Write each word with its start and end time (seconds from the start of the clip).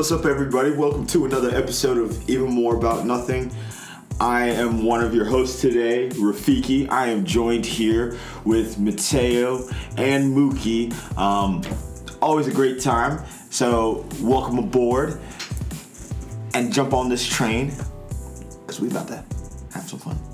What's 0.00 0.12
up, 0.12 0.24
everybody? 0.24 0.70
Welcome 0.70 1.06
to 1.08 1.26
another 1.26 1.50
episode 1.50 1.98
of 1.98 2.26
Even 2.30 2.50
More 2.50 2.74
About 2.74 3.04
Nothing. 3.04 3.52
I 4.18 4.46
am 4.46 4.82
one 4.82 5.04
of 5.04 5.14
your 5.14 5.26
hosts 5.26 5.60
today, 5.60 6.08
Rafiki. 6.08 6.88
I 6.88 7.08
am 7.08 7.26
joined 7.26 7.66
here 7.66 8.16
with 8.46 8.78
Mateo 8.78 9.68
and 9.98 10.34
Mookie. 10.34 10.94
Um, 11.18 11.62
always 12.22 12.46
a 12.46 12.50
great 12.50 12.80
time. 12.80 13.22
So, 13.50 14.06
welcome 14.22 14.58
aboard 14.58 15.20
and 16.54 16.72
jump 16.72 16.94
on 16.94 17.10
this 17.10 17.26
train 17.26 17.74
because 18.62 18.80
we 18.80 18.88
about 18.88 19.08
to 19.08 19.22
have 19.74 19.86
some 19.86 19.98
fun. 19.98 20.29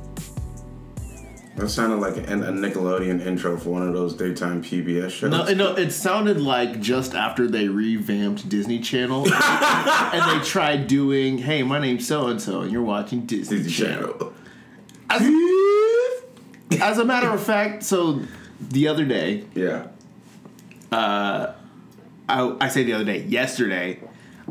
That 1.57 1.71
sounded 1.71 1.97
like 1.97 2.17
a, 2.19 2.21
a 2.21 2.53
Nickelodeon 2.53 3.25
intro 3.25 3.57
for 3.57 3.71
one 3.71 3.83
of 3.89 3.95
those 3.95 4.15
daytime 4.15 4.63
PBS 4.63 5.11
shows. 5.11 5.31
No, 5.31 5.45
no, 5.55 5.75
it 5.75 5.91
sounded 5.91 6.39
like 6.39 6.81
just 6.83 7.15
after 7.15 7.49
they 7.49 7.69
revamped 7.69 8.47
Disney 8.49 8.79
Channel 8.79 9.25
and 9.33 10.41
they 10.41 10.45
tried 10.45 10.87
doing, 10.87 11.39
"Hey, 11.39 11.63
my 11.63 11.79
name's 11.79 12.07
so 12.07 12.27
and 12.27 12.41
so, 12.41 12.61
and 12.61 12.71
you're 12.71 12.83
watching 12.83 13.23
Disney, 13.25 13.59
Disney 13.59 13.73
Channel." 13.73 14.13
Channel. 14.13 14.33
As, 15.09 15.23
as 16.81 16.99
a 16.99 17.05
matter 17.05 17.31
of 17.31 17.43
fact, 17.43 17.83
so 17.85 18.21
the 18.61 18.89
other 18.89 19.05
day, 19.05 19.45
Yeah. 19.55 19.87
Uh, 20.93 21.53
I, 22.29 22.57
I 22.61 22.69
say 22.69 22.83
the 22.85 22.93
other 22.93 23.05
day, 23.05 23.23
yesterday, 23.23 24.01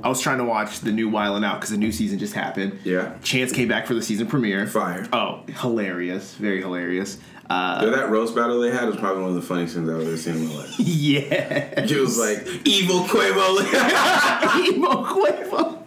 I 0.03 0.09
was 0.09 0.19
trying 0.19 0.39
to 0.39 0.43
watch 0.43 0.81
the 0.81 0.91
new 0.91 1.09
Wild 1.09 1.37
'N 1.37 1.43
Out 1.43 1.59
because 1.59 1.69
the 1.69 1.77
new 1.77 1.91
season 1.91 2.19
just 2.19 2.33
happened. 2.33 2.79
Yeah. 2.83 3.15
Chance 3.23 3.53
came 3.53 3.67
back 3.67 3.87
for 3.87 3.93
the 3.93 4.01
season 4.01 4.27
premiere. 4.27 4.67
Fire. 4.67 5.07
Oh, 5.13 5.43
hilarious! 5.61 6.33
Very 6.35 6.61
hilarious. 6.61 7.17
Uh, 7.49 7.85
that 7.91 8.09
roast 8.09 8.35
battle 8.35 8.59
they 8.59 8.71
had 8.71 8.87
was 8.87 8.97
probably 8.97 9.21
one 9.21 9.29
of 9.29 9.35
the 9.35 9.41
funniest 9.41 9.75
things 9.75 9.87
I've 9.87 10.01
ever 10.01 10.17
seen 10.17 10.35
in 10.35 10.47
my 10.47 10.55
life. 10.55 10.75
yeah. 10.79 11.79
It 11.79 11.99
was 11.99 12.17
like 12.17 12.45
evil 12.65 13.01
Quavo. 13.01 13.59
Emo 14.67 15.05
Quavo. 15.05 15.81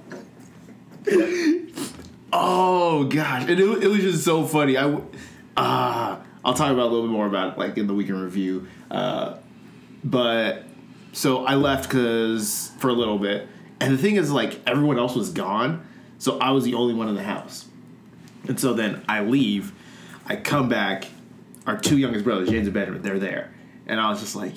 oh 2.33 3.05
gosh, 3.05 3.43
and 3.43 3.59
it, 3.59 3.83
it 3.83 3.89
was 3.89 4.01
just 4.01 4.25
so 4.25 4.47
funny. 4.47 4.79
I 4.79 5.01
ah, 5.57 6.23
I'll 6.45 6.55
talk 6.55 6.71
about 6.71 6.85
a 6.85 6.91
little 6.91 7.03
bit 7.03 7.13
more 7.13 7.27
about 7.27 7.55
it, 7.55 7.59
like 7.59 7.77
in 7.77 7.87
the 7.89 7.95
weekend 7.95 8.23
review. 8.23 8.69
Uh, 8.91 9.37
but 10.05 10.65
so 11.13 11.45
I 11.45 11.57
left 11.57 11.91
because 11.91 12.71
for 12.79 12.89
a 12.89 12.93
little 12.93 13.19
bit, 13.19 13.49
and 13.81 13.95
the 13.95 13.99
thing 13.99 14.17
is, 14.17 14.31
like 14.31 14.61
everyone 14.67 14.99
else 14.99 15.15
was 15.15 15.31
gone, 15.31 15.87
so 16.19 16.39
I 16.39 16.51
was 16.51 16.65
the 16.65 16.75
only 16.75 16.95
one 16.95 17.09
in 17.09 17.15
the 17.15 17.23
house. 17.23 17.67
And 18.47 18.59
so 18.59 18.73
then 18.73 19.03
I 19.09 19.21
leave, 19.23 19.73
I 20.27 20.37
come 20.37 20.69
back. 20.69 21.07
Our 21.67 21.77
two 21.77 21.99
youngest 21.99 22.25
brothers, 22.25 22.49
James 22.49 22.67
and 22.67 22.73
Benjamin, 22.73 23.03
they're 23.03 23.19
there, 23.19 23.53
and 23.87 24.01
I 24.01 24.09
was 24.09 24.21
just 24.21 24.35
like, 24.35 24.55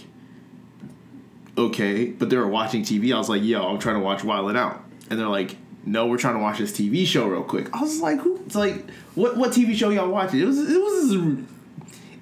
okay, 1.57 2.05
but 2.05 2.29
they 2.29 2.37
were 2.37 2.47
watching 2.47 2.83
TV. 2.83 3.13
I 3.13 3.17
was 3.17 3.27
like, 3.27 3.43
yo, 3.43 3.67
I'm 3.67 3.79
trying 3.79 3.95
to 3.95 4.01
watch 4.01 4.23
Wild 4.23 4.49
'N 4.49 4.55
Out. 4.55 4.81
And 5.09 5.19
they're 5.19 5.27
like, 5.27 5.57
no, 5.85 6.07
we're 6.07 6.17
trying 6.17 6.35
to 6.35 6.39
watch 6.39 6.59
this 6.59 6.71
TV 6.71 7.05
show 7.05 7.27
real 7.27 7.43
quick. 7.43 7.75
I 7.75 7.81
was 7.81 7.99
like, 7.99 8.19
who? 8.19 8.37
It's 8.45 8.55
like, 8.55 8.89
what 9.15 9.35
what 9.35 9.51
TV 9.51 9.75
show 9.75 9.89
y'all 9.89 10.09
watching? 10.09 10.39
It 10.39 10.45
was 10.45 10.57
it 10.57 10.79
was 10.79 11.11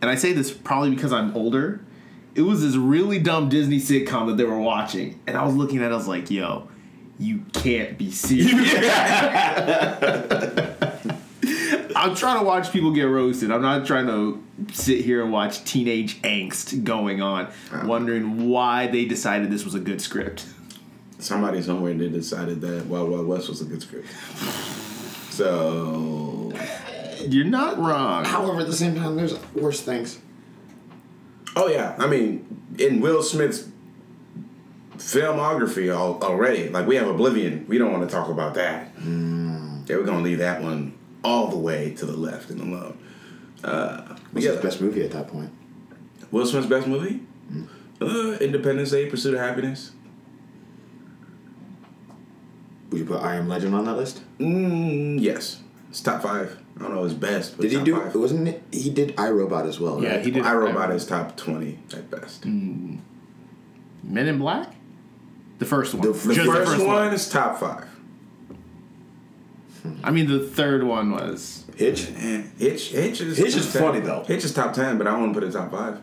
and 0.01 0.09
I 0.09 0.15
say 0.15 0.33
this 0.33 0.51
probably 0.51 0.91
because 0.91 1.11
I'm 1.11 1.35
older. 1.35 1.81
It 2.35 2.41
was 2.43 2.61
this 2.61 2.75
really 2.75 3.19
dumb 3.19 3.49
Disney 3.49 3.79
sitcom 3.79 4.27
that 4.27 4.37
they 4.37 4.43
were 4.43 4.59
watching, 4.59 5.19
and 5.27 5.35
I 5.35 5.43
was 5.43 5.55
looking 5.55 5.79
at. 5.79 5.91
it, 5.91 5.93
I 5.93 5.97
was 5.97 6.07
like, 6.07 6.31
yo, 6.31 6.67
you 7.19 7.43
can't 7.53 7.97
be 7.97 8.11
serious. 8.11 8.73
I'm 11.95 12.15
trying 12.15 12.39
to 12.39 12.45
watch 12.45 12.71
people 12.71 12.91
get 12.91 13.03
roasted. 13.03 13.51
I'm 13.51 13.61
not 13.61 13.85
trying 13.85 14.07
to 14.07 14.41
sit 14.71 15.03
here 15.03 15.21
and 15.21 15.33
watch 15.33 15.65
teenage 15.65 16.21
angst 16.21 16.85
going 16.85 17.21
on, 17.21 17.45
uh-huh. 17.45 17.83
wondering 17.85 18.47
why 18.47 18.87
they 18.87 19.03
decided 19.03 19.51
this 19.51 19.65
was 19.65 19.75
a 19.75 19.79
good 19.79 20.01
script. 20.01 20.45
Somebody 21.19 21.61
somewhere 21.61 21.93
they 21.93 22.07
decided 22.07 22.61
that 22.61 22.85
Wild 22.85 23.09
Wild 23.09 23.27
West 23.27 23.49
was 23.49 23.59
a 23.59 23.65
good 23.65 23.81
script. 23.81 24.07
So 25.31 26.53
You're 27.19 27.45
not 27.45 27.77
wrong. 27.77 28.23
However, 28.23 28.61
at 28.61 28.67
the 28.67 28.73
same 28.73 28.95
time, 28.95 29.17
there's 29.17 29.37
worse 29.53 29.81
things. 29.81 30.19
Oh 31.57 31.67
yeah, 31.67 31.95
I 31.99 32.07
mean, 32.07 32.45
in 32.77 33.01
Will 33.01 33.23
Smith's 33.23 33.67
filmography 35.09 35.89
al- 35.93 36.19
already, 36.21 36.69
like 36.69 36.85
we 36.87 36.95
have 36.95 37.07
Oblivion. 37.07 37.65
We 37.67 37.77
don't 37.77 37.91
want 37.91 38.07
to 38.07 38.15
talk 38.15 38.29
about 38.29 38.53
that. 38.55 38.91
Yeah, 38.97 39.95
we're 39.95 40.03
gonna 40.03 40.21
leave 40.21 40.37
that 40.37 40.61
one 40.61 40.93
all 41.23 41.47
the 41.47 41.57
way 41.57 41.93
to 41.95 42.05
the 42.05 42.15
left 42.15 42.49
and 42.51 42.61
alone. 42.61 42.97
Uh, 43.63 44.15
What's 44.31 44.45
yeah, 44.45 44.53
his 44.53 44.61
best 44.61 44.81
movie 44.81 45.03
at 45.03 45.11
that 45.11 45.27
point? 45.27 45.51
Will 46.31 46.45
Smith's 46.45 46.67
best 46.67 46.87
movie? 46.87 47.21
Uh, 47.99 48.37
Independence 48.39 48.91
Day, 48.91 49.07
Pursuit 49.09 49.33
of 49.33 49.39
Happiness. 49.39 49.91
Would 52.91 52.99
you 52.99 53.05
put 53.05 53.21
I 53.21 53.35
Am 53.35 53.47
Legend 53.49 53.75
on 53.75 53.85
that 53.85 53.97
list? 53.97 54.21
Mm, 54.39 55.19
yes, 55.19 55.61
it's 55.89 56.01
top 56.01 56.21
five. 56.21 56.57
I 56.77 56.83
don't 56.83 56.93
know 56.93 57.03
his 57.03 57.13
best, 57.13 57.57
but 57.57 57.63
Did 57.63 57.71
he 57.73 57.83
do? 57.83 57.95
Five. 57.97 58.15
Wasn't 58.15 58.47
it? 58.47 58.63
He 58.71 58.89
did 58.89 59.13
I 59.17 59.29
Robot 59.29 59.65
as 59.65 59.79
well. 59.79 60.01
Yeah, 60.01 60.15
right? 60.17 60.25
he 60.25 60.31
did. 60.31 60.45
I 60.45 60.53
Robot 60.53 60.91
is 60.91 61.05
top 61.05 61.35
twenty 61.35 61.79
at 61.93 62.09
best. 62.09 62.45
Men 62.45 63.01
in 64.03 64.37
Black. 64.39 64.73
The 65.59 65.65
first 65.65 65.93
one. 65.93 66.01
The 66.07 66.13
The 66.13 66.33
Just 66.33 66.49
first, 66.51 66.85
one 66.85 67.13
is 67.13 67.29
top 67.29 67.59
five. 67.59 67.85
Hmm. 69.83 69.93
I 70.03 70.11
mean, 70.11 70.27
the 70.27 70.39
third 70.39 70.83
one 70.83 71.11
was. 71.11 71.65
Hitch. 71.77 72.05
Hitch, 72.05 72.89
Hitch 72.91 73.21
is 73.21 73.37
Hitch 73.37 73.55
is 73.55 73.65
top 73.65 73.73
10. 73.73 73.81
funny, 73.81 73.99
though. 74.01 74.23
Hitch 74.23 74.43
is 74.43 74.53
top 74.53 74.73
ten, 74.73 74.97
but 74.97 75.07
I 75.07 75.15
want 75.17 75.33
to 75.33 75.39
put 75.39 75.47
it 75.47 75.53
top 75.53 75.71
five. 75.71 75.99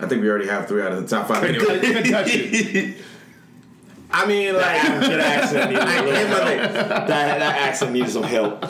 I 0.00 0.06
think 0.06 0.22
we 0.22 0.28
already 0.30 0.48
have 0.48 0.66
three 0.66 0.82
out 0.82 0.92
of 0.92 1.02
the 1.02 1.08
top 1.16 1.28
five. 1.28 1.44
Anyway. 1.44 2.96
Concussion. 4.10 4.12
I 4.12 4.26
mean, 4.26 4.54
like 4.54 5.00
that 5.02 5.20
accent 5.20 5.70
needed, 5.70 5.82
I- 5.82 6.02
here's 6.04 6.28
that, 6.28 7.06
that 7.08 7.40
accent 7.42 7.92
needed 7.92 8.10
some 8.10 8.22
help. 8.24 8.60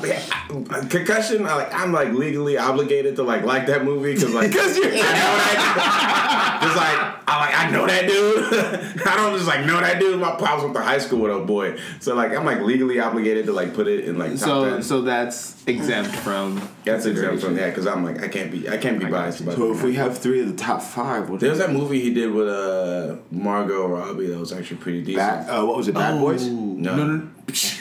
concussion. 0.91 1.47
I 1.47 1.55
like 1.57 1.75
I'm 1.75 1.93
like 1.93 2.13
legally 2.13 2.59
obligated 2.59 3.17
to 3.17 3.23
like 3.23 3.43
like 3.45 3.67
that 3.67 3.85
movie 3.85 4.15
because 4.15 4.35
like 4.35 4.49
Because 4.51 4.77
you're- 4.77 4.89
I 4.91 5.01
know 5.01 5.03
that. 5.03 6.61
It's 6.63 6.77
like 6.77 7.17
I 7.27 7.41
like 7.41 7.55
I 7.59 7.71
know 7.71 7.87
that 7.87 8.07
dude. 8.07 9.03
I 9.07 9.17
don't 9.17 9.35
just 9.37 9.47
like 9.49 9.65
know 9.65 9.81
that 9.81 9.99
dude. 9.99 10.21
My 10.21 10.33
pops 10.33 10.63
went 10.63 10.75
to 10.75 10.83
high 10.83 10.99
school 10.99 11.21
with 11.21 11.35
a 11.35 11.39
boy, 11.41 11.79
so 12.01 12.15
like 12.15 12.33
I'm 12.37 12.45
like 12.45 12.61
legally 12.61 12.99
obligated 13.01 13.47
to 13.47 13.53
like 13.53 13.73
put 13.75 13.87
it 13.89 14.05
in 14.05 14.19
like 14.19 14.31
top 14.33 14.39
so 14.41 14.71
ten. 14.71 14.83
so 14.83 15.03
that's 15.03 15.57
exempt 15.67 16.15
from. 16.17 16.61
That's 16.83 17.05
exempt 17.07 17.43
from 17.45 17.55
that 17.57 17.69
because 17.69 17.87
I'm 17.87 18.03
like 18.03 18.21
I 18.23 18.29
can't 18.29 18.51
be 18.51 18.69
I 18.69 18.77
can't 18.79 18.99
be 18.99 19.05
biased 19.07 19.41
about. 19.43 19.55
So 19.57 19.71
if 19.71 19.83
we 19.83 19.95
have 19.95 20.19
three 20.19 20.41
of 20.41 20.49
the 20.49 20.57
top 20.57 20.83
five, 20.83 21.29
what 21.31 21.39
There's 21.39 21.59
that 21.59 21.71
movie 21.73 22.01
he 22.01 22.13
did 22.13 22.33
with 22.33 22.49
uh 22.49 23.17
Margot 23.31 23.87
Robbie 23.87 24.27
that 24.29 24.39
was 24.39 24.51
actually 24.53 24.79
pretty 24.79 25.01
decent. 25.03 25.19
Bad, 25.19 25.30
uh, 25.49 25.65
what 25.65 25.77
was 25.77 25.89
it? 25.89 25.95
Bad 25.95 26.21
Boys? 26.21 26.47
No. 26.47 26.97
No, 26.97 26.97
no, 26.97 27.07
no. 27.17 27.29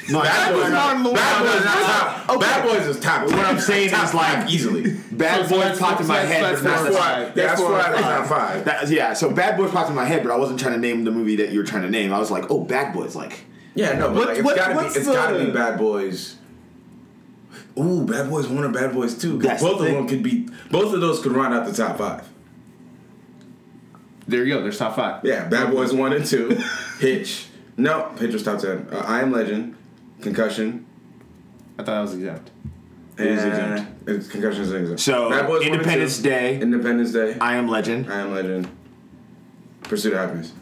No, 0.10 0.22
Bad 0.24 0.50
I- 0.50 0.54
Boys, 0.54 0.72
I- 0.74 0.74
I- 0.74 1.04
Bad 1.14 1.44
Boys 1.44 1.56
is 1.56 1.66
not 1.66 1.84
top. 2.26 2.40
Bad 2.40 2.64
Boys 2.64 2.88
is 2.88 3.00
top. 3.00 3.26
What 3.26 3.34
I'm 3.46 3.60
saying 3.60 3.90
top 3.92 4.08
is, 4.08 4.14
like, 4.14 4.34
five 4.38 4.50
easily. 4.50 4.94
Bad 5.12 5.42
So- 5.42 5.44
so 5.44 5.50
Boys 5.56 5.60
that's- 5.64 5.80
popped 5.80 6.02
in 6.02 6.08
my 6.08 6.18
head, 6.20 6.44
that's 6.44 6.62
but 6.62 6.70
not 6.70 6.78
four 6.80 6.86
the 6.86 6.92
or 6.92 6.98
top. 6.98 7.04
five. 7.08 7.36
That's 7.36 7.62
four 7.62 7.70
or 7.70 7.74
why 7.74 7.80
it's 7.92 8.02
five. 8.02 8.04
top 8.04 8.28
five. 8.28 8.66
That, 8.66 8.90
yeah, 8.90 9.14
so 9.14 9.30
Bad 9.32 9.58
Boys 9.58 9.72
popped 9.72 9.90
in 9.90 9.96
my 9.96 10.06
head, 10.06 10.24
but 10.24 10.32
I 10.32 10.38
wasn't 10.38 10.60
trying 10.60 10.74
to 10.74 10.80
name 10.80 11.04
the 11.04 11.12
movie 11.12 11.36
that 11.38 11.50
you 11.52 11.60
were 11.60 11.66
trying 11.66 11.84
to 11.84 11.90
name. 11.90 12.12
I 12.14 12.20
was 12.20 12.32
like, 12.32 12.50
oh, 12.50 12.62
Bad 12.62 12.94
Boys, 12.94 13.16
like. 13.16 13.42
Yeah, 13.76 13.94
no, 13.98 14.08
but 14.10 14.16
What- 14.16 14.28
like, 14.30 14.38
it's 14.38 14.46
what- 14.46 14.56
gotta 14.56 14.72
be 14.72 14.76
what's 14.78 14.96
it's 14.96 15.06
the- 15.06 15.14
gotta 15.14 15.38
be 15.46 15.52
Bad 15.52 15.78
Boys. 15.78 16.36
Ooh, 17.78 18.04
Bad 18.06 18.30
Boys 18.30 18.48
One 18.48 18.64
or 18.66 18.70
Bad 18.70 18.94
Boys 18.94 19.16
Two. 19.16 19.38
'cause 19.40 19.48
That's 19.48 19.62
the 19.64 19.70
both 19.70 19.82
of 19.82 19.88
them 19.88 20.08
could 20.08 20.22
be. 20.24 20.48
Both 20.72 20.94
of 20.94 21.00
those 21.02 21.22
could 21.22 21.32
run 21.32 21.54
out 21.54 21.66
the 21.66 21.72
top 21.74 21.98
five. 21.98 22.24
There 24.30 24.44
you 24.46 24.54
go. 24.56 24.62
There's 24.62 24.78
top 24.78 24.96
five. 24.96 25.26
Yeah, 25.26 25.48
Bad 25.48 25.72
Boys 25.72 25.92
One 25.92 26.14
and 26.14 26.24
Two, 26.26 26.50
Hitch. 27.00 27.48
No, 27.78 28.10
Hitch 28.20 28.32
was 28.34 28.44
top 28.44 28.60
ten. 28.60 28.88
Uh, 28.92 28.98
I 29.08 29.22
Am 29.22 29.32
Legend, 29.32 29.76
Concussion, 30.22 30.86
I 31.78 31.84
thought 31.84 31.94
that 31.94 32.02
was 32.02 32.14
exempt. 32.14 32.52
and 33.18 33.30
was 33.36 33.44
exempt. 33.44 34.08
it's- 34.08 34.28
Concussion 34.28 34.62
is 34.62 34.72
exempt. 34.72 35.02
So, 35.02 35.30
Bad 35.32 35.48
Boys 35.48 35.60
One 35.62 35.68
and 35.68 35.74
Independence 35.76 36.18
Two, 36.18 36.24
Day. 36.30 36.60
Independence 36.62 37.12
Day, 37.12 37.38
I 37.42 37.56
Am 37.56 37.68
Legend. 37.68 38.12
I 38.12 38.20
Am 38.20 38.34
Legend, 38.34 38.68
Pursuit 39.84 40.14
of 40.14 40.20
Happiness. 40.20 40.54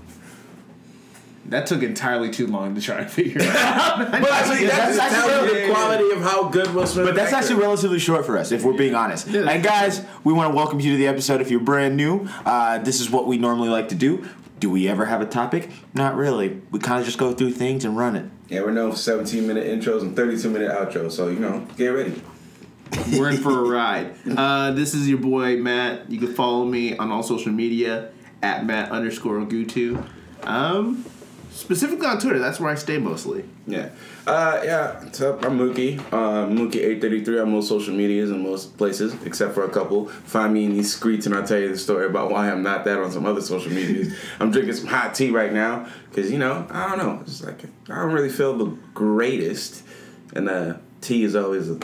That 1.49 1.65
took 1.65 1.81
entirely 1.81 2.29
too 2.29 2.47
long 2.47 2.75
to 2.75 2.81
try 2.81 2.97
to 2.97 3.05
figure 3.07 3.41
out. 3.41 4.11
But 4.11 4.31
actually, 4.31 4.65
that's- 4.67 4.97
that's, 4.97 4.97
that's 4.97 5.13
tells 5.15 5.31
you 5.31 5.47
really- 5.53 5.67
the 5.67 5.73
quality 5.73 6.11
of 6.11 6.21
how 6.21 6.49
good 6.49 6.73
Will 6.73 6.85
Smith. 6.85 7.05
But 7.05 7.15
that's 7.15 7.31
actor. 7.31 7.45
actually 7.45 7.61
relatively 7.61 7.99
short 7.99 8.25
for 8.25 8.37
us, 8.37 8.51
if 8.51 8.63
we're 8.63 8.77
being 8.77 8.95
honest. 8.95 9.27
Yeah. 9.27 9.49
And 9.49 9.63
guys, 9.63 10.03
we 10.23 10.33
want 10.33 10.51
to 10.51 10.55
welcome 10.55 10.79
you 10.79 10.91
to 10.91 10.97
the 10.97 11.07
episode. 11.07 11.39
If 11.41 11.49
you're 11.49 11.59
brand 11.61 11.95
new, 11.95 12.27
uh, 12.45 12.79
this 12.79 12.99
is 12.99 13.09
what 13.09 13.27
we 13.27 13.37
normally 13.37 13.69
like 13.69 13.89
to 13.89 13.95
do. 13.95 14.25
Do 14.59 14.69
we 14.69 14.87
ever 14.89 15.05
have 15.05 15.21
a 15.21 15.25
topic? 15.25 15.69
Not 15.93 16.15
really. 16.15 16.61
We 16.71 16.79
kind 16.79 16.99
of 16.99 17.05
just 17.05 17.17
go 17.19 17.31
through 17.33 17.51
things 17.51 17.85
and 17.85 17.95
run 17.95 18.15
it. 18.15 18.25
Yeah, 18.49 18.61
we're 18.61 18.71
known 18.71 18.91
for 18.91 18.97
17 18.97 19.45
minute 19.47 19.65
intros 19.67 20.01
and 20.01 20.15
32 20.15 20.49
minute 20.49 20.71
outros, 20.71 21.11
so 21.11 21.27
you 21.27 21.37
know, 21.39 21.65
get 21.77 21.89
ready. 21.89 22.21
We're 23.13 23.29
in 23.29 23.37
for 23.37 23.51
a 23.59 23.61
ride. 23.69 24.15
Uh, 24.35 24.71
this 24.71 24.93
is 24.93 25.07
your 25.07 25.19
boy 25.19 25.57
Matt. 25.57 26.09
You 26.09 26.17
can 26.19 26.33
follow 26.33 26.65
me 26.65 26.97
on 26.97 27.11
all 27.11 27.21
social 27.23 27.51
media 27.51 28.09
at 28.41 28.65
Matt 28.65 28.89
underscore 28.91 29.39
Gutu. 29.41 30.03
Um, 30.43 31.05
specifically 31.57 32.05
on 32.05 32.19
Twitter. 32.19 32.39
That's 32.39 32.59
where 32.59 32.69
I 32.69 32.75
stay 32.75 32.97
mostly. 32.97 33.43
Yeah. 33.65 33.89
Uh, 34.25 34.61
yeah. 34.63 35.03
What's 35.03 35.19
up? 35.21 35.43
I'm 35.43 35.57
Mookie. 35.57 35.99
Uh, 36.13 36.45
Mookie833 36.47 37.41
on 37.41 37.51
most 37.51 37.67
social 37.67 37.93
medias 37.93 38.29
and 38.29 38.43
most 38.43 38.77
places, 38.77 39.15
except 39.25 39.53
for 39.53 39.63
a 39.63 39.69
couple. 39.69 40.07
Find 40.07 40.53
me 40.53 40.65
in 40.65 40.73
these 40.73 40.95
streets 40.95 41.25
and 41.25 41.33
I'll 41.33 41.45
tell 41.45 41.59
you 41.59 41.69
the 41.69 41.77
story 41.77 42.05
about 42.05 42.31
why 42.31 42.51
I'm 42.51 42.61
not 42.61 42.85
that 42.85 42.99
on 42.99 43.11
some 43.11 43.25
other 43.25 43.41
social 43.41 43.71
medias. 43.71 44.15
I'm 44.39 44.51
drinking 44.51 44.75
some 44.75 44.87
hot 44.87 45.15
tea 45.15 45.31
right 45.31 45.51
now 45.51 45.87
because, 46.09 46.31
you 46.31 46.37
know, 46.37 46.67
I 46.69 46.89
don't 46.89 46.99
know. 46.99 47.21
It's 47.21 47.43
like, 47.43 47.63
I 47.89 47.95
don't 47.95 48.13
really 48.13 48.29
feel 48.29 48.55
the 48.57 48.77
greatest. 48.93 49.83
And 50.35 50.49
uh, 50.49 50.77
tea 51.01 51.23
is 51.23 51.35
always 51.35 51.71
a, 51.71 51.79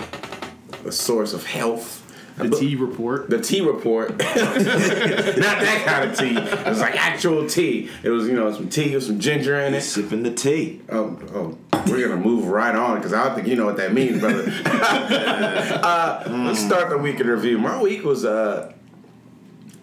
a 0.85 0.91
source 0.91 1.33
of 1.33 1.45
health. 1.45 2.02
The 2.37 2.49
tea 2.49 2.75
report. 2.75 3.29
The 3.29 3.39
tea 3.39 3.61
report. 3.61 4.09
Not 4.17 4.27
that 4.27 5.83
kind 5.85 6.09
of 6.09 6.17
tea. 6.17 6.35
It 6.35 6.67
was 6.67 6.79
like 6.79 6.95
actual 6.95 7.47
tea. 7.47 7.89
It 8.01 8.09
was, 8.09 8.27
you 8.27 8.33
know, 8.33 8.51
some 8.51 8.69
tea 8.69 8.95
with 8.95 9.03
some 9.03 9.19
ginger 9.19 9.59
in 9.59 9.73
it. 9.73 9.81
Sipping 9.81 10.23
the 10.23 10.33
tea. 10.33 10.81
Oh, 10.89 11.19
oh, 11.33 11.57
we're 11.87 12.07
gonna 12.07 12.19
move 12.19 12.47
right 12.47 12.75
on 12.75 12.97
because 12.97 13.13
I 13.13 13.25
don't 13.25 13.35
think 13.35 13.47
you 13.47 13.55
know 13.55 13.65
what 13.65 13.77
that 13.77 13.93
means, 13.93 14.19
brother. 14.19 14.45
uh, 14.65 16.23
Let's 16.27 16.59
start 16.59 16.89
the 16.89 16.97
week 16.97 17.19
in 17.19 17.27
review. 17.27 17.59
My 17.59 17.81
week 17.81 18.03
was 18.03 18.25
uh, 18.25 18.73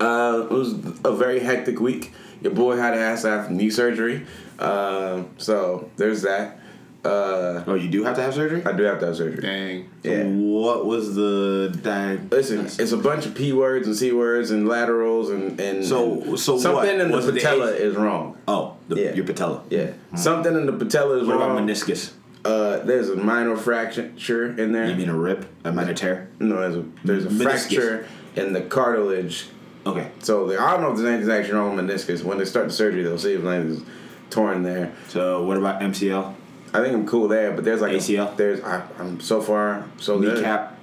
uh, 0.01 0.47
it 0.51 0.53
was 0.53 0.73
a 1.05 1.15
very 1.15 1.41
hectic 1.41 1.79
week. 1.79 2.13
Your 2.41 2.53
boy 2.53 2.77
had 2.77 2.93
to 2.93 3.23
to 3.23 3.29
have 3.29 3.51
knee 3.51 3.71
surgery, 3.71 4.27
uh, 4.59 5.25
so 5.37 5.91
there's 5.97 6.23
that. 6.23 6.60
Uh, 7.05 7.65
Oh, 7.67 7.75
you 7.75 7.89
do 7.89 8.05
have 8.05 8.17
to 8.17 8.23
have 8.23 8.35
surgery? 8.35 8.63
I 8.65 8.73
do 8.73 8.83
have 8.85 9.01
to 9.01 9.07
have 9.07 9.17
surgery. 9.17 9.41
Dang. 9.41 9.89
Yeah. 10.03 10.25
What 10.25 10.85
was 10.87 11.15
the 11.15 11.71
diag- 11.77 12.31
Listen, 12.31 12.67
it's 12.67 12.93
a 12.93 12.97
bunch 12.97 13.25
of 13.27 13.35
p 13.35 13.53
words 13.53 13.87
and 13.87 13.97
c 13.97 14.13
words 14.13 14.51
and 14.51 14.69
laterals 14.69 15.31
and 15.31 15.59
and 15.61 15.85
So- 15.85 16.37
so 16.37 16.59
something 16.59 16.73
what? 16.75 16.89
in 16.89 17.11
the 17.11 17.17
Was 17.17 17.27
the 17.27 17.33
patella 17.33 17.73
eighth? 17.73 17.81
is 17.81 17.97
wrong. 17.97 18.37
Oh, 18.47 18.75
the, 18.89 18.97
Yeah. 19.01 19.15
your 19.15 19.25
patella. 19.25 19.63
Yeah, 19.71 19.93
something 20.15 20.55
in 20.55 20.67
the 20.67 20.73
patella 20.73 21.19
is 21.21 21.27
What 21.27 21.39
wrong. 21.39 21.53
about 21.53 21.67
meniscus? 21.67 22.11
Uh, 22.45 22.79
there's 22.85 23.09
a 23.11 23.17
minor 23.17 23.57
fracture 23.57 24.55
in 24.59 24.73
there. 24.73 24.87
You 24.87 24.95
mean 24.95 25.09
a 25.11 25.17
rip? 25.17 25.45
A 25.65 25.73
minor 25.73 25.93
tear? 25.95 26.29
No, 26.39 26.57
there's 26.61 26.77
a 26.77 26.85
there's 27.05 27.25
a 27.27 27.29
Meniscus. 27.29 27.43
fracture 27.43 28.05
in 28.37 28.53
the 28.53 28.61
cartilage. 28.63 29.47
Okay. 29.87 30.09
So 30.21 30.47
the, 30.47 30.61
I 30.61 30.73
don't 30.73 30.83
know 30.83 30.91
if 30.91 30.97
there's 30.99 31.09
anything 31.09 31.31
actually 31.33 31.55
wrong 31.55 31.77
with 31.77 31.85
meniscus. 31.87 32.23
When 32.23 32.37
they 32.39 32.45
start 32.45 32.67
the 32.69 32.73
surgery, 32.75 33.03
they'll 33.03 33.17
see 33.19 33.33
if 33.35 33.45
anything's 33.45 33.83
torn 34.29 34.63
there. 34.63 34.93
So 35.09 35.43
what 35.45 35.57
about 35.57 35.81
MCL? 35.81 36.35
I 36.73 36.81
think 36.81 36.95
I'm 36.95 37.07
cool 37.07 37.29
there, 37.29 37.53
but 37.53 37.65
there's 37.65 37.81
like 37.81 37.93
a- 37.93 37.97
ACL? 37.97 38.37
there's 38.37 38.61
I, 38.63 38.87
I'm 38.99 39.21
so 39.21 39.41
far 39.41 39.87
so 39.99 40.19
good. 40.21 40.37
Kneecap? 40.37 40.79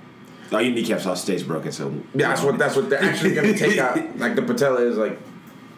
Oh, 0.52 0.60
your 0.60 0.74
kneecap's 0.74 1.06
all 1.06 1.16
stays 1.16 1.44
broken, 1.44 1.72
so. 1.72 1.90
Yeah, 2.14 2.30
that's 2.30 2.42
what 2.42 2.58
that's 2.58 2.76
what 2.76 2.90
they're 2.90 3.02
actually 3.04 3.34
gonna 3.34 3.58
take 3.58 3.78
out. 3.78 3.98
Like 4.18 4.36
the 4.36 4.42
patella 4.42 4.82
is 4.82 4.98
like 4.98 5.20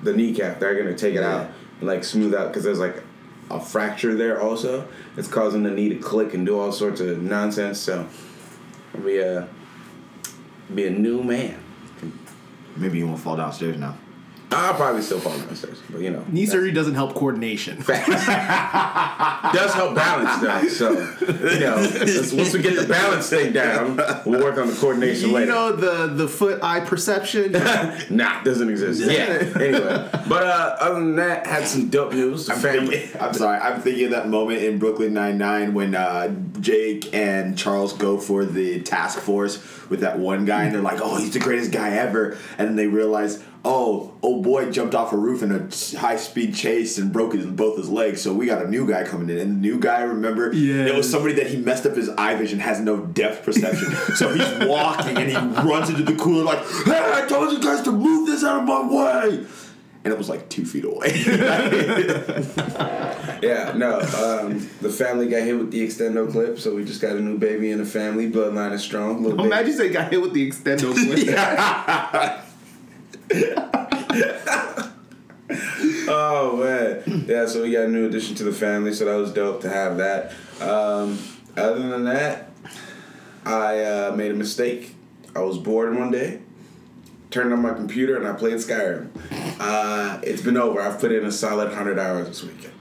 the 0.03 0.13
kneecap. 0.13 0.59
They're 0.59 0.75
gonna 0.81 0.97
take 0.97 1.15
it 1.15 1.23
out 1.23 1.49
and 1.79 1.87
like 1.87 2.03
smooth 2.03 2.33
out 2.33 2.47
because 2.49 2.63
there's 2.63 2.79
like 2.79 3.03
a 3.51 3.59
fracture 3.59 4.15
there 4.15 4.41
also. 4.41 4.87
It's 5.17 5.27
causing 5.27 5.63
the 5.63 5.71
knee 5.71 5.89
to 5.89 5.95
click 5.95 6.33
and 6.33 6.45
do 6.45 6.59
all 6.59 6.71
sorts 6.71 7.01
of 7.01 7.21
nonsense. 7.21 7.79
So 7.79 8.07
I'll 8.95 9.01
be 9.01 9.17
a 9.19 9.47
be 10.73 10.85
a 10.85 10.91
new 10.91 11.23
man. 11.23 11.57
Maybe 12.75 12.99
you 12.99 13.07
won't 13.07 13.19
fall 13.19 13.35
downstairs 13.35 13.77
now. 13.77 13.97
I'll 14.51 14.73
probably 14.73 15.03
still 15.03 15.19
fall 15.19 15.37
downstairs, 15.37 15.77
but 15.89 16.01
you 16.01 16.09
know. 16.09 16.25
Knee 16.29 16.47
surgery 16.47 16.71
doesn't 16.71 16.95
help 16.95 17.13
coordination. 17.13 17.77
does 17.85 19.73
help 19.73 19.95
balance 19.95 20.41
though. 20.41 20.67
So 20.69 20.91
you 21.53 21.59
know, 21.59 21.75
once 21.77 22.53
we 22.53 22.61
get 22.61 22.75
the 22.75 22.87
balance 22.89 23.29
thing 23.29 23.53
down, 23.53 23.97
we'll 24.25 24.41
work 24.41 24.57
on 24.57 24.67
the 24.67 24.73
coordination 24.73 25.29
You 25.29 25.35
later. 25.35 25.47
You 25.47 25.51
know 25.51 25.71
the 25.73 26.07
the 26.07 26.27
foot 26.27 26.63
eye 26.63 26.79
perception. 26.79 27.51
nah, 28.09 28.41
doesn't 28.43 28.69
exist. 28.69 29.01
Yeah. 29.01 29.61
anyway, 29.61 30.09
but 30.27 30.43
uh, 30.43 30.77
other 30.79 30.95
than 30.95 31.15
that, 31.17 31.45
had 31.45 31.67
some 31.67 31.89
dope 31.89 32.13
news. 32.13 32.47
The 32.47 32.55
family. 32.55 33.09
I'm 33.19 33.33
sorry. 33.33 33.59
I'm 33.59 33.81
thinking 33.81 34.05
of 34.05 34.11
that 34.11 34.29
moment 34.29 34.63
in 34.63 34.79
Brooklyn 34.79 35.13
Nine 35.13 35.37
Nine 35.37 35.75
when 35.75 35.93
uh, 35.93 36.33
Jake 36.59 37.13
and 37.13 37.57
Charles 37.57 37.93
go 37.93 38.17
for 38.17 38.45
the 38.45 38.81
task 38.81 39.19
force 39.19 39.63
with 39.89 40.01
that 40.01 40.17
one 40.19 40.45
guy, 40.45 40.63
and 40.63 40.73
they're 40.73 40.81
like, 40.81 41.01
"Oh, 41.01 41.17
he's 41.17 41.33
the 41.33 41.39
greatest 41.39 41.71
guy 41.71 41.91
ever," 41.91 42.37
and 42.57 42.69
then 42.69 42.75
they 42.75 42.87
realize, 42.87 43.43
"Oh, 43.65 44.13
old 44.21 44.43
boy 44.43 44.71
jumped 44.71 44.95
off 44.95 45.11
a 45.13 45.17
roof 45.17 45.43
in 45.43 45.51
a 45.51 45.67
high 45.99 46.15
speed 46.15 46.55
chase 46.55 46.97
and 46.97 47.11
broke 47.11 47.33
his, 47.33 47.45
both 47.45 47.77
his 47.77 47.89
legs." 47.89 48.21
So 48.21 48.33
we 48.33 48.45
got 48.45 48.63
a 48.63 48.69
new 48.69 48.87
guy 48.87 49.03
coming 49.03 49.29
in, 49.29 49.37
and 49.37 49.51
the 49.55 49.59
new 49.59 49.79
guy, 49.79 50.01
remember, 50.01 50.53
Yes. 50.53 50.89
it 50.89 50.95
was 50.95 51.09
somebody 51.09 51.33
that 51.35 51.47
he 51.47 51.57
messed 51.57 51.85
up 51.85 51.95
his 51.95 52.09
eye 52.09 52.35
vision, 52.35 52.59
has 52.59 52.79
no 52.79 52.97
depth 52.97 53.43
perception. 53.45 53.91
so 54.15 54.33
he's 54.33 54.67
walking 54.67 55.17
and 55.17 55.29
he 55.29 55.35
runs 55.69 55.89
into 55.89 56.03
the 56.03 56.15
cooler 56.15 56.43
like, 56.43 56.59
"Hey, 56.85 57.11
I 57.13 57.25
told 57.27 57.51
you 57.51 57.59
guys 57.61 57.81
to 57.83 57.91
move 57.91 58.27
this 58.27 58.43
out 58.43 58.59
of 58.61 58.65
my 58.65 58.81
way." 58.87 59.45
And 60.05 60.13
it 60.13 60.17
was 60.17 60.29
like 60.29 60.47
two 60.49 60.63
feet 60.65 60.85
away. 60.85 61.11
Yeah, 63.41 63.71
no. 63.73 63.99
Um, 63.99 64.69
the 64.81 64.89
family 64.89 65.29
got 65.29 65.43
hit 65.43 65.57
with 65.57 65.71
the 65.71 65.85
extendo 65.85 66.29
clip, 66.29 66.59
so 66.59 66.75
we 66.75 66.83
just 66.83 66.99
got 67.01 67.15
a 67.15 67.21
new 67.21 67.37
baby 67.37 67.71
in 67.71 67.77
the 67.77 67.85
family. 67.85 68.29
Bloodline 68.29 68.73
is 68.73 68.81
strong. 68.81 69.23
Little 69.23 69.37
baby. 69.37 69.47
Imagine 69.47 69.77
they 69.77 69.89
got 69.89 70.11
hit 70.11 70.21
with 70.21 70.33
the 70.33 70.45
extendo 70.49 70.93
clip. 70.93 72.39
Oh 76.11 76.57
man, 76.57 77.25
yeah. 77.27 77.45
So 77.45 77.61
we 77.63 77.71
got 77.71 77.85
a 77.85 77.87
new 77.87 78.07
addition 78.07 78.35
to 78.35 78.43
the 78.43 78.51
family, 78.51 78.93
so 78.93 79.05
that 79.05 79.15
was 79.15 79.31
dope 79.31 79.61
to 79.61 79.69
have 79.69 79.97
that. 79.97 80.31
Um, 80.59 81.19
other 81.55 81.87
than 81.87 82.05
that, 82.05 82.49
I 83.45 83.83
uh, 83.83 84.13
made 84.15 84.31
a 84.31 84.35
mistake. 84.35 84.95
I 85.35 85.39
was 85.39 85.57
bored 85.57 85.95
one 85.95 86.09
day, 86.11 86.41
turned 87.29 87.53
on 87.53 87.61
my 87.61 87.73
computer, 87.73 88.17
and 88.17 88.27
I 88.27 88.33
played 88.33 88.55
Skyrim. 88.55 89.09
Uh, 89.59 90.19
it's 90.23 90.41
been 90.41 90.57
over. 90.57 90.81
I've 90.81 90.99
put 90.99 91.11
in 91.11 91.25
a 91.25 91.31
solid 91.31 91.73
hundred 91.73 91.99
hours 91.99 92.27
this 92.27 92.43
weekend. 92.43 92.73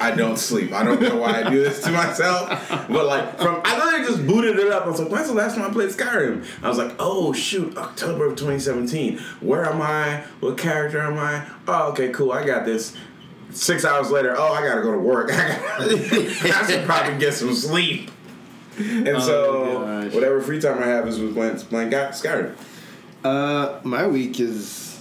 I 0.00 0.10
don't 0.12 0.38
sleep. 0.38 0.72
I 0.72 0.84
don't 0.84 1.00
know 1.00 1.16
why 1.16 1.42
I 1.42 1.50
do 1.50 1.62
this 1.62 1.82
to 1.82 1.90
myself, 1.90 2.48
but 2.88 3.06
like 3.06 3.38
from 3.38 3.60
I 3.64 3.76
literally 3.78 4.06
just 4.06 4.26
booted 4.26 4.58
it 4.58 4.70
up. 4.70 4.86
I 4.86 4.88
was 4.88 5.00
like, 5.00 5.10
"When's 5.10 5.28
the 5.28 5.34
last 5.34 5.56
time 5.56 5.68
I 5.68 5.72
played 5.72 5.90
Skyrim?" 5.90 6.46
I 6.62 6.68
was 6.68 6.78
like, 6.78 6.94
"Oh 6.98 7.32
shoot, 7.32 7.76
October 7.76 8.26
of 8.26 8.36
2017. 8.36 9.18
Where 9.40 9.64
am 9.64 9.80
I? 9.80 10.24
What 10.40 10.58
character 10.58 11.00
am 11.00 11.18
I? 11.18 11.46
Oh, 11.66 11.90
okay, 11.90 12.10
cool. 12.10 12.32
I 12.32 12.44
got 12.44 12.64
this." 12.64 12.96
Six 13.50 13.84
hours 13.84 14.10
later, 14.10 14.34
oh, 14.36 14.52
I 14.52 14.66
gotta 14.66 14.82
go 14.82 14.92
to 14.92 14.98
work. 14.98 15.30
I 15.32 16.66
should 16.68 16.84
probably 16.84 17.18
get 17.18 17.32
some 17.32 17.54
sleep. 17.54 18.10
And 18.78 19.22
so, 19.22 19.80
gosh. 19.80 20.12
whatever 20.12 20.40
free 20.42 20.60
time 20.60 20.82
I 20.82 20.86
have 20.86 21.08
is 21.08 21.18
with 21.18 21.34
playing, 21.34 21.56
playing 21.60 21.90
Skyrim. 21.90 22.54
Uh, 23.24 23.80
my 23.82 24.06
week 24.06 24.38
is. 24.40 25.00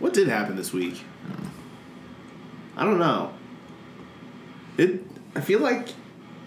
What 0.00 0.12
did 0.12 0.26
happen 0.26 0.56
this 0.56 0.72
week? 0.72 1.04
I 2.76 2.84
don't 2.84 2.98
know. 2.98 3.32
It. 4.78 5.02
I 5.34 5.40
feel 5.40 5.60
like 5.60 5.88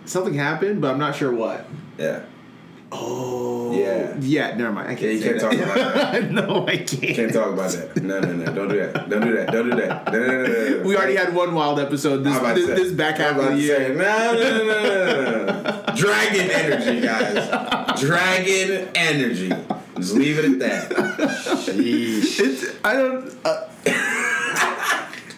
something 0.05 0.33
happened, 0.33 0.81
but 0.81 0.91
I'm 0.91 0.99
not 0.99 1.15
sure 1.15 1.31
what. 1.31 1.65
Yeah. 1.97 2.23
Oh. 2.91 3.71
Yeah. 3.77 4.15
Yeah. 4.19 4.55
Never 4.55 4.71
mind. 4.71 4.87
I 4.89 4.95
can't. 4.95 5.13
you 5.13 5.19
say 5.19 5.29
can't 5.29 5.41
talk 5.41 5.53
about 5.53 5.75
that. 5.95 6.31
no, 6.31 6.65
I 6.67 6.77
can't. 6.77 7.15
Can't 7.15 7.33
talk 7.33 7.51
about 7.53 7.71
that. 7.71 8.01
No, 8.03 8.19
no, 8.19 8.31
no. 8.33 8.45
Don't 8.53 8.69
do 8.69 8.77
that. 8.79 9.09
Don't 9.09 9.21
do 9.21 9.35
that. 9.35 9.51
Don't 9.51 9.69
do 9.69 9.75
that. 9.75 10.11
No, 10.11 10.19
no, 10.19 10.27
no, 10.27 10.43
no, 10.45 10.77
no. 10.77 10.83
We 10.83 10.95
already 10.95 11.15
had 11.15 11.33
one 11.33 11.53
wild 11.53 11.79
episode 11.79 12.23
this 12.23 12.37
about 12.37 12.55
this, 12.55 12.67
say- 12.67 12.75
this 12.75 12.91
back 12.93 13.17
half 13.17 13.37
of 13.37 13.45
the 13.45 13.51
to 13.51 13.67
say. 13.67 13.93
No, 13.95 14.33
no, 14.33 14.57
no, 14.57 14.65
no, 14.65 15.61
no. 15.63 15.95
Dragon 15.95 16.49
energy, 16.51 17.01
guys. 17.01 17.99
Dragon 17.99 18.89
energy. 18.95 19.51
Just 19.97 20.13
leave 20.13 20.37
it 20.39 20.45
at 20.45 20.59
that. 20.59 21.67
It's 21.67 22.75
I 22.83 22.93
don't. 22.93 23.33
Uh, 23.45 23.67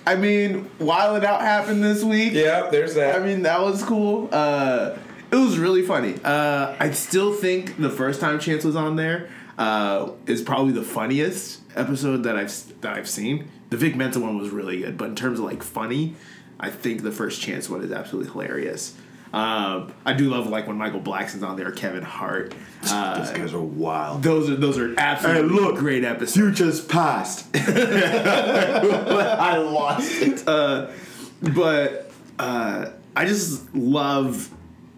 I 0.07 0.15
mean, 0.15 0.69
Wild 0.79 1.17
'N 1.17 1.25
Out 1.25 1.41
happened 1.41 1.83
this 1.83 2.01
week. 2.01 2.31
Yeah, 2.31 2.69
there's 2.71 2.95
that. 2.95 3.19
I 3.21 3.25
mean, 3.25 3.41
that 3.41 3.61
was 3.61 3.83
cool. 3.83 4.29
Uh, 4.31 4.95
it 5.29 5.35
was 5.35 5.59
really 5.59 5.81
funny. 5.81 6.15
Uh, 6.23 6.73
I 6.79 6.91
still 6.91 7.33
think 7.33 7.75
the 7.75 7.89
first 7.89 8.21
time 8.21 8.39
Chance 8.39 8.63
was 8.63 8.77
on 8.77 8.95
there 8.95 9.27
uh, 9.57 10.11
is 10.25 10.41
probably 10.41 10.71
the 10.71 10.81
funniest 10.81 11.59
episode 11.75 12.23
that 12.23 12.37
I've 12.37 12.79
that 12.79 12.95
I've 12.95 13.09
seen. 13.09 13.49
The 13.69 13.75
Vic 13.75 13.97
Mensa 13.97 14.21
one 14.21 14.37
was 14.37 14.49
really 14.49 14.77
good, 14.79 14.97
but 14.97 15.09
in 15.09 15.15
terms 15.17 15.39
of 15.39 15.45
like 15.45 15.61
funny, 15.61 16.15
I 16.57 16.69
think 16.69 17.03
the 17.03 17.11
first 17.11 17.41
Chance 17.41 17.69
one 17.69 17.83
is 17.83 17.91
absolutely 17.91 18.31
hilarious. 18.31 18.95
Um, 19.33 19.93
I 20.05 20.13
do 20.13 20.29
love 20.29 20.47
like 20.47 20.67
when 20.67 20.77
Michael 20.77 21.01
Blackson's 21.01 21.43
on 21.43 21.57
there, 21.57 21.71
Kevin 21.71 22.03
Hart. 22.03 22.53
Uh, 22.89 23.29
guys 23.33 23.53
are 23.53 23.59
wild. 23.61 24.23
those 24.23 24.49
are 24.49 24.55
those 24.55 24.77
are 24.77 24.93
absolutely 24.97 25.53
Hey, 25.57 25.61
look. 25.61 25.75
great 25.77 26.03
episodes. 26.05 26.33
Future's 26.33 26.79
past. 26.81 27.47
I 27.55 29.57
lost 29.57 30.11
it. 30.21 30.45
but 31.55 32.11
uh, 32.39 32.89
I 33.15 33.25
just 33.25 33.73
love. 33.75 34.49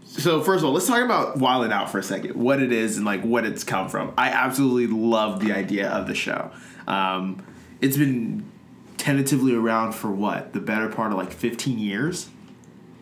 So 0.05 0.41
first 0.41 0.59
of 0.63 0.65
all, 0.65 0.73
let's 0.73 0.87
talk 0.87 1.03
about 1.03 1.37
Wild 1.37 1.65
'N 1.65 1.71
Out 1.71 1.91
for 1.91 1.99
a 1.99 2.03
second. 2.03 2.35
What 2.35 2.61
it 2.61 2.71
is 2.71 2.97
and 2.97 3.05
like 3.05 3.21
what 3.23 3.45
it's 3.45 3.63
come 3.63 3.89
from. 3.89 4.13
I 4.17 4.29
absolutely 4.29 4.87
love 4.87 5.39
the 5.39 5.51
idea 5.53 5.89
of 5.89 6.07
the 6.07 6.15
show. 6.15 6.51
Um, 6.87 7.43
it's 7.81 7.97
been 7.97 8.43
tentatively 8.97 9.55
around 9.55 9.93
for 9.93 10.11
what 10.11 10.53
the 10.53 10.59
better 10.59 10.89
part 10.89 11.11
of 11.11 11.17
like 11.17 11.31
15 11.31 11.79
years. 11.79 12.29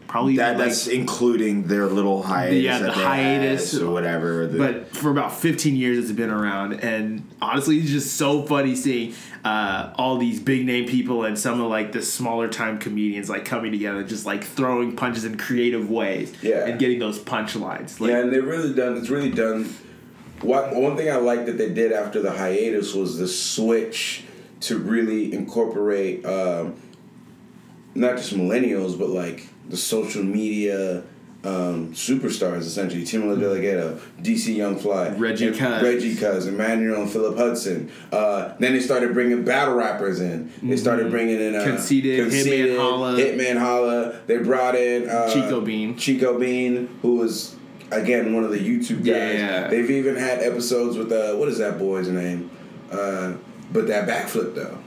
Probably 0.08 0.38
That, 0.38 0.58
like, 0.58 0.68
that's 0.70 0.88
including 0.88 1.64
their 1.68 1.86
little 1.86 2.24
hiatus. 2.24 2.64
Yeah, 2.64 2.80
the 2.80 2.92
hiatus. 2.92 3.78
or 3.80 3.92
whatever. 3.92 4.48
The- 4.48 4.58
but 4.58 4.88
for 4.96 5.12
about 5.12 5.34
15 5.38 5.76
years 5.76 5.98
it's 5.98 6.12
been 6.12 6.30
around 6.30 6.74
and 6.82 7.28
honestly 7.42 7.78
it's 7.78 7.90
just 7.92 8.16
so 8.16 8.44
funny 8.44 8.76
seeing 8.76 9.14
uh, 9.44 9.94
all 9.96 10.18
these 10.18 10.40
big 10.40 10.66
name 10.66 10.86
people 10.88 11.24
and 11.26 11.38
some 11.38 11.60
of 11.62 11.70
like 11.70 11.92
the 11.92 12.02
smaller 12.02 12.48
time 12.48 12.80
comedians 12.80 13.30
like 13.30 13.46
coming 13.46 13.72
together 13.72 14.04
just 14.04 14.26
like 14.26 14.44
throwing 14.44 14.96
punches 14.96 15.26
in 15.26 15.38
creative 15.38 15.90
ways 15.90 16.34
Yeah. 16.42 16.66
and 16.66 16.80
getting 16.80 17.00
those 17.00 17.20
punchlines 17.20 18.00
like 18.00 18.10
yeah, 18.12 18.20
and 18.22 18.32
they've 18.32 18.46
really 18.46 18.74
done. 18.74 18.98
It's 18.98 19.10
really 19.10 19.32
done. 19.32 19.74
What 20.42 20.76
one 20.76 20.96
thing 20.96 21.10
I 21.12 21.16
liked 21.16 21.48
that 21.48 21.58
they 21.58 21.70
did 21.74 21.92
after 21.92 22.22
the 22.22 22.32
hiatus 22.32 22.94
was 22.94 23.18
the 23.18 23.28
switch 23.28 24.24
to 24.62 24.78
really 24.78 25.34
incorporate 25.34 26.26
um, 26.26 26.76
not 27.96 28.18
just 28.18 28.34
millennials, 28.36 28.98
but 28.98 29.10
like 29.10 29.48
the 29.70 29.78
social 29.78 30.24
media 30.24 31.04
um, 31.44 31.94
superstars 31.94 32.60
essentially. 32.60 33.04
Timo 33.04 33.38
DeLaGhetto, 33.38 34.00
DC 34.22 34.56
Young 34.56 34.78
Fly, 34.78 35.10
Reggie 35.10 35.52
Couz. 35.52 35.82
Reggie 35.82 36.16
Couz, 36.16 36.48
Emmanuel 36.48 37.04
and 37.04 37.12
Philip 37.12 37.38
Hudson. 37.38 37.92
Uh, 38.12 38.54
then 38.60 38.74
they 38.74 38.80
started 38.80 39.14
bringing 39.14 39.44
battle 39.44 39.76
rappers 39.76 40.20
in. 40.20 40.52
They 40.62 40.78
started 40.78 41.12
bringing 41.12 41.40
in 41.40 41.56
uh, 41.56 41.64
Conceited, 41.64 42.32
Hitman 42.32 42.78
Holla. 42.78 43.14
Hitman 43.18 43.58
Holla. 43.58 44.20
They 44.26 44.38
brought 44.38 44.76
in 44.76 45.10
uh, 45.10 45.32
Chico 45.32 45.62
Bean. 45.62 45.98
Chico 45.98 46.38
Bean, 46.38 46.88
who 47.02 47.16
was 47.18 47.56
again 47.92 48.34
one 48.34 48.44
of 48.44 48.52
the 48.52 48.60
YouTube 48.60 49.00
guys. 49.00 49.40
Yeah. 49.40 49.68
They've 49.68 49.90
even 49.90 50.16
had 50.16 50.40
episodes 50.40 50.98
with 50.98 51.12
uh, 51.12 51.36
what 51.36 51.48
is 51.50 51.60
that 51.60 51.78
boy's 51.78 52.10
name? 52.10 52.50
Uh, 52.92 53.36
but 53.72 53.88
that 53.88 54.08
backflip 54.08 54.56
though. 54.56 54.78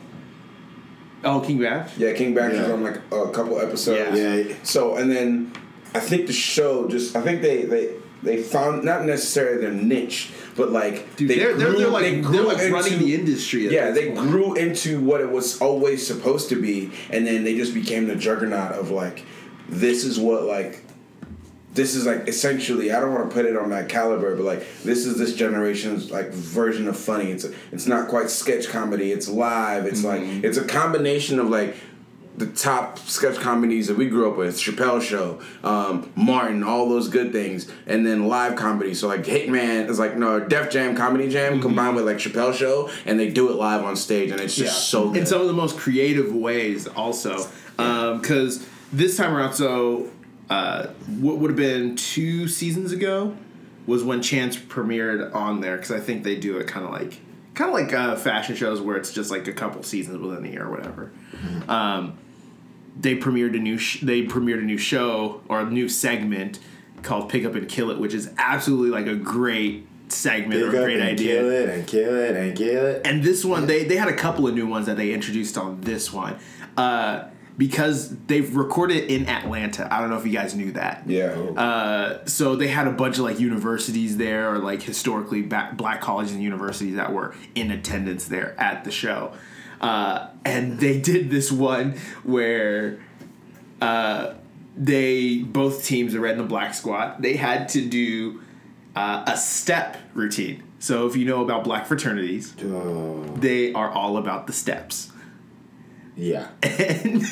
Oh 1.24 1.40
King 1.40 1.58
Bach 1.60 1.88
Yeah, 1.96 2.12
King 2.12 2.34
Bach 2.34 2.50
was 2.52 2.60
on 2.68 2.82
like 2.82 2.96
a 3.12 3.30
couple 3.30 3.60
episodes. 3.60 4.18
Yeah. 4.18 4.34
Yeah. 4.36 4.54
So 4.62 4.96
and 4.96 5.10
then 5.10 5.52
I 5.94 6.00
think 6.00 6.26
the 6.26 6.32
show 6.32 6.88
just 6.88 7.14
I 7.16 7.20
think 7.22 7.42
they 7.42 7.64
they 7.64 7.94
they 8.22 8.42
found 8.42 8.84
not 8.84 9.06
necessarily 9.06 9.60
their 9.62 9.70
niche, 9.72 10.30
but 10.56 10.70
like 10.70 11.16
Dude, 11.16 11.30
they 11.30 11.38
they're, 11.38 11.54
they're, 11.54 11.68
grew- 11.70 11.78
they're 11.78 11.88
like 11.88 12.02
they 12.04 12.14
they're 12.20 12.22
grew 12.22 12.42
like 12.42 12.70
running 12.70 12.98
the 12.98 13.14
industry. 13.14 13.66
at 13.66 13.72
Yeah, 13.72 13.90
they 13.92 14.12
point. 14.12 14.18
grew 14.30 14.54
into 14.54 15.00
what 15.00 15.20
it 15.22 15.30
was 15.30 15.60
always 15.60 16.06
supposed 16.06 16.48
to 16.50 16.60
be, 16.60 16.92
and 17.10 17.26
then 17.26 17.44
they 17.44 17.56
just 17.56 17.72
became 17.72 18.08
the 18.08 18.16
juggernaut 18.16 18.72
of 18.72 18.90
like, 18.90 19.24
this 19.70 20.04
is 20.04 20.18
what 20.20 20.44
like, 20.44 20.84
this 21.72 21.94
is 21.94 22.06
like 22.06 22.26
essentially. 22.26 22.92
I 22.92 23.00
don't 23.00 23.14
want 23.14 23.30
to 23.30 23.34
put 23.34 23.44
it 23.44 23.56
on 23.56 23.70
that 23.70 23.88
caliber, 23.88 24.34
but 24.34 24.44
like, 24.44 24.66
this 24.82 25.06
is 25.06 25.18
this 25.18 25.34
generation's 25.34 26.10
like 26.10 26.30
version 26.30 26.88
of 26.88 26.96
funny. 26.98 27.30
It's 27.30 27.46
it's 27.70 27.86
not 27.86 28.08
quite 28.08 28.30
sketch 28.30 28.68
comedy. 28.68 29.12
It's 29.12 29.28
live. 29.28 29.86
It's 29.86 30.04
like 30.04 30.20
mm-hmm. 30.20 30.44
it's 30.44 30.58
a 30.58 30.64
combination 30.64 31.38
of 31.38 31.48
like. 31.48 31.76
The 32.36 32.46
top 32.46 32.98
sketch 32.98 33.36
comedies 33.36 33.88
that 33.88 33.98
we 33.98 34.08
grew 34.08 34.30
up 34.30 34.38
with, 34.38 34.56
Chappelle 34.56 35.02
Show, 35.02 35.42
um, 35.62 36.10
Martin, 36.16 36.62
all 36.62 36.88
those 36.88 37.08
good 37.08 37.32
things, 37.32 37.70
and 37.86 38.06
then 38.06 38.28
live 38.28 38.56
comedy. 38.56 38.94
So 38.94 39.08
like 39.08 39.24
Hitman 39.24 39.90
is 39.90 39.98
like 39.98 40.16
no 40.16 40.40
Def 40.40 40.70
Jam 40.70 40.96
Comedy 40.96 41.28
Jam 41.28 41.54
mm-hmm. 41.54 41.62
combined 41.62 41.96
with 41.96 42.06
like 42.06 42.16
Chappelle 42.16 42.54
Show, 42.54 42.88
and 43.04 43.20
they 43.20 43.30
do 43.30 43.50
it 43.50 43.56
live 43.56 43.84
on 43.84 43.94
stage, 43.94 44.30
and 44.30 44.40
it's 44.40 44.56
just 44.56 44.88
so 44.88 45.10
good. 45.10 45.18
in 45.18 45.26
some 45.26 45.42
of 45.42 45.48
the 45.48 45.52
most 45.52 45.76
creative 45.76 46.34
ways 46.34 46.86
also 46.86 47.46
because 47.76 48.58
um, 48.60 48.66
this 48.90 49.18
time 49.18 49.36
around 49.36 49.52
so 49.52 50.08
uh, 50.50 50.88
what 51.18 51.38
would 51.38 51.50
have 51.50 51.56
been 51.56 51.96
two 51.96 52.46
seasons 52.48 52.92
ago 52.92 53.36
was 53.86 54.04
when 54.04 54.20
chance 54.20 54.56
premiered 54.56 55.34
on 55.34 55.60
there 55.60 55.76
because 55.76 55.90
i 55.90 55.98
think 56.00 56.22
they 56.24 56.36
do 56.36 56.58
it 56.58 56.66
kind 56.66 56.84
of 56.84 56.92
like 56.92 57.20
kind 57.54 57.68
of 57.70 57.74
like 57.74 57.92
uh, 57.92 58.16
fashion 58.16 58.54
shows 58.54 58.80
where 58.80 58.96
it's 58.96 59.12
just 59.12 59.30
like 59.30 59.46
a 59.48 59.52
couple 59.52 59.82
seasons 59.82 60.18
within 60.18 60.44
a 60.44 60.48
year 60.48 60.64
or 60.66 60.70
whatever. 60.70 61.10
Um, 61.68 62.16
they 62.98 63.16
premiered 63.16 63.54
a 63.56 63.58
new 63.58 63.76
sh- 63.78 64.00
they 64.02 64.22
premiered 64.24 64.60
a 64.60 64.64
new 64.64 64.78
show 64.78 65.42
or 65.48 65.60
a 65.60 65.70
new 65.70 65.88
segment 65.88 66.58
called 67.02 67.28
pick 67.28 67.44
up 67.44 67.54
and 67.54 67.68
kill 67.68 67.90
it 67.90 67.98
which 67.98 68.14
is 68.14 68.30
absolutely 68.38 68.90
like 68.90 69.06
a 69.06 69.14
great 69.16 69.86
segment 70.08 70.52
Pick 70.60 70.62
or 70.62 70.76
a 70.76 70.78
up 70.80 70.84
great 70.84 71.00
and 71.00 71.08
idea. 71.10 71.40
Kill 71.40 71.50
it 71.50 71.68
and 71.68 71.86
kill 71.86 72.14
it 72.14 72.36
and 72.36 72.56
kill 72.56 72.86
it. 72.86 73.06
and 73.06 73.22
this 73.22 73.44
one 73.44 73.66
they 73.66 73.84
they 73.84 73.96
had 73.96 74.08
a 74.08 74.16
couple 74.16 74.46
of 74.46 74.54
new 74.54 74.66
ones 74.66 74.86
that 74.86 74.96
they 74.96 75.12
introduced 75.12 75.56
on 75.58 75.80
this 75.80 76.12
one. 76.12 76.36
Uh, 76.76 77.24
because 77.60 78.16
they've 78.26 78.56
recorded 78.56 79.12
in 79.12 79.28
Atlanta. 79.28 79.86
I 79.94 80.00
don't 80.00 80.08
know 80.08 80.16
if 80.16 80.24
you 80.24 80.32
guys 80.32 80.54
knew 80.54 80.72
that. 80.72 81.02
yeah. 81.06 81.28
Uh, 81.28 82.24
so 82.24 82.56
they 82.56 82.68
had 82.68 82.86
a 82.86 82.90
bunch 82.90 83.18
of 83.18 83.24
like 83.24 83.38
universities 83.38 84.16
there, 84.16 84.50
or 84.50 84.58
like 84.58 84.80
historically 84.82 85.42
black 85.42 86.00
colleges 86.00 86.32
and 86.32 86.42
universities 86.42 86.96
that 86.96 87.12
were 87.12 87.34
in 87.54 87.70
attendance 87.70 88.26
there 88.28 88.58
at 88.58 88.84
the 88.84 88.90
show, 88.90 89.34
uh, 89.82 90.28
and 90.46 90.80
they 90.80 90.98
did 90.98 91.28
this 91.30 91.52
one 91.52 91.98
where 92.24 92.98
uh, 93.82 94.32
they 94.74 95.38
both 95.42 95.84
teams, 95.84 96.14
the 96.14 96.20
red 96.20 96.32
and 96.32 96.40
the 96.40 96.44
black 96.48 96.72
squad, 96.72 97.20
they 97.22 97.36
had 97.36 97.68
to 97.68 97.86
do 97.86 98.40
uh, 98.96 99.24
a 99.26 99.36
step 99.36 99.98
routine. 100.14 100.62
So 100.78 101.06
if 101.06 101.14
you 101.14 101.26
know 101.26 101.44
about 101.44 101.62
black 101.64 101.84
fraternities, 101.86 102.54
Oh, 102.64 103.22
they 103.36 103.74
are 103.74 103.90
all 103.90 104.16
about 104.16 104.46
the 104.46 104.54
steps. 104.54 105.12
Yeah. 106.20 106.48
And 106.62 107.22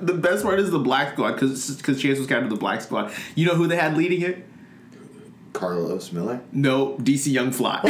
the 0.00 0.14
best 0.14 0.44
part 0.44 0.60
is 0.60 0.70
the 0.70 0.78
black 0.78 1.14
squad 1.14 1.32
because 1.32 1.76
because 1.76 2.00
Chance 2.00 2.18
was 2.18 2.28
kind 2.28 2.44
of 2.44 2.50
the 2.50 2.56
black 2.56 2.80
squad. 2.80 3.12
You 3.34 3.46
know 3.46 3.54
who 3.54 3.66
they 3.66 3.76
had 3.76 3.96
leading 3.96 4.22
it? 4.22 4.46
Carlos 5.52 6.12
Miller. 6.12 6.40
No, 6.52 6.96
DC 6.98 7.32
Young 7.32 7.50
Fly. 7.50 7.80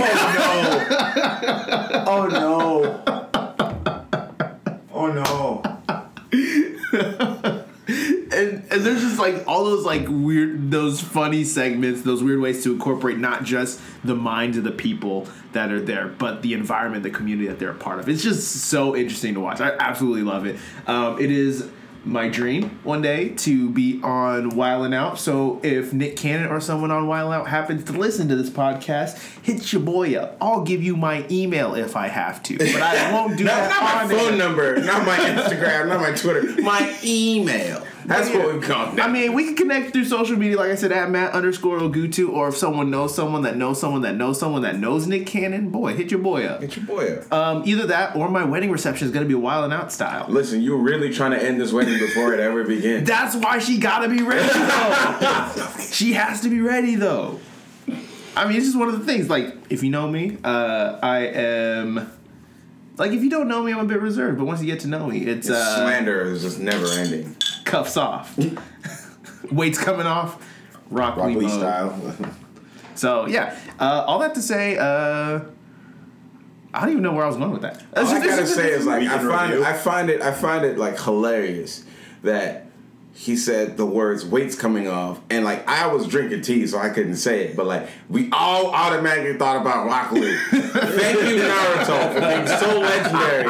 Oh 2.06 2.28
no. 2.30 3.02
oh 4.92 5.12
no. 5.12 5.26
Oh, 5.32 5.62
and 5.64 5.75
and 8.70 8.82
there's 8.82 9.00
just 9.00 9.18
like 9.18 9.44
all 9.46 9.64
those 9.64 9.84
like 9.84 10.06
weird 10.08 10.70
those 10.70 11.00
funny 11.00 11.44
segments 11.44 12.02
those 12.02 12.22
weird 12.22 12.40
ways 12.40 12.62
to 12.64 12.72
incorporate 12.72 13.18
not 13.18 13.44
just 13.44 13.80
the 14.04 14.14
minds 14.14 14.56
of 14.56 14.64
the 14.64 14.72
people 14.72 15.26
that 15.52 15.70
are 15.70 15.80
there 15.80 16.08
but 16.08 16.42
the 16.42 16.52
environment 16.52 17.02
the 17.02 17.10
community 17.10 17.46
that 17.48 17.58
they're 17.58 17.70
a 17.70 17.74
part 17.74 17.98
of 17.98 18.08
it's 18.08 18.22
just 18.22 18.44
so 18.64 18.96
interesting 18.96 19.34
to 19.34 19.40
watch 19.40 19.60
i 19.60 19.70
absolutely 19.78 20.22
love 20.22 20.46
it 20.46 20.56
um, 20.86 21.20
it 21.20 21.30
is 21.30 21.68
my 22.04 22.28
dream 22.28 22.78
one 22.84 23.02
day 23.02 23.30
to 23.30 23.68
be 23.70 24.00
on 24.00 24.50
Wild 24.50 24.84
and 24.84 24.94
Out. 24.94 25.18
So 25.18 25.60
if 25.64 25.92
Nick 25.92 26.16
Cannon 26.16 26.50
or 26.50 26.60
someone 26.60 26.92
on 26.92 27.08
Wild 27.08 27.32
Out 27.32 27.48
happens 27.48 27.82
to 27.84 27.92
listen 27.92 28.28
to 28.28 28.36
this 28.36 28.48
podcast, 28.48 29.18
hit 29.42 29.72
your 29.72 29.82
boy 29.82 30.14
up. 30.14 30.36
I'll 30.40 30.62
give 30.62 30.84
you 30.84 30.96
my 30.96 31.26
email 31.32 31.74
if 31.74 31.96
I 31.96 32.06
have 32.06 32.44
to, 32.44 32.58
but 32.58 32.76
I 32.76 33.12
won't 33.12 33.36
do 33.36 33.42
Not, 33.46 33.56
that. 33.56 33.70
not 33.70 34.08
my 34.08 34.16
phone 34.16 34.32
air. 34.34 34.38
number, 34.38 34.76
not 34.84 35.04
my 35.04 35.16
Instagram, 35.18 35.88
not 35.88 36.00
my 36.00 36.12
Twitter, 36.12 36.62
my 36.62 36.96
email. 37.02 37.84
That's 38.06 38.30
what 38.30 38.54
we 38.54 38.60
call 38.60 39.00
I 39.00 39.08
mean, 39.08 39.32
we 39.32 39.44
can 39.44 39.56
connect 39.56 39.92
through 39.92 40.04
social 40.04 40.36
media, 40.36 40.56
like 40.56 40.70
I 40.70 40.76
said, 40.76 40.92
at 40.92 41.10
Matt 41.10 41.32
underscore 41.32 41.78
Ogutu, 41.78 42.30
or 42.30 42.48
if 42.48 42.56
someone 42.56 42.90
knows 42.90 43.14
someone 43.14 43.42
that 43.42 43.56
knows 43.56 43.80
someone 43.80 44.02
that 44.02 44.14
knows 44.14 44.38
someone 44.38 44.62
that 44.62 44.78
knows 44.78 45.06
Nick 45.06 45.26
Cannon, 45.26 45.70
boy, 45.70 45.94
hit 45.94 46.10
your 46.10 46.20
boy 46.20 46.44
up. 46.44 46.60
Get 46.60 46.76
your 46.76 46.86
boy 46.86 47.14
up. 47.14 47.32
Um, 47.32 47.62
either 47.66 47.86
that 47.88 48.14
or 48.14 48.28
my 48.28 48.44
wedding 48.44 48.70
reception 48.70 49.06
is 49.06 49.12
going 49.12 49.24
to 49.24 49.28
be 49.28 49.34
wild 49.34 49.64
and 49.64 49.72
out 49.72 49.92
style. 49.92 50.26
Listen, 50.28 50.62
you're 50.62 50.78
really 50.78 51.12
trying 51.12 51.32
to 51.32 51.42
end 51.42 51.60
this 51.60 51.72
wedding 51.72 51.98
before 51.98 52.32
it 52.32 52.40
ever 52.40 52.64
begins. 52.64 53.08
That's 53.08 53.34
why 53.34 53.58
she 53.58 53.78
gotta 53.78 54.08
be 54.08 54.22
ready 54.22 54.48
though. 54.48 55.72
she 55.90 56.12
has 56.12 56.40
to 56.42 56.48
be 56.48 56.60
ready 56.60 56.94
though. 56.94 57.40
I 58.36 58.46
mean, 58.46 58.58
it's 58.58 58.66
just 58.66 58.78
one 58.78 58.88
of 58.88 58.98
the 58.98 59.04
things. 59.04 59.30
Like, 59.30 59.54
if 59.70 59.82
you 59.82 59.90
know 59.90 60.08
me, 60.08 60.36
uh, 60.44 60.98
I 61.02 61.20
am. 61.20 62.12
Like, 62.98 63.12
if 63.12 63.22
you 63.22 63.30
don't 63.30 63.48
know 63.48 63.62
me, 63.62 63.72
I'm 63.72 63.80
a 63.80 63.84
bit 63.84 64.00
reserved. 64.00 64.38
But 64.38 64.44
once 64.44 64.60
you 64.60 64.66
get 64.66 64.80
to 64.80 64.88
know 64.88 65.06
me, 65.06 65.20
it's 65.26 65.48
uh, 65.48 65.76
Slander 65.76 66.22
is 66.22 66.42
just 66.42 66.60
never 66.60 66.86
ending. 66.86 67.34
Cuffs 67.66 67.96
off, 67.96 68.38
weights 69.50 69.78
coming 69.78 70.06
off, 70.06 70.42
Rock, 70.90 71.16
Rock 71.16 71.26
Lee 71.26 71.36
Lee 71.36 71.48
style. 71.48 72.16
So 72.94 73.26
yeah, 73.26 73.54
uh, 73.78 74.04
all 74.06 74.20
that 74.20 74.34
to 74.36 74.40
say, 74.40 74.78
uh, 74.78 75.40
I 76.72 76.80
don't 76.80 76.90
even 76.90 77.02
know 77.02 77.12
where 77.12 77.24
I 77.24 77.26
was 77.26 77.36
going 77.36 77.52
with 77.52 77.62
that. 77.62 77.82
All 77.94 78.06
I 78.06 78.24
gotta 78.24 78.46
say 78.46 78.70
is 78.70 78.86
like 78.86 79.02
I 79.06 79.18
find 79.18 79.52
review. 79.52 79.66
I 79.66 79.72
find 79.74 80.10
it 80.10 80.22
I 80.22 80.32
find 80.32 80.64
it 80.64 80.78
like 80.78 80.98
hilarious 80.98 81.84
that 82.22 82.66
he 83.14 83.34
said 83.34 83.78
the 83.78 83.86
words 83.86 84.26
weights 84.26 84.54
coming 84.54 84.88
off 84.88 85.18
and 85.30 85.42
like 85.42 85.66
I 85.66 85.86
was 85.86 86.06
drinking 86.06 86.42
tea 86.42 86.66
so 86.66 86.78
I 86.78 86.90
couldn't 86.90 87.16
say 87.16 87.46
it 87.46 87.56
but 87.56 87.64
like 87.66 87.88
we 88.10 88.28
all 88.30 88.66
automatically 88.74 89.38
thought 89.38 89.58
about 89.58 89.86
Rock 89.86 90.12
Lee. 90.12 90.36
Thank 90.50 91.20
you 91.20 91.42
Naruto 91.42 92.12
for 92.12 92.20
being 92.20 92.46
so 92.46 92.78
legendary 92.78 93.44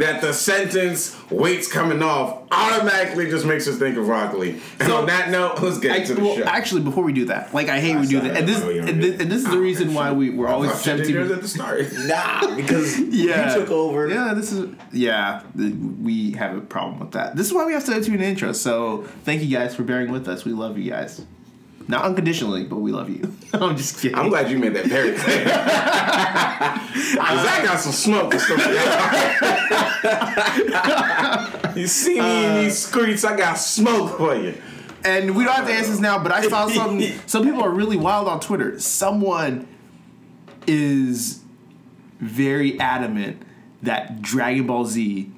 that 0.00 0.20
the 0.20 0.32
sentence 0.32 1.14
weights 1.34 1.70
coming 1.70 2.02
off 2.02 2.42
automatically 2.50 3.28
just 3.30 3.44
makes 3.46 3.66
us 3.68 3.76
think 3.78 3.96
of 3.96 4.08
Rock 4.08 4.34
Lee. 4.34 4.60
And 4.78 4.88
So- 4.88 4.96
on 4.98 5.06
that 5.06 5.30
note, 5.30 5.60
let's 5.60 5.78
get 5.78 5.92
I, 5.92 5.96
into 5.96 6.14
the 6.14 6.20
well, 6.22 6.36
show. 6.36 6.44
actually, 6.44 6.82
before 6.82 7.04
we 7.04 7.12
do 7.12 7.24
that, 7.26 7.52
like 7.54 7.68
I 7.68 7.80
hate 7.80 7.96
we 7.98 8.06
do 8.06 8.20
that, 8.20 8.36
and 8.36 8.48
this 8.48 8.58
sorry, 8.58 8.80
I 8.80 8.84
know 8.84 8.88
and 8.92 9.02
this, 9.02 9.20
and 9.20 9.30
this 9.30 9.44
is 9.44 9.50
the 9.50 9.58
reason 9.58 9.94
why 9.94 10.12
we 10.12 10.30
we're 10.30 10.48
always 10.48 10.70
I 10.70 10.74
thought 10.74 10.86
you 10.98 11.04
did 11.04 11.08
yours 11.10 11.28
tempted. 11.30 11.36
at 11.36 11.42
the 11.42 11.48
start. 11.48 11.92
nah, 12.06 12.54
because 12.56 12.98
Yeah, 13.10 13.54
you 13.54 13.60
took 13.60 13.70
over. 13.70 14.08
Yeah, 14.08 14.34
this 14.34 14.52
is 14.52 14.68
yeah. 14.92 15.42
the- 15.54 15.72
We 16.02 16.32
have 16.32 16.56
a 16.56 16.60
problem 16.60 17.00
with 17.00 17.12
that. 17.12 17.36
This 17.36 17.46
is 17.46 17.52
why 17.52 17.64
we 17.66 17.72
have 17.72 17.84
to 17.86 18.00
do 18.00 18.12
an 18.14 18.20
intro. 18.20 18.52
So 18.52 19.04
thank 19.24 19.42
you 19.42 19.48
guys 19.56 19.74
for 19.74 19.82
bearing 19.82 20.10
with 20.12 20.28
us. 20.28 20.44
We 20.44 20.52
love 20.52 20.78
you 20.78 20.90
guys, 20.90 21.22
not 21.86 22.04
unconditionally, 22.04 22.64
but 22.64 22.76
we 22.76 22.92
love 22.92 23.10
you. 23.10 23.32
I'm 23.52 23.76
just 23.76 24.00
kidding. 24.00 24.16
I'm 24.16 24.28
glad 24.30 24.50
you 24.50 24.58
made 24.58 24.74
that 24.74 24.86
very 24.86 25.12
clear. 25.16 25.44
Cause 27.24 27.46
I 27.46 27.62
got 27.64 27.78
some 27.78 27.92
smoke 27.92 28.32
and 28.32 28.40
stuff. 28.42 28.56
you 31.76 31.86
see 31.86 32.20
me 32.20 32.44
in 32.46 32.54
these 32.64 32.72
uh, 32.84 32.88
streets, 32.88 33.24
I 33.24 33.36
got 33.36 33.54
smoke 33.54 34.16
for 34.16 34.34
you. 34.34 34.54
and 35.04 35.36
we 35.36 35.44
don't 35.44 35.54
have 35.54 35.66
to 35.66 35.72
answer 35.72 35.90
this 35.90 36.00
now, 36.00 36.22
but 36.22 36.32
I 36.32 36.48
saw 36.48 36.68
something. 36.68 37.12
some 37.26 37.44
people 37.44 37.62
are 37.62 37.70
really 37.70 37.96
wild 37.96 38.28
on 38.28 38.40
Twitter. 38.40 38.78
Someone 38.80 39.68
is 40.66 41.42
very 42.18 42.78
adamant 42.80 43.42
that 43.82 44.22
Dragon 44.22 44.66
Ball 44.66 44.86
Z 44.86 45.30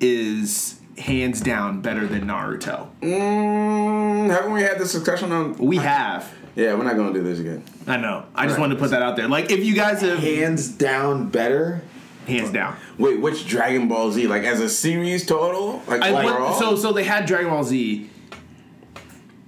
is 0.00 0.77
hands 0.98 1.40
down 1.40 1.80
better 1.80 2.06
than 2.06 2.26
Naruto. 2.26 2.88
Mm, 3.02 4.30
haven't 4.30 4.52
we 4.52 4.62
had 4.62 4.78
this 4.78 4.92
discussion 4.92 5.32
on? 5.32 5.54
We 5.58 5.76
have. 5.76 6.30
Yeah, 6.56 6.74
we're 6.74 6.84
not 6.84 6.96
gonna 6.96 7.12
do 7.12 7.22
this 7.22 7.38
again. 7.38 7.62
I 7.86 7.96
know. 7.96 8.24
I 8.34 8.44
just 8.44 8.54
Right. 8.56 8.62
wanted 8.62 8.74
to 8.74 8.80
put 8.80 8.90
that 8.90 9.02
out 9.02 9.16
there. 9.16 9.28
Like, 9.28 9.50
if 9.52 9.64
you 9.64 9.74
guys 9.74 10.00
have 10.02 10.18
Hands 10.18 10.68
down 10.68 11.28
better. 11.28 11.82
hands 12.26 12.50
down. 12.50 12.76
Wait, 12.98 13.20
which 13.20 13.46
Dragon 13.48 13.88
Ball 13.88 14.10
Z? 14.12 14.26
Like 14.26 14.42
as 14.42 14.60
a 14.60 14.68
series 14.68 15.24
total? 15.24 15.82
Like 15.86 16.02
I, 16.02 16.12
what- 16.12 16.58
so 16.58 16.76
so 16.76 16.92
they 16.92 17.04
had 17.04 17.24
Dragon 17.26 17.48
Ball 17.50 17.64
Z, 17.64 18.10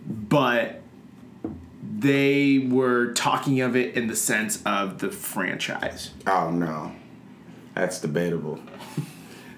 but 0.07 0.81
they 1.99 2.67
were 2.71 3.13
talking 3.13 3.61
of 3.61 3.77
it 3.77 3.95
in 3.97 4.07
the 4.07 4.17
sense 4.17 4.63
of 4.65 4.99
the 5.01 5.11
franchise. 5.11 6.11
oh 6.27 6.51
no, 6.51 6.93
that's 7.75 8.01
debatable. 8.01 8.59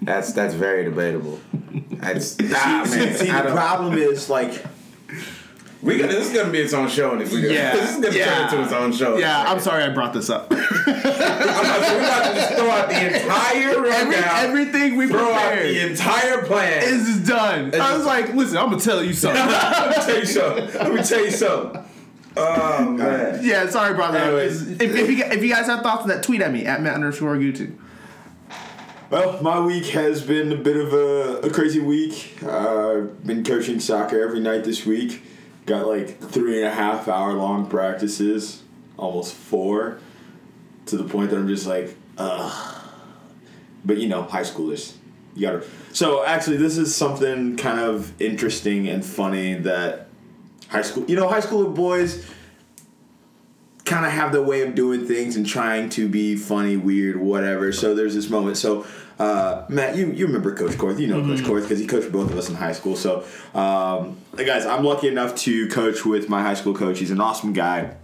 That's 0.02 0.32
that's 0.32 0.54
very 0.54 0.85
debatable. 0.85 1.40
That's 1.73 2.37
ah, 2.54 2.87
man. 2.90 3.14
See, 3.14 3.26
the 3.26 3.52
problem 3.52 3.97
is 3.97 4.28
like 4.28 4.64
we 5.82 5.99
gonna, 5.99 6.12
this 6.12 6.28
is 6.28 6.32
gonna 6.32 6.52
be 6.52 6.59
its 6.59 6.73
own 6.73 6.88
show, 6.88 7.12
and 7.12 7.23
if 7.23 7.32
we 7.32 7.40
do, 7.40 7.49
this 7.49 7.90
is 7.90 7.97
gonna 7.97 8.12
turn 8.12 8.44
into 8.44 8.62
its 8.62 8.73
own 8.73 8.92
show. 8.92 9.16
Yeah, 9.16 9.44
I'm 9.47 9.59
sorry 9.59 9.82
I 9.82 9.88
brought 9.88 10.12
this 10.12 10.30
up. 10.30 10.47
I'm 10.50 10.59
about, 10.59 10.73
to, 10.73 11.94
we're 11.94 12.00
about 12.00 12.28
to 12.28 12.35
just 12.35 12.54
throw 12.54 12.71
out 12.71 12.88
the 12.88 13.06
entire. 13.06 13.87
Every, 13.87 14.14
everything 14.14 14.97
we 14.97 15.09
throw 15.09 15.32
out 15.32 15.54
the 15.56 15.90
entire 15.90 16.44
plan. 16.44 16.82
is 16.85 17.26
done. 17.26 17.75
I 17.75 17.97
was 17.97 18.06
like, 18.06 18.32
listen, 18.32 18.59
I'm 18.59 18.71
gonna 18.71 18.80
tell 18.80 19.02
you 19.02 19.12
something. 19.12 19.44
Let 19.47 19.97
me 19.97 20.04
tell 20.04 20.18
you 20.18 20.26
something. 20.26 20.75
Let 20.75 20.94
me 20.94 21.02
tell 21.02 21.25
you 21.25 21.30
something. 21.30 21.85
Oh 22.37 22.90
man. 22.90 23.40
yeah, 23.42 23.68
sorry 23.68 23.94
that. 23.94 24.14
Anyways. 24.14 24.68
If, 24.68 24.82
if, 24.82 25.11
you, 25.11 25.25
if 25.25 25.42
you 25.42 25.52
guys 25.52 25.66
have 25.66 25.82
thoughts 25.82 26.02
on 26.02 26.09
that, 26.09 26.23
tweet 26.23 26.40
at 26.42 26.52
me 26.52 26.64
at 26.64 26.80
Matt 26.80 26.94
underscore 26.94 27.37
Gutu. 27.37 27.76
Well, 29.12 29.42
my 29.42 29.61
week 29.61 29.88
has 29.88 30.23
been 30.23 30.52
a 30.52 30.57
bit 30.57 30.75
of 30.75 30.95
a, 30.95 31.47
a 31.47 31.50
crazy 31.50 31.81
week. 31.81 32.38
I've 32.38 32.49
uh, 32.49 33.00
been 33.26 33.45
coaching 33.45 33.78
soccer 33.78 34.19
every 34.23 34.40
night 34.40 34.64
this 34.64 34.87
week. 34.87 35.23
Got 35.66 35.87
like 35.87 36.19
three 36.19 36.62
and 36.62 36.73
a 36.73 36.75
half 36.75 37.09
hour 37.09 37.35
long 37.35 37.66
practices, 37.66 38.62
almost 38.97 39.35
four, 39.35 39.99
to 40.87 40.97
the 40.97 41.04
point 41.04 41.28
that 41.28 41.37
I'm 41.37 41.47
just 41.47 41.66
like, 41.66 41.95
ugh. 42.16 42.83
But 43.85 43.99
you 43.99 44.09
know, 44.09 44.23
high 44.23 44.45
schoolers, 44.45 44.95
you 45.35 45.42
gotta. 45.42 45.66
So 45.92 46.25
actually, 46.25 46.57
this 46.57 46.78
is 46.78 46.97
something 46.97 47.59
kind 47.59 47.81
of 47.81 48.19
interesting 48.19 48.88
and 48.88 49.04
funny 49.04 49.52
that 49.57 50.09
high 50.69 50.81
school. 50.81 51.04
You 51.07 51.16
know, 51.16 51.28
high 51.28 51.40
school 51.40 51.69
boys 51.69 52.26
kind 53.85 54.07
of 54.07 54.12
have 54.12 54.33
their 54.33 54.43
way 54.43 54.62
of 54.62 54.75
doing 54.75 55.07
things 55.07 55.37
and 55.37 55.47
trying 55.47 55.89
to 55.91 56.09
be 56.09 56.37
funny, 56.37 56.77
weird, 56.77 57.17
whatever. 57.17 57.73
So 57.73 57.95
there's 57.95 58.15
this 58.15 58.31
moment. 58.31 58.57
So 58.57 58.87
uh, 59.19 59.65
Matt, 59.69 59.97
you 59.97 60.11
you 60.11 60.27
remember 60.27 60.55
Coach 60.55 60.73
Korth? 60.73 60.99
You 60.99 61.07
know 61.07 61.21
Coach 61.23 61.41
Korth 61.41 61.62
because 61.62 61.79
he 61.79 61.87
coached 61.87 62.11
both 62.11 62.31
of 62.31 62.37
us 62.37 62.49
in 62.49 62.55
high 62.55 62.73
school. 62.73 62.97
So 62.97 63.25
um, 63.55 64.19
guys, 64.37 64.67
I'm 64.67 64.85
lucky 64.85 65.09
enough 65.09 65.35
to 65.37 65.69
coach 65.69 66.05
with 66.05 66.29
my 66.29 66.43
high 66.43 66.55
school 66.55 66.75
coach. 66.75 66.99
He's 66.99 67.11
an 67.11 67.21
awesome 67.21 67.53
guy. 67.53 67.95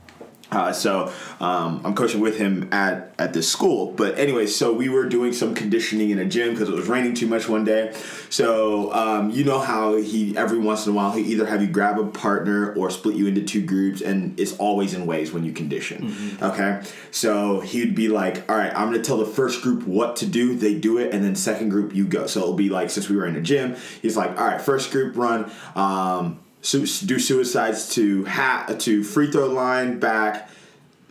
Uh, 0.51 0.73
so 0.73 1.13
um, 1.41 1.83
I'm 1.85 1.95
coaching 1.95 2.21
with 2.21 2.39
him 2.39 2.73
at, 2.73 3.13
at 3.19 3.35
this 3.35 3.51
school. 3.51 3.93
But 3.93 4.19
anyway, 4.19 4.47
so 4.47 4.73
we 4.73 4.89
were 4.89 5.07
doing 5.07 5.33
some 5.33 5.55
conditioning 5.55 6.11
in 6.11 6.19
a 6.19 6.25
gym 6.25 6.51
because 6.51 6.69
it 6.71 6.75
was 6.75 6.89
raining 6.89 7.15
too 7.15 7.27
much 7.27 7.49
one 7.49 7.65
day. 7.65 7.95
So 8.31 8.93
um, 8.95 9.31
you 9.31 9.45
know 9.45 9.59
how 9.59 9.97
he 9.97 10.37
every 10.37 10.59
once 10.59 10.87
in 10.87 10.93
a 10.93 10.95
while 10.97 11.13
he 11.13 11.23
either 11.23 11.45
have 11.47 11.61
you 11.61 11.69
grab 11.69 11.99
a 11.99 12.07
partner 12.07 12.73
or 12.75 12.91
split 12.91 13.17
you 13.17 13.27
into 13.27 13.43
two 13.43 13.65
groups, 13.65 14.01
and 14.01 14.39
it's 14.41 14.57
always 14.57 14.95
in 14.95 15.07
ways 15.07 15.33
when 15.33 15.45
you 15.45 15.53
condition. 15.53 16.39
Okay, 16.43 16.81
so 17.11 17.61
he'd 17.61 17.95
be 17.95 18.09
like, 18.09 18.49
"All 18.51 18.57
right, 18.57 18.73
I'm 18.75 18.91
gonna 18.91 19.03
tell 19.03 19.19
the 19.19 19.27
first 19.27 19.63
group 19.63 19.87
what 19.87 20.17
to 20.17 20.27
do. 20.27 20.57
They 20.57 20.75
do 20.75 20.99
it, 20.99 21.13
and 21.13 21.23
then 21.25 21.35
second 21.35 21.69
group 21.71 21.95
you 21.95 22.07
go." 22.07 22.27
So 22.27 22.41
it'll 22.41 22.55
be 22.55 22.71
like 22.71 22.91
since 22.91 23.09
we 23.09 23.17
were 23.17 23.27
in 23.27 23.37
a 23.37 23.41
gym, 23.43 23.77
he's 24.01 24.17
like, 24.17 24.39
"All 24.39 24.47
right, 24.47 24.61
first 24.61 24.91
group 24.91 25.17
run." 25.17 25.51
Um, 25.75 26.41
su- 26.63 26.87
do 27.07 27.19
suicides 27.19 27.95
to 27.95 28.25
ha- 28.27 28.67
to 28.79 29.03
free 29.05 29.31
throw 29.31 29.47
line 29.49 29.99
back 29.99 30.51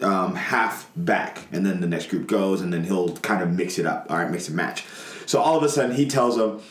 um, 0.01 0.35
half 0.35 0.89
back, 0.95 1.47
and 1.51 1.65
then 1.65 1.81
the 1.81 1.87
next 1.87 2.09
group 2.09 2.27
goes, 2.27 2.61
and 2.61 2.71
then 2.71 2.83
he'll 2.83 3.15
kind 3.17 3.41
of 3.41 3.51
mix 3.51 3.79
it 3.79 3.85
up. 3.85 4.07
All 4.09 4.17
right, 4.17 4.29
mix 4.29 4.47
and 4.47 4.55
match. 4.55 4.85
So 5.25 5.39
all 5.39 5.57
of 5.57 5.63
a 5.63 5.69
sudden, 5.69 5.95
he 5.95 6.07
tells 6.07 6.35
them, 6.37 6.61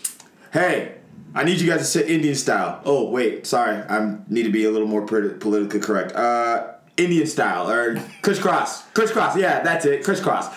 "Hey, 0.53 0.93
I 1.35 1.45
need 1.45 1.61
you 1.61 1.69
guys 1.69 1.81
to 1.81 1.85
sit 1.85 2.09
Indian 2.09 2.35
style." 2.35 2.81
Oh, 2.85 3.09
wait, 3.11 3.47
sorry, 3.47 3.77
I 3.89 4.17
need 4.29 4.45
to 4.45 4.51
be 4.53 4.65
a 4.65 4.71
little 4.71 4.89
more 4.89 5.05
polit- 5.07 5.41
politically 5.41 5.81
correct. 5.81 6.15
Uh, 6.15 6.73
Indian 6.97 7.27
style 7.27 7.69
or 7.71 8.01
crisscross, 8.23 8.83
crisscross. 8.95 9.37
Yeah, 9.37 9.61
that's 9.61 9.85
it, 9.85 10.03
crisscross. 10.05 10.49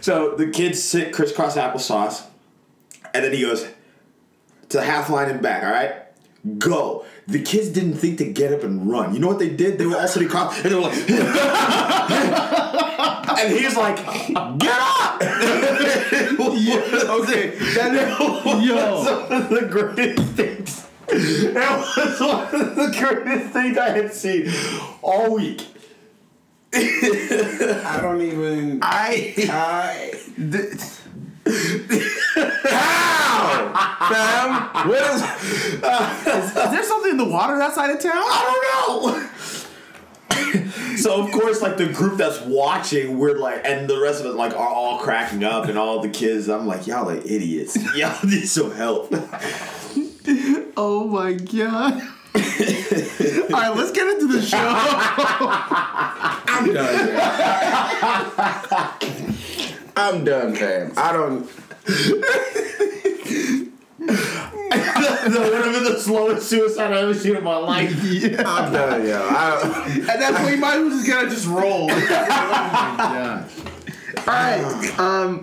So 0.00 0.36
the 0.36 0.48
kids 0.48 0.82
sit 0.82 1.12
crisscross 1.12 1.56
applesauce, 1.56 2.22
and 3.14 3.24
then 3.24 3.32
he 3.32 3.40
goes 3.42 3.66
to 4.68 4.82
half 4.82 5.08
line 5.10 5.28
and 5.30 5.40
back. 5.42 5.64
All 5.64 5.72
right, 5.72 5.94
go. 6.58 7.04
The 7.26 7.42
kids 7.42 7.68
didn't 7.68 7.94
think 7.94 8.18
to 8.18 8.24
get 8.24 8.52
up 8.52 8.62
and 8.62 8.90
run. 8.90 9.14
You 9.14 9.20
know 9.20 9.28
what 9.28 9.38
they 9.38 9.48
did? 9.50 9.78
They 9.78 9.86
were 9.86 9.96
all 9.96 10.08
sitting 10.08 10.28
across, 10.28 10.56
and 10.62 10.70
they 10.70 10.74
were 10.74 10.82
like, 10.82 10.94
and 13.38 13.52
he's 13.52 13.76
like, 13.76 13.96
"Get 14.58 14.78
up!" 14.80 15.22
okay, 15.22 15.30
that 17.74 18.16
was 18.20 18.64
Yo. 18.64 18.74
one 19.28 19.42
of 19.42 19.48
the 19.50 19.66
greatest 19.70 20.32
things. 20.32 20.86
That 21.54 21.78
was 21.96 22.20
one 22.20 22.54
of 22.54 22.76
the 22.76 22.94
greatest 22.98 23.52
things 23.52 23.78
I 23.78 23.88
had 23.90 24.12
seen 24.12 24.50
all 25.02 25.34
week. 25.34 25.66
I 26.72 27.98
don't 28.02 28.20
even. 28.22 28.80
I. 28.82 29.34
I. 29.50 30.12
th- 30.36 30.74
How? 32.70 34.06
Fam? 34.08 34.88
What 34.88 35.02
is. 35.14 35.22
is 35.22 36.54
there 36.54 36.84
something 36.84 37.10
in 37.12 37.16
the 37.16 37.28
water 37.28 37.58
that 37.58 37.74
side 37.74 37.90
of 37.90 38.00
town? 38.00 38.12
I 38.14 38.84
don't 38.88 39.12
know. 39.12 39.28
so 40.96 41.24
of 41.24 41.30
course, 41.32 41.62
like 41.62 41.76
the 41.76 41.86
group 41.92 42.18
that's 42.18 42.40
watching, 42.42 43.18
we're 43.18 43.38
like, 43.38 43.62
and 43.64 43.88
the 43.88 44.00
rest 44.00 44.20
of 44.20 44.26
us 44.26 44.34
like 44.34 44.52
are 44.54 44.68
all 44.68 44.98
cracking 44.98 45.44
up, 45.44 45.66
and 45.66 45.78
all 45.78 46.00
the 46.00 46.08
kids. 46.08 46.48
I'm 46.48 46.66
like, 46.66 46.86
y'all 46.86 47.08
are 47.08 47.16
idiots. 47.16 47.76
Y'all 47.96 48.18
need 48.24 48.46
some 48.46 48.70
help. 48.72 49.12
Oh 50.76 51.06
my 51.08 51.32
god. 51.32 52.02
All 52.34 53.60
right, 53.60 53.74
let's 53.74 53.92
get 53.92 54.06
into 54.08 54.26
the 54.32 54.42
show. 54.42 54.58
I'm 56.46 56.72
done. 56.72 57.08
I'm 59.98 60.24
done, 60.24 60.54
fam. 60.54 60.92
I 60.96 61.12
don't. 61.12 61.44
that 63.98 65.50
would 65.50 65.64
have 65.64 65.72
been 65.72 65.84
the 65.84 65.98
slowest 65.98 66.48
suicide 66.48 66.92
I've 66.92 67.02
ever 67.02 67.14
seen 67.14 67.34
in 67.34 67.42
my 67.42 67.56
life. 67.56 67.90
I'm 68.00 68.72
done, 68.72 69.06
yo. 69.06 69.20
I, 69.28 70.04
At 70.08 70.20
that 70.20 70.36
point, 70.36 70.52
you 70.52 70.58
might 70.58 70.76
as 70.76 70.82
well 70.82 70.90
just 70.90 71.06
gotta 71.06 71.28
just 71.28 71.46
roll. 71.48 71.90
oh 71.90 71.94
my 71.94 72.96
gosh. 72.96 73.50
All 74.18 74.34
right. 74.34 74.98
Um, 75.00 75.40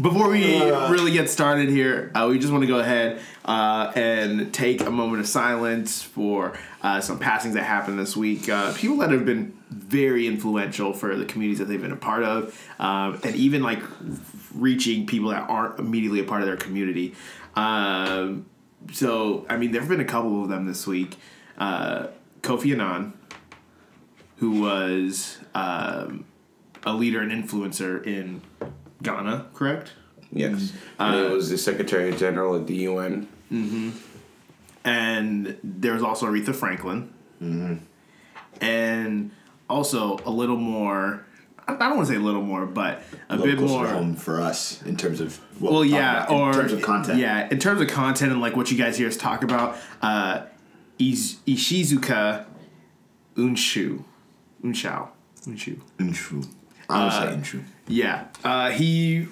before 0.00 0.28
we 0.28 0.60
really 0.60 1.12
get 1.12 1.30
started 1.30 1.68
here, 1.68 2.10
uh, 2.16 2.26
we 2.28 2.40
just 2.40 2.52
want 2.52 2.62
to 2.62 2.68
go 2.68 2.80
ahead 2.80 3.20
uh, 3.44 3.92
and 3.94 4.52
take 4.52 4.80
a 4.80 4.90
moment 4.90 5.20
of 5.20 5.28
silence 5.28 6.02
for 6.02 6.58
uh, 6.82 7.00
some 7.00 7.18
passings 7.18 7.54
that 7.54 7.62
happened 7.62 7.98
this 7.98 8.16
week. 8.16 8.48
Uh, 8.48 8.72
people 8.74 8.96
that 8.98 9.10
have 9.10 9.24
been 9.24 9.56
very 9.70 10.26
influential 10.26 10.92
for 10.92 11.16
the 11.16 11.24
communities 11.24 11.58
that 11.58 11.66
they've 11.66 11.80
been 11.80 11.92
a 11.92 11.96
part 11.96 12.24
of, 12.24 12.58
um, 12.78 13.20
and 13.22 13.36
even 13.36 13.62
like 13.62 13.82
reaching 14.54 15.06
people 15.06 15.30
that 15.30 15.48
aren't 15.48 15.78
immediately 15.78 16.20
a 16.20 16.24
part 16.24 16.42
of 16.42 16.46
their 16.46 16.56
community. 16.56 17.14
Um, 17.54 18.46
so, 18.92 19.46
I 19.48 19.56
mean, 19.56 19.70
there 19.70 19.80
have 19.80 19.88
been 19.88 20.00
a 20.00 20.04
couple 20.04 20.42
of 20.42 20.48
them 20.48 20.66
this 20.66 20.86
week. 20.86 21.16
Uh, 21.56 22.08
Kofi 22.40 22.72
Annan, 22.72 23.12
who 24.38 24.60
was 24.60 25.38
um, 25.54 26.24
a 26.84 26.92
leader 26.92 27.20
and 27.20 27.30
influencer 27.30 28.04
in 28.04 28.42
Ghana, 29.02 29.46
correct? 29.54 29.92
yes. 30.32 30.72
And 30.98 31.14
it 31.26 31.30
was 31.30 31.50
the 31.50 31.58
Secretary 31.58 32.12
General 32.12 32.56
at 32.56 32.66
the 32.66 32.74
UN. 32.74 33.28
And 34.84 35.56
there's 35.62 36.02
also 36.02 36.26
Aretha 36.26 36.54
Franklin. 36.54 37.12
And 38.60 39.30
also 39.68 40.18
a 40.24 40.30
little 40.30 40.56
more, 40.56 41.24
I 41.66 41.74
don't 41.76 41.96
want 41.96 42.06
to 42.08 42.12
say 42.14 42.18
a 42.18 42.22
little 42.22 42.42
more, 42.42 42.66
but 42.66 43.02
a, 43.28 43.36
bit 43.38 43.58
more. 43.58 43.86
home 43.86 44.14
for 44.14 44.40
us 44.40 44.82
in 44.82 44.96
terms 44.96 45.20
of 45.20 45.36
what 45.60 45.72
Well, 45.72 45.80
we're 45.80 45.86
yeah, 45.86 46.24
about, 46.24 46.30
in 46.30 46.36
or 46.36 46.52
terms 46.52 46.72
of 46.72 46.82
content. 46.82 47.18
Yeah, 47.18 47.48
in 47.50 47.58
terms 47.58 47.80
of 47.80 47.88
content 47.88 48.32
and 48.32 48.40
like 48.40 48.56
what 48.56 48.70
you 48.70 48.78
guys 48.78 48.96
hear 48.98 49.08
us 49.08 49.16
talk 49.16 49.42
about, 49.42 49.76
uh, 50.02 50.42
Is- 50.98 51.36
Ishizuka 51.46 52.44
Unshu, 53.36 54.04
Unshao, 54.62 55.08
Unshu. 55.46 55.80
Intru. 55.98 56.46
I 56.88 57.04
would 57.04 57.12
say 57.12 57.58
intru. 57.58 57.64
Yeah, 57.88 58.26
uh, 58.44 58.70
he 58.70 59.26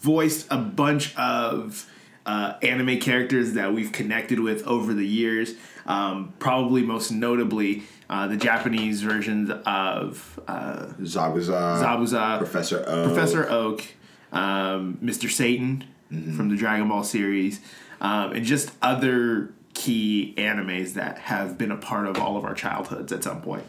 voiced 0.00 0.46
a 0.50 0.56
bunch 0.58 1.14
of 1.16 1.88
uh, 2.26 2.54
anime 2.62 2.98
characters 2.98 3.54
that 3.54 3.72
we've 3.72 3.92
connected 3.92 4.40
with 4.40 4.66
over 4.66 4.92
the 4.92 5.06
years. 5.06 5.54
Um, 5.86 6.34
probably 6.38 6.82
most 6.82 7.12
notably, 7.12 7.84
uh, 8.10 8.26
the 8.26 8.36
Japanese 8.36 9.02
versions 9.02 9.50
of 9.64 10.40
uh, 10.48 10.86
Zabuza, 11.00 11.80
Zabuza, 11.80 12.38
Professor 12.38 12.84
O. 12.86 13.06
Professor 13.06 13.48
Oak, 13.48 13.84
um, 14.32 14.98
Mr. 15.02 15.30
Satan 15.30 15.84
from 16.08 16.48
the 16.48 16.56
Dragon 16.56 16.88
Ball 16.88 17.04
series, 17.04 17.60
um, 18.00 18.32
and 18.32 18.44
just 18.44 18.72
other 18.82 19.52
key 19.74 20.34
animes 20.38 20.94
that 20.94 21.18
have 21.18 21.58
been 21.58 21.70
a 21.70 21.76
part 21.76 22.06
of 22.06 22.18
all 22.18 22.36
of 22.36 22.44
our 22.44 22.54
childhoods 22.54 23.12
at 23.12 23.22
some 23.22 23.42
point. 23.42 23.64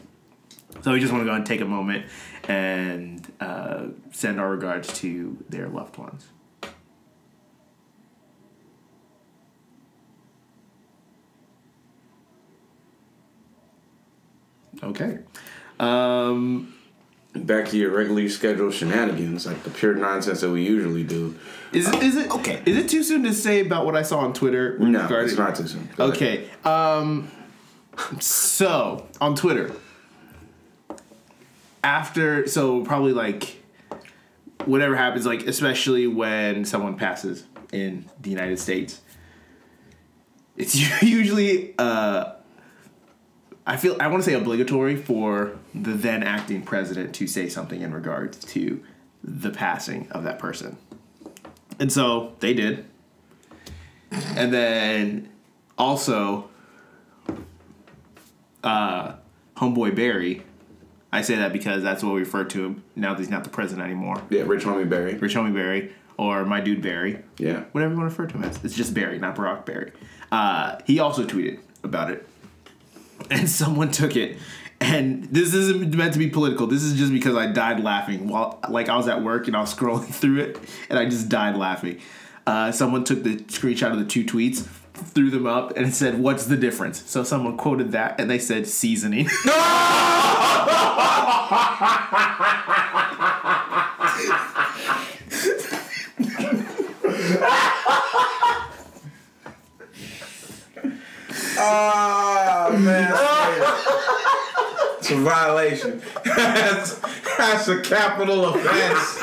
So 0.81 0.93
we 0.93 0.99
just 0.99 1.11
want 1.11 1.23
to 1.23 1.25
go 1.25 1.33
and 1.33 1.45
take 1.45 1.61
a 1.61 1.65
moment 1.65 2.05
and 2.47 3.31
uh, 3.39 3.87
send 4.11 4.39
our 4.39 4.49
regards 4.49 4.99
to 4.99 5.43
their 5.49 5.67
loved 5.67 5.97
ones. 5.97 6.27
Okay. 14.83 15.19
Um, 15.79 16.73
Back 17.35 17.67
to 17.69 17.77
your 17.77 17.91
regularly 17.91 18.29
scheduled 18.29 18.73
shenanigans, 18.73 19.45
like 19.45 19.61
the 19.63 19.69
pure 19.69 19.93
nonsense 19.93 20.41
that 20.41 20.49
we 20.49 20.63
usually 20.65 21.03
do. 21.03 21.37
is 21.71 21.87
it, 21.87 22.01
is 22.01 22.15
it 22.15 22.31
Okay. 22.31 22.63
Is 22.65 22.77
it 22.77 22.89
too 22.89 23.03
soon 23.03 23.21
to 23.23 23.33
say 23.33 23.59
about 23.59 23.85
what 23.85 23.95
I 23.95 24.01
saw 24.01 24.19
on 24.19 24.33
Twitter? 24.33 24.77
No, 24.79 25.03
regarding- 25.03 25.29
it's 25.29 25.37
not 25.37 25.55
too 25.55 25.67
soon. 25.67 25.87
Go. 25.95 26.05
Okay. 26.05 26.47
Um, 26.65 27.29
so 28.19 29.05
on 29.21 29.35
Twitter, 29.35 29.71
after 31.83 32.47
so 32.47 32.83
probably 32.83 33.13
like 33.13 33.61
whatever 34.65 34.95
happens, 34.95 35.25
like 35.25 35.45
especially 35.45 36.07
when 36.07 36.65
someone 36.65 36.95
passes 36.97 37.45
in 37.71 38.05
the 38.21 38.29
United 38.29 38.59
States, 38.59 39.01
it's 40.55 40.75
usually 41.03 41.75
uh, 41.77 42.33
I 43.69 43.75
feel 43.77 43.97
I 43.99 44.08
want 44.08 44.23
to 44.23 44.30
say 44.30 44.34
obligatory 44.34 44.95
for 44.95 45.58
the 45.75 45.91
then 45.91 46.23
acting 46.23 46.62
president 46.63 47.13
to 47.15 47.27
say 47.27 47.49
something 47.49 47.82
in 47.82 47.93
regards 47.93 48.39
to 48.53 48.82
the 49.23 49.49
passing 49.51 50.08
of 50.12 50.23
that 50.23 50.39
person, 50.39 50.77
and 51.80 51.91
so 51.91 52.34
they 52.39 52.53
did, 52.53 52.86
and 54.12 54.53
then 54.53 55.30
also 55.77 56.49
uh, 58.63 59.15
homeboy 59.58 59.95
Barry. 59.95 60.43
I 61.12 61.21
say 61.21 61.36
that 61.38 61.51
because 61.53 61.84
that's 61.84 62.03
what 62.03 62.13
we 62.13 62.21
refer 62.21 62.43
to 62.45 62.65
him 62.65 62.84
now 62.95 63.13
that 63.13 63.19
he's 63.19 63.30
not 63.30 63.43
the 63.43 63.49
president 63.49 63.86
anymore. 63.86 64.21
Yeah, 64.30 64.43
Rich 64.43 64.63
Homie 64.63 64.88
Barry. 64.89 65.15
Rich 65.15 65.36
Homie 65.36 65.53
Barry 65.53 65.93
or 66.17 66.45
my 66.45 66.60
dude 66.60 66.82
Barry, 66.82 67.19
Yeah. 67.38 67.63
whatever 67.73 67.93
you 67.93 67.99
want 67.99 68.12
to 68.13 68.21
refer 68.23 68.25
to 68.32 68.38
him 68.38 68.43
as. 68.43 68.63
It's 68.63 68.75
just 68.75 68.93
Barry, 68.93 69.19
not 69.19 69.36
Barack 69.36 69.65
Barry. 69.65 69.91
Uh, 70.32 70.80
he 70.86 70.99
also 70.99 71.23
tweeted 71.25 71.60
about 71.84 72.10
it, 72.12 72.27
and 73.31 73.49
someone 73.49 73.91
took 73.91 74.15
it. 74.15 74.37
And 74.79 75.23
this 75.25 75.53
isn't 75.53 75.95
meant 75.95 76.13
to 76.13 76.19
be 76.19 76.29
political. 76.29 76.67
This 76.67 76.83
is 76.83 76.93
just 76.97 77.11
because 77.11 77.35
I 77.35 77.47
died 77.47 77.83
laughing 77.83 78.27
while, 78.27 78.59
like, 78.69 78.89
I 78.89 78.97
was 78.97 79.07
at 79.07 79.23
work 79.23 79.47
and 79.47 79.55
I 79.55 79.61
was 79.61 79.73
scrolling 79.75 80.13
through 80.13 80.39
it, 80.39 80.59
and 80.89 80.99
I 80.99 81.05
just 81.05 81.29
died 81.29 81.55
laughing. 81.55 81.99
Uh, 82.45 82.71
someone 82.71 83.03
took 83.03 83.23
the 83.23 83.37
screenshot 83.37 83.91
of 83.91 83.99
the 83.99 84.05
two 84.05 84.23
tweets, 84.23 84.65
threw 84.93 85.29
them 85.29 85.45
up, 85.45 85.75
and 85.75 85.93
said, 85.93 86.19
"What's 86.19 86.45
the 86.45 86.55
difference?" 86.55 87.03
So 87.09 87.23
someone 87.23 87.57
quoted 87.57 87.91
that, 87.91 88.19
and 88.21 88.29
they 88.29 88.39
said, 88.39 88.67
"Seasoning." 88.67 89.27
Man, 89.45 89.53
it's 105.09 105.17
a 105.17 105.23
violation. 105.23 106.01
that's, 106.25 106.99
that's 107.37 107.67
a 107.69 107.81
capital 107.81 108.45
offense. 108.45 109.21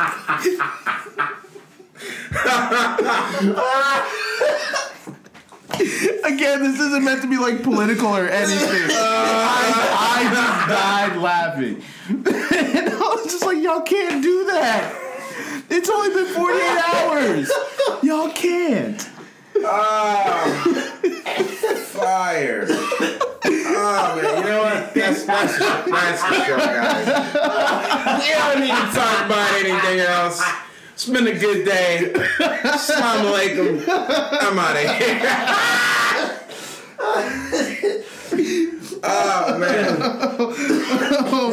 Again, 6.25 6.63
this 6.63 6.81
isn't 6.81 7.05
meant 7.05 7.21
to 7.23 7.29
be 7.29 7.37
like 7.37 7.63
political 7.63 8.09
or 8.09 8.29
anything. 8.29 8.91
I, 8.97 9.99
I 10.01 10.25
just 10.33 10.69
died 10.69 11.17
laughing. 11.19 11.83
and 12.09 12.89
I 12.89 12.99
was 12.99 13.25
just 13.25 13.45
like, 13.45 13.59
y'all 13.59 13.83
can't 13.83 14.23
do 14.23 14.47
that. 14.47 15.01
It's 15.69 15.91
only 15.91 16.15
been 16.15 16.35
48 16.35 16.61
hours. 16.95 17.53
Y'all 18.03 18.31
can't. 18.31 19.11
Ah. 19.63 20.65
Fire. 21.95 22.67
Oh 22.69 24.17
man, 24.17 24.25
you 24.39 24.45
know 24.51 24.63
what? 24.63 24.95
That's 24.95 25.23
that's 25.25 25.59
that's 25.59 26.23
the 26.23 26.45
show, 26.45 26.57
guys. 26.57 27.07
We 28.21 28.29
don't 28.31 28.61
need 28.61 28.75
to 28.75 28.91
talk 28.95 29.19
about 29.27 29.53
anything 29.55 29.99
else. 30.01 30.43
It's 30.93 31.07
been 31.09 31.27
a 31.27 31.33
good 31.39 31.65
day. 31.65 32.13
Assalamu 32.15 33.33
alaikum. 33.33 33.85
I'm 33.89 34.59
out 34.59 34.77
of 34.77 34.83
here. 34.99 35.21
oh 39.03 39.59
man. 39.59 40.85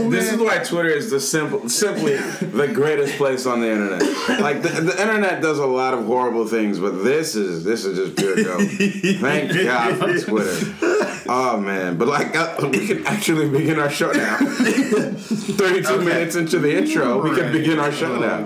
This 0.12 0.32
is 0.34 0.39
why 0.39 0.60
Twitter 0.60 0.89
is 0.89 1.10
the 1.10 1.19
simple, 1.19 1.69
simply 1.69 2.15
the 2.15 2.67
greatest 2.67 3.15
place 3.15 3.45
on 3.45 3.62
the 3.62 3.71
internet. 3.71 4.01
Like 4.41 4.62
the, 4.62 4.69
the 4.69 5.01
internet 5.01 5.41
does 5.41 5.60
a 5.60 5.65
lot 5.65 5.93
of 5.93 6.06
horrible 6.06 6.47
things, 6.47 6.80
but 6.80 7.04
this 7.04 7.36
is 7.36 7.63
this 7.63 7.86
is 7.86 7.97
just 7.97 8.17
pure 8.17 8.36
joke. 8.36 8.62
Thank 9.19 9.54
God 9.65 9.97
for 9.97 10.19
Twitter. 10.19 10.75
Oh 11.27 11.60
man, 11.60 11.97
but 11.97 12.08
like 12.08 12.36
uh, 12.36 12.56
we 12.71 12.88
can 12.88 13.06
actually 13.08 13.49
begin 13.49 13.80
our 13.80 13.89
show 13.89 14.12
now. 14.12 14.38
Thirty-two 14.38 16.01
minutes 16.01 16.36
into 16.36 16.60
the 16.60 16.77
intro, 16.77 17.21
we 17.21 17.36
can 17.36 17.51
begin 17.51 17.80
our 17.80 17.91
show 17.91 18.17
now. 18.19 18.45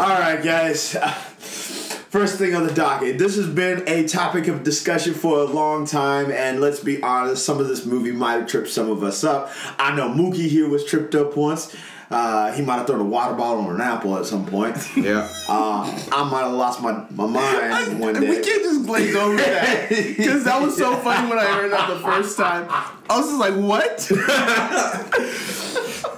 All 0.00 0.18
right, 0.20 0.42
guys. 0.42 0.96
First 2.14 2.38
thing 2.38 2.54
on 2.54 2.64
the 2.64 2.72
docket. 2.72 3.18
This 3.18 3.34
has 3.34 3.48
been 3.48 3.82
a 3.88 4.06
topic 4.06 4.46
of 4.46 4.62
discussion 4.62 5.14
for 5.14 5.38
a 5.38 5.42
long 5.42 5.84
time, 5.84 6.30
and 6.30 6.60
let's 6.60 6.78
be 6.78 7.02
honest, 7.02 7.44
some 7.44 7.58
of 7.58 7.66
this 7.66 7.84
movie 7.84 8.12
might 8.12 8.34
have 8.34 8.46
tripped 8.46 8.68
some 8.68 8.88
of 8.88 9.02
us 9.02 9.24
up. 9.24 9.50
I 9.80 9.96
know 9.96 10.08
Mookie 10.10 10.48
here 10.48 10.68
was 10.68 10.84
tripped 10.84 11.16
up 11.16 11.36
once. 11.36 11.74
Uh, 12.12 12.52
he 12.52 12.62
might 12.62 12.76
have 12.76 12.86
thrown 12.86 13.00
a 13.00 13.04
water 13.04 13.34
bottle 13.34 13.64
on 13.64 13.74
an 13.74 13.80
apple 13.80 14.16
at 14.16 14.26
some 14.26 14.46
point. 14.46 14.76
Yeah. 14.96 15.28
Uh, 15.48 15.90
I 16.12 16.22
might 16.30 16.42
have 16.42 16.52
lost 16.52 16.80
my, 16.80 17.04
my 17.10 17.26
mind 17.26 17.98
one 18.00 18.20
We 18.20 18.40
can't 18.40 18.62
just 18.62 18.86
glaze 18.86 19.16
over 19.16 19.36
that. 19.36 19.88
Because 19.88 20.44
that 20.44 20.62
was 20.62 20.76
so 20.76 20.94
funny 20.98 21.28
when 21.28 21.40
I 21.40 21.46
heard 21.46 21.72
that 21.72 21.88
the 21.88 21.98
first 21.98 22.36
time. 22.36 22.66
I 22.70 23.16
was 23.18 23.26
just 23.26 23.40
like, 23.40 23.54
what? 23.56 24.08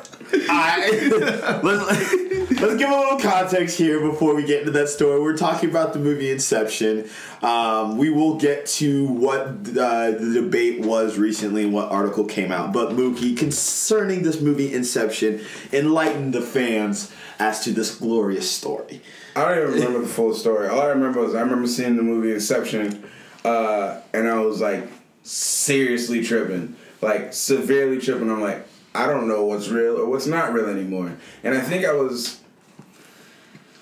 I, 0.33 1.61
let's, 1.63 2.61
let's 2.61 2.77
give 2.77 2.91
a 2.91 2.97
little 2.97 3.19
context 3.19 3.79
here 3.79 4.01
before 4.01 4.35
we 4.35 4.45
get 4.45 4.61
into 4.61 4.73
that 4.73 4.89
story. 4.89 5.21
We're 5.21 5.37
talking 5.37 5.71
about 5.71 5.93
the 5.93 5.99
movie 5.99 6.31
Inception. 6.31 7.09
Um, 7.43 7.97
we 7.97 8.11
will 8.11 8.37
get 8.37 8.67
to 8.67 9.07
what 9.07 9.41
uh, 9.41 10.11
the 10.13 10.41
debate 10.43 10.81
was 10.81 11.19
recently 11.19 11.65
and 11.65 11.73
what 11.73 11.91
article 11.91 12.25
came 12.25 12.51
out. 12.53 12.73
But 12.73 12.91
Mookie, 12.91 13.37
concerning 13.37 14.23
this 14.23 14.41
movie 14.41 14.73
Inception, 14.73 15.41
enlighten 15.73 16.31
the 16.31 16.41
fans 16.41 17.13
as 17.39 17.63
to 17.65 17.73
this 17.73 17.95
glorious 17.97 18.51
story. 18.51 19.03
I 19.35 19.55
don't 19.55 19.59
even 19.59 19.75
remember 19.75 20.01
the 20.01 20.09
full 20.09 20.33
story. 20.35 20.69
All 20.69 20.81
I 20.81 20.87
remember 20.87 21.21
was 21.21 21.35
I 21.35 21.41
remember 21.41 21.67
seeing 21.67 21.97
the 21.97 22.03
movie 22.03 22.33
Inception, 22.33 23.05
uh, 23.45 24.01
and 24.15 24.27
I 24.29 24.41
was 24.41 24.61
like 24.61 24.89
seriously 25.23 26.25
tripping, 26.25 26.75
like 27.03 27.35
severely 27.35 27.99
tripping. 27.99 28.31
I'm 28.31 28.41
like, 28.41 28.67
I 28.97 29.07
don't 29.07 29.29
know 29.29 29.45
what's 29.45 29.69
real 29.69 29.99
or 29.99 30.07
what's 30.07 30.27
not 30.27 30.53
real 30.53 30.69
anymore. 30.69 31.17
And 31.45 31.55
I 31.55 31.61
think 31.61 31.85
I 31.85 31.93
was, 31.93 32.41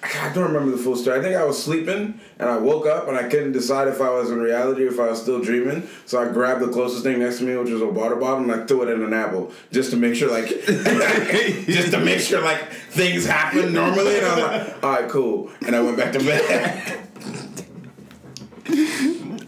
I 0.03 0.33
don't 0.35 0.53
remember 0.53 0.77
the 0.77 0.83
full 0.83 0.97
story. 0.97 1.19
I 1.19 1.23
think 1.23 1.37
I 1.37 1.45
was 1.45 1.63
sleeping 1.63 2.21
and 2.39 2.49
I 2.49 2.57
woke 2.57 2.87
up 2.87 3.07
and 3.07 3.17
I 3.17 3.29
couldn't 3.29 3.53
decide 3.53 3.87
if 3.87 4.01
I 4.01 4.11
was 4.11 4.31
in 4.31 4.41
reality 4.41 4.85
or 4.85 4.89
if 4.89 4.99
I 4.99 5.11
was 5.11 5.23
still 5.23 5.41
dreaming. 5.41 5.89
So 6.05 6.21
I 6.21 6.33
grabbed 6.33 6.63
the 6.63 6.69
closest 6.69 7.05
thing 7.05 7.21
next 7.21 7.39
to 7.39 7.45
me, 7.45 7.57
which 7.57 7.71
was 7.71 7.81
a 7.81 7.87
water 7.87 8.17
bottle, 8.17 8.43
and 8.43 8.53
I 8.53 8.67
threw 8.67 8.83
it 8.83 8.93
in 8.93 9.03
an 9.03 9.13
apple 9.15 9.53
just 9.71 9.91
to 9.93 9.97
make 9.97 10.17
sure, 10.17 10.31
like, 10.31 10.49
just 10.67 11.93
to 11.93 12.01
make 12.01 12.21
sure 12.21 12.43
like 12.43 12.73
things 12.91 13.25
happen 13.25 13.73
normally. 13.73 14.19
And 14.19 14.27
I 14.27 14.35
was 14.35 14.69
like, 14.69 14.85
all 14.85 14.91
right, 14.91 15.09
cool. 15.09 15.51
And 15.65 15.77
I 15.77 15.81
went 15.81 15.97
back 15.97 16.13
to 16.13 16.19
bed. 16.19 17.01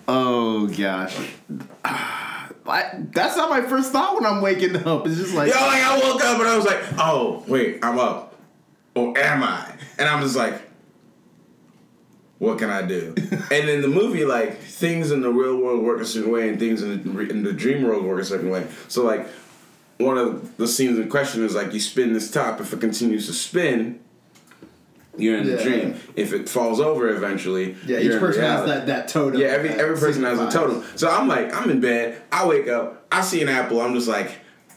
Oh, 0.08 0.68
gosh. 0.68 1.18
I, 2.68 3.02
that's 3.12 3.36
not 3.36 3.50
my 3.50 3.62
first 3.62 3.92
thought 3.92 4.14
when 4.14 4.26
I'm 4.26 4.40
waking 4.40 4.76
up. 4.76 5.06
It's 5.06 5.16
just 5.16 5.34
like, 5.34 5.52
Yo, 5.52 5.58
like 5.60 5.82
I 5.82 5.98
woke 5.98 6.24
up 6.24 6.38
and 6.38 6.48
I 6.48 6.56
was 6.56 6.66
like, 6.66 6.82
oh 6.98 7.44
wait, 7.46 7.78
I'm 7.82 7.98
up, 7.98 8.34
or 8.94 9.16
am 9.18 9.42
I? 9.42 9.72
And 9.98 10.08
I'm 10.08 10.22
just 10.22 10.36
like, 10.36 10.62
what 12.38 12.58
can 12.58 12.70
I 12.70 12.82
do? 12.82 13.14
and 13.50 13.68
in 13.68 13.82
the 13.82 13.88
movie, 13.88 14.24
like 14.24 14.58
things 14.58 15.10
in 15.10 15.20
the 15.22 15.30
real 15.30 15.56
world 15.56 15.82
work 15.82 16.00
a 16.00 16.04
certain 16.04 16.30
way, 16.30 16.48
and 16.48 16.58
things 16.58 16.82
in 16.82 17.02
the, 17.02 17.20
in 17.30 17.42
the 17.42 17.52
dream 17.52 17.82
world 17.82 18.04
work 18.04 18.20
a 18.20 18.24
certain 18.24 18.50
way. 18.50 18.66
So 18.88 19.04
like, 19.04 19.26
one 19.98 20.18
of 20.18 20.56
the 20.58 20.68
scenes 20.68 20.98
in 20.98 21.08
question 21.08 21.44
is 21.44 21.54
like 21.54 21.72
you 21.72 21.80
spin 21.80 22.12
this 22.12 22.30
top. 22.30 22.60
If 22.60 22.72
it 22.72 22.80
continues 22.80 23.26
to 23.26 23.32
spin, 23.32 24.00
you're 25.18 25.38
in 25.38 25.46
the 25.46 25.56
Yeah. 25.56 25.62
dream. 25.62 25.94
If 26.14 26.32
it 26.32 26.48
falls 26.48 26.80
over 26.80 27.08
eventually, 27.08 27.76
Yeah, 27.86 27.98
each 27.98 28.18
person 28.18 28.42
has 28.42 28.66
that, 28.66 28.86
that 28.86 29.08
totem. 29.08 29.40
Yeah, 29.40 29.48
every 29.48 29.70
every 29.70 29.96
person 29.96 30.22
has 30.24 30.38
a 30.38 30.50
totem. 30.50 30.84
So 30.96 31.08
I'm 31.08 31.26
like, 31.28 31.54
I'm 31.54 31.70
in 31.70 31.80
bed. 31.80 32.20
I 32.32 32.46
wake 32.46 32.68
up. 32.68 33.04
I 33.10 33.20
see 33.22 33.42
an 33.42 33.48
apple. 33.48 33.80
I'm 33.80 33.94
just 33.94 34.08
like, 34.08 34.30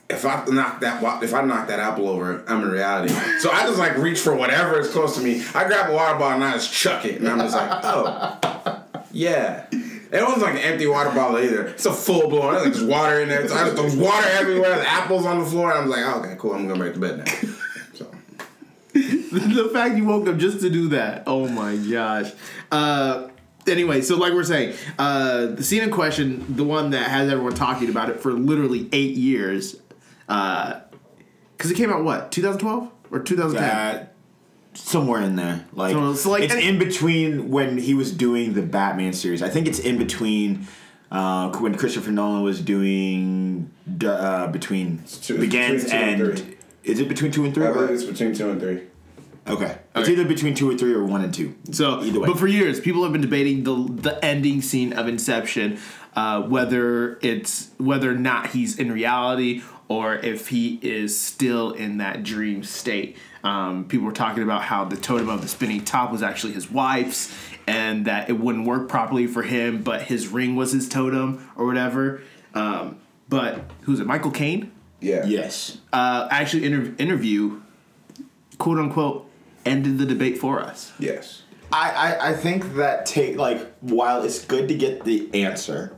if 0.10 0.26
I 0.26 0.44
knock 0.46 0.82
that 0.82 1.04
if 1.24 1.34
I 1.34 1.42
knock 1.42 1.68
that 1.68 1.80
apple 1.80 2.08
over, 2.10 2.44
I'm 2.48 2.64
in 2.64 2.72
reality. 2.72 3.14
So 3.40 3.52
I 3.52 3.64
just 3.64 3.78
like 3.78 3.98
reach 3.98 4.20
for 4.20 4.36
whatever 4.36 4.80
is 4.80 4.90
close 4.90 5.16
to 5.18 5.22
me. 5.22 5.44
I 5.54 5.66
grab 5.66 5.90
a 5.92 5.94
water 5.94 6.18
bottle 6.18 6.36
and 6.42 6.44
I 6.44 6.54
just 6.54 6.74
chuck 6.74 7.06
it, 7.06 7.20
and 7.20 7.28
I'm 7.30 7.40
just 7.40 7.56
like, 7.56 7.70
oh, 7.84 8.84
yeah. 9.12 9.66
It 10.12 10.24
wasn't 10.24 10.42
like 10.42 10.56
an 10.56 10.62
empty 10.62 10.88
water 10.88 11.12
bottle 11.12 11.38
either. 11.38 11.68
It's 11.68 11.86
a 11.86 11.94
full 11.94 12.30
blown. 12.30 12.56
There's 12.56 12.82
like 12.82 12.90
water 12.90 13.22
in 13.22 13.30
there. 13.30 13.48
So 13.48 13.54
I 13.56 13.66
just, 13.66 13.76
there's 13.76 13.96
water 13.96 14.28
everywhere. 14.32 14.76
The 14.78 14.90
apples 14.90 15.24
on 15.28 15.38
the 15.40 15.46
floor. 15.46 15.70
And 15.72 15.82
I'm 15.82 15.88
like, 15.90 16.04
oh, 16.04 16.22
okay, 16.22 16.36
cool. 16.40 16.54
I'm 16.56 16.68
gonna 16.68 16.84
back 16.84 16.96
to 16.96 17.00
bed 17.00 17.18
now. 17.20 17.50
So 18.94 19.00
the 19.64 19.70
fact 19.72 19.96
you 19.98 20.06
woke 20.06 20.28
up 20.28 20.38
just 20.38 20.62
to 20.62 20.70
do 20.70 20.90
that. 20.90 21.24
Oh 21.28 21.48
my 21.48 21.76
gosh. 21.76 22.32
Uh, 22.72 23.30
anyway, 23.68 24.02
so 24.02 24.18
like 24.18 24.34
we're 24.34 24.44
saying, 24.44 24.76
uh, 24.98 25.48
the 25.48 25.64
scene 25.64 25.84
in 25.84 25.92
question, 25.92 26.56
the 26.56 26.64
one 26.64 26.90
that 26.92 27.08
has 27.10 27.30
everyone 27.32 27.54
talking 27.54 27.90
about 27.90 28.10
it 28.10 28.20
for 28.20 28.34
literally 28.34 28.90
eight 28.92 29.16
years, 29.16 29.76
because 30.28 31.72
it 31.72 31.76
came 31.76 31.92
out 31.92 32.04
what 32.04 32.32
2012 32.32 32.92
or 33.12 33.20
2010. 33.20 33.64
Uh, 33.70 34.06
somewhere 34.74 35.22
in 35.22 35.36
there, 35.36 35.66
like, 35.74 35.94
So 35.94 36.12
it's 36.12 36.26
like- 36.26 36.44
it's 36.44 36.54
in 36.56 36.78
between 36.80 37.50
when 37.50 37.78
he 37.78 37.94
was 37.94 38.12
doing 38.12 38.54
the 38.54 38.62
Batman 38.62 39.14
series. 39.14 39.42
I 39.42 39.50
think 39.50 39.68
it's 39.68 39.80
in 39.80 39.98
between 39.98 40.68
uh, 41.12 41.52
when 41.58 41.76
Christopher 41.76 42.12
Nolan 42.12 42.44
was 42.44 42.62
doing 42.62 43.70
uh, 44.06 44.48
between 44.48 45.04
two- 45.22 45.38
begins 45.40 45.84
between 45.86 46.02
and 46.02 46.22
and. 46.22 46.40
three. 46.40 46.56
Is 46.84 47.00
it 47.00 47.08
between 47.10 47.32
two 47.32 47.46
and 47.46 47.54
three? 47.54 47.66
I 47.66 47.70
or- 47.70 47.74
believe 47.74 47.92
it's 47.92 48.04
between 48.04 48.34
two 48.34 48.50
and 48.50 48.60
three. 48.60 48.84
Okay. 49.48 49.78
It's 49.96 50.10
either 50.10 50.26
between 50.26 50.54
two 50.54 50.70
or 50.70 50.78
three 50.78 50.94
or 50.94 51.04
one 51.04 51.24
and 51.24 51.34
two. 51.34 51.56
So, 51.72 52.04
either 52.04 52.20
way. 52.20 52.28
but 52.28 52.38
for 52.38 52.48
years, 52.48 52.80
people 52.80 53.04
have 53.04 53.12
been 53.12 53.22
debating 53.22 53.64
the 53.64 54.02
the 54.02 54.24
ending 54.24 54.62
scene 54.62 54.94
of 54.94 55.08
Inception, 55.08 55.80
uh, 56.16 56.44
whether 56.44 57.18
it's 57.22 57.72
whether 57.78 58.12
or 58.12 58.16
not 58.16 58.52
he's 58.52 58.78
in 58.78 58.92
reality 58.92 59.64
or 59.88 60.16
if 60.16 60.50
he 60.50 60.78
is 60.84 61.20
still 61.20 61.72
in 61.72 61.98
that 61.98 62.24
dream 62.24 62.64
state. 62.64 63.18
Um, 63.44 63.86
people 63.88 64.06
were 64.06 64.14
talking 64.14 64.44
about 64.44 64.62
how 64.62 64.86
the 64.86 64.98
totem 64.98 65.30
of 65.30 65.42
the 65.42 65.48
spinning 65.48 65.84
top 65.84 66.12
was 66.12 66.22
actually 66.22 66.54
his 66.54 66.70
wife's, 66.70 67.34
and 67.66 68.06
that 68.06 68.30
it 68.30 68.34
wouldn't 68.34 68.68
work 68.68 68.88
properly 68.88 69.26
for 69.26 69.42
him, 69.42 69.82
but 69.82 70.04
his 70.04 70.28
ring 70.28 70.56
was 70.56 70.72
his 70.74 70.88
totem 70.88 71.50
or 71.56 71.66
whatever. 71.66 72.22
Um, 72.54 73.00
but 73.30 73.62
who's 73.82 74.00
it? 74.00 74.06
Michael 74.06 74.32
Caine 74.32 74.72
Yeah. 75.02 75.26
yes. 75.26 75.78
uh, 75.94 76.28
actually 76.32 76.66
inter- 76.66 76.94
interview, 76.98 77.62
quote 78.58 78.80
unquote, 78.80 79.30
ended 79.66 79.98
the 79.98 80.06
debate 80.06 80.38
for 80.38 80.60
us. 80.60 80.92
Yes. 81.00 81.44
I, 81.72 81.92
I, 82.20 82.30
I 82.30 82.34
think 82.34 82.76
that 82.76 83.06
take 83.06 83.38
like 83.38 83.72
while 83.82 84.24
it's 84.24 84.44
good 84.44 84.68
to 84.70 84.76
get 84.76 85.04
the 85.06 85.30
answer, 85.46 85.96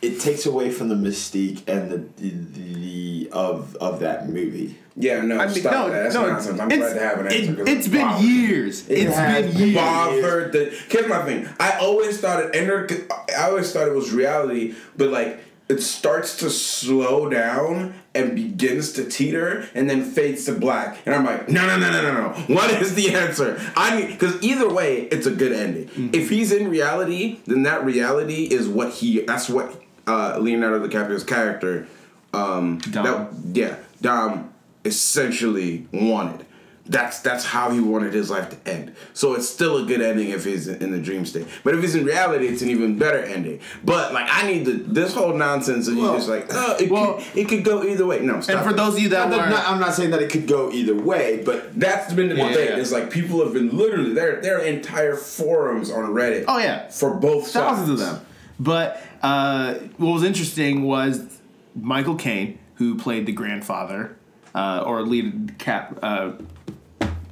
it 0.00 0.20
takes 0.20 0.46
away 0.46 0.70
from 0.70 0.88
the 0.88 0.94
mystique 0.94 1.68
and 1.68 1.90
the 1.90 1.98
the, 2.16 2.30
the 2.30 3.28
of 3.32 3.76
of 3.76 4.00
that 4.00 4.28
movie. 4.28 4.78
Yeah, 4.94 5.22
no, 5.22 5.38
I 5.38 5.46
mean, 5.46 5.54
stop 5.54 5.72
no, 5.72 5.90
that. 5.90 6.02
That's 6.02 6.14
no, 6.14 6.26
nonsense. 6.26 6.60
I'm 6.60 6.70
it's- 6.70 6.92
glad 6.92 7.00
to 7.00 7.06
have 7.08 7.18
an 7.20 7.26
answer. 7.32 7.52
It, 7.52 7.56
'cause 7.56 7.68
it's 7.68 7.88
been 7.88 8.00
bothered. 8.08 8.24
years. 8.26 8.88
It 8.88 8.98
it's 9.06 9.16
has 9.16 9.44
been 9.44 9.44
years. 9.44 9.56
I've 9.56 9.58
been 9.58 9.68
years. 9.68 9.76
bothered 10.22 10.52
that. 10.52 10.72
Here's 10.90 11.08
my 11.08 11.24
thing. 11.24 11.48
I 11.60 11.78
always 11.78 12.20
thought 12.20 12.42
it 12.44 12.54
entered. 12.56 13.10
I 13.36 13.44
always 13.48 13.72
thought 13.72 13.86
it 13.86 13.94
was 13.94 14.12
reality, 14.12 14.74
but 14.96 15.10
like 15.10 15.40
it 15.72 15.82
starts 15.82 16.36
to 16.38 16.50
slow 16.50 17.28
down 17.28 17.94
and 18.14 18.34
begins 18.34 18.92
to 18.92 19.04
teeter, 19.08 19.66
and 19.74 19.88
then 19.88 20.04
fades 20.04 20.44
to 20.44 20.52
black. 20.52 20.98
And 21.06 21.14
I'm 21.14 21.24
like, 21.24 21.48
no, 21.48 21.66
no, 21.66 21.78
no, 21.78 21.90
no, 21.90 22.02
no, 22.02 22.12
no. 22.12 22.28
What 22.54 22.70
is 22.70 22.94
the 22.94 23.14
answer? 23.14 23.58
I 23.74 23.96
mean, 23.96 24.12
because 24.12 24.40
either 24.42 24.68
way, 24.68 25.02
it's 25.04 25.26
a 25.26 25.30
good 25.30 25.52
ending. 25.52 25.88
Mm-hmm. 25.88 26.10
If 26.12 26.28
he's 26.28 26.52
in 26.52 26.68
reality, 26.68 27.40
then 27.46 27.62
that 27.62 27.84
reality 27.84 28.44
is 28.44 28.68
what 28.68 28.92
he. 28.92 29.22
That's 29.22 29.48
what 29.48 29.82
uh, 30.06 30.38
Leonardo 30.38 30.86
DiCaprio's 30.86 31.24
character. 31.24 31.88
Um, 32.34 32.78
Dom. 32.78 33.04
That, 33.04 33.56
yeah, 33.56 33.76
Dom 34.02 34.52
essentially 34.84 35.86
wanted. 35.92 36.46
That's 36.84 37.20
that's 37.20 37.44
how 37.44 37.70
he 37.70 37.78
wanted 37.78 38.12
his 38.12 38.28
life 38.28 38.50
to 38.50 38.68
end. 38.68 38.96
So 39.14 39.34
it's 39.34 39.48
still 39.48 39.76
a 39.76 39.84
good 39.86 40.00
ending 40.00 40.30
if 40.30 40.44
he's 40.44 40.66
in 40.66 40.90
the 40.90 40.98
dream 40.98 41.24
state. 41.24 41.46
But 41.62 41.76
if 41.76 41.80
he's 41.80 41.94
in 41.94 42.04
reality, 42.04 42.48
it's 42.48 42.60
an 42.60 42.70
even 42.70 42.98
better 42.98 43.18
ending. 43.22 43.60
But 43.84 44.12
like 44.12 44.26
I 44.28 44.50
need 44.50 44.64
to 44.64 44.72
this 44.72 45.14
whole 45.14 45.32
nonsense 45.32 45.86
of 45.86 45.94
you 45.94 46.02
Well, 46.02 46.16
just 46.16 46.28
like 46.28 46.46
oh 46.50 46.76
it 46.80 46.90
well- 46.90 47.14
could 47.14 47.36
it 47.36 47.48
could 47.48 47.64
go 47.64 47.84
either 47.84 48.04
way. 48.04 48.18
No, 48.20 48.40
stop 48.40 48.56
And 48.56 48.64
for 48.64 48.70
it. 48.72 48.76
those 48.76 48.96
of 48.96 49.00
you 49.00 49.10
that 49.10 49.22
I'm 49.32 49.50
not, 49.50 49.68
I'm 49.68 49.78
not 49.78 49.94
saying 49.94 50.10
that 50.10 50.22
it 50.22 50.30
could 50.30 50.48
go 50.48 50.72
either 50.72 50.94
way, 50.96 51.40
but 51.46 51.78
that's 51.78 52.12
been 52.14 52.28
the 52.28 52.34
Yeah, 52.34 52.48
debate. 52.48 52.70
yeah. 52.70 52.76
It's 52.78 52.90
like 52.90 53.10
people 53.10 53.44
have 53.44 53.52
been 53.54 53.76
literally 53.76 54.12
there. 54.12 54.40
There 54.40 54.58
are 54.58 54.64
entire 54.64 55.14
forums 55.14 55.88
on 55.88 56.12
Reddit. 56.12 56.46
Oh, 56.48 56.58
yeah. 56.58 56.88
for 56.88 57.14
both 57.14 57.46
thousands 57.52 58.00
sides. 58.00 58.10
of 58.12 58.16
them. 58.18 58.26
But 58.58 59.00
uh, 59.22 59.74
what 59.98 60.14
was 60.14 60.24
interesting 60.24 60.82
was 60.82 61.38
Michael 61.76 62.16
Caine, 62.16 62.58
who 62.74 62.96
played 62.96 63.26
the 63.26 63.32
grandfather, 63.32 64.16
uh, 64.54 64.82
or 64.86 65.02
lead 65.02 65.54
cap, 65.58 65.98
uh, 66.02 66.32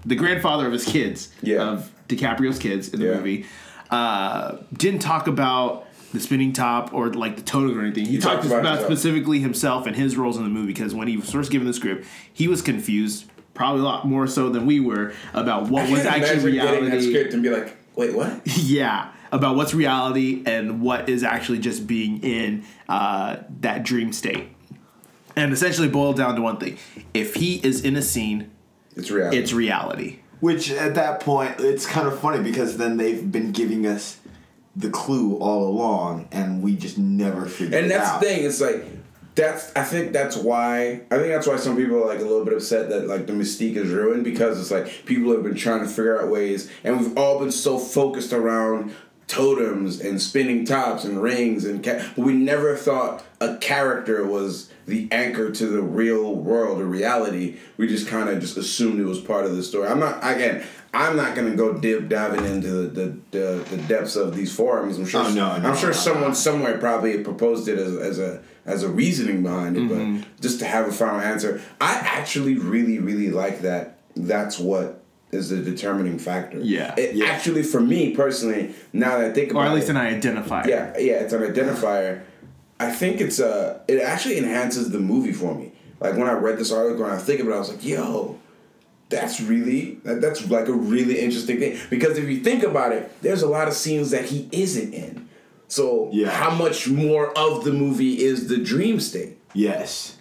the 0.05 0.15
grandfather 0.15 0.67
of 0.67 0.73
his 0.73 0.85
kids, 0.85 1.31
Yeah. 1.43 1.63
of 1.63 1.93
DiCaprio's 2.09 2.59
kids 2.59 2.89
in 2.89 3.01
the 3.01 3.07
Yeah. 3.07 3.15
movie, 3.17 3.47
uh, 3.91 4.57
didn't 4.73 5.01
talk 5.01 5.27
about 5.27 5.87
the 6.13 6.21
spinning 6.21 6.53
top 6.53 6.93
or 6.93 7.13
like 7.13 7.37
the 7.37 7.43
totem 7.43 7.79
or 7.79 7.83
anything. 7.83 8.05
He, 8.07 8.19
talked 8.19 8.37
talked 8.37 8.47
about 8.47 8.61
about, 8.61 8.71
himself. 8.79 8.87
specifically 8.99 9.39
himself 9.41 9.87
and 9.87 9.95
his 9.95 10.17
roles 10.17 10.37
in 10.37 10.43
the 10.43 10.49
movie 10.49 10.69
because 10.73 10.95
when 10.95 11.07
he 11.09 11.17
was 11.17 11.31
first 11.31 11.51
given 11.53 11.67
the 11.67 11.73
script, 11.73 12.07
he 12.33 12.49
was 12.49 12.63
confused. 12.63 13.27
Probably 13.55 13.83
a 13.83 13.85
lot 13.85 14.07
more 14.07 14.27
so 14.27 14.49
than 14.49 14.65
we 14.65 14.81
were 14.81 15.13
about 15.35 15.69
what 15.69 15.91
was 15.91 16.01
actually 16.07 16.53
getting 16.53 16.85
that 16.87 16.91
reality. 16.93 17.11
script 17.13 17.35
and 17.35 17.43
be 17.43 17.51
like, 17.51 17.77
wait, 17.95 18.15
what? 18.15 18.41
Yeah, 18.57 19.09
about 19.33 19.55
what's 19.55 19.75
reality 19.75 20.43
and 20.47 20.81
what 20.81 21.09
is 21.09 21.23
actually 21.23 21.59
just 21.59 21.87
being 21.87 22.23
in 22.23 22.65
uh, 22.89 23.37
that 23.61 23.83
dream 23.85 24.13
state. 24.13 24.49
And 25.41 25.53
essentially 25.55 25.89
boiled 25.89 26.17
down 26.17 26.37
to 26.37 26.43
one 26.43 26.59
thing. 26.59 26.77
If 27.15 27.35
he 27.35 27.57
is 27.65 27.83
in 27.85 27.97
a 27.97 28.03
scene, 28.03 28.51
It's 28.95 29.11
reality. 29.11 29.39
it's 29.39 29.53
reality. 29.53 30.19
which 30.41 30.71
at 30.71 30.95
that 30.97 31.21
point 31.21 31.55
it's 31.61 31.87
kind 31.87 32.07
of 32.07 32.19
funny 32.19 32.43
because 32.43 32.77
then 32.77 32.97
they've 32.99 33.31
been 33.33 33.51
giving 33.53 33.87
us 33.87 34.19
the 34.77 34.91
clue 34.91 35.37
all 35.37 35.67
along, 35.67 36.29
and 36.31 36.63
we 36.63 36.77
just 36.77 36.99
never 36.99 37.47
figured 37.47 37.75
And 37.75 37.87
it 37.87 37.89
that's 37.91 38.09
out. 38.11 38.21
the 38.21 38.27
thing. 38.27 38.45
It's 38.45 38.61
like 38.61 38.85
that's. 39.35 39.73
I 39.75 39.83
think 39.85 40.13
that's 40.13 40.37
why. 40.37 41.01
I 41.11 41.17
think 41.17 41.29
that's 41.29 41.47
why 41.47 41.57
some 41.57 41.77
people 41.77 41.97
are 42.03 42.07
like 42.07 42.21
a 42.21 42.23
little 42.25 42.45
bit 42.45 42.55
upset 42.55 42.89
that 42.91 43.07
like 43.09 43.27
the 43.27 43.33
mystique 43.33 43.77
is 43.77 43.91
ruined 43.91 44.25
because 44.25 44.61
it's 44.61 44.71
like 44.71 45.07
people 45.07 45.33
have 45.33 45.43
been 45.43 45.55
trying 45.57 45.81
to 45.81 45.89
figure 45.89 46.21
out 46.21 46.29
ways, 46.31 46.71
and 46.85 47.01
we've 47.01 47.17
all 47.17 47.39
been 47.39 47.51
so 47.53 47.79
focused 47.79 48.33
around 48.33 48.93
totems 49.27 50.01
and 50.01 50.21
spinning 50.21 50.65
tops 50.65 51.05
and 51.05 51.23
rings 51.23 51.65
and 51.65 51.85
ca- 51.85 52.03
but 52.17 52.25
we 52.25 52.33
never 52.33 52.77
thought 52.77 53.23
a 53.41 53.57
character 53.59 54.27
was 54.27 54.71
the 54.91 55.09
anchor 55.11 55.51
to 55.51 55.67
the 55.67 55.81
real 55.81 56.35
world 56.35 56.81
or 56.81 56.85
reality 56.85 57.57
we 57.77 57.87
just 57.89 58.07
kind 58.09 58.29
of 58.29 58.41
just 58.41 58.57
assumed 58.57 59.01
it 59.01 59.05
was 59.05 59.21
part 59.21 59.45
of 59.47 59.57
the 59.57 59.63
story 59.63 59.89
i'm 59.89 60.01
not 60.01 60.19
again 60.23 60.63
i'm 60.93 61.17
not 61.17 61.35
to 61.37 61.57
go 61.57 61.73
dip 61.73 62.09
diving 62.09 62.45
into 62.45 62.89
the, 62.89 63.17
the, 63.31 63.65
the, 63.71 63.77
depths 63.89 64.17
of 64.17 64.35
these 64.37 64.55
forums 64.55 64.99
i'm 64.99 65.07
sure 65.07 65.23
Oh, 65.25 65.29
no, 65.31 65.57
no, 65.59 65.69
i'm 65.71 65.77
sure 65.77 65.91
no, 65.91 65.95
someone 65.97 66.35
somewhere 66.35 66.77
probably 66.79 67.23
proposed 67.25 67.69
it 67.69 67.79
as, 67.79 67.97
as 67.97 68.19
a 68.19 68.43
as 68.67 68.83
a 68.83 68.89
reasoning 68.89 69.43
behind 69.43 69.77
it, 69.77 69.81
Mm-hmm. 69.81 70.19
but 70.19 70.41
just 70.41 70.59
to 70.61 70.67
have 70.67 70.87
a 70.87 70.93
final 70.93 71.19
answer, 71.19 71.63
I 71.81 71.95
actually 71.95 72.57
really 72.57 72.99
really 72.99 73.31
like 73.31 73.63
that. 73.63 73.99
That's 74.15 74.59
what 74.59 75.03
is 75.33 75.49
the 75.49 75.57
determining 75.63 76.19
factor. 76.19 76.59
Yeah. 76.61 76.95
it 76.99 77.15
Yeah. 77.15 77.27
actually 77.27 77.63
for 77.63 77.81
me 77.81 78.11
personally, 78.15 78.75
now 78.93 79.17
that 79.19 79.31
I 79.31 79.33
think 79.33 79.51
about 79.53 79.61
Or 79.63 79.67
at 79.67 79.75
least 79.75 79.89
it, 79.89 79.97
an 79.97 80.21
identifier. 80.21 80.67
yeah, 80.67 80.97
yeah, 80.99 81.15
it's 81.15 81.33
an 81.33 81.41
identifier. 81.43 82.23
I 82.81 82.91
think 82.91 83.21
it's 83.21 83.39
uh 83.41 83.81
it 83.87 84.01
actually 84.01 84.39
enhances 84.39 84.91
the 84.91 84.99
movie 84.99 85.33
for 85.33 85.55
me. 85.55 85.73
Like 86.01 86.15
when 86.17 86.27
I 86.29 86.33
read 86.33 86.59
this 86.59 86.73
article 86.73 87.05
and 87.05 87.15
I 87.15 87.19
think 87.19 87.41
about 87.41 87.53
it, 87.53 87.57
I 87.57 87.59
was 87.59 87.69
like, 87.69 87.85
yo, 87.85 88.39
that's 89.11 89.41
really 89.41 89.97
that, 90.05 90.21
that's 90.21 90.49
like 90.51 90.69
a 90.69 90.73
really 90.73 91.21
interesting 91.21 91.59
thing. 91.61 91.79
Because 91.91 92.17
if 92.19 92.29
you 92.29 92.41
think 92.41 92.63
about 92.63 92.93
it, 92.93 93.13
there's 93.23 93.43
a 93.43 93.49
lot 93.49 93.69
of 93.69 93.75
scenes 93.75 94.11
that 94.13 94.25
he 94.25 94.49
isn't 94.51 94.95
in. 94.95 95.29
So 95.69 96.09
Yeah. 96.13 96.31
how 96.31 96.51
much 96.51 96.89
more 96.89 97.37
of 97.39 97.65
the 97.65 97.73
movie 97.73 98.23
is 98.25 98.49
the 98.49 98.57
dream 98.57 98.99
state? 98.99 99.39
Yes. 99.55 100.17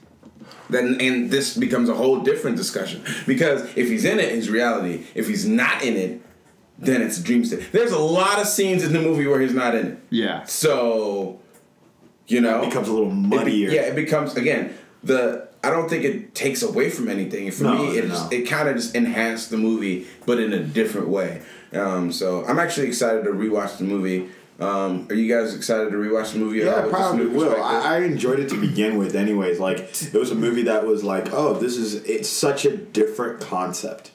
Then 0.70 0.98
and 1.00 1.32
this 1.32 1.56
becomes 1.58 1.88
a 1.90 1.94
whole 1.96 2.20
different 2.20 2.58
discussion. 2.58 3.04
Because 3.26 3.64
if 3.76 3.88
he's 3.90 4.06
in 4.06 4.20
it, 4.20 4.32
it's 4.36 4.50
reality. 4.50 5.06
If 5.16 5.28
he's 5.28 5.48
not 5.48 5.82
in 5.84 5.96
it, 5.96 6.22
then 6.78 7.02
it's 7.02 7.20
dream 7.22 7.44
state. 7.46 7.72
There's 7.72 7.92
a 7.92 8.00
lot 8.00 8.40
of 8.40 8.48
scenes 8.48 8.84
in 8.84 8.94
the 8.94 9.02
movie 9.02 9.26
where 9.28 9.40
he's 9.42 9.54
not 9.54 9.76
in 9.76 9.88
it. 9.88 9.98
Yeah. 10.10 10.44
So, 10.46 11.40
you 12.30 12.42
know, 12.42 12.62
It 12.64 12.68
becomes 12.70 12.88
a 12.88 12.94
little 12.94 13.10
it 13.12 13.30
be- 13.30 13.36
muddier. 13.36 13.70
yeah, 13.72 13.82
it 13.82 13.96
becomes 13.96 14.36
again 14.36 14.74
the. 15.04 15.48
I 15.62 15.72
don't 15.72 15.90
think 15.90 16.06
it 16.06 16.34
takes 16.36 16.62
away 16.64 16.90
from 16.90 17.10
anything. 17.10 17.52
For 17.52 17.64
No, 17.66 17.78
me, 17.84 17.98
it 17.98 18.06
no. 18.08 18.12
just, 18.12 18.32
it 18.32 18.44
kind 18.48 18.70
of 18.70 18.78
just 18.78 18.96
enhanced 18.96 19.50
the 19.50 19.58
movie, 19.58 20.08
but 20.26 20.40
in 20.40 20.54
a 20.54 20.64
different 20.64 21.10
way. 21.10 21.42
Um, 21.74 22.14
so 22.14 22.46
I'm 22.46 22.60
actually 22.60 22.88
excited 22.88 23.26
to 23.26 23.32
rewatch 23.32 23.78
the 23.78 23.84
movie. 23.84 24.30
Um, 24.62 25.08
are 25.10 25.16
you 25.16 25.28
guys 25.34 25.54
excited 25.54 25.92
to 25.92 25.98
rewatch 25.98 26.32
the 26.32 26.40
movie? 26.40 26.62
at 26.62 26.66
Yeah, 26.68 26.82
with 26.84 26.92
probably 26.92 27.26
will. 27.28 27.62
I, 27.62 27.96
I 27.96 28.00
enjoyed 28.04 28.40
it 28.40 28.48
to 28.50 28.60
begin 28.60 28.98
with, 28.98 29.16
anyways. 29.18 29.60
Like 29.60 29.80
it 29.80 30.14
was 30.14 30.32
a 30.32 30.36
movie 30.36 30.64
that 30.64 30.86
was 30.88 31.04
like, 31.04 31.34
oh, 31.34 31.56
this 31.56 31.76
is 31.76 31.96
it's 32.06 32.30
such 32.30 32.64
a 32.64 32.78
different 32.78 33.42
concept. 33.42 34.12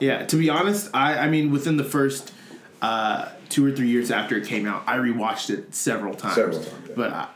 Yeah, 0.00 0.24
to 0.26 0.36
be 0.36 0.50
honest, 0.50 0.90
I 0.92 1.18
I 1.18 1.28
mean 1.28 1.52
within 1.52 1.76
the 1.76 1.84
first 1.84 2.32
uh, 2.82 3.28
two 3.48 3.64
or 3.64 3.70
three 3.70 3.88
years 3.88 4.10
after 4.10 4.36
it 4.36 4.46
came 4.46 4.66
out, 4.66 4.82
I 4.88 4.96
rewatched 4.96 5.50
it 5.50 5.72
several 5.74 6.14
times. 6.14 6.34
Several 6.34 6.58
times, 6.58 6.88
yeah. 6.88 6.94
But 6.96 7.12
I, 7.12 7.28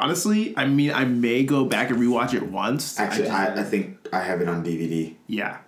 honestly, 0.00 0.54
I 0.56 0.66
mean, 0.66 0.92
I 0.92 1.04
may 1.04 1.44
go 1.44 1.64
back 1.64 1.90
and 1.90 1.98
rewatch 1.98 2.34
it 2.34 2.42
once. 2.44 2.98
Actually, 2.98 3.24
just- 3.24 3.34
I, 3.36 3.60
I 3.60 3.62
think 3.64 3.96
I 4.12 4.20
have 4.20 4.40
it 4.40 4.48
on 4.48 4.64
DVD. 4.64 5.14
yeah. 5.26 5.58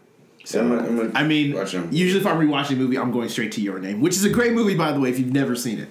So 0.43 0.61
I'm 0.61 0.69
gonna, 0.71 0.83
I'm 0.89 0.97
gonna 0.97 1.11
I 1.15 1.23
mean, 1.25 1.55
watch 1.55 1.75
usually 1.75 2.21
if 2.21 2.27
I'm 2.27 2.39
rewatching 2.39 2.73
a 2.73 2.77
movie, 2.77 2.97
I'm 2.99 3.13
going 3.13 3.29
straight 3.29 3.53
to 3.53 3.61
Your 3.61 3.79
Name, 3.79 4.01
which 4.01 4.17
is 4.17 4.25
a 4.25 4.31
great 4.31 4.53
movie, 4.55 4.75
by 4.75 4.91
the 4.91 4.99
way, 4.99 5.11
if 5.11 5.19
you've 5.19 5.33
never 5.35 5.55
seen 5.55 5.79
it. 5.79 5.91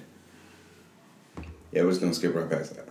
Yeah, 1.72 1.82
we're 1.84 1.90
just 1.90 2.00
gonna 2.00 2.12
skip 2.12 2.34
right 2.34 2.50
past 2.50 2.74
that. 2.74 2.86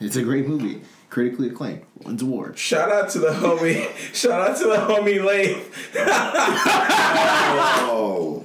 It's 0.00 0.16
a 0.16 0.22
great 0.22 0.48
movie, 0.48 0.80
critically 1.10 1.48
acclaimed, 1.50 1.82
wins 2.04 2.22
awards. 2.22 2.58
Shout 2.58 2.90
out 2.90 3.10
to 3.10 3.18
the 3.18 3.28
homie. 3.32 3.86
shout 4.14 4.48
out 4.50 4.56
to 4.56 4.64
the 4.64 4.76
homie 4.76 5.22
Leif. 5.22 5.94
Oh, 7.90 8.44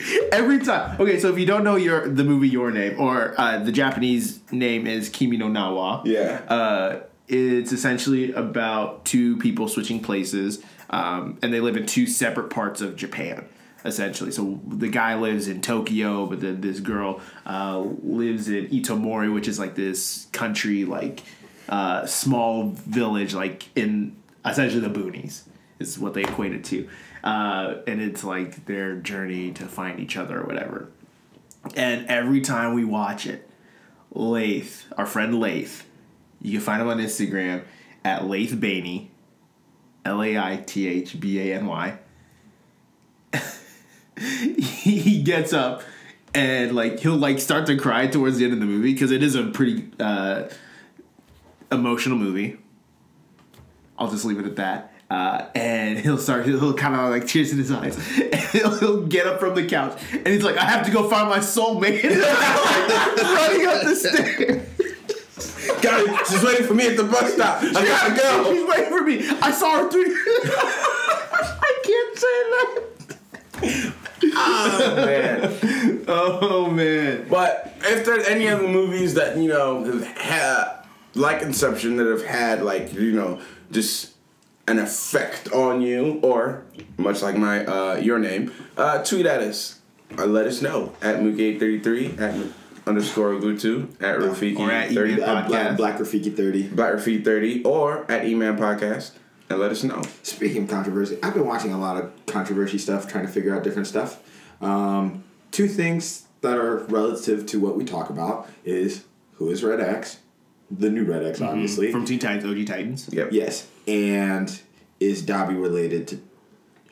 Every 0.32 0.58
time. 0.60 1.00
Okay, 1.00 1.18
so 1.18 1.32
if 1.32 1.38
you 1.38 1.46
don't 1.46 1.64
know 1.64 1.76
your 1.76 2.08
the 2.08 2.24
movie 2.24 2.48
Your 2.48 2.70
Name, 2.70 3.00
or 3.00 3.34
uh, 3.38 3.58
the 3.58 3.72
Japanese 3.72 4.40
name 4.52 4.86
is 4.86 5.08
Kimi 5.08 5.36
no 5.36 5.48
Na 5.48 5.72
wa. 5.72 6.02
Yeah. 6.04 6.42
Uh, 6.48 7.00
it's 7.28 7.72
essentially 7.72 8.32
about 8.32 9.04
two 9.04 9.36
people 9.36 9.68
switching 9.68 10.00
places, 10.00 10.62
um, 10.90 11.38
and 11.42 11.52
they 11.52 11.60
live 11.60 11.76
in 11.76 11.86
two 11.86 12.06
separate 12.06 12.50
parts 12.50 12.80
of 12.80 12.96
Japan. 12.96 13.46
Essentially, 13.84 14.32
so 14.32 14.60
the 14.66 14.88
guy 14.88 15.14
lives 15.14 15.46
in 15.46 15.60
Tokyo, 15.60 16.26
but 16.26 16.40
then 16.40 16.60
this 16.60 16.80
girl 16.80 17.20
uh, 17.46 17.78
lives 17.78 18.48
in 18.48 18.66
Itomori, 18.68 19.32
which 19.32 19.46
is 19.46 19.58
like 19.58 19.76
this 19.76 20.26
country, 20.32 20.84
like 20.84 21.22
uh, 21.68 22.04
small 22.04 22.70
village, 22.70 23.34
like 23.34 23.68
in 23.76 24.16
essentially 24.44 24.80
the 24.80 24.90
boonies, 24.90 25.42
is 25.78 25.96
what 25.98 26.14
they 26.14 26.22
equate 26.22 26.54
it 26.54 26.64
to, 26.64 26.88
uh, 27.24 27.76
and 27.86 28.00
it's 28.00 28.24
like 28.24 28.66
their 28.66 28.96
journey 28.96 29.52
to 29.52 29.64
find 29.66 30.00
each 30.00 30.16
other 30.16 30.40
or 30.40 30.44
whatever. 30.44 30.88
And 31.74 32.06
every 32.06 32.40
time 32.40 32.74
we 32.74 32.84
watch 32.84 33.26
it, 33.26 33.48
Laith, 34.12 34.86
our 34.96 35.06
friend 35.06 35.38
Laith, 35.38 35.84
you 36.40 36.52
can 36.52 36.60
find 36.60 36.80
him 36.80 36.88
on 36.88 36.98
Instagram 36.98 37.64
at 38.04 38.26
Laith 38.26 38.52
Bany, 38.52 39.08
L 40.04 40.22
A 40.22 40.38
I 40.38 40.56
T 40.64 40.88
H 40.88 41.18
B 41.18 41.38
A 41.40 41.54
N 41.54 41.66
Y. 41.66 41.98
He 44.18 45.22
gets 45.22 45.52
up 45.52 45.82
and 46.34 46.74
like 46.74 47.00
he'll 47.00 47.16
like 47.16 47.38
start 47.38 47.66
to 47.66 47.76
cry 47.76 48.06
towards 48.06 48.38
the 48.38 48.44
end 48.44 48.52
of 48.52 48.60
the 48.60 48.66
movie 48.66 48.92
because 48.92 49.10
it 49.10 49.22
is 49.22 49.34
a 49.34 49.44
pretty 49.44 49.90
uh, 50.00 50.48
emotional 51.70 52.18
movie. 52.18 52.58
I'll 53.98 54.10
just 54.10 54.24
leave 54.24 54.38
it 54.38 54.46
at 54.46 54.56
that. 54.56 54.87
Uh, 55.10 55.46
and 55.54 55.98
he'll 56.04 56.18
start. 56.18 56.44
He'll, 56.46 56.74
kind 56.74 56.94
of 56.94 57.10
like 57.10 57.26
tears 57.26 57.50
in 57.52 57.58
his 57.58 57.70
eyes. 57.70 57.96
And 58.18 58.34
he'll, 58.52 58.78
he'll 58.78 59.06
get 59.06 59.26
up 59.26 59.40
from 59.40 59.54
the 59.54 59.66
couch 59.66 60.00
and 60.12 60.26
he's 60.26 60.44
like, 60.44 60.56
"I 60.56 60.64
have 60.64 60.84
to 60.86 60.92
go 60.92 61.08
find 61.08 61.28
my 61.28 61.38
soulmate." 61.38 62.02
running 62.04 63.66
up 63.66 63.82
the 63.84 63.94
stairs. 63.96 64.64
Guys, 65.82 66.28
she's 66.28 66.42
waiting 66.42 66.66
for 66.66 66.74
me 66.74 66.88
at 66.88 66.96
the 66.96 67.04
bus 67.04 67.34
stop. 67.34 67.62
I 67.62 67.72
gotta 67.72 68.14
go. 68.16 68.52
She's 68.52 68.68
waiting 68.68 68.90
for 68.90 69.02
me. 69.02 69.28
I 69.40 69.50
saw 69.50 69.82
her 69.82 69.90
three. 69.90 70.12
I 71.40 71.78
can't 71.84 72.18
say 72.18 72.42
that. 73.60 73.94
Oh, 74.34 74.96
man. 74.96 76.04
Oh 76.08 76.70
man. 76.70 77.26
But 77.28 77.74
if 77.82 78.04
there's 78.04 78.26
any 78.26 78.48
other 78.48 78.66
movies 78.66 79.14
that 79.14 79.36
you 79.36 79.48
know 79.48 79.84
have 79.84 80.06
had, 80.16 80.84
like 81.14 81.42
Inception, 81.42 81.96
that 81.96 82.06
have 82.06 82.24
had 82.24 82.62
like 82.62 82.92
you 82.92 83.12
know 83.12 83.40
just 83.70 84.12
an 84.68 84.78
effect 84.78 85.52
on 85.52 85.80
you, 85.80 86.20
or 86.22 86.62
much 86.96 87.22
like 87.22 87.36
my 87.36 87.64
uh, 87.64 87.96
your 87.96 88.18
name, 88.18 88.52
uh, 88.76 89.02
tweet 89.02 89.26
at 89.26 89.40
us. 89.40 89.80
Uh, 90.16 90.26
let 90.26 90.46
us 90.46 90.62
know 90.62 90.92
at 91.02 91.16
Mookie833 91.16 92.20
at 92.20 92.34
underscore 92.86 93.32
Gutu 93.34 93.90
at 94.00 94.18
Rafiki 94.18 94.58
Or 94.58 94.70
at 94.70 94.90
30 94.90 95.16
Eman. 95.16 95.22
uh, 95.22 95.48
Black, 95.48 95.66
Podcast. 95.66 95.76
Black 95.76 95.98
Rafiki 95.98 96.34
30. 96.34 96.68
Black 96.68 96.92
Rafiki 96.94 97.24
30 97.24 97.64
or 97.64 98.10
at 98.10 98.22
Eman 98.24 98.56
Podcast 98.58 99.10
and 99.50 99.58
let 99.58 99.70
us 99.70 99.84
know. 99.84 100.02
Speaking 100.22 100.62
of 100.64 100.70
controversy, 100.70 101.18
I've 101.22 101.34
been 101.34 101.46
watching 101.46 101.72
a 101.74 101.78
lot 101.78 102.02
of 102.02 102.10
controversy 102.26 102.78
stuff, 102.78 103.06
trying 103.06 103.26
to 103.26 103.32
figure 103.32 103.54
out 103.54 103.62
different 103.64 103.86
stuff. 103.86 104.22
Um, 104.62 105.24
two 105.50 105.68
things 105.68 106.24
that 106.40 106.56
are 106.56 106.78
relative 106.84 107.44
to 107.46 107.60
what 107.60 107.76
we 107.76 107.84
talk 107.84 108.08
about 108.10 108.48
is 108.64 109.04
who 109.34 109.50
is 109.50 109.62
Red 109.62 109.80
X, 109.80 110.18
the 110.70 110.90
new 110.90 111.04
Red 111.04 111.24
X, 111.24 111.40
obviously. 111.40 111.92
From 111.92 112.04
Teen 112.04 112.18
Titans, 112.18 112.44
OG 112.44 112.66
Titans. 112.66 113.08
Yep. 113.12 113.28
yes, 113.32 113.68
and 113.86 114.60
is 115.00 115.22
Dabi 115.22 115.60
related 115.60 116.08
to 116.08 116.20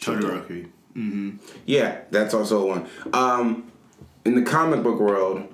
Todoroki. 0.01 0.69
Yeah, 1.67 2.01
that's 2.11 2.33
also 2.33 2.67
one. 2.67 2.89
Um, 3.13 3.71
in 4.25 4.35
the 4.35 4.43
comic 4.43 4.83
book 4.83 4.99
world, 4.99 5.47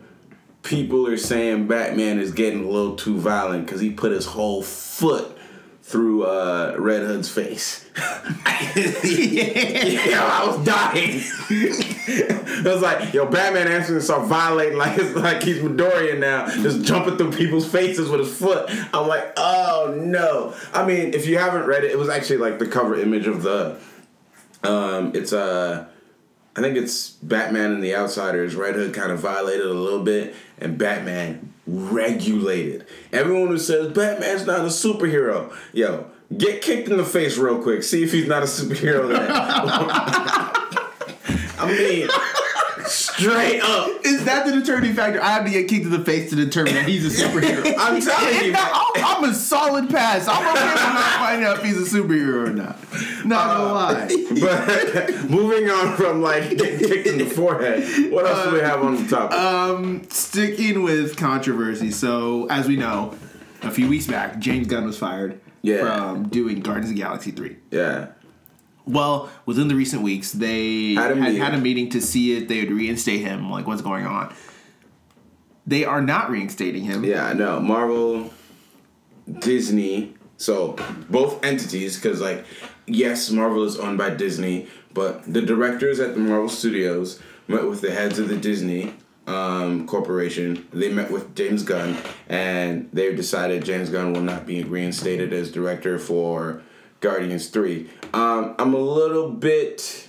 people 0.62 1.06
are 1.08 1.16
saying 1.16 1.66
Batman 1.66 2.18
is 2.18 2.32
getting 2.32 2.64
a 2.64 2.68
little 2.68 2.96
too 2.96 3.18
violent 3.18 3.66
because 3.66 3.80
he 3.80 3.90
put 3.90 4.12
his 4.12 4.26
whole 4.26 4.62
foot 4.62 5.36
through 5.82 6.24
uh, 6.24 6.76
Red 6.78 7.02
Hood's 7.02 7.28
face. 7.28 7.84
yeah, 7.96 10.22
I 10.22 10.44
was 10.46 10.64
dying. 10.64 11.20
it 12.08 12.64
was 12.64 12.82
like, 12.82 13.14
yo, 13.14 13.26
Batman 13.26 13.68
answering 13.68 14.00
start 14.00 14.26
violating 14.26 14.76
like 14.76 14.98
it's 14.98 15.14
like 15.14 15.42
he's 15.42 15.58
Midoriya 15.58 16.18
now, 16.18 16.48
just 16.48 16.82
jumping 16.82 17.16
through 17.16 17.32
people's 17.32 17.70
faces 17.70 18.08
with 18.08 18.20
his 18.20 18.36
foot. 18.36 18.68
I'm 18.92 19.06
like, 19.06 19.32
oh 19.36 19.94
no. 19.96 20.54
I 20.72 20.84
mean, 20.84 21.14
if 21.14 21.26
you 21.26 21.38
haven't 21.38 21.66
read 21.66 21.84
it, 21.84 21.92
it 21.92 21.98
was 21.98 22.08
actually 22.08 22.38
like 22.38 22.58
the 22.58 22.66
cover 22.66 22.96
image 22.96 23.26
of 23.26 23.42
the 23.42 23.78
um, 24.64 25.12
it's 25.14 25.32
uh, 25.32 25.86
I 26.56 26.60
think 26.60 26.76
it's 26.76 27.10
Batman 27.10 27.72
and 27.72 27.84
the 27.84 27.94
Outsiders. 27.94 28.54
Red 28.54 28.74
Hood 28.74 28.94
kind 28.94 29.12
of 29.12 29.20
violated 29.20 29.66
a 29.66 29.74
little 29.74 30.02
bit, 30.02 30.34
and 30.58 30.76
Batman 30.78 31.52
regulated. 31.66 32.86
Everyone 33.12 33.48
who 33.48 33.58
says 33.58 33.92
Batman's 33.92 34.46
not 34.46 34.60
a 34.60 34.64
superhero, 34.64 35.54
yo, 35.72 36.10
get 36.36 36.62
kicked 36.62 36.88
in 36.88 36.96
the 36.96 37.04
face 37.04 37.38
real 37.38 37.62
quick. 37.62 37.82
See 37.82 38.02
if 38.02 38.12
he's 38.12 38.26
not 38.26 38.42
a 38.42 38.46
superhero. 38.46 39.08
I 41.62 41.66
mean, 41.72 42.08
straight 42.86 43.60
up. 43.60 43.90
Is 44.04 44.24
that 44.24 44.44
the 44.46 44.52
determining 44.52 44.94
factor? 44.94 45.22
I 45.22 45.30
have 45.30 45.44
to 45.44 45.50
get 45.50 45.68
kicked 45.68 45.84
in 45.84 45.90
the 45.90 46.04
face 46.04 46.30
to 46.30 46.36
determine 46.36 46.74
that 46.74 46.86
he's 46.88 47.04
a 47.06 47.24
superhero. 47.24 47.74
I'm 47.78 48.00
telling 48.00 48.44
you. 48.46 48.54
I'm, 48.56 49.04
I'm 49.04 49.24
a 49.30 49.34
solid 49.34 49.88
pass. 49.90 50.26
I'm 50.28 50.38
okay 50.56 50.66
with 50.66 50.74
not 50.82 51.12
finding 51.18 51.46
out 51.46 51.58
if 51.58 51.64
he's 51.64 51.76
a 51.94 51.96
superhero 51.98 52.48
or 52.48 52.52
not. 52.52 52.78
Not 53.24 53.46
gonna 53.56 53.72
lie. 53.72 54.08
But 54.42 55.30
moving 55.30 55.70
on 55.70 55.96
from 55.96 56.22
like 56.22 56.50
getting 56.56 56.78
kicked 56.88 57.06
in 57.06 57.18
the 57.18 57.26
forehead, 57.26 58.10
what 58.12 58.26
else 58.26 58.44
do 58.48 58.54
we 58.54 58.60
have 58.60 58.82
on 58.82 59.02
the 59.02 59.08
topic? 59.08 59.38
Um, 59.38 60.02
sticking 60.10 60.82
with 60.82 61.16
controversy. 61.16 61.90
So, 61.90 62.46
as 62.48 62.66
we 62.66 62.76
know, 62.76 63.14
a 63.62 63.70
few 63.70 63.88
weeks 63.88 64.06
back, 64.06 64.38
James 64.40 64.66
Gunn 64.66 64.84
was 64.86 64.98
fired 64.98 65.40
Yeah. 65.62 65.82
from 65.84 66.28
doing 66.28 66.60
Guardians 66.60 66.90
of 66.90 66.96
the 66.96 67.02
Galaxy 67.02 67.30
3. 67.30 67.56
yeah. 67.70 68.08
Well, 68.86 69.30
within 69.46 69.68
the 69.68 69.74
recent 69.76 70.02
weeks, 70.02 70.32
they 70.32 70.94
Had 70.94 71.10
had, 71.10 71.12
a 71.12 71.20
meeting. 71.20 71.40
had 71.40 71.54
a 71.54 71.58
meeting 71.58 71.88
to 71.90 72.00
see 72.00 72.36
if 72.36 72.48
they 72.48 72.60
would 72.60 72.72
reinstate 72.72 73.20
him. 73.20 73.50
Like, 73.50 73.66
what's 73.66 73.82
going 73.82 74.06
on? 74.06 74.34
They 75.66 75.84
are 75.84 76.00
not 76.00 76.30
reinstating 76.30 76.82
him. 76.84 77.04
Yeah, 77.04 77.24
I 77.24 77.32
know. 77.34 77.60
Marvel, 77.60 78.30
Disney, 79.38 80.14
so 80.36 80.76
both 81.08 81.44
entities, 81.44 81.96
because, 81.96 82.20
like, 82.20 82.44
yes, 82.86 83.30
Marvel 83.30 83.62
is 83.62 83.78
owned 83.78 83.98
by 83.98 84.10
Disney, 84.10 84.66
but 84.92 85.22
the 85.32 85.40
directors 85.42 86.00
at 86.00 86.14
the 86.14 86.20
Marvel 86.20 86.48
Studios 86.48 87.20
met 87.46 87.66
with 87.68 87.80
the 87.80 87.92
heads 87.92 88.18
of 88.18 88.28
the 88.28 88.36
Disney 88.36 88.94
um, 89.28 89.86
Corporation. 89.86 90.66
They 90.72 90.92
met 90.92 91.12
with 91.12 91.36
James 91.36 91.62
Gunn, 91.62 91.96
and 92.28 92.88
they've 92.92 93.16
decided 93.16 93.64
James 93.64 93.88
Gunn 93.90 94.12
will 94.12 94.22
not 94.22 94.44
be 94.44 94.64
reinstated 94.64 95.32
as 95.32 95.52
director 95.52 96.00
for 96.00 96.62
Guardians 97.02 97.48
3. 97.48 97.90
Um, 98.14 98.54
I'm 98.58 98.72
a 98.72 98.78
little 98.78 99.28
bit. 99.28 100.08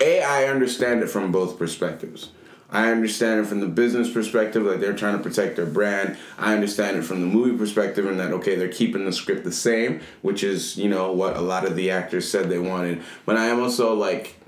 A, 0.00 0.22
I 0.22 0.46
understand 0.46 1.02
it 1.02 1.08
from 1.08 1.30
both 1.30 1.58
perspectives. 1.58 2.30
I 2.72 2.90
understand 2.90 3.40
it 3.40 3.46
from 3.46 3.60
the 3.60 3.66
business 3.66 4.10
perspective, 4.10 4.62
like 4.62 4.80
they're 4.80 4.96
trying 4.96 5.18
to 5.18 5.22
protect 5.22 5.56
their 5.56 5.66
brand. 5.66 6.16
I 6.38 6.54
understand 6.54 6.96
it 6.96 7.02
from 7.02 7.20
the 7.20 7.26
movie 7.26 7.56
perspective, 7.56 8.06
and 8.06 8.18
that 8.18 8.32
okay, 8.32 8.56
they're 8.56 8.72
keeping 8.72 9.04
the 9.04 9.12
script 9.12 9.44
the 9.44 9.52
same, 9.52 10.00
which 10.22 10.42
is 10.42 10.78
you 10.78 10.88
know 10.88 11.12
what 11.12 11.36
a 11.36 11.42
lot 11.42 11.66
of 11.66 11.76
the 11.76 11.90
actors 11.90 12.28
said 12.28 12.48
they 12.48 12.58
wanted. 12.58 13.02
But 13.26 13.36
I 13.36 13.44
am 13.46 13.60
also 13.60 13.94
like, 13.94 14.40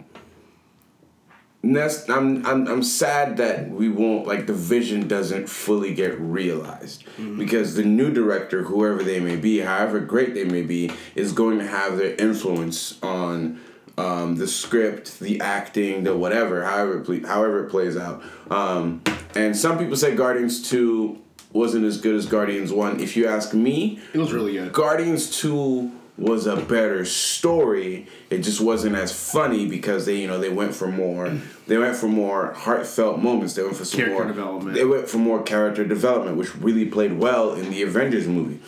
that's 1.72 2.08
I'm 2.08 2.44
I'm 2.44 2.66
I'm 2.66 2.82
sad 2.82 3.36
that 3.36 3.70
we 3.70 3.88
won't 3.88 4.26
like 4.26 4.46
the 4.46 4.52
vision 4.52 5.06
doesn't 5.08 5.48
fully 5.48 5.94
get 5.94 6.18
realized 6.20 7.04
because 7.38 7.74
the 7.74 7.84
new 7.84 8.12
director, 8.12 8.64
whoever 8.64 9.02
they 9.02 9.20
may 9.20 9.36
be, 9.36 9.60
however 9.60 10.00
great 10.00 10.34
they 10.34 10.44
may 10.44 10.62
be, 10.62 10.90
is 11.14 11.32
going 11.32 11.58
to 11.58 11.66
have 11.66 11.96
their 11.96 12.14
influence 12.16 12.98
on 13.02 13.60
um, 13.96 14.34
the 14.36 14.46
script, 14.48 15.20
the 15.20 15.40
acting, 15.40 16.02
the 16.04 16.16
whatever, 16.16 16.64
however 16.64 16.98
it 17.00 17.04
ple- 17.04 17.26
however 17.28 17.64
it 17.66 17.70
plays 17.70 17.96
out. 17.96 18.22
Um, 18.50 19.02
and 19.36 19.56
some 19.56 19.78
people 19.78 19.96
say 19.96 20.14
Guardians 20.16 20.68
Two 20.68 21.20
wasn't 21.52 21.84
as 21.84 22.00
good 22.00 22.16
as 22.16 22.26
Guardians 22.26 22.72
One. 22.72 22.98
If 23.00 23.16
you 23.16 23.28
ask 23.28 23.54
me, 23.54 24.00
It 24.12 24.18
was 24.18 24.32
really 24.32 24.54
good. 24.54 24.72
Guardians 24.72 25.38
2 25.40 25.92
was 26.16 26.46
a 26.46 26.56
better 26.56 27.04
story. 27.04 28.06
It 28.30 28.38
just 28.38 28.60
wasn't 28.60 28.94
as 28.94 29.12
funny 29.12 29.66
because 29.66 30.06
they, 30.06 30.16
you 30.16 30.26
know, 30.26 30.38
they 30.38 30.48
went 30.48 30.74
for 30.74 30.88
more. 30.88 31.36
They 31.66 31.76
went 31.76 31.96
for 31.96 32.06
more 32.06 32.52
heartfelt 32.52 33.20
moments. 33.20 33.54
They 33.54 33.62
went 33.62 33.76
for 33.76 33.84
some 33.84 33.98
Character 33.98 34.24
more 34.24 34.26
development. 34.26 34.76
They 34.76 34.84
went 34.84 35.08
for 35.08 35.18
more 35.18 35.42
character 35.42 35.84
development, 35.84 36.36
which 36.36 36.54
really 36.56 36.86
played 36.86 37.18
well 37.18 37.54
in 37.54 37.70
the 37.70 37.82
Avengers 37.82 38.28
movie. 38.28 38.60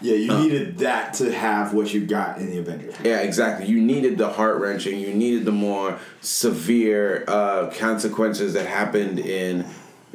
Yeah, 0.00 0.14
you 0.14 0.32
needed 0.38 0.78
that 0.78 1.14
to 1.14 1.32
have 1.32 1.74
what 1.74 1.92
you 1.92 2.06
got 2.06 2.38
in 2.38 2.50
the 2.50 2.58
Avengers. 2.58 2.94
Yeah, 3.02 3.20
exactly. 3.20 3.66
You 3.66 3.80
needed 3.80 4.16
the 4.16 4.28
heart 4.28 4.60
wrenching. 4.60 5.00
You 5.00 5.12
needed 5.12 5.44
the 5.44 5.52
more 5.52 5.98
severe 6.20 7.24
uh, 7.26 7.70
consequences 7.76 8.52
that 8.52 8.66
happened 8.66 9.18
in 9.18 9.66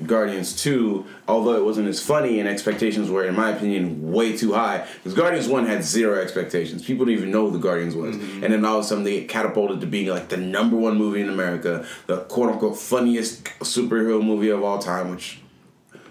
Guardians 0.06 0.56
Two. 0.56 1.06
Although 1.28 1.56
it 1.56 1.64
wasn't 1.64 1.88
as 1.88 2.02
funny, 2.04 2.40
and 2.40 2.50
expectations 2.50 3.10
were, 3.10 3.24
in 3.26 3.36
my 3.36 3.52
opinion, 3.52 4.12
way 4.12 4.36
too 4.36 4.54
high. 4.54 4.88
Because 4.98 5.14
Guardians 5.14 5.48
One 5.48 5.66
had 5.66 5.84
zero 5.84 6.20
expectations. 6.22 6.84
People 6.84 7.06
didn't 7.06 7.20
even 7.20 7.32
know 7.32 7.50
who 7.50 7.58
the 7.58 7.64
Guardians 7.64 7.96
was, 7.96 8.16
and 8.16 8.44
then 8.44 8.66
all 8.66 8.80
of 8.80 8.86
a 8.86 8.88
sudden 8.88 9.04
they 9.04 9.20
get 9.20 9.30
catapulted 9.30 9.82
to 9.82 9.88
being 9.88 10.08
like 10.08 10.30
the 10.30 10.38
number 10.38 10.76
one 10.76 10.98
movie 10.98 11.22
in 11.22 11.30
America, 11.30 11.86
the 12.08 12.22
quote 12.22 12.50
unquote 12.50 12.78
funniest 12.78 13.46
superhero 13.60 14.24
movie 14.24 14.50
of 14.50 14.64
all 14.64 14.80
time. 14.80 15.12
Which, 15.12 15.40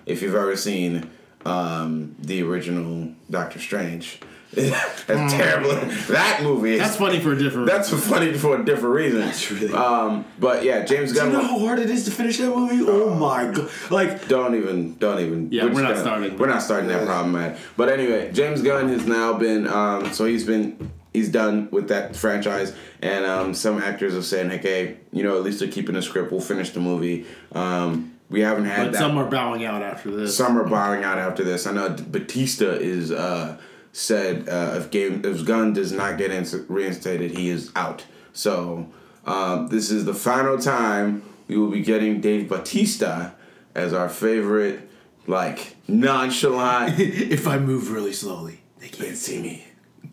if 0.06 0.22
you've 0.22 0.34
ever 0.34 0.56
seen 0.56 1.10
um, 1.44 2.14
the 2.18 2.42
original 2.42 3.12
Doctor 3.30 3.58
Strange. 3.58 4.20
That's 5.06 5.32
terrible. 5.32 5.70
That 6.12 6.40
movie 6.42 6.74
is 6.74 6.80
That's 6.80 6.96
funny 6.96 7.20
for 7.20 7.32
a 7.32 7.38
different. 7.38 7.66
that's 7.68 7.88
funny 7.90 8.34
for 8.34 8.60
a 8.60 8.64
different 8.64 8.94
reason. 8.94 9.20
That's 9.20 9.50
really- 9.50 9.72
Um, 9.72 10.24
but 10.38 10.62
yeah, 10.62 10.84
James 10.84 11.10
Do 11.12 11.16
you 11.16 11.20
Gunn. 11.22 11.32
know 11.32 11.40
how 11.42 11.58
hard 11.58 11.78
it 11.78 11.88
is 11.88 12.04
to 12.04 12.10
finish 12.10 12.36
that 12.38 12.54
movie? 12.54 12.84
Oh 12.86 13.14
my 13.14 13.50
god! 13.50 13.70
Like, 13.90 14.28
don't 14.28 14.54
even, 14.54 14.94
don't 14.98 15.20
even. 15.20 15.50
Yeah, 15.50 15.64
we're 15.64 15.70
just 15.70 15.80
not 15.82 15.88
gonna- 15.90 16.00
starting. 16.02 16.36
We're 16.38 16.46
not 16.48 16.62
starting 16.62 16.88
that 16.90 17.06
problem, 17.06 17.32
man. 17.32 17.56
But 17.78 17.88
anyway, 17.88 18.30
James 18.32 18.60
Gunn 18.62 18.88
has 18.90 19.06
now 19.06 19.32
been. 19.32 19.66
Um, 19.66 20.12
so 20.12 20.24
he's 20.26 20.44
been. 20.44 20.90
He's 21.14 21.28
done 21.30 21.68
with 21.70 21.88
that 21.88 22.16
franchise, 22.16 22.74
and 23.02 23.26
um, 23.26 23.52
some 23.54 23.82
actors 23.82 24.14
have 24.14 24.24
said, 24.24 24.50
"Hey, 24.50 24.96
you 25.12 25.22
know, 25.22 25.36
at 25.36 25.42
least 25.42 25.58
they're 25.60 25.68
keeping 25.68 25.94
the 25.94 26.02
script. 26.02 26.30
We'll 26.32 26.40
finish 26.40 26.70
the 26.70 26.80
movie." 26.80 27.26
Um, 27.52 28.12
we 28.30 28.40
haven't 28.40 28.64
had 28.64 28.84
but 28.86 28.92
that. 28.92 28.98
some 28.98 29.18
are 29.18 29.28
bowing 29.28 29.62
out 29.64 29.82
after 29.82 30.10
this. 30.10 30.34
Some 30.36 30.58
are 30.58 30.64
bowing 30.64 31.04
out 31.04 31.18
after 31.18 31.44
this. 31.44 31.66
I 31.66 31.72
know 31.72 31.90
Batista 31.90 32.70
is 32.70 33.12
uh, 33.12 33.58
said 33.92 34.48
uh, 34.48 34.74
if 34.76 34.90
game 34.90 35.22
if 35.24 35.44
Gunn 35.44 35.74
does 35.74 35.92
not 35.92 36.18
get 36.18 36.30
ins- 36.30 36.54
reinstated, 36.68 37.36
he 37.36 37.50
is 37.50 37.70
out. 37.76 38.04
So 38.32 38.88
um, 39.26 39.68
this 39.68 39.90
is 39.90 40.04
the 40.04 40.14
final 40.14 40.58
time 40.58 41.22
we 41.48 41.56
will 41.56 41.70
be 41.70 41.82
getting 41.82 42.20
Dave 42.20 42.48
Batista 42.48 43.32
as 43.74 43.92
our 43.92 44.08
favorite, 44.08 44.88
like 45.26 45.76
nonchalant. 45.86 46.94
if 46.98 47.46
I 47.46 47.58
move 47.58 47.90
really 47.90 48.12
slowly, 48.12 48.60
they 48.78 48.88
can't. 48.88 49.16
see 49.16 49.40
me. 49.40 49.66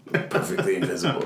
Perfectly 0.30 0.76
invisible. 0.76 1.26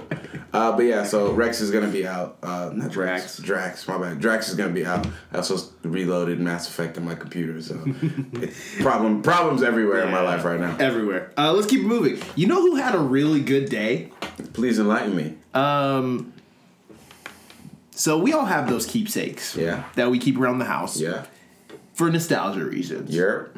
Uh, 0.51 0.75
but 0.75 0.83
yeah, 0.83 1.03
so 1.03 1.31
Rex 1.31 1.61
is 1.61 1.71
gonna 1.71 1.87
be 1.87 2.05
out. 2.05 2.37
Uh, 2.43 2.71
not 2.73 2.91
Drax. 2.91 3.37
Drax, 3.37 3.87
my 3.87 3.97
bad. 3.97 4.19
Drax 4.19 4.49
is 4.49 4.55
gonna 4.55 4.73
be 4.73 4.85
out. 4.85 5.07
I 5.31 5.37
also 5.37 5.57
reloaded 5.83 6.39
Mass 6.39 6.67
Effect 6.67 6.97
on 6.97 7.05
my 7.05 7.15
computer, 7.15 7.61
so 7.61 7.75
problem 8.81 9.21
problems 9.21 9.63
everywhere 9.63 10.03
in 10.03 10.11
my 10.11 10.21
life 10.21 10.43
right 10.43 10.59
now. 10.59 10.75
Everywhere. 10.79 11.31
Uh, 11.37 11.53
let's 11.53 11.67
keep 11.67 11.81
it 11.81 11.87
moving. 11.87 12.21
You 12.35 12.47
know 12.47 12.61
who 12.61 12.75
had 12.75 12.93
a 12.93 12.99
really 12.99 13.41
good 13.41 13.69
day? 13.69 14.11
Please 14.53 14.79
enlighten 14.79 15.15
me. 15.15 15.35
Um. 15.53 16.33
So 17.95 18.17
we 18.17 18.33
all 18.33 18.45
have 18.45 18.69
those 18.69 18.85
keepsakes. 18.85 19.55
Yeah. 19.55 19.83
That 19.95 20.09
we 20.11 20.19
keep 20.19 20.37
around 20.37 20.59
the 20.59 20.65
house. 20.65 20.99
Yeah. 20.99 21.25
For 21.93 22.09
nostalgia 22.09 22.65
reasons. 22.65 23.15
Europe. 23.15 23.57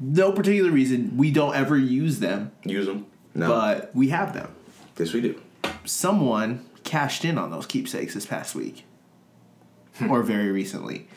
No 0.00 0.32
particular 0.32 0.70
reason. 0.70 1.16
We 1.16 1.30
don't 1.30 1.54
ever 1.54 1.76
use 1.76 2.20
them, 2.20 2.52
Use 2.64 2.86
them. 2.86 3.06
No. 3.40 3.48
but 3.48 3.94
we 3.94 4.08
have 4.08 4.34
them. 4.34 4.54
yes, 4.98 5.12
we 5.12 5.20
do. 5.20 5.40
Someone 5.84 6.66
cashed 6.84 7.24
in 7.24 7.38
on 7.38 7.50
those 7.50 7.66
keepsakes 7.66 8.14
this 8.14 8.26
past 8.26 8.54
week, 8.54 8.84
hmm. 9.96 10.10
or 10.10 10.22
very 10.22 10.50
recently. 10.50 11.08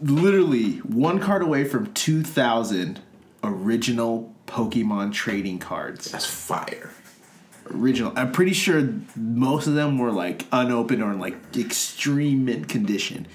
Literally 0.00 0.76
one 0.78 1.18
card 1.18 1.42
away 1.42 1.64
from 1.64 1.92
two 1.94 2.22
thousand 2.22 3.00
original 3.42 4.32
Pokemon 4.46 5.12
trading 5.12 5.58
cards. 5.58 6.10
That's 6.10 6.26
fire. 6.26 6.90
original. 7.70 8.12
I'm 8.16 8.32
pretty 8.32 8.52
sure 8.52 8.92
most 9.16 9.66
of 9.66 9.74
them 9.74 9.98
were 9.98 10.12
like 10.12 10.46
unopened 10.52 11.02
or 11.02 11.12
in 11.12 11.18
like 11.18 11.36
extreme 11.56 12.44
mint 12.44 12.68
condition. 12.68 13.26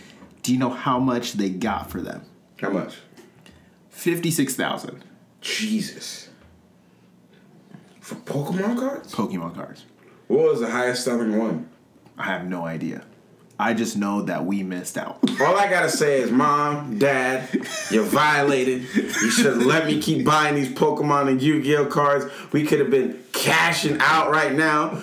Do 0.43 0.53
you 0.53 0.59
know 0.59 0.69
how 0.69 0.99
much 0.99 1.33
they 1.33 1.49
got 1.49 1.89
for 1.89 2.01
them? 2.01 2.23
How 2.57 2.69
much? 2.69 2.97
Fifty 3.89 4.29
six 4.29 4.55
thousand 4.55 5.03
Jesus. 5.41 6.29
For 7.99 8.15
Pokemon 8.15 8.77
cards? 8.77 9.13
Pokemon 9.13 9.55
cards. 9.55 9.85
What 10.27 10.51
was 10.51 10.59
the 10.59 10.69
highest 10.69 11.03
selling 11.03 11.37
one? 11.37 11.69
I 12.17 12.23
have 12.23 12.47
no 12.47 12.65
idea. 12.65 13.03
I 13.61 13.73
just 13.73 13.97
know 13.97 14.21
that 14.23 14.45
we 14.45 14.63
missed 14.63 14.97
out. 14.97 15.19
All 15.41 15.57
I 15.57 15.69
gotta 15.69 15.89
say 15.89 16.21
is, 16.21 16.31
Mom, 16.31 16.97
Dad, 16.97 17.49
you're 17.91 18.03
violated. 18.05 18.83
You 18.95 19.29
should 19.29 19.57
let 19.57 19.85
me 19.85 20.01
keep 20.01 20.25
buying 20.25 20.55
these 20.55 20.69
Pokemon 20.69 21.27
and 21.27 21.41
Yu-Gi-Oh 21.41 21.87
cards. 21.87 22.25
We 22.53 22.65
could 22.65 22.79
have 22.79 22.89
been 22.89 23.21
cashing 23.33 23.97
out 23.99 24.31
right 24.31 24.53
now. 24.53 25.01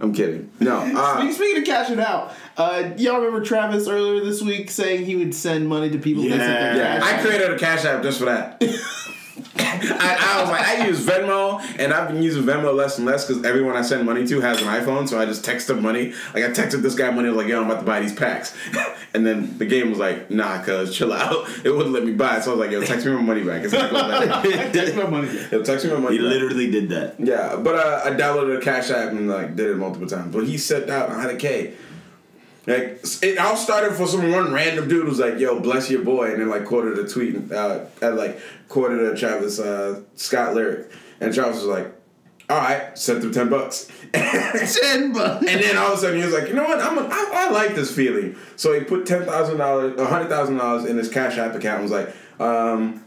I'm 0.00 0.12
kidding. 0.12 0.50
No. 0.60 0.78
Uh, 0.80 1.30
Speaking 1.30 1.58
of 1.62 1.64
cashing 1.66 2.00
out, 2.00 2.32
uh, 2.56 2.90
y'all 2.96 3.18
remember 3.18 3.42
Travis 3.44 3.86
earlier 3.86 4.24
this 4.24 4.42
week 4.42 4.70
saying 4.70 5.04
he 5.04 5.16
would 5.16 5.34
send 5.34 5.68
money 5.68 5.90
to 5.90 5.98
people 5.98 6.22
that 6.24 6.30
sent 6.30 6.40
their 6.40 6.76
Yeah. 6.76 7.00
I 7.02 7.22
created 7.22 7.50
a 7.50 7.58
cash 7.58 7.84
app 7.84 8.02
just 8.02 8.18
for 8.18 8.24
that. 8.26 8.62
I, 9.90 10.16
I 10.20 10.40
was 10.40 10.50
like, 10.50 10.66
I 10.66 10.86
use 10.86 11.04
Venmo, 11.04 11.60
and 11.78 11.92
I've 11.92 12.08
been 12.08 12.22
using 12.22 12.42
Venmo 12.44 12.74
less 12.74 12.98
and 12.98 13.06
less 13.06 13.26
because 13.26 13.44
everyone 13.44 13.76
I 13.76 13.82
send 13.82 14.04
money 14.06 14.26
to 14.26 14.40
has 14.40 14.60
an 14.60 14.68
iPhone, 14.68 15.08
so 15.08 15.18
I 15.18 15.24
just 15.26 15.44
text 15.44 15.68
them 15.68 15.82
money. 15.82 16.12
Like 16.34 16.44
I 16.44 16.48
texted 16.50 16.82
this 16.82 16.94
guy 16.94 17.10
money, 17.10 17.28
I 17.28 17.30
was 17.30 17.38
like, 17.38 17.48
yo, 17.48 17.60
I'm 17.60 17.70
about 17.70 17.80
to 17.80 17.86
buy 17.86 18.00
these 18.00 18.14
packs, 18.14 18.56
and 19.14 19.26
then 19.26 19.58
the 19.58 19.66
game 19.66 19.90
was 19.90 19.98
like, 19.98 20.30
nah, 20.30 20.62
cuz 20.62 20.96
chill 20.96 21.12
out. 21.12 21.48
It 21.64 21.70
wouldn't 21.70 21.94
let 21.94 22.04
me 22.04 22.12
buy 22.12 22.36
it, 22.36 22.42
so 22.44 22.50
I 22.52 22.56
was 22.56 22.66
like, 22.66 22.72
yo, 22.72 22.82
text 22.82 23.06
me 23.06 23.12
my 23.12 23.22
money 23.22 23.42
back. 23.42 23.64
It's 23.64 23.72
not 23.72 23.90
going 23.90 24.28
back. 24.28 24.42
Text 24.72 24.96
my 24.96 25.06
money. 25.06 25.28
Back. 25.28 25.52
Yo, 25.52 25.62
text 25.62 25.84
me 25.86 25.92
my 25.92 25.98
money. 25.98 26.16
he 26.18 26.22
back. 26.22 26.32
literally 26.32 26.70
did 26.70 26.88
that. 26.90 27.14
Yeah, 27.18 27.56
but 27.56 27.74
uh, 27.74 28.02
I 28.04 28.10
downloaded 28.10 28.58
a 28.58 28.60
Cash 28.60 28.90
App 28.90 29.12
and 29.12 29.28
like 29.28 29.56
did 29.56 29.70
it 29.70 29.76
multiple 29.76 30.06
times. 30.08 30.34
But 30.34 30.46
he 30.46 30.58
set 30.58 30.90
out 30.90 31.08
100k. 31.10 31.74
Like 32.66 33.04
it 33.22 33.38
all 33.38 33.56
started 33.56 33.94
for 33.94 34.06
some 34.06 34.30
one 34.32 34.52
random 34.52 34.88
dude 34.88 35.06
who's 35.06 35.18
like, 35.18 35.38
"Yo, 35.38 35.60
bless 35.60 35.90
your 35.90 36.02
boy," 36.02 36.32
and 36.32 36.40
then 36.40 36.48
like 36.48 36.64
quoted 36.64 36.98
a 36.98 37.06
tweet, 37.06 37.52
uh, 37.52 37.84
I 38.00 38.08
like 38.08 38.40
quoted 38.68 39.00
a 39.00 39.16
Travis 39.16 39.60
uh, 39.60 40.00
Scott 40.14 40.54
lyric, 40.54 40.90
and 41.20 41.34
Travis 41.34 41.56
was 41.56 41.66
like, 41.66 41.94
"All 42.48 42.56
right," 42.56 42.96
sent 42.98 43.22
him 43.22 43.32
ten 43.32 43.50
bucks. 43.50 43.88
Ten 44.14 45.12
bucks. 45.12 45.46
And 45.46 45.60
then 45.60 45.76
all 45.76 45.92
of 45.92 45.98
a 45.98 46.00
sudden 46.00 46.18
he 46.18 46.24
was 46.24 46.32
like, 46.32 46.48
you 46.48 46.54
know 46.54 46.62
what? 46.64 46.80
I'm 46.80 46.96
a, 46.96 47.02
I, 47.02 47.30
I 47.32 47.50
like 47.50 47.74
this 47.74 47.94
feeling. 47.94 48.36
So 48.56 48.72
he 48.72 48.84
put 48.84 49.04
ten 49.06 49.24
thousand 49.24 49.58
dollars, 49.58 50.00
hundred 50.00 50.28
thousand 50.28 50.56
dollars 50.56 50.84
in 50.84 50.96
his 50.96 51.08
Cash 51.10 51.36
App 51.36 51.54
account. 51.54 51.82
and 51.82 51.90
was 51.90 51.92
like, 51.92 52.14
um, 52.40 53.04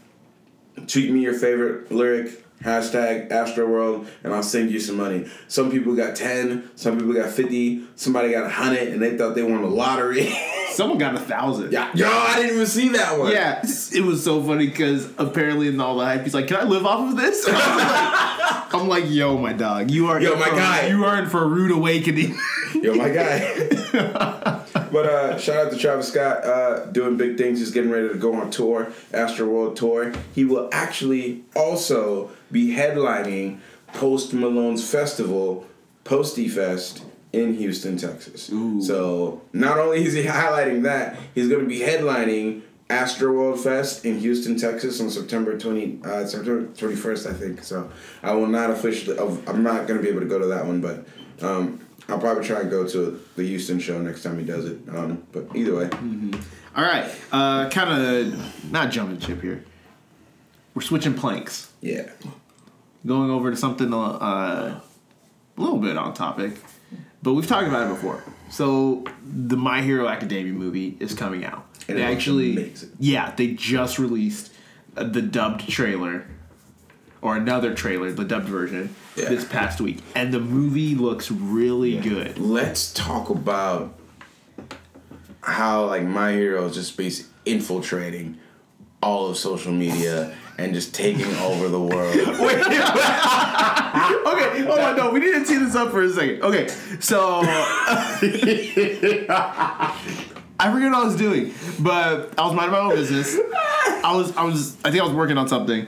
tweet 0.86 1.10
me 1.10 1.20
your 1.20 1.34
favorite 1.34 1.90
lyric. 1.90 2.44
Hashtag 2.62 3.30
Astroworld, 3.30 4.08
and 4.24 4.32
I'll 4.34 4.42
send 4.42 4.70
you 4.70 4.80
some 4.80 4.96
money. 4.96 5.28
Some 5.46 5.70
people 5.70 5.94
got 5.94 6.16
ten, 6.16 6.68
some 6.74 6.98
people 6.98 7.12
got 7.14 7.30
fifty, 7.30 7.84
somebody 7.94 8.32
got 8.32 8.46
a 8.46 8.48
hundred, 8.48 8.88
and 8.88 9.00
they 9.00 9.16
thought 9.16 9.34
they 9.34 9.42
won 9.44 9.62
the 9.62 9.68
lottery. 9.68 10.34
Someone 10.72 10.98
got 10.98 11.16
a 11.16 11.18
thousand. 11.18 11.72
yeah, 11.72 11.90
yo, 11.92 12.06
I 12.08 12.36
didn't 12.36 12.54
even 12.54 12.66
see 12.66 12.90
that 12.90 13.18
one. 13.18 13.32
Yeah, 13.32 13.60
it 13.92 14.04
was 14.04 14.22
so 14.22 14.40
funny 14.44 14.68
because 14.68 15.10
apparently 15.18 15.66
in 15.66 15.80
all 15.80 15.96
the 15.96 16.04
hype, 16.04 16.22
he's 16.22 16.34
like, 16.34 16.46
"Can 16.46 16.56
I 16.56 16.62
live 16.64 16.86
off 16.86 17.10
of 17.10 17.16
this?" 17.16 17.44
I'm 17.48 17.54
like, 17.78 18.74
I'm 18.74 18.86
like, 18.88 19.04
"Yo, 19.08 19.36
my 19.38 19.52
dog, 19.54 19.90
you 19.90 20.06
are 20.06 20.20
Yo, 20.20 20.34
in 20.34 20.38
my 20.38 20.50
for, 20.50 20.54
guy." 20.56 20.86
you 20.86 21.04
are 21.04 21.18
in 21.20 21.28
for 21.28 21.42
a 21.42 21.46
rude 21.48 21.72
awakening." 21.72 22.36
Yo, 22.80 22.94
my 22.94 23.08
guy. 23.08 23.68
but 24.92 25.06
uh, 25.06 25.38
shout 25.38 25.66
out 25.66 25.72
to 25.72 25.78
Travis 25.78 26.08
Scott 26.12 26.44
uh, 26.44 26.86
doing 26.86 27.16
big 27.16 27.38
things. 27.38 27.58
He's 27.58 27.72
getting 27.72 27.90
ready 27.90 28.08
to 28.10 28.14
go 28.14 28.34
on 28.34 28.50
tour, 28.50 28.92
Astro 29.12 29.48
World 29.48 29.76
Tour. 29.76 30.12
He 30.34 30.44
will 30.44 30.68
actually 30.72 31.42
also 31.56 32.30
be 32.50 32.74
headlining 32.74 33.60
Post 33.94 34.32
Malone's 34.32 34.88
festival, 34.88 35.66
Posty 36.04 36.48
Fest, 36.48 37.02
in 37.32 37.54
Houston, 37.54 37.96
Texas. 37.96 38.50
So 38.86 39.42
not 39.52 39.78
only 39.78 40.04
is 40.04 40.14
he 40.14 40.22
highlighting 40.24 40.82
that, 40.82 41.16
he's 41.34 41.48
going 41.48 41.60
to 41.62 41.68
be 41.68 41.80
headlining 41.80 42.62
Astroworld 42.88 43.58
Fest 43.58 44.06
in 44.06 44.18
Houston, 44.18 44.56
Texas 44.58 45.00
on 45.00 45.10
September 45.10 45.58
20, 45.58 46.00
uh, 46.04 46.24
September 46.24 46.66
21st, 46.68 47.30
I 47.30 47.34
think. 47.34 47.62
So 47.62 47.90
I 48.22 48.32
will 48.32 48.46
not 48.46 48.70
officially, 48.70 49.18
I'm 49.18 49.62
not 49.62 49.86
going 49.86 49.98
to 49.98 50.02
be 50.02 50.08
able 50.08 50.20
to 50.20 50.26
go 50.26 50.38
to 50.38 50.46
that 50.46 50.66
one, 50.66 50.80
but 50.80 51.06
um, 51.42 51.80
I'll 52.08 52.18
probably 52.18 52.44
try 52.44 52.60
and 52.60 52.70
go 52.70 52.86
to 52.88 53.22
the 53.36 53.46
Houston 53.46 53.78
show 53.78 54.00
next 54.00 54.22
time 54.22 54.38
he 54.38 54.44
does 54.44 54.64
it. 54.64 54.78
Um, 54.88 55.22
but 55.32 55.54
either 55.54 55.76
way, 55.76 55.90
all 56.74 56.82
right, 56.82 57.10
uh, 57.30 57.68
kind 57.68 57.90
of 57.90 58.72
not 58.72 58.90
jumping 58.90 59.20
ship 59.20 59.42
here. 59.42 59.64
We're 60.78 60.82
switching 60.82 61.14
planks, 61.14 61.72
yeah. 61.80 62.08
going 63.04 63.32
over 63.32 63.50
to 63.50 63.56
something 63.56 63.92
uh, 63.92 63.96
a 63.96 64.80
little 65.56 65.78
bit 65.80 65.96
on 65.96 66.14
topic, 66.14 66.52
but 67.20 67.32
we've 67.32 67.48
talked 67.48 67.66
about 67.66 67.90
it 67.90 67.94
before. 67.96 68.22
So 68.48 69.02
the 69.26 69.56
My 69.56 69.82
Hero 69.82 70.06
Academia 70.06 70.52
movie 70.52 70.96
is 71.00 71.14
coming 71.14 71.44
out. 71.44 71.66
And 71.88 71.98
they 71.98 72.02
it 72.02 72.14
actually, 72.14 72.52
amazing. 72.52 72.92
yeah, 73.00 73.34
they 73.34 73.54
just 73.54 73.98
released 73.98 74.52
the 74.94 75.20
dubbed 75.20 75.68
trailer. 75.68 76.28
or 77.22 77.34
another 77.36 77.74
trailer, 77.74 78.12
the 78.12 78.24
dubbed 78.24 78.46
version, 78.46 78.94
Yeah. 79.16 79.30
this 79.30 79.44
past 79.44 79.80
week, 79.80 79.98
and 80.14 80.32
the 80.32 80.38
movie 80.38 80.94
looks 80.94 81.28
really 81.28 81.96
good. 81.98 82.38
Let's 82.38 82.92
talk 82.92 83.30
about 83.30 83.98
how 85.40 85.86
like 85.86 86.04
my 86.04 86.30
hero 86.34 86.66
is 86.66 86.74
just 86.76 86.96
basically 86.96 87.32
infiltrating 87.46 88.38
all 89.02 89.28
of 89.28 89.36
social 89.36 89.72
media 89.72 90.34
and 90.58 90.74
just 90.74 90.94
taking 90.94 91.32
over 91.36 91.68
the 91.68 91.80
world. 91.80 92.16
Wait. 92.16 92.26
okay, 92.26 92.40
hold 94.64 94.80
on. 94.80 94.96
No, 94.96 95.10
we 95.10 95.20
need 95.20 95.32
to 95.32 95.44
tee 95.44 95.56
this 95.56 95.76
up 95.76 95.90
for 95.92 96.02
a 96.02 96.10
second. 96.10 96.42
Okay, 96.42 96.66
so 96.98 97.42
I 100.60 100.72
forget 100.72 100.90
what 100.90 100.94
I 100.94 101.04
was 101.04 101.16
doing, 101.16 101.54
but 101.78 102.34
I 102.36 102.44
was 102.44 102.54
minding 102.54 102.72
my 102.72 102.80
own 102.80 102.90
business. 102.90 103.38
I 104.04 104.12
was, 104.16 104.36
I 104.36 104.42
was, 104.42 104.76
I 104.84 104.90
think 104.90 105.00
I 105.02 105.04
was 105.06 105.14
working 105.14 105.38
on 105.38 105.46
something, 105.46 105.86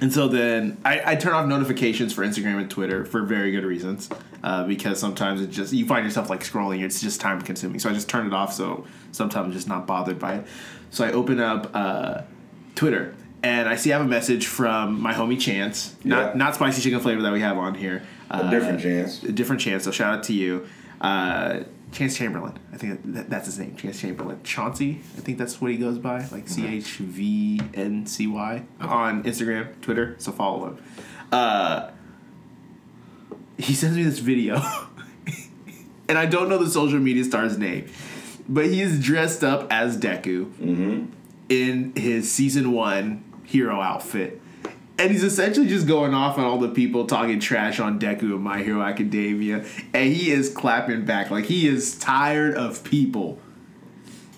and 0.00 0.10
so 0.12 0.28
then 0.28 0.78
I, 0.84 1.12
I 1.12 1.16
turn 1.16 1.34
off 1.34 1.46
notifications 1.46 2.14
for 2.14 2.24
Instagram 2.24 2.58
and 2.58 2.70
Twitter 2.70 3.04
for 3.04 3.22
very 3.22 3.50
good 3.50 3.64
reasons, 3.64 4.08
uh, 4.42 4.64
because 4.64 4.98
sometimes 4.98 5.42
it 5.42 5.50
just 5.50 5.74
you 5.74 5.86
find 5.86 6.06
yourself 6.06 6.30
like 6.30 6.40
scrolling, 6.40 6.82
it's 6.82 7.02
just 7.02 7.20
time 7.20 7.42
consuming. 7.42 7.78
So 7.80 7.90
I 7.90 7.92
just 7.92 8.08
turn 8.08 8.26
it 8.26 8.32
off, 8.32 8.54
so 8.54 8.86
sometimes 9.12 9.46
I'm 9.46 9.52
just 9.52 9.68
not 9.68 9.86
bothered 9.86 10.18
by 10.18 10.36
it. 10.36 10.46
So 10.90 11.04
I 11.04 11.12
open 11.12 11.40
up 11.40 11.70
uh, 11.74 12.22
Twitter. 12.74 13.14
And 13.40 13.68
I 13.68 13.76
see 13.76 13.92
I 13.92 13.96
have 13.98 14.04
a 14.06 14.08
message 14.08 14.46
from 14.48 15.00
my 15.00 15.14
homie 15.14 15.40
Chance, 15.40 15.94
not 16.02 16.30
Yeah. 16.30 16.36
not 16.36 16.56
spicy 16.56 16.82
chicken 16.82 16.98
flavor 16.98 17.22
that 17.22 17.32
we 17.32 17.40
have 17.40 17.56
on 17.56 17.74
here. 17.74 18.02
A 18.30 18.50
different 18.50 18.80
chance. 18.80 19.22
A 19.22 19.30
different 19.30 19.60
chance. 19.62 19.84
So 19.84 19.92
shout 19.92 20.12
out 20.18 20.24
to 20.24 20.32
you, 20.32 20.66
uh, 21.00 21.60
Chance 21.92 22.16
Chamberlain. 22.18 22.58
I 22.72 22.76
think 22.76 23.00
that, 23.14 23.30
that's 23.30 23.46
his 23.46 23.58
name, 23.60 23.76
Chance 23.76 24.00
Chamberlain. 24.00 24.40
Chauncey, 24.42 25.00
I 25.16 25.20
think 25.20 25.38
that's 25.38 25.60
what 25.60 25.70
he 25.70 25.76
goes 25.76 25.98
by, 25.98 26.26
like 26.32 26.48
C 26.48 26.66
H 26.66 26.96
V 26.96 27.60
N 27.74 28.06
C 28.06 28.26
Y 28.26 28.64
on 28.80 29.22
Instagram, 29.22 29.80
Twitter. 29.82 30.16
So 30.18 30.32
follow 30.32 30.66
him. 30.70 30.78
Uh, 31.30 31.90
he 33.56 33.72
sends 33.72 33.96
me 33.96 34.02
this 34.02 34.18
video, 34.18 34.60
and 36.08 36.18
I 36.18 36.26
don't 36.26 36.48
know 36.48 36.58
the 36.58 36.68
social 36.70 36.98
media 36.98 37.24
star's 37.24 37.56
name, 37.56 37.86
but 38.48 38.66
he 38.66 38.80
is 38.80 39.00
dressed 39.00 39.44
up 39.44 39.66
as 39.70 39.98
Deku 39.98 40.46
mm-hmm. 40.52 41.06
in 41.48 41.92
his 41.94 42.30
season 42.30 42.72
one 42.72 43.24
hero 43.44 43.80
outfit. 43.80 44.40
And 44.98 45.12
he's 45.12 45.22
essentially 45.22 45.68
just 45.68 45.86
going 45.86 46.12
off 46.12 46.38
on 46.38 46.44
all 46.44 46.58
the 46.58 46.70
people 46.70 47.06
talking 47.06 47.38
trash 47.38 47.78
on 47.78 48.00
Deku 48.00 48.22
and 48.22 48.40
My 48.40 48.62
Hero 48.64 48.82
Academia. 48.82 49.64
And 49.94 50.12
he 50.12 50.32
is 50.32 50.50
clapping 50.50 51.04
back. 51.04 51.30
Like 51.30 51.44
he 51.44 51.68
is 51.68 51.96
tired 51.98 52.56
of 52.56 52.82
people 52.82 53.38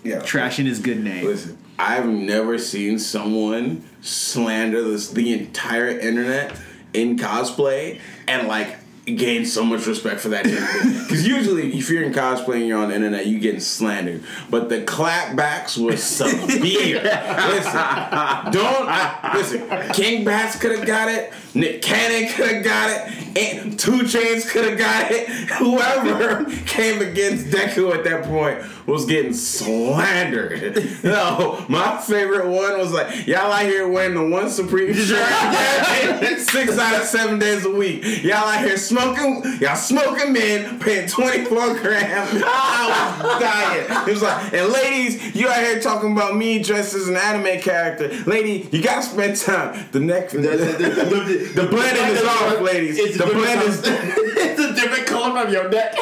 Yeah. 0.03 0.19
trashing 0.19 0.65
his 0.65 0.77
good 0.79 1.03
name. 1.03 1.25
Listen, 1.25 1.57
I've 1.79 2.05
never 2.07 2.59
seen 2.59 2.99
someone 2.99 3.83
slander 4.01 4.83
this 4.83 5.09
the 5.09 5.33
entire 5.33 5.89
internet 5.89 6.55
in 6.93 7.17
cosplay 7.17 7.99
and 8.27 8.47
like 8.47 8.75
gain 9.05 9.45
so 9.45 9.63
much 9.63 9.87
respect 9.87 10.19
for 10.19 10.29
that 10.29 10.43
Because 10.43 11.27
usually, 11.27 11.77
if 11.77 11.89
you're 11.89 12.03
in 12.03 12.13
cosplay 12.13 12.57
and 12.57 12.67
you're 12.67 12.77
on 12.77 12.89
the 12.89 12.95
internet, 12.95 13.25
you 13.25 13.39
getting 13.39 13.59
slandered. 13.59 14.23
But 14.49 14.69
the 14.69 14.81
clapbacks 14.83 15.77
were 15.77 15.97
severe. 15.97 17.01
listen, 17.03 18.51
don't 18.51 19.33
listen. 19.33 19.93
King 19.93 20.23
Bach 20.23 20.59
could 20.59 20.77
have 20.77 20.85
got 20.85 21.09
it. 21.09 21.33
Nick 21.53 21.81
Cannon 21.81 22.31
could 22.33 22.49
have 22.49 22.63
got 22.63 22.89
it. 22.89 23.27
And 23.37 23.79
2 23.79 23.91
Chainz 24.03 24.49
could 24.49 24.65
have 24.69 24.77
got 24.77 25.11
it. 25.11 25.27
Whoever 25.27 26.45
came 26.65 27.01
against 27.01 27.47
Deku 27.47 27.93
at 27.93 28.03
that 28.03 28.25
point 28.25 28.63
was 28.87 29.05
getting 29.05 29.33
slandered. 29.33 31.03
No, 31.03 31.65
my 31.67 31.97
favorite 31.97 32.47
one 32.47 32.77
was 32.77 32.91
like, 32.91 33.27
y'all 33.27 33.51
out 33.51 33.63
here 33.63 33.87
wearing 33.87 34.15
the 34.15 34.27
one 34.27 34.49
supreme 34.49 34.93
shirt 34.93 36.39
six 36.51 36.77
out 36.77 37.01
of 37.01 37.07
seven 37.07 37.39
days 37.39 37.65
a 37.65 37.71
week. 37.71 38.23
Y'all 38.23 38.35
out 38.35 38.65
here 38.65 38.77
smoking, 38.91 39.43
y'all 39.59 39.75
smoking 39.75 40.33
men, 40.33 40.79
paying 40.79 41.07
24 41.07 41.79
grand. 41.79 42.43
I 42.45 43.21
was 43.23 43.39
dying. 43.39 44.07
It 44.07 44.11
was 44.11 44.21
like, 44.21 44.53
and 44.53 44.71
ladies, 44.71 45.35
you 45.35 45.47
out 45.47 45.63
here 45.63 45.79
talking 45.79 46.11
about 46.11 46.35
me 46.35 46.61
dressed 46.61 46.93
as 46.93 47.07
an 47.07 47.15
anime 47.15 47.61
character. 47.61 48.09
Lady, 48.29 48.67
you 48.71 48.83
gotta 48.83 49.03
spend 49.03 49.37
time. 49.37 49.87
The 49.91 49.99
neck, 49.99 50.29
the, 50.29 50.39
the, 50.39 51.67
blending 51.67 52.15
is 52.15 52.23
off, 52.23 52.61
ladies. 52.61 52.97
It's 52.99 53.17
the 53.17 53.23
a 53.23 53.27
different 53.27 53.45
blend 53.45 53.69
is. 53.69 53.81
It's 54.41 54.59
a 54.59 54.73
different 54.73 55.07
color 55.07 55.43
from 55.43 55.53
your 55.53 55.69
neck. 55.69 55.95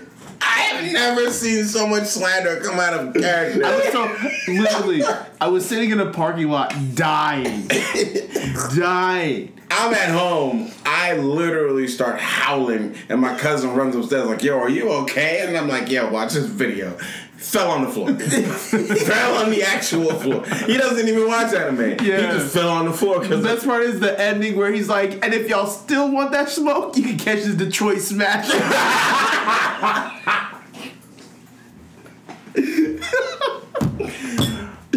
I 0.40 0.60
have 0.60 0.92
never 0.92 1.30
seen 1.30 1.64
so 1.64 1.86
much 1.86 2.04
slander 2.04 2.60
come 2.60 2.80
out 2.80 2.94
of 2.94 3.14
character. 3.14 3.64
I 3.64 3.76
was 3.76 3.92
so 3.92 4.52
literally, 4.52 5.02
I 5.40 5.48
was 5.48 5.66
sitting 5.66 5.90
in 5.90 6.00
a 6.00 6.10
parking 6.12 6.48
lot 6.48 6.74
dying, 6.94 7.68
dying. 8.76 9.52
I'm 9.72 9.94
at 9.94 10.10
home. 10.10 10.70
I 10.84 11.14
literally 11.14 11.86
start 11.86 12.18
howling, 12.18 12.96
and 13.08 13.20
my 13.20 13.38
cousin 13.38 13.72
runs 13.74 13.94
upstairs 13.94 14.26
like, 14.26 14.42
"Yo, 14.42 14.58
are 14.58 14.68
you 14.68 14.90
okay?" 14.90 15.46
And 15.46 15.56
I'm 15.56 15.68
like, 15.68 15.90
"Yo, 15.90 16.10
watch 16.10 16.32
this 16.34 16.46
video." 16.46 16.98
Fell 17.40 17.70
on 17.70 17.84
the 17.84 17.90
floor. 17.90 18.06
fell 18.18 19.42
on 19.42 19.50
the 19.50 19.62
actual 19.62 20.12
floor. 20.14 20.44
He 20.66 20.76
doesn't 20.76 21.08
even 21.08 21.26
watch 21.26 21.54
anime. 21.54 21.98
He 21.98 22.06
just 22.06 22.52
fell 22.52 22.68
on 22.68 22.84
the 22.84 22.92
floor 22.92 23.20
The 23.20 23.28
because 23.28 23.42
best 23.42 23.64
part 23.64 23.82
is 23.82 23.98
the 23.98 24.20
ending 24.20 24.56
where 24.56 24.70
he's 24.70 24.88
like, 24.88 25.24
and 25.24 25.32
if 25.32 25.48
y'all 25.48 25.66
still 25.66 26.12
want 26.12 26.32
that 26.32 26.50
smoke, 26.50 26.96
you 26.98 27.02
can 27.02 27.16
catch 27.16 27.42
this 27.42 27.54
Detroit 27.54 28.00
smash. 28.00 28.50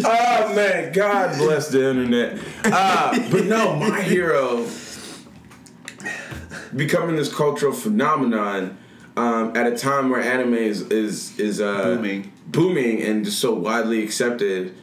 Oh 0.06 0.54
man, 0.54 0.92
God 0.92 1.38
bless 1.38 1.68
the 1.68 1.88
internet. 1.88 2.38
Uh, 2.62 3.30
but 3.30 3.46
no, 3.46 3.74
my 3.76 4.02
hero 4.02 4.68
becoming 6.76 7.16
this 7.16 7.32
cultural 7.32 7.72
phenomenon 7.72 8.76
um, 9.16 9.56
at 9.56 9.66
a 9.66 9.76
time 9.76 10.10
where 10.10 10.20
anime 10.20 10.54
is 10.54 10.82
is 10.82 11.38
is 11.38 11.60
uh, 11.60 11.84
Booming. 11.84 12.32
Booming 12.46 13.02
and 13.02 13.24
just 13.24 13.38
so 13.40 13.54
widely 13.54 14.02
accepted. 14.02 14.74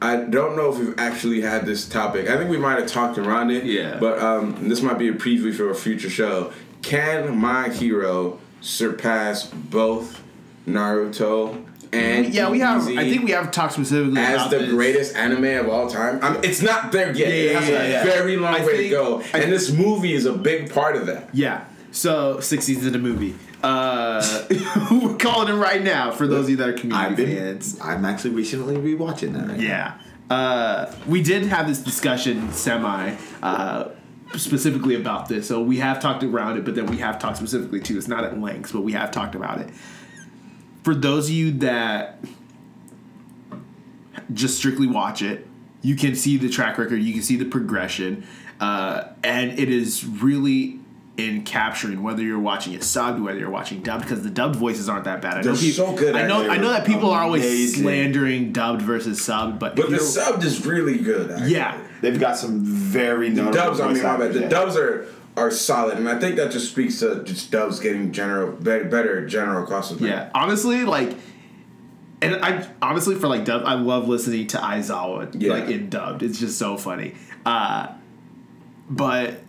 I 0.00 0.16
don't 0.16 0.56
know 0.56 0.72
if 0.72 0.78
we've 0.78 0.98
actually 0.98 1.42
had 1.42 1.64
this 1.64 1.88
topic. 1.88 2.28
I 2.28 2.36
think 2.36 2.50
we 2.50 2.58
might 2.58 2.78
have 2.78 2.88
talked 2.88 3.18
around 3.18 3.50
it. 3.50 3.64
Yeah. 3.64 3.98
But 4.00 4.18
um, 4.18 4.68
this 4.68 4.82
might 4.82 4.98
be 4.98 5.08
a 5.08 5.12
preview 5.12 5.54
for 5.54 5.70
a 5.70 5.74
future 5.74 6.10
show. 6.10 6.52
Can 6.82 7.36
my 7.36 7.68
hero 7.68 8.40
surpass 8.60 9.46
both 9.46 10.22
Naruto 10.66 11.64
and 11.94 12.32
yeah, 12.32 12.48
we 12.48 12.60
have. 12.60 12.88
I 12.88 13.08
think 13.10 13.24
we 13.24 13.32
have 13.32 13.50
talked 13.50 13.74
specifically 13.74 14.18
as 14.18 14.36
about 14.36 14.50
the 14.50 14.58
this. 14.60 14.70
greatest 14.70 15.14
anime 15.14 15.44
of 15.44 15.68
all 15.68 15.90
time. 15.90 16.20
I 16.22 16.30
mean, 16.32 16.40
it's 16.42 16.62
not 16.62 16.90
there 16.90 17.14
yet. 17.14 17.28
Yeah, 17.28 17.34
yeah, 17.52 17.60
has 17.60 17.68
yeah, 17.68 17.82
a 17.82 17.88
yeah. 17.90 18.04
very 18.04 18.36
long 18.38 18.54
I 18.54 18.64
way 18.64 18.72
to 18.72 18.78
think- 18.78 18.90
go, 18.92 19.22
I- 19.34 19.42
and 19.42 19.52
this 19.52 19.70
movie 19.70 20.14
is 20.14 20.24
a 20.24 20.32
big 20.32 20.72
part 20.72 20.96
of 20.96 21.04
that. 21.06 21.28
Yeah. 21.34 21.64
So 21.90 22.40
six 22.40 22.64
seasons 22.64 22.86
of 22.86 22.94
the 22.94 22.98
movie. 22.98 23.34
Uh, 23.62 24.44
we're 24.90 25.16
calling 25.16 25.48
him 25.48 25.60
right 25.60 25.82
now 25.82 26.10
for 26.10 26.26
those 26.26 26.44
of 26.44 26.50
you 26.50 26.56
that 26.56 26.68
are 26.68 26.72
community 26.72 27.10
I've 27.10 27.16
been. 27.16 27.36
fans. 27.36 27.78
I'm 27.80 28.04
actually 28.04 28.30
recently 28.34 28.76
rewatching 28.76 29.34
that. 29.34 29.48
Right. 29.48 29.60
Yeah. 29.60 29.98
Uh, 30.30 30.92
we 31.06 31.22
did 31.22 31.44
have 31.44 31.68
this 31.68 31.78
discussion 31.78 32.50
semi 32.52 33.14
uh, 33.42 33.90
specifically 34.36 34.94
about 34.94 35.28
this. 35.28 35.46
So 35.46 35.62
we 35.62 35.78
have 35.78 36.00
talked 36.00 36.24
around 36.24 36.56
it, 36.58 36.64
but 36.64 36.74
then 36.74 36.86
we 36.86 36.98
have 36.98 37.18
talked 37.18 37.36
specifically 37.36 37.80
too. 37.80 37.98
It's 37.98 38.08
not 38.08 38.24
at 38.24 38.40
length, 38.40 38.72
but 38.72 38.80
we 38.80 38.92
have 38.92 39.10
talked 39.10 39.34
about 39.34 39.60
it. 39.60 39.70
For 40.84 40.94
those 40.94 41.28
of 41.28 41.34
you 41.34 41.52
that 41.58 42.18
just 44.32 44.56
strictly 44.56 44.86
watch 44.86 45.22
it, 45.22 45.46
you 45.82 45.96
can 45.96 46.14
see 46.14 46.36
the 46.36 46.48
track 46.48 46.78
record, 46.78 47.02
you 47.02 47.12
can 47.12 47.22
see 47.22 47.36
the 47.36 47.44
progression, 47.44 48.26
uh, 48.60 49.04
and 49.22 49.58
it 49.58 49.68
is 49.68 50.04
really 50.04 50.78
in 51.18 51.42
capturing 51.44 52.02
whether 52.02 52.22
you're 52.22 52.38
watching 52.38 52.72
it 52.72 52.80
subbed, 52.80 53.22
whether 53.22 53.38
you're 53.38 53.50
watching 53.50 53.82
dubbed, 53.82 54.02
because 54.04 54.22
the 54.22 54.30
dubbed 54.30 54.56
voices 54.56 54.88
aren't 54.88 55.04
that 55.04 55.20
bad. 55.20 55.38
I 55.38 55.42
They're 55.42 55.52
know 55.52 55.58
people, 55.58 55.86
so 55.88 55.94
good 55.96 56.16
I 56.16 56.26
know. 56.26 56.48
I 56.48 56.56
know 56.56 56.70
that 56.70 56.86
people 56.86 57.10
are 57.10 57.22
always 57.22 57.74
slandering 57.76 58.52
dubbed 58.52 58.80
versus 58.82 59.20
subbed, 59.20 59.58
but, 59.58 59.76
But 59.76 59.86
the 59.90 59.96
you're- 59.96 59.98
is 60.44 60.64
really 60.66 60.98
good. 60.98 61.30
Actually. 61.30 61.52
yeah, 61.52 61.78
They've 62.00 62.18
got 62.18 62.36
some 62.38 62.64
very 62.64 63.28
the 63.30 63.42
dubs. 63.50 63.78
I 63.78 63.84
mean, 63.88 63.94
voice 63.94 64.02
my 64.04 64.16
bad. 64.18 64.32
The 64.32 64.40
yeah. 64.40 64.48
dubs 64.48 64.76
are 64.76 65.06
are 65.36 65.50
solid, 65.50 65.96
and 65.98 66.08
I 66.08 66.18
think 66.18 66.36
that 66.36 66.50
just 66.50 66.70
speaks 66.70 66.98
to 67.00 67.22
just 67.24 67.50
dubs 67.50 67.78
getting 67.80 68.10
general 68.12 68.52
better, 68.52 68.84
better 68.84 69.26
general 69.26 69.64
across 69.64 69.88
the 69.90 69.96
thing. 69.96 70.08
yeah. 70.08 70.30
Honestly, 70.34 70.84
like, 70.84 71.14
and 72.20 72.36
I 72.36 72.66
honestly 72.82 73.14
for 73.16 73.28
like 73.28 73.44
dubbed, 73.44 73.64
I 73.64 73.74
love 73.74 74.08
listening 74.08 74.46
to 74.48 74.56
Aizawa 74.58 75.34
Yeah. 75.38 75.52
like 75.52 75.68
in 75.68 75.88
dubbed. 75.90 76.22
It's 76.22 76.38
just 76.40 76.58
so 76.58 76.76
funny. 76.76 77.14
Uh, 77.46 77.88
but 78.90 79.40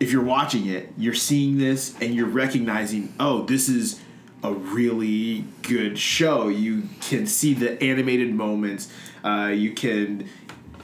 if 0.00 0.10
you're 0.10 0.24
watching 0.24 0.66
it, 0.66 0.92
you're 0.96 1.14
seeing 1.14 1.58
this 1.58 1.94
and 2.00 2.14
you're 2.14 2.26
recognizing, 2.26 3.12
oh, 3.20 3.42
this 3.42 3.68
is 3.68 4.00
a 4.42 4.52
really 4.52 5.44
good 5.62 5.98
show. 5.98 6.48
You 6.48 6.84
can 7.02 7.26
see 7.26 7.52
the 7.52 7.80
animated 7.82 8.34
moments. 8.34 8.90
Uh, 9.22 9.52
you 9.54 9.72
can 9.72 10.26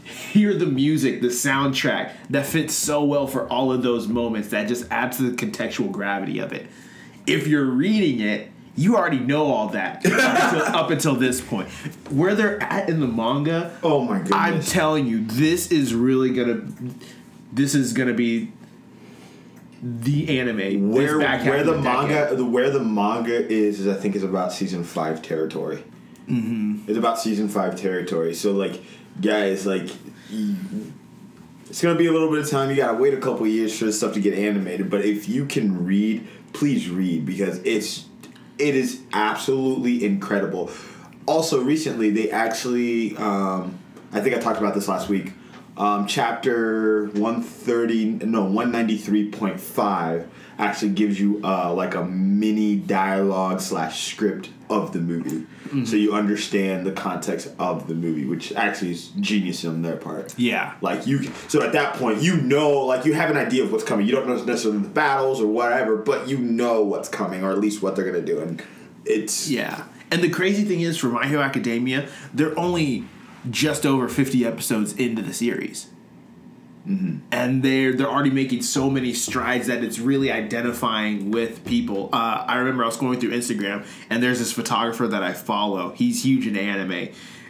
hear 0.04 0.54
the 0.54 0.66
music, 0.66 1.22
the 1.22 1.28
soundtrack 1.28 2.12
that 2.28 2.44
fits 2.44 2.74
so 2.74 3.02
well 3.02 3.26
for 3.26 3.48
all 3.48 3.72
of 3.72 3.82
those 3.82 4.06
moments 4.06 4.48
that 4.48 4.68
just 4.68 4.90
adds 4.92 5.16
to 5.16 5.30
the 5.30 5.36
contextual 5.36 5.90
gravity 5.90 6.38
of 6.38 6.52
it. 6.52 6.66
If 7.26 7.46
you're 7.46 7.64
reading 7.64 8.20
it, 8.20 8.50
you 8.76 8.96
already 8.96 9.18
know 9.18 9.46
all 9.46 9.68
that 9.70 10.04
up, 10.06 10.52
until, 10.52 10.76
up 10.76 10.90
until 10.90 11.14
this 11.14 11.40
point. 11.40 11.68
Where 12.10 12.34
they're 12.34 12.62
at 12.62 12.90
in 12.90 13.00
the 13.00 13.06
manga, 13.06 13.76
Oh 13.82 14.02
my 14.02 14.18
god! 14.18 14.32
I'm 14.32 14.60
telling 14.60 15.06
you, 15.06 15.24
this 15.24 15.72
is 15.72 15.94
really 15.94 16.30
gonna. 16.30 16.68
This 17.52 17.74
is 17.74 17.94
gonna 17.94 18.12
be 18.12 18.52
the 19.82 20.40
anime. 20.40 20.90
where 20.90 21.18
where 21.18 21.62
the 21.62 21.78
manga 21.78 22.34
the 22.34 22.44
where 22.44 22.70
the 22.70 22.80
manga 22.80 23.50
is 23.50 23.80
is 23.80 23.88
I 23.88 23.94
think 23.94 24.16
is 24.16 24.22
about 24.22 24.52
season 24.52 24.84
five 24.84 25.22
territory. 25.22 25.82
Mm-hmm. 26.28 26.88
It's 26.88 26.98
about 26.98 27.18
season 27.20 27.48
five 27.48 27.76
territory. 27.76 28.34
So 28.34 28.52
like, 28.52 28.82
guys, 29.20 29.66
like, 29.66 29.90
it's 31.68 31.82
gonna 31.82 31.98
be 31.98 32.06
a 32.06 32.12
little 32.12 32.30
bit 32.30 32.40
of 32.40 32.50
time. 32.50 32.70
You 32.70 32.76
gotta 32.76 32.98
wait 32.98 33.14
a 33.14 33.18
couple 33.18 33.46
years 33.46 33.78
for 33.78 33.84
this 33.84 33.98
stuff 33.98 34.14
to 34.14 34.20
get 34.20 34.34
animated. 34.34 34.90
But 34.90 35.04
if 35.04 35.28
you 35.28 35.46
can 35.46 35.84
read, 35.84 36.26
please 36.52 36.88
read 36.88 37.26
because 37.26 37.58
it's 37.58 38.06
it 38.58 38.74
is 38.74 39.02
absolutely 39.12 40.04
incredible. 40.04 40.70
Also, 41.26 41.62
recently 41.62 42.10
they 42.10 42.30
actually, 42.30 43.16
um, 43.16 43.78
I 44.12 44.20
think 44.20 44.34
I 44.36 44.38
talked 44.38 44.58
about 44.58 44.74
this 44.74 44.88
last 44.88 45.08
week. 45.08 45.32
Um, 45.76 46.06
chapter 46.06 47.06
one 47.08 47.42
thirty, 47.42 48.06
no 48.06 48.44
one 48.44 48.72
ninety 48.72 48.96
three 48.96 49.30
point 49.30 49.60
five 49.60 50.28
actually 50.58 50.92
gives 50.92 51.20
you 51.20 51.40
uh, 51.44 51.72
like 51.74 51.94
a 51.94 52.02
mini 52.02 52.76
dialogue 52.76 53.60
slash 53.60 54.10
script 54.10 54.48
of 54.70 54.92
the 54.92 54.98
movie, 54.98 55.46
so 55.84 55.94
you 55.94 56.14
understand 56.14 56.86
the 56.86 56.92
context 56.92 57.52
of 57.58 57.86
the 57.88 57.94
movie, 57.94 58.24
which 58.24 58.52
actually 58.54 58.90
is 58.90 59.08
genius 59.20 59.64
on 59.66 59.82
their 59.82 59.96
part. 59.96 60.36
Yeah. 60.38 60.74
Like 60.80 61.06
you, 61.06 61.30
so 61.48 61.62
at 61.62 61.72
that 61.72 61.94
point, 61.94 62.22
you 62.22 62.40
know, 62.40 62.70
like 62.80 63.04
you 63.04 63.12
have 63.12 63.30
an 63.30 63.36
idea 63.36 63.62
of 63.62 63.70
what's 63.70 63.84
coming. 63.84 64.06
You 64.06 64.12
don't 64.12 64.26
know 64.26 64.42
necessarily 64.42 64.80
the 64.80 64.88
battles 64.88 65.40
or 65.40 65.46
whatever, 65.46 65.96
but 65.96 66.26
you 66.26 66.38
know 66.38 66.82
what's 66.82 67.08
coming, 67.08 67.44
or 67.44 67.52
at 67.52 67.58
least 67.58 67.82
what 67.82 67.94
they're 67.94 68.06
gonna 68.06 68.24
do, 68.24 68.40
and 68.40 68.62
it's 69.04 69.50
Yeah. 69.50 69.84
And 70.10 70.22
the 70.22 70.30
crazy 70.30 70.64
thing 70.64 70.80
is, 70.80 70.96
for 70.96 71.08
My 71.08 71.26
Hero 71.26 71.42
Academia, 71.42 72.08
they're 72.32 72.58
only 72.58 73.04
just 73.50 73.86
over 73.86 74.08
50 74.08 74.46
episodes 74.46 74.92
into 74.94 75.22
the 75.22 75.32
series. 75.32 75.88
And 76.88 77.64
they're 77.64 77.92
they're 77.94 78.08
already 78.08 78.30
making 78.30 78.62
so 78.62 78.88
many 78.88 79.12
strides 79.12 79.66
that 79.66 79.82
it's 79.82 79.98
really 79.98 80.30
identifying 80.30 81.32
with 81.32 81.64
people. 81.64 82.10
Uh, 82.12 82.44
I 82.46 82.58
remember 82.58 82.84
I 82.84 82.86
was 82.86 82.96
going 82.96 83.18
through 83.18 83.32
Instagram 83.32 83.84
and 84.08 84.22
there's 84.22 84.38
this 84.38 84.52
photographer 84.52 85.08
that 85.08 85.20
I 85.20 85.32
follow. 85.32 85.90
He's 85.90 86.24
huge 86.24 86.46
in 86.46 86.56
anime, 86.56 87.08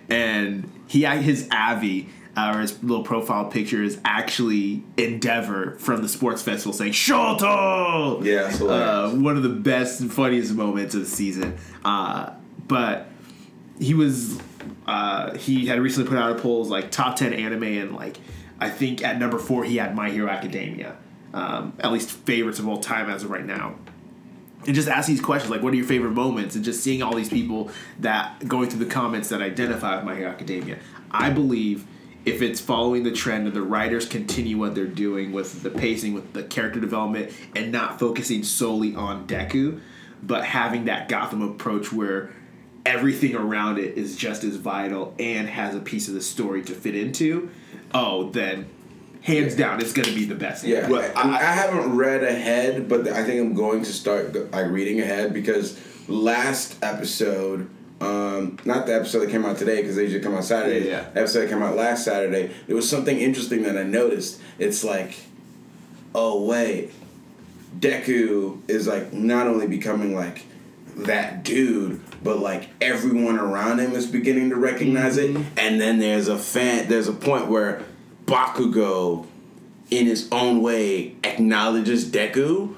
and 0.08 0.70
he 0.86 1.04
his 1.04 1.48
Avi 1.52 2.08
uh, 2.36 2.52
or 2.54 2.60
his 2.60 2.82
little 2.82 3.04
profile 3.04 3.46
picture 3.46 3.82
is 3.82 3.98
actually 4.04 4.82
Endeavor 4.96 5.76
from 5.78 6.02
the 6.02 6.08
sports 6.08 6.42
festival 6.42 6.72
saying 6.72 6.92
Shoto. 6.92 8.24
Yeah, 8.24 8.64
uh, 8.64 9.10
one 9.10 9.36
of 9.36 9.42
the 9.42 9.48
best 9.50 10.00
and 10.00 10.12
funniest 10.12 10.54
moments 10.54 10.94
of 10.94 11.00
the 11.02 11.06
season. 11.06 11.56
Uh, 11.84 12.32
but 12.66 13.08
he 13.78 13.94
was 13.94 14.40
uh, 14.86 15.34
he 15.36 15.66
had 15.66 15.80
recently 15.80 16.08
put 16.08 16.18
out 16.18 16.32
a 16.32 16.40
poll 16.40 16.64
like 16.64 16.90
top 16.90 17.16
10 17.16 17.32
anime 17.32 17.62
and 17.62 17.94
like 17.94 18.16
i 18.60 18.68
think 18.68 19.02
at 19.02 19.18
number 19.18 19.38
four 19.38 19.64
he 19.64 19.76
had 19.76 19.94
my 19.94 20.10
hero 20.10 20.28
academia 20.28 20.96
um, 21.36 21.74
at 21.80 21.92
least 21.92 22.10
favorites 22.10 22.58
of 22.58 22.66
all 22.66 22.78
time 22.78 23.10
as 23.10 23.22
of 23.22 23.30
right 23.30 23.44
now. 23.44 23.74
And 24.66 24.74
just 24.74 24.88
ask 24.88 25.06
these 25.06 25.20
questions 25.20 25.50
like 25.50 25.62
what 25.62 25.72
are 25.72 25.76
your 25.76 25.86
favorite 25.86 26.12
moments? 26.12 26.56
And 26.56 26.64
just 26.64 26.82
seeing 26.82 27.02
all 27.02 27.14
these 27.14 27.28
people 27.28 27.70
that 28.00 28.48
going 28.48 28.70
through 28.70 28.84
the 28.84 28.90
comments 28.90 29.28
that 29.28 29.42
identify 29.42 29.96
with 29.96 30.04
my 30.04 30.14
hero 30.16 30.30
academia 30.30 30.78
i 31.10 31.30
believe 31.30 31.86
if 32.24 32.42
it's 32.42 32.60
following 32.60 33.04
the 33.04 33.12
trend 33.12 33.46
and 33.46 33.54
the 33.54 33.62
writers 33.62 34.08
continue 34.08 34.58
what 34.58 34.74
they're 34.74 34.86
doing 34.86 35.30
with 35.30 35.62
the 35.62 35.70
pacing 35.70 36.14
with 36.14 36.32
the 36.32 36.42
character 36.42 36.80
development 36.80 37.30
and 37.54 37.70
not 37.70 38.00
focusing 38.00 38.42
solely 38.42 38.94
on 38.96 39.24
deku 39.28 39.80
but 40.20 40.44
having 40.44 40.86
that 40.86 41.08
gotham 41.08 41.42
approach 41.42 41.92
where 41.92 42.32
everything 42.86 43.34
around 43.34 43.78
it 43.78 43.98
is 43.98 44.16
just 44.16 44.44
as 44.44 44.56
vital 44.56 45.14
and 45.18 45.48
has 45.48 45.74
a 45.74 45.80
piece 45.80 46.08
of 46.08 46.14
the 46.14 46.22
story 46.22 46.62
to 46.62 46.72
fit 46.72 46.94
into 46.96 47.50
oh 47.92 48.30
then 48.30 48.64
hands 49.22 49.54
down 49.56 49.80
it's 49.80 49.92
going 49.92 50.08
to 50.08 50.14
be 50.14 50.24
the 50.24 50.34
best 50.36 50.64
Yeah, 50.64 50.88
Well, 50.88 51.02
I, 51.16 51.22
I- 51.22 51.34
I 51.36 51.52
haven't 51.52 51.96
read 51.96 52.22
ahead, 52.22 52.88
but 52.88 53.08
I 53.08 53.24
think 53.24 53.40
I'm 53.40 53.54
going 53.54 53.82
to 53.82 53.92
start 53.92 54.34
like 54.52 54.70
reading 54.70 55.00
ahead 55.00 55.34
because 55.34 55.76
last 56.08 56.76
episode, 56.82 57.68
um, 58.00 58.58
not 58.64 58.86
the 58.86 58.94
episode 58.94 59.20
that 59.20 59.30
came 59.30 59.44
out 59.44 59.56
today 59.58 59.80
because 59.80 59.96
they 59.96 60.02
usually 60.04 60.22
come 60.22 60.34
out 60.36 60.44
Saturday. 60.44 60.86
Yeah, 60.86 60.90
yeah. 61.02 61.10
The 61.10 61.20
episode 61.22 61.40
that 61.40 61.48
came 61.50 61.62
out 61.62 61.74
last 61.74 62.04
Saturday. 62.04 62.52
There 62.68 62.76
was 62.76 62.88
something 62.88 63.18
interesting 63.18 63.64
that 63.64 63.76
I 63.76 63.82
noticed. 63.82 64.40
It's 64.60 64.84
like, 64.84 65.16
oh 66.14 66.44
wait, 66.44 66.92
Deku 67.78 68.60
is 68.68 68.86
like 68.86 69.12
not 69.12 69.46
only 69.46 69.66
becoming 69.66 70.14
like 70.14 70.44
that 70.96 71.42
dude, 71.42 72.00
but 72.26 72.40
like 72.40 72.68
everyone 72.80 73.38
around 73.38 73.78
him 73.78 73.92
is 73.92 74.06
beginning 74.06 74.50
to 74.50 74.56
recognize 74.56 75.16
it. 75.16 75.30
Mm-hmm. 75.32 75.58
And 75.58 75.80
then 75.80 75.98
there's 75.98 76.28
a 76.28 76.36
fan. 76.36 76.88
There's 76.88 77.08
a 77.08 77.12
point 77.12 77.46
where 77.46 77.82
Bakugo, 78.26 79.26
in 79.90 80.06
his 80.06 80.28
own 80.30 80.60
way, 80.60 81.16
acknowledges 81.24 82.10
Deku. 82.10 82.74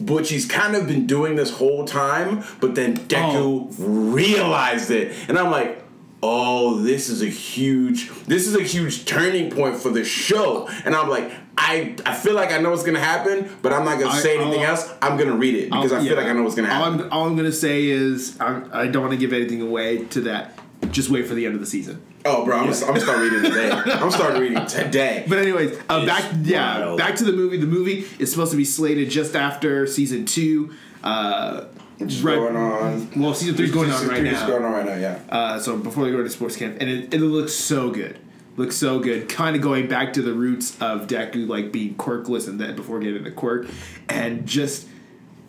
Which 0.00 0.30
he's 0.30 0.46
kind 0.46 0.74
of 0.74 0.88
been 0.88 1.06
doing 1.06 1.36
this 1.36 1.50
whole 1.50 1.84
time, 1.84 2.42
but 2.60 2.74
then 2.74 2.96
Deku 2.96 3.36
oh. 3.36 3.70
realized 3.78 4.90
it, 4.90 5.14
and 5.28 5.38
I'm 5.38 5.50
like, 5.52 5.81
"Oh, 6.22 6.76
this 6.80 7.08
is 7.08 7.22
a 7.22 7.26
huge, 7.26 8.10
this 8.26 8.46
is 8.46 8.54
a 8.56 8.62
huge 8.62 9.04
turning 9.04 9.50
point 9.50 9.76
for 9.76 9.90
the 9.90 10.04
show." 10.04 10.68
And 10.84 10.94
I'm 10.94 11.08
like, 11.08 11.30
I, 11.58 11.94
I 12.06 12.14
feel 12.14 12.34
like 12.34 12.52
I 12.52 12.58
know 12.58 12.70
what's 12.70 12.82
gonna 12.84 12.98
happen, 13.00 13.48
but 13.62 13.72
I'm 13.72 13.84
not 13.84 13.98
gonna 13.98 14.12
I- 14.12 14.18
say 14.20 14.38
anything 14.38 14.62
I'll- 14.62 14.70
else. 14.70 14.92
I'm 15.02 15.16
gonna 15.18 15.36
read 15.36 15.54
it 15.54 15.70
because 15.70 15.92
I 15.92 15.96
I'll- 15.96 16.02
feel 16.04 16.12
yeah. 16.14 16.20
like 16.20 16.28
I 16.30 16.32
know 16.32 16.42
what's 16.42 16.54
gonna 16.54 16.68
all 16.72 16.84
happen. 16.92 17.06
I'm, 17.06 17.12
all 17.12 17.26
I'm 17.26 17.34
going 17.36 17.50
to 17.50 17.56
say 17.56 17.84
is 17.86 18.36
I'm, 18.40 18.68
I 18.72 18.86
don't 18.86 19.02
want 19.02 19.12
to 19.12 19.18
give 19.18 19.32
anything 19.32 19.60
away 19.62 20.04
to 20.06 20.22
that. 20.22 20.58
Just 20.90 21.10
wait 21.10 21.26
for 21.26 21.34
the 21.34 21.46
end 21.46 21.54
of 21.54 21.60
the 21.60 21.66
season. 21.66 22.02
Oh, 22.24 22.44
bro, 22.44 22.56
I'm, 22.56 22.64
gonna, 22.70 22.76
I'm 22.80 22.86
gonna 22.88 23.00
start 23.00 23.18
reading 23.20 23.42
today. 23.42 23.70
I'm 23.70 24.10
starting 24.10 24.40
reading 24.40 24.66
today. 24.66 25.24
But 25.28 25.38
anyways, 25.38 25.78
uh, 25.88 26.06
back 26.06 26.24
yeah, 26.42 26.80
wild. 26.80 26.98
back 26.98 27.16
to 27.16 27.24
the 27.24 27.32
movie. 27.32 27.56
The 27.56 27.66
movie 27.66 28.04
is 28.18 28.30
supposed 28.30 28.50
to 28.52 28.56
be 28.56 28.64
slated 28.64 29.10
just 29.10 29.34
after 29.36 29.86
season 29.86 30.24
two. 30.24 30.72
Uh, 31.04 31.64
Is 32.08 32.22
right- 32.22 32.36
going 32.36 32.56
on. 32.56 33.08
Well, 33.16 33.34
season 33.34 33.54
three's 33.56 33.70
going 33.70 33.90
on 33.90 33.94
Season 33.96 34.08
right 34.08 34.18
three 34.20 34.28
is 34.30 34.40
now. 34.40 34.46
going 34.46 34.64
on 34.64 34.72
right 34.72 34.86
now. 34.86 34.96
Yeah. 34.96 35.20
Uh, 35.28 35.58
so 35.58 35.76
before 35.76 36.04
they 36.04 36.10
go 36.10 36.22
to 36.22 36.30
sports 36.30 36.56
camp, 36.56 36.78
and 36.80 36.88
it, 36.88 37.14
it 37.14 37.20
looks 37.20 37.52
so 37.54 37.90
good. 37.90 38.18
Looks 38.56 38.76
so 38.76 38.98
good. 38.98 39.28
Kind 39.28 39.56
of 39.56 39.62
going 39.62 39.88
back 39.88 40.12
to 40.14 40.22
the 40.22 40.32
roots 40.34 40.76
of 40.80 41.06
Deku, 41.06 41.48
like 41.48 41.72
being 41.72 41.94
quirkless, 41.94 42.48
and 42.48 42.60
then 42.60 42.76
before 42.76 42.98
getting 43.00 43.24
the 43.24 43.30
quirk, 43.30 43.66
and 44.08 44.46
just. 44.46 44.88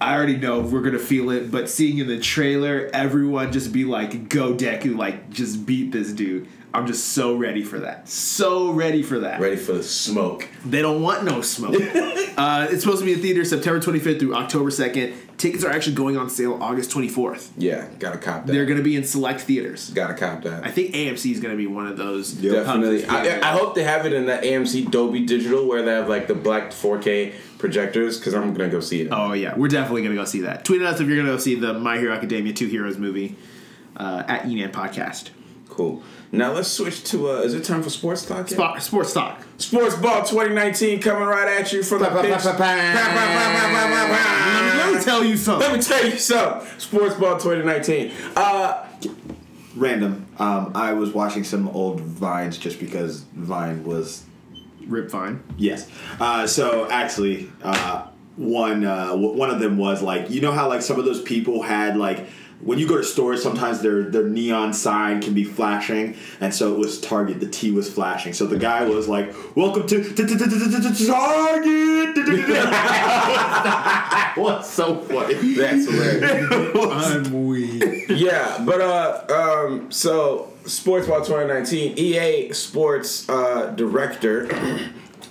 I 0.01 0.15
already 0.15 0.35
know 0.35 0.59
we're 0.59 0.81
gonna 0.81 0.99
feel 0.99 1.29
it, 1.29 1.49
but 1.49 1.69
seeing 1.69 1.97
in 1.99 2.07
the 2.07 2.19
trailer, 2.19 2.89
everyone 2.93 3.53
just 3.53 3.71
be 3.71 3.85
like, 3.85 4.27
"Go 4.27 4.53
Deku!" 4.53 4.97
Like, 4.97 5.29
just 5.29 5.65
beat 5.65 5.93
this 5.93 6.11
dude. 6.11 6.45
I'm 6.73 6.87
just 6.87 7.09
so 7.09 7.35
ready 7.35 7.63
for 7.63 7.79
that. 7.81 8.09
So 8.09 8.71
ready 8.71 9.03
for 9.03 9.19
that. 9.19 9.39
Ready 9.39 9.57
for 9.57 9.73
the 9.73 9.83
smoke. 9.83 10.49
They 10.65 10.81
don't 10.81 11.03
want 11.03 11.23
no 11.23 11.41
smoke. 11.41 11.75
uh, 12.37 12.67
it's 12.71 12.81
supposed 12.81 12.99
to 12.99 13.05
be 13.05 13.13
in 13.13 13.21
theater 13.21 13.45
September 13.45 13.79
25th 13.79 14.19
through 14.19 14.33
October 14.35 14.71
2nd. 14.71 15.15
Tickets 15.37 15.63
are 15.63 15.69
actually 15.69 15.95
going 15.95 16.17
on 16.17 16.31
sale 16.31 16.57
August 16.61 16.89
24th. 16.89 17.51
Yeah, 17.57 17.87
gotta 17.99 18.17
cop 18.17 18.45
that. 18.45 18.51
They're 18.51 18.65
going 18.65 18.77
to 18.77 18.83
be 18.83 18.95
in 18.95 19.03
select 19.03 19.41
theaters. 19.41 19.91
gotta 19.91 20.15
cop 20.15 20.43
that. 20.43 20.65
I 20.65 20.71
think 20.71 20.95
AMC 20.95 21.31
is 21.31 21.39
going 21.39 21.51
to 21.53 21.57
be 21.57 21.67
one 21.67 21.85
of 21.85 21.97
those. 21.97 22.35
Yep. 22.39 22.65
Definitely. 22.65 23.05
I, 23.05 23.39
I 23.39 23.51
hope 23.51 23.75
they 23.75 23.83
have 23.83 24.05
it 24.05 24.13
in 24.13 24.25
that 24.27 24.43
AMC 24.43 24.89
Dolby 24.89 25.25
Digital 25.25 25.67
where 25.67 25.83
they 25.83 25.91
have 25.91 26.09
like 26.09 26.27
the 26.27 26.35
black 26.35 26.71
4K 26.71 27.33
projectors 27.59 28.17
because 28.17 28.33
I'm 28.33 28.53
gonna 28.53 28.69
go 28.69 28.79
see 28.79 29.01
it. 29.01 29.09
Oh 29.11 29.33
yeah, 29.33 29.55
we're 29.55 29.67
definitely 29.67 30.01
going 30.01 30.15
to 30.15 30.21
go 30.21 30.25
see 30.25 30.41
that. 30.41 30.65
Tweet 30.65 30.81
at 30.81 30.93
us 30.93 30.99
if 30.99 31.07
you're 31.07 31.17
going 31.17 31.27
to 31.27 31.33
go 31.33 31.37
see 31.37 31.55
the 31.55 31.73
My 31.73 31.97
Hero 31.97 32.13
Academia 32.13 32.53
Two 32.53 32.67
Heroes 32.67 32.97
movie 32.97 33.35
uh, 33.95 34.23
at 34.27 34.43
Enan 34.43 34.71
Podcast. 34.71 35.29
Cool. 35.73 36.03
Now 36.31 36.53
let's 36.53 36.69
switch 36.69 37.03
to. 37.05 37.29
Uh, 37.29 37.33
is 37.41 37.53
it 37.55 37.63
time 37.63 37.81
for 37.83 37.89
sports 37.89 38.25
talk? 38.25 38.49
yet? 38.49 38.51
Spot, 38.51 38.81
sports 38.81 39.13
talk. 39.13 39.43
Sports 39.57 39.95
Ball 39.95 40.21
2019 40.21 41.01
coming 41.01 41.27
right 41.27 41.59
at 41.59 41.71
you 41.73 41.83
from 41.83 41.99
the 41.99 42.05
pitch. 42.09 42.45
Let 42.45 42.59
me 44.93 44.99
tell 45.03 45.23
you 45.23 45.37
something. 45.37 45.69
Let 45.69 45.77
me 45.77 45.83
tell 45.83 46.05
you 46.05 46.17
something. 46.17 46.79
Sports 46.79 47.15
Ball 47.15 47.37
2019. 47.39 48.11
Uh, 48.35 48.87
random. 49.75 50.25
Um, 50.37 50.71
I 50.75 50.93
was 50.93 51.11
watching 51.11 51.43
some 51.43 51.67
old 51.69 52.01
vines 52.01 52.57
just 52.57 52.79
because 52.79 53.21
Vine 53.35 53.83
was 53.83 54.23
Rip 54.87 55.09
Vine. 55.09 55.43
Yes. 55.57 55.89
Uh, 56.19 56.47
so 56.47 56.89
actually, 56.89 57.49
uh, 57.63 58.07
one 58.35 58.83
uh, 58.83 59.09
w- 59.09 59.33
one 59.37 59.51
of 59.51 59.59
them 59.59 59.77
was 59.77 60.01
like 60.01 60.29
you 60.29 60.41
know 60.41 60.51
how 60.51 60.67
like 60.67 60.81
some 60.81 60.99
of 60.99 61.05
those 61.05 61.21
people 61.21 61.61
had 61.61 61.97
like 61.97 62.27
when 62.63 62.79
you 62.79 62.87
go 62.87 62.97
to 62.97 63.03
stores 63.03 63.43
sometimes 63.43 63.81
their 63.81 64.03
their 64.03 64.27
neon 64.27 64.73
sign 64.73 65.21
can 65.21 65.33
be 65.33 65.43
flashing 65.43 66.15
and 66.39 66.53
so 66.53 66.73
it 66.73 66.79
was 66.79 66.99
Target 67.01 67.39
the 67.39 67.49
T 67.49 67.71
was 67.71 67.91
flashing 67.91 68.33
so 68.33 68.45
the 68.45 68.57
guy 68.57 68.85
was 68.85 69.07
like 69.07 69.33
welcome 69.55 69.87
to 69.87 70.03
Target 70.03 70.39
that 72.15 72.23
was 74.37 74.69
so 74.69 74.99
funny 75.01 75.55
that's 75.55 75.85
hilarious. 75.85 77.25
I'm 77.25 77.47
weak. 77.47 78.05
yeah, 78.09 78.63
but 78.65 78.81
uh, 78.81 79.65
um, 79.67 79.91
so 79.91 80.51
Sports 80.65 81.07
Ball 81.07 81.19
2019, 81.19 81.97
EA 81.97 82.53
Sports 82.53 83.27
uh, 83.29 83.67
director 83.75 84.49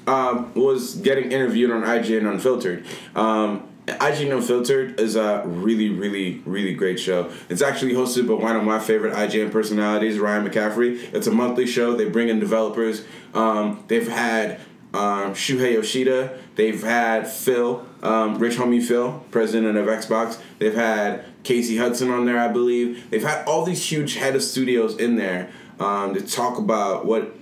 um, 0.06 0.52
was 0.54 0.96
getting 0.96 1.32
interviewed 1.32 1.70
on 1.70 1.82
IGN 1.82 2.30
Unfiltered, 2.30 2.84
um, 3.14 3.66
IGN 3.86 4.42
Filtered 4.44 5.00
is 5.00 5.16
a 5.16 5.42
really, 5.44 5.90
really, 5.90 6.40
really 6.46 6.72
great 6.72 7.00
show. 7.00 7.32
It's 7.48 7.62
actually 7.62 7.94
hosted 7.94 8.28
by 8.28 8.34
one 8.34 8.54
of 8.54 8.62
my 8.62 8.78
favorite 8.78 9.12
IGN 9.14 9.50
personalities, 9.50 10.18
Ryan 10.18 10.48
McCaffrey. 10.48 11.12
It's 11.12 11.26
a 11.26 11.32
monthly 11.32 11.66
show. 11.66 11.96
They 11.96 12.08
bring 12.08 12.28
in 12.28 12.38
developers. 12.38 13.04
Um, 13.34 13.82
they've 13.88 14.06
had 14.06 14.60
um, 14.94 15.34
Shuhei 15.34 15.74
Yoshida. 15.74 16.38
They've 16.54 16.80
had 16.80 17.26
Phil, 17.26 17.84
um, 18.02 18.38
Rich 18.38 18.56
Homie 18.56 18.82
Phil, 18.82 19.24
president 19.32 19.76
of 19.76 19.86
Xbox. 19.86 20.38
They've 20.60 20.74
had 20.74 21.24
Casey 21.42 21.76
Hudson 21.76 22.08
on 22.08 22.24
there, 22.24 22.38
I 22.38 22.48
believe. 22.48 23.10
They've 23.10 23.22
had 23.22 23.44
all 23.46 23.64
these 23.64 23.84
huge 23.84 24.14
head 24.14 24.36
of 24.36 24.44
studios 24.44 24.96
in 24.96 25.16
there 25.16 25.50
um, 25.80 26.14
to 26.14 26.20
talk 26.20 26.56
about 26.56 27.04
what 27.04 27.34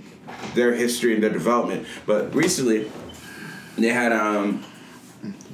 their 0.54 0.74
history 0.74 1.12
and 1.12 1.22
their 1.22 1.32
development. 1.32 1.86
But 2.06 2.34
recently, 2.34 2.90
they 3.76 3.88
had 3.88 4.12
um, 4.12 4.64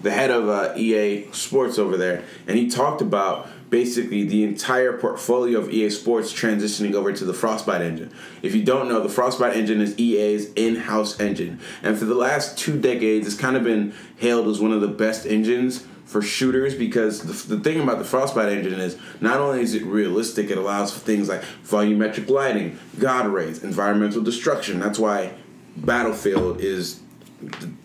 the 0.03 0.11
head 0.11 0.30
of 0.30 0.49
uh, 0.49 0.74
EA 0.76 1.30
Sports 1.32 1.78
over 1.78 1.97
there, 1.97 2.22
and 2.47 2.59
he 2.59 2.68
talked 2.68 3.01
about 3.01 3.49
basically 3.70 4.24
the 4.24 4.44
entire 4.44 4.97
portfolio 4.97 5.59
of 5.59 5.70
EA 5.70 5.90
Sports 5.90 6.32
transitioning 6.32 6.94
over 6.94 7.12
to 7.12 7.24
the 7.24 7.34
Frostbite 7.34 7.80
engine. 7.80 8.12
If 8.42 8.55
you 8.55 8.62
don't 8.62 8.88
know, 8.88 9.03
the 9.03 9.09
Frostbite 9.09 9.57
engine 9.57 9.80
is 9.80 9.99
EA's 9.99 10.53
in-house 10.55 11.18
engine, 11.18 11.61
and 11.82 11.99
for 11.99 12.05
the 12.05 12.14
last 12.14 12.59
two 12.59 12.78
decades, 12.80 13.26
it's 13.26 13.36
kind 13.36 13.57
of 13.57 13.64
been 13.64 13.94
hailed 14.16 14.49
as 14.49 14.61
one 14.61 14.72
of 14.72 14.80
the 14.80 14.88
best 14.88 15.26
engines 15.26 15.86
for 16.07 16.22
shooters 16.22 16.74
because 16.74 17.22
the, 17.22 17.57
the 17.57 17.62
thing 17.62 17.80
about 17.80 17.99
the 17.99 18.05
Frostbite 18.05 18.49
engine 18.49 18.78
is 18.78 18.97
not 19.20 19.40
only 19.40 19.61
is 19.61 19.74
it 19.74 19.84
realistic, 19.84 20.51
it 20.51 20.57
allows 20.57 20.92
for 20.92 21.01
things 21.01 21.28
like 21.28 21.42
volumetric 21.64 22.28
lighting, 22.30 22.78
god 22.99 23.26
rays, 23.26 23.64
environmental 23.64 24.22
destruction. 24.22 24.78
That's 24.78 25.01
why 25.01 25.32
Battlefield 25.76 26.61
is 26.61 27.01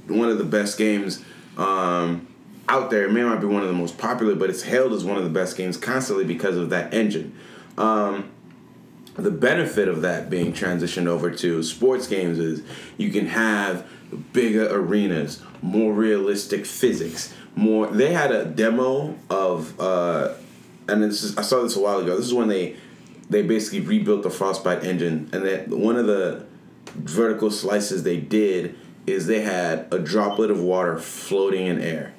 one 0.07 0.30
of 0.30 0.38
the 0.38 0.45
best 0.45 0.78
games 0.78 1.24
um, 1.62 2.28
out 2.68 2.89
there. 2.89 3.05
It 3.05 3.12
may 3.12 3.22
not 3.22 3.39
be 3.39 3.47
one 3.47 3.62
of 3.62 3.68
the 3.68 3.76
most 3.76 3.97
popular, 3.97 4.36
but 4.36 4.49
it's 4.49 4.64
hailed 4.64 4.93
as 4.93 5.03
one 5.03 5.18
of 5.18 5.24
the 5.24 5.30
best 5.30 5.57
games 5.57 5.78
constantly 5.78 6.26
because 6.26 6.57
of 6.57 6.70
that 6.72 6.93
engine. 6.93 7.36
Um, 7.78 8.32
the 9.16 9.32
benefit 9.32 9.88
of 9.88 10.01
that 10.01 10.30
being 10.30 10.53
transitioned 10.53 11.07
over 11.07 11.30
to 11.30 11.64
sports 11.64 12.07
games 12.07 12.39
is 12.39 12.64
you 12.97 13.12
can 13.12 13.28
have 13.28 13.88
bigger 14.34 14.68
arenas, 14.70 15.41
more 15.62 15.93
realistic 15.93 16.66
physics, 16.66 17.34
more. 17.55 17.88
They 17.88 18.14
had 18.14 18.32
a 18.32 18.45
demo 18.45 19.18
of, 19.30 19.80
uh, 19.80 20.34
and 20.88 21.03
this 21.03 21.24
is, 21.24 21.38
I 21.38 21.41
saw 21.41 21.62
this 21.62 21.76
a 21.76 21.82
while 21.82 21.99
ago. 21.99 22.16
This 22.16 22.28
is 22.28 22.34
when 22.34 22.47
they 22.47 22.78
they 23.30 23.41
basically 23.41 23.80
rebuilt 23.80 24.24
the 24.24 24.30
Frostbite 24.30 24.84
engine, 24.84 25.30
and 25.32 25.45
that 25.45 25.70
one 25.70 25.95
of 25.95 26.07
the 26.07 26.45
vertical 26.95 27.51
slices 27.51 28.03
they 28.03 28.18
did 28.18 28.76
is 29.08 29.28
they 29.28 29.41
had 29.41 29.88
a 29.91 29.99
droplet 29.99 30.52
of 30.52 30.60
water 30.62 30.97
floating 30.97 31.68
in 31.68 31.82
air, 31.82 32.14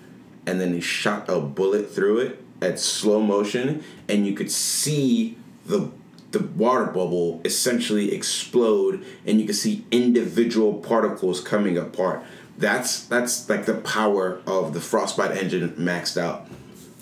and 0.47 0.61
then 0.61 0.73
they 0.73 0.81
shot 0.81 1.29
a 1.29 1.41
bullet 1.41 1.91
through 1.91 2.19
it 2.19 2.45
at 2.61 2.79
slow 2.79 3.21
motion, 3.21 3.83
and 4.09 4.27
you 4.27 4.35
could 4.35 4.51
see 4.51 5.37
the 5.67 5.91
the 6.33 6.43
water 6.57 6.87
bubble 6.87 7.41
essentially 7.45 8.15
explode, 8.15 9.05
and 9.27 9.39
you 9.41 9.47
could 9.47 9.57
see 9.57 9.85
individual 9.91 10.75
particles 10.75 11.41
coming 11.41 11.77
apart. 11.77 12.23
That's 12.59 13.05
that's 13.07 13.49
like 13.49 13.67
the 13.67 13.75
power 13.75 14.41
of 14.47 14.73
the 14.73 14.81
Frostbite 14.81 15.37
engine 15.37 15.69
maxed 15.71 16.17
out. 16.17 16.49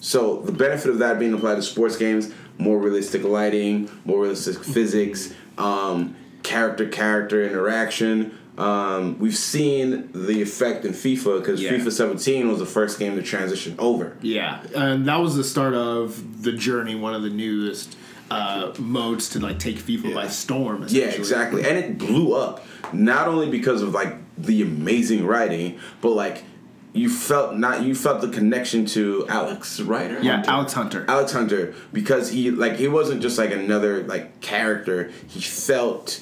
So 0.00 0.40
the 0.42 0.52
benefit 0.52 0.90
of 0.90 0.98
that 0.98 1.18
being 1.18 1.32
applied 1.32 1.56
to 1.56 1.62
sports 1.62 1.96
games, 1.96 2.32
more 2.58 2.78
realistic 2.78 3.22
lighting, 3.22 3.90
more 4.04 4.20
realistic 4.20 4.64
physics, 4.64 5.32
um, 5.58 6.16
character 6.42 6.88
character 6.88 7.46
interaction. 7.46 8.36
Um, 8.58 9.18
we've 9.18 9.36
seen 9.36 10.10
the 10.12 10.42
effect 10.42 10.84
in 10.84 10.92
FIFA 10.92 11.38
because 11.40 11.62
Yeah. 11.62 11.72
FIFA 11.72 11.92
17 11.92 12.48
was 12.48 12.58
the 12.58 12.66
first 12.66 12.98
game 12.98 13.16
to 13.16 13.22
transition 13.22 13.74
over. 13.78 14.16
Yeah, 14.20 14.60
and 14.74 15.06
that 15.06 15.20
was 15.20 15.36
the 15.36 15.44
start 15.44 15.74
of 15.74 16.42
the 16.42 16.52
journey. 16.52 16.94
One 16.94 17.14
of 17.14 17.22
the 17.22 17.30
newest 17.30 17.96
uh, 18.30 18.72
modes 18.78 19.30
to 19.30 19.40
like 19.40 19.58
take 19.58 19.78
FIFA 19.78 20.14
by 20.14 20.28
storm. 20.28 20.84
Yeah, 20.88 21.06
exactly. 21.06 21.64
And 21.64 21.78
it 21.78 21.98
blew 21.98 22.34
up 22.34 22.64
not 22.92 23.28
only 23.28 23.48
because 23.50 23.82
of 23.82 23.92
like 23.94 24.14
the 24.36 24.62
amazing 24.62 25.26
writing, 25.26 25.78
but 26.00 26.10
like 26.10 26.44
you 26.92 27.08
felt 27.08 27.56
not 27.56 27.82
you 27.84 27.94
felt 27.94 28.20
the 28.20 28.28
connection 28.28 28.84
to 28.84 29.24
Alex 29.28 29.80
Ryder. 29.80 30.20
Yeah, 30.22 30.36
Hunter? 30.36 30.50
Alex 30.50 30.72
Hunter. 30.72 31.04
Alex 31.08 31.32
Hunter 31.32 31.74
because 31.92 32.30
he 32.30 32.50
like 32.50 32.76
he 32.76 32.88
wasn't 32.88 33.22
just 33.22 33.38
like 33.38 33.52
another 33.52 34.02
like 34.04 34.40
character. 34.40 35.10
He 35.28 35.40
felt 35.40 36.20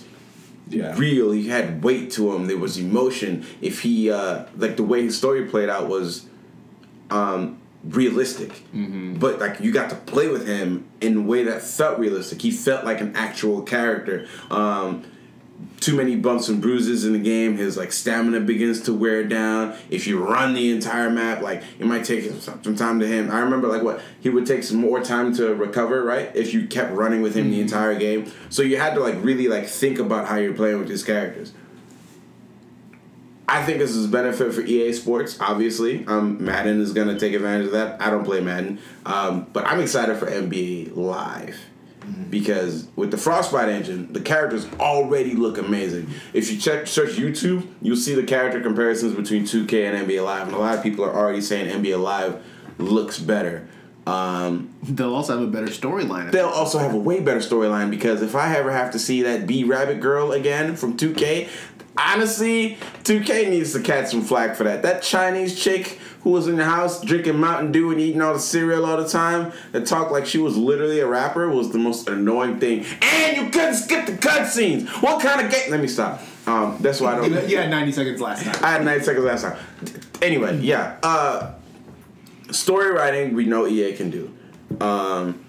Yeah. 0.71 0.95
real. 0.97 1.31
He 1.33 1.49
had 1.49 1.83
weight 1.83 2.11
to 2.13 2.35
him. 2.35 2.47
There 2.47 2.59
was 2.59 2.77
emotion. 2.79 3.47
If 3.61 3.83
he 3.83 4.11
uh 4.11 4.45
like 4.57 4.77
the 4.77 4.83
way 4.83 5.03
his 5.03 5.17
story 5.17 5.47
played 5.47 5.69
out 5.69 5.89
was 5.89 6.27
um 7.11 7.59
realistic. 7.85 8.51
Mm-hmm. 8.75 9.15
But 9.19 9.39
like 9.39 9.61
you 9.61 9.73
got 9.73 9.91
to 9.91 9.97
play 9.97 10.29
with 10.29 10.47
him 10.47 10.89
in 11.01 11.17
a 11.17 11.23
way 11.23 11.45
that 11.45 11.63
felt 11.63 11.99
realistic. 11.99 12.43
He 12.43 12.51
felt 12.51 12.85
like 12.85 13.01
an 13.01 13.15
actual 13.17 13.63
character. 13.63 14.27
Um 14.51 15.05
too 15.81 15.97
many 15.97 16.17
bumps 16.17 16.49
and 16.49 16.61
bruises 16.61 17.05
in 17.05 17.13
the 17.13 17.19
game, 17.19 17.57
his 17.57 17.77
like 17.77 17.93
stamina 17.93 18.41
begins 18.41 18.83
to 18.83 18.95
wear 18.95 19.25
down. 19.25 19.77
If 19.91 20.07
you 20.07 20.23
run 20.23 20.55
the 20.55 20.71
entire 20.71 21.11
map, 21.11 21.41
like 21.41 21.63
it 21.79 21.87
might 21.87 22.05
take 22.05 22.31
some 22.41 22.63
some 22.63 22.77
time 22.77 23.01
to 23.01 23.07
him. 23.07 23.31
I 23.31 23.41
remember 23.41 23.69
like 23.69 23.83
what 23.83 24.01
he 24.21 24.29
would 24.29 24.47
take 24.47 24.65
some 24.65 24.79
more 24.79 25.01
time 25.01 25.35
to 25.37 25.55
recover, 25.55 26.03
right? 26.03 26.35
If 26.35 26.53
you 26.53 26.67
kept 26.67 26.93
running 26.93 27.23
with 27.23 27.35
him 27.35 27.51
the 27.51 27.61
entire 27.61 27.99
game, 27.99 28.31
so 28.51 28.63
you 28.63 28.77
had 28.77 28.95
to 28.95 29.01
like 29.01 29.17
really 29.23 29.49
like 29.49 29.67
think 29.67 29.99
about 29.99 30.27
how 30.27 30.37
you're 30.37 30.55
playing 30.55 30.79
with 30.79 30.89
his 30.89 31.05
characters. 31.05 31.53
I 33.51 33.65
think 33.65 33.79
this 33.79 33.93
is 33.93 34.05
a 34.05 34.09
benefit 34.09 34.53
for 34.53 34.61
EA 34.61 34.93
Sports. 34.93 35.39
Obviously, 35.41 36.05
um, 36.07 36.45
Madden 36.45 36.83
is 36.83 36.93
gonna 36.93 37.19
take 37.19 37.33
advantage 37.33 37.67
of 37.67 37.73
that. 37.73 38.01
I 38.01 38.11
don't 38.11 38.25
play 38.25 38.41
Madden, 38.41 38.79
um, 39.07 39.47
but 39.53 39.67
I'm 39.67 39.81
excited 39.81 40.19
for 40.19 40.27
NBA 40.27 40.97
Live 40.97 41.59
because 42.31 42.89
with 42.97 43.11
the 43.11 43.17
Frostbite 43.17 43.69
engine, 43.69 44.13
the 44.13 44.21
characters 44.21 44.67
already 44.79 45.35
look 45.35 45.59
amazing. 45.59 46.09
If 46.33 46.51
you 46.51 46.59
check 46.59 46.87
search 46.87 47.11
YouTube, 47.17 47.67
you'll 47.83 47.97
see 47.97 48.15
the 48.15 48.23
character 48.25 48.61
comparisons 48.61 49.15
between 49.15 49.45
2K 49.45 49.89
and 49.93 50.09
NBA 50.09 50.25
Live, 50.25 50.47
and 50.47 50.57
a 50.57 50.59
lot 50.59 50.77
of 50.77 50.83
people 50.83 51.05
are 51.05 51.15
already 51.15 51.41
saying 51.41 51.71
NBA 51.83 52.01
Live 52.03 52.43
looks 52.79 53.19
better. 53.19 53.69
Um, 54.07 54.75
They'll 54.83 55.15
also 55.15 55.39
have 55.39 55.47
a 55.47 55.51
better 55.51 55.67
storyline. 55.67 56.31
they'll 56.33 56.47
also 56.49 56.79
have 56.79 56.95
a 56.95 56.99
way 56.99 57.21
better 57.21 57.41
storyline 57.41 57.91
because 57.91 58.23
if 58.23 58.35
I 58.35 58.57
ever 58.57 58.71
have 58.73 58.91
to 58.93 58.99
see 58.99 59.21
that 59.23 59.47
B 59.47 59.65
Rabbit 59.65 60.01
girl 60.01 60.33
again 60.33 60.77
from 60.77 60.97
2K, 60.97 61.49
honestly, 61.99 62.79
2K 63.05 63.51
needs 63.51 63.73
to 63.75 63.81
catch 63.83 64.11
some 64.11 64.23
flack 64.23 64.57
for 64.57 64.65
that. 64.65 64.83
That 64.83 65.03
Chinese 65.03 65.61
chick 65.63 65.98
who 66.23 66.31
was 66.31 66.49
in 66.49 66.57
the 66.57 66.65
house 66.65 67.01
drinking 67.03 67.39
Mountain 67.39 67.73
Dew 67.73 67.91
and 67.91 68.01
eating 68.01 68.21
all 68.21 68.35
the 68.35 68.41
cereal 68.41 68.85
all 68.85 68.97
the 68.97 69.09
time 69.09 69.53
that 69.73 69.87
talked 69.87 70.11
like 70.11 70.27
she 70.27 70.39
was 70.39 70.57
literally 70.57 71.01
a 71.01 71.07
rapper 71.07 71.49
was 71.49 71.71
the 71.71 71.79
most 71.79 72.09
annoying 72.09 72.59
thing. 72.59 72.85
And 73.03 73.37
you 73.37 73.51
couldn't 73.51 73.75
skip 73.75 74.07
the 74.07 74.13
cutscenes. 74.13 74.89
What 75.03 75.23
kind 75.23 75.45
of 75.45 75.53
game? 75.53 75.71
Let 75.71 75.81
me 75.81 75.89
stop. 75.89 76.21
Um, 76.47 76.79
that's 76.81 77.01
why 77.01 77.13
I 77.13 77.17
don't. 77.17 77.49
You 77.49 77.59
had 77.59 77.71
90 77.71 77.93
seconds 77.93 78.21
last 78.21 78.45
time. 78.45 78.65
I 78.65 78.73
had 78.73 78.85
90 78.85 79.05
seconds 79.05 79.25
last 79.25 79.43
time. 79.43 79.59
Anyway, 80.23 80.59
yeah. 80.59 80.97
Uh, 81.03 81.53
story 82.51 82.91
writing, 82.91 83.35
we 83.35 83.45
know 83.45 83.67
EA 83.67 83.95
can 83.95 84.11
do. 84.11 84.35
Um, 84.81 85.45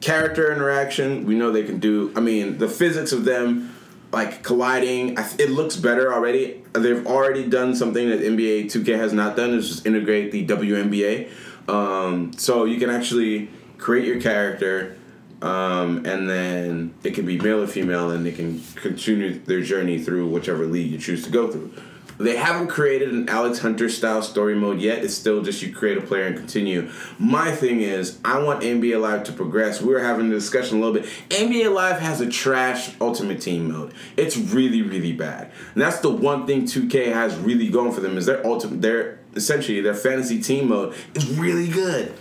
character 0.00 0.52
interaction, 0.52 1.24
we 1.24 1.34
know 1.34 1.50
they 1.50 1.62
can 1.64 1.78
do. 1.78 2.12
I 2.16 2.20
mean, 2.20 2.58
the 2.58 2.68
physics 2.68 3.12
of 3.12 3.24
them 3.24 3.74
like 4.12 4.42
colliding, 4.42 5.16
it 5.38 5.50
looks 5.50 5.76
better 5.76 6.12
already. 6.12 6.63
They've 6.74 7.06
already 7.06 7.48
done 7.48 7.74
something 7.74 8.08
that 8.08 8.20
NBA 8.20 8.64
2K 8.64 8.98
has 8.98 9.12
not 9.12 9.36
done, 9.36 9.50
is 9.54 9.68
just 9.68 9.86
integrate 9.86 10.32
the 10.32 10.44
WNBA. 10.46 11.30
Um, 11.68 12.32
so 12.36 12.64
you 12.64 12.78
can 12.78 12.90
actually 12.90 13.48
create 13.78 14.06
your 14.06 14.20
character. 14.20 14.96
Um, 15.40 16.06
and 16.06 16.28
then 16.28 16.94
it 17.02 17.14
can 17.14 17.26
be 17.26 17.38
male 17.38 17.62
or 17.62 17.66
female, 17.66 18.10
and 18.10 18.24
they 18.24 18.32
can 18.32 18.62
continue 18.76 19.38
their 19.40 19.60
journey 19.60 19.98
through 19.98 20.28
whichever 20.28 20.64
league 20.64 20.90
you 20.90 20.98
choose 20.98 21.22
to 21.24 21.30
go 21.30 21.50
through. 21.50 21.72
They 22.18 22.36
haven't 22.36 22.68
created 22.68 23.12
an 23.12 23.28
Alex 23.28 23.58
Hunter 23.58 23.88
style 23.88 24.22
story 24.22 24.54
mode 24.54 24.80
yet. 24.80 25.04
It's 25.04 25.14
still 25.14 25.42
just 25.42 25.62
you 25.62 25.72
create 25.72 25.98
a 25.98 26.00
player 26.00 26.24
and 26.24 26.36
continue. 26.36 26.90
My 27.18 27.50
thing 27.50 27.80
is, 27.80 28.18
I 28.24 28.42
want 28.42 28.62
NBA 28.62 29.00
Live 29.00 29.24
to 29.24 29.32
progress. 29.32 29.80
We 29.80 29.92
were 29.92 30.00
having 30.00 30.30
a 30.30 30.34
discussion 30.34 30.78
a 30.78 30.80
little 30.80 30.94
bit. 30.94 31.10
NBA 31.30 31.72
Live 31.74 32.00
has 32.00 32.20
a 32.20 32.28
trash 32.28 32.94
Ultimate 33.00 33.40
Team 33.40 33.70
mode. 33.70 33.92
It's 34.16 34.36
really, 34.36 34.82
really 34.82 35.12
bad. 35.12 35.50
And 35.74 35.82
that's 35.82 36.00
the 36.00 36.10
one 36.10 36.46
thing 36.46 36.62
2K 36.62 37.12
has 37.12 37.34
really 37.36 37.68
going 37.68 37.92
for 37.92 38.00
them 38.00 38.16
is 38.16 38.26
their 38.26 38.46
ultimate, 38.46 38.82
their 38.82 39.18
essentially 39.34 39.80
their 39.80 39.94
fantasy 39.94 40.40
team 40.40 40.68
mode 40.68 40.94
is 41.14 41.28
really 41.38 41.68
good. 41.68 42.14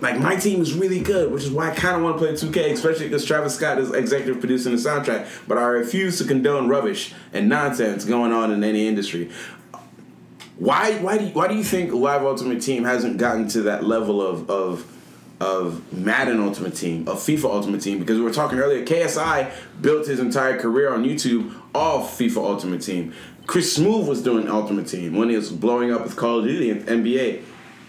Like 0.00 0.18
my 0.18 0.36
team 0.36 0.60
is 0.60 0.74
really 0.74 1.00
good, 1.00 1.32
which 1.32 1.44
is 1.44 1.50
why 1.50 1.70
I 1.70 1.74
kind 1.74 1.96
of 1.96 2.02
want 2.02 2.18
to 2.18 2.24
play 2.24 2.32
2K, 2.32 2.72
especially 2.72 3.06
because 3.06 3.24
Travis 3.24 3.54
Scott 3.54 3.78
is 3.78 3.92
executive 3.92 4.40
producing 4.40 4.72
the 4.72 4.78
soundtrack. 4.78 5.26
But 5.46 5.58
I 5.58 5.64
refuse 5.64 6.18
to 6.18 6.24
condone 6.24 6.68
rubbish 6.68 7.14
and 7.32 7.48
nonsense 7.48 8.04
going 8.04 8.32
on 8.32 8.50
in 8.50 8.64
any 8.64 8.86
industry. 8.86 9.30
Why? 10.56 10.92
Why 10.98 11.18
do 11.18 11.24
you, 11.24 11.30
Why 11.32 11.48
do 11.48 11.54
you 11.54 11.64
think 11.64 11.92
Live 11.92 12.22
Ultimate 12.22 12.60
Team 12.60 12.84
hasn't 12.84 13.18
gotten 13.18 13.48
to 13.48 13.62
that 13.62 13.84
level 13.84 14.20
of 14.20 14.50
of 14.50 14.90
of 15.40 15.92
Madden 15.92 16.40
Ultimate 16.40 16.74
Team, 16.74 17.08
of 17.08 17.18
FIFA 17.18 17.44
Ultimate 17.44 17.80
Team? 17.80 17.98
Because 17.98 18.18
we 18.18 18.24
were 18.24 18.32
talking 18.32 18.58
earlier, 18.58 18.84
KSI 18.84 19.50
built 19.80 20.06
his 20.06 20.20
entire 20.20 20.58
career 20.58 20.92
on 20.92 21.04
YouTube 21.04 21.52
off 21.74 22.18
FIFA 22.18 22.36
Ultimate 22.36 22.82
Team. 22.82 23.12
Chris 23.46 23.76
Smoove 23.76 24.06
was 24.06 24.22
doing 24.22 24.48
Ultimate 24.48 24.86
Team 24.86 25.16
when 25.16 25.28
he 25.28 25.36
was 25.36 25.50
blowing 25.50 25.92
up 25.92 26.02
with 26.02 26.16
Call 26.16 26.38
of 26.38 26.44
Duty 26.44 26.70
and 26.70 26.82
NBA 26.86 27.42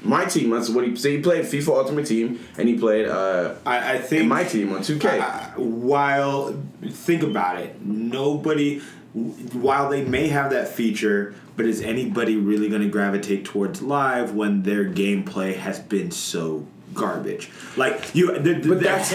my 0.05 0.25
team. 0.25 0.51
That's 0.51 0.69
what 0.69 0.87
he. 0.87 0.95
So 0.95 1.09
he 1.09 1.19
played 1.19 1.45
FIFA 1.45 1.77
Ultimate 1.79 2.05
Team, 2.05 2.39
and 2.57 2.69
he 2.69 2.77
played 2.77 3.07
uh, 3.07 3.55
I, 3.65 3.93
I 3.93 3.97
think 3.97 4.27
my 4.27 4.43
team 4.43 4.73
on 4.73 4.81
2K. 4.81 5.19
Uh, 5.19 5.59
while 5.59 6.55
think 6.87 7.23
about 7.23 7.59
it, 7.59 7.81
nobody. 7.81 8.81
While 9.13 9.89
they 9.89 10.03
may 10.03 10.27
have 10.27 10.51
that 10.51 10.67
feature, 10.67 11.35
but 11.55 11.65
is 11.65 11.81
anybody 11.81 12.35
really 12.35 12.67
going 12.67 12.81
to 12.81 12.89
gravitate 12.89 13.45
towards 13.45 13.81
live 13.81 14.33
when 14.33 14.63
their 14.63 14.83
gameplay 14.83 15.55
has 15.55 15.79
been 15.79 16.11
so 16.11 16.67
garbage? 16.95 17.49
Like 17.75 18.15
you, 18.15 18.31
the, 18.39 18.53
the, 18.53 18.69
But 18.69 18.79
that's 18.81 19.13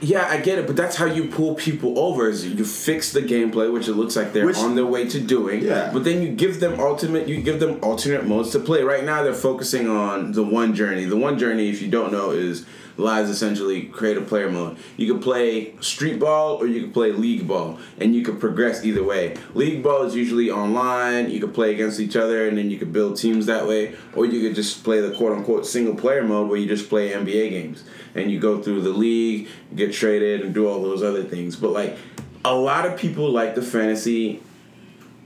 yeah, 0.00 0.26
I 0.28 0.38
get 0.40 0.58
it. 0.58 0.66
But 0.66 0.76
that's 0.76 0.96
how 0.96 1.04
you 1.06 1.28
pull 1.28 1.54
people 1.54 1.98
over. 1.98 2.28
Is 2.28 2.44
you 2.46 2.64
fix 2.64 3.12
the 3.12 3.20
gameplay, 3.20 3.72
which 3.72 3.88
it 3.88 3.94
looks 3.94 4.16
like 4.16 4.32
they're 4.32 4.46
Which- 4.46 4.56
on 4.56 4.74
their 4.74 4.86
way 4.86 5.08
to 5.08 5.20
doing. 5.20 5.62
Yeah. 5.62 5.90
But 5.92 6.04
then 6.04 6.22
you 6.22 6.32
give 6.34 6.60
them 6.60 6.80
ultimate. 6.80 7.28
You 7.28 7.40
give 7.42 7.60
them 7.60 7.78
alternate 7.82 8.26
modes 8.26 8.50
to 8.50 8.58
play. 8.60 8.82
Right 8.82 9.04
now, 9.04 9.22
they're 9.22 9.34
focusing 9.34 9.88
on 9.88 10.32
the 10.32 10.42
one 10.42 10.74
journey. 10.74 11.04
The 11.04 11.16
one 11.16 11.38
journey, 11.38 11.68
if 11.68 11.82
you 11.82 11.88
don't 11.88 12.12
know, 12.12 12.30
is 12.30 12.64
lies 13.02 13.28
essentially 13.28 13.84
create 13.84 14.16
a 14.16 14.22
player 14.22 14.50
mode. 14.50 14.78
You 14.96 15.12
can 15.12 15.22
play 15.22 15.74
street 15.80 16.18
ball 16.18 16.56
or 16.56 16.66
you 16.66 16.80
can 16.82 16.92
play 16.92 17.12
league 17.12 17.46
ball, 17.46 17.78
and 17.98 18.14
you 18.14 18.22
can 18.22 18.38
progress 18.38 18.84
either 18.84 19.04
way. 19.04 19.36
League 19.54 19.82
ball 19.82 20.04
is 20.04 20.14
usually 20.14 20.50
online. 20.50 21.30
You 21.30 21.40
can 21.40 21.52
play 21.52 21.74
against 21.74 22.00
each 22.00 22.16
other, 22.16 22.48
and 22.48 22.56
then 22.56 22.70
you 22.70 22.78
can 22.78 22.92
build 22.92 23.16
teams 23.16 23.46
that 23.46 23.66
way. 23.66 23.94
Or 24.14 24.24
you 24.24 24.40
could 24.40 24.54
just 24.54 24.84
play 24.84 25.00
the 25.00 25.14
quote 25.14 25.36
unquote 25.36 25.66
single 25.66 25.94
player 25.94 26.22
mode 26.22 26.48
where 26.48 26.58
you 26.58 26.66
just 26.66 26.88
play 26.88 27.10
NBA 27.10 27.50
games 27.50 27.84
and 28.14 28.30
you 28.30 28.38
go 28.38 28.62
through 28.62 28.82
the 28.82 28.90
league, 28.90 29.48
get 29.74 29.92
traded, 29.92 30.42
and 30.42 30.54
do 30.54 30.68
all 30.68 30.82
those 30.82 31.02
other 31.02 31.22
things. 31.22 31.56
But 31.56 31.70
like 31.70 31.96
a 32.44 32.54
lot 32.54 32.86
of 32.86 32.98
people 32.98 33.30
like 33.30 33.54
the 33.54 33.62
fantasy 33.62 34.42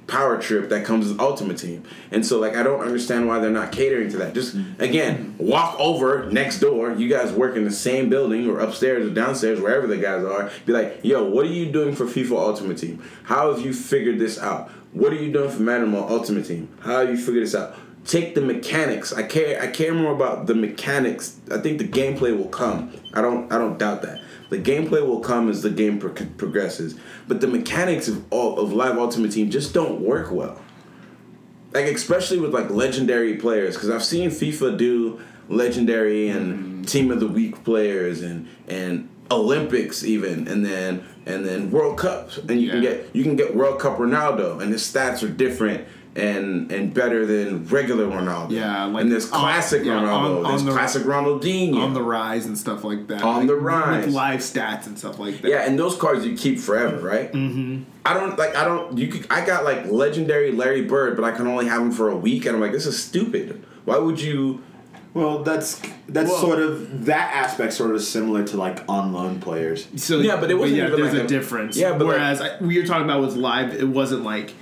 power 0.06 0.40
trip 0.40 0.68
that 0.68 0.84
comes 0.84 1.08
with 1.08 1.20
Ultimate 1.20 1.58
Team. 1.58 1.84
And 2.10 2.24
so 2.24 2.38
like 2.38 2.54
I 2.56 2.62
don't 2.62 2.80
understand 2.80 3.26
why 3.26 3.38
they're 3.38 3.50
not 3.50 3.72
catering 3.72 4.08
to 4.10 4.16
that. 4.18 4.34
Just 4.34 4.56
mm-hmm. 4.56 4.80
again, 4.80 5.34
walk 5.38 5.78
over 5.78 6.30
next 6.30 6.60
door, 6.60 6.92
you 6.92 7.08
guys 7.08 7.32
work 7.32 7.56
in 7.56 7.64
the 7.64 7.70
same 7.70 8.08
building 8.08 8.48
or 8.48 8.60
upstairs 8.60 9.06
or 9.06 9.10
downstairs, 9.10 9.60
wherever 9.60 9.86
the 9.86 9.96
guys 9.96 10.24
are, 10.24 10.50
be 10.64 10.72
like, 10.72 11.00
yo, 11.02 11.24
what 11.24 11.46
are 11.46 11.50
you 11.50 11.70
doing 11.70 11.94
for 11.94 12.04
FIFA 12.04 12.32
Ultimate 12.32 12.78
Team? 12.78 13.02
How 13.24 13.52
have 13.52 13.64
you 13.64 13.72
figured 13.72 14.18
this 14.18 14.38
out? 14.38 14.70
What 14.92 15.12
are 15.12 15.22
you 15.22 15.32
doing 15.32 15.50
for 15.50 15.62
Madden 15.62 15.90
Mobile 15.90 16.14
Ultimate 16.14 16.46
Team? 16.46 16.68
How 16.80 17.00
have 17.00 17.10
you 17.10 17.18
figured 17.18 17.44
this 17.44 17.54
out? 17.54 17.76
Take 18.06 18.36
the 18.36 18.40
mechanics. 18.40 19.12
I 19.12 19.24
care. 19.24 19.60
I 19.60 19.66
care 19.66 19.92
more 19.92 20.12
about 20.12 20.46
the 20.46 20.54
mechanics. 20.54 21.40
I 21.50 21.58
think 21.58 21.78
the 21.78 21.88
gameplay 21.88 22.36
will 22.36 22.48
come. 22.48 22.92
I 23.12 23.20
don't. 23.20 23.52
I 23.52 23.58
don't 23.58 23.78
doubt 23.78 24.02
that. 24.02 24.20
The 24.48 24.58
gameplay 24.58 25.04
will 25.04 25.20
come 25.20 25.48
as 25.50 25.62
the 25.62 25.70
game 25.70 25.98
pro- 25.98 26.12
progresses, 26.12 26.94
but 27.26 27.40
the 27.40 27.46
mechanics 27.46 28.08
of 28.08 28.24
all, 28.32 28.58
of 28.58 28.72
Live 28.72 28.96
Ultimate 28.96 29.32
Team 29.32 29.50
just 29.50 29.74
don't 29.74 30.00
work 30.00 30.30
well. 30.30 30.60
Like 31.72 31.86
especially 31.86 32.38
with 32.38 32.54
like 32.54 32.70
legendary 32.70 33.36
players, 33.36 33.74
because 33.74 33.90
I've 33.90 34.04
seen 34.04 34.30
FIFA 34.30 34.78
do 34.78 35.20
legendary 35.48 36.28
and 36.28 36.54
mm-hmm. 36.54 36.82
team 36.82 37.10
of 37.10 37.20
the 37.20 37.28
week 37.28 37.64
players 37.64 38.22
and 38.22 38.48
and 38.68 39.08
Olympics 39.30 40.04
even, 40.04 40.46
and 40.46 40.64
then 40.64 41.04
and 41.26 41.44
then 41.44 41.70
World 41.72 41.98
Cups, 41.98 42.38
and 42.38 42.60
you 42.60 42.70
can 42.70 42.80
get 42.80 43.14
you 43.14 43.24
can 43.24 43.36
get 43.36 43.54
World 43.54 43.80
Cup 43.80 43.98
Ronaldo, 43.98 44.62
and 44.62 44.72
his 44.72 44.82
stats 44.82 45.22
are 45.22 45.28
different. 45.28 45.86
And, 46.16 46.72
and 46.72 46.94
better 46.94 47.26
than 47.26 47.66
regular 47.66 48.06
Ronaldo. 48.06 48.50
Yeah, 48.52 48.84
like 48.86 49.02
and 49.02 49.12
there's 49.12 49.30
on- 49.30 49.38
classic 49.40 49.84
yeah, 49.84 49.92
Ronaldo. 50.00 50.08
on- 50.08 50.36
on 50.36 50.42
there's 50.44 50.64
the- 50.64 50.72
classic 50.72 51.02
Ronaldinho. 51.02 51.76
on 51.82 51.92
the 51.92 52.02
rise 52.02 52.46
and 52.46 52.56
stuff 52.56 52.84
like 52.84 53.06
that. 53.08 53.22
On 53.22 53.40
Like, 53.40 53.46
the 53.48 53.54
rise. 53.56 54.06
with 54.06 54.14
live 54.14 54.40
stats 54.40 54.86
and 54.86 54.98
stuff 54.98 55.18
like 55.18 55.42
that. 55.42 55.50
Yeah, 55.50 55.66
and 55.66 55.78
those 55.78 55.94
cards 55.96 56.24
you 56.24 56.34
keep 56.36 56.58
forever, 56.58 56.96
right? 57.06 57.30
Mm-hmm. 57.32 57.82
I 58.06 58.14
don't 58.14 58.38
like. 58.38 58.56
I 58.56 58.64
don't. 58.64 58.96
You. 58.96 59.08
Could, 59.08 59.26
I 59.30 59.44
got 59.44 59.64
like 59.64 59.86
legendary 59.86 60.52
Larry 60.52 60.82
Bird, 60.82 61.16
but 61.16 61.24
I 61.24 61.32
can 61.32 61.46
only 61.46 61.66
have 61.66 61.82
him 61.82 61.92
for 61.92 62.08
a 62.08 62.16
week, 62.16 62.46
and 62.46 62.54
I'm 62.56 62.62
like, 62.62 62.72
this 62.72 62.86
is 62.86 63.02
stupid. 63.02 63.62
Why 63.84 63.98
would 63.98 64.20
you? 64.20 64.62
well, 65.12 65.42
that's 65.42 65.80
that's 66.08 66.30
Well- 66.30 66.40
sort 66.40 66.58
of 66.60 67.06
that 67.06 67.34
aspect 67.34 67.72
sort 67.74 67.94
of 67.94 68.00
similar 68.02 68.44
to 68.44 68.56
like 68.56 68.84
on 68.88 69.12
loan 69.12 69.40
players. 69.40 69.86
So 69.96 70.18
Yeah, 70.20 70.36
but 70.40 70.50
it 70.50 70.54
wasn't 70.54 70.78
yeah, 70.78 70.86
even 70.88 71.00
there's 71.00 71.12
like 71.14 71.22
a, 71.22 71.24
a- 71.24 71.28
difference. 71.28 71.76
Yeah, 71.76 71.96
but 71.96 72.06
whereas 72.06 72.40
I, 72.40 72.56
we 72.60 72.78
were 72.80 72.86
talking 72.86 73.04
about 73.04 73.20
was 73.20 73.36
live, 73.36 73.74
it 73.74 73.88
wasn't 73.88 74.24
like. 74.24 74.54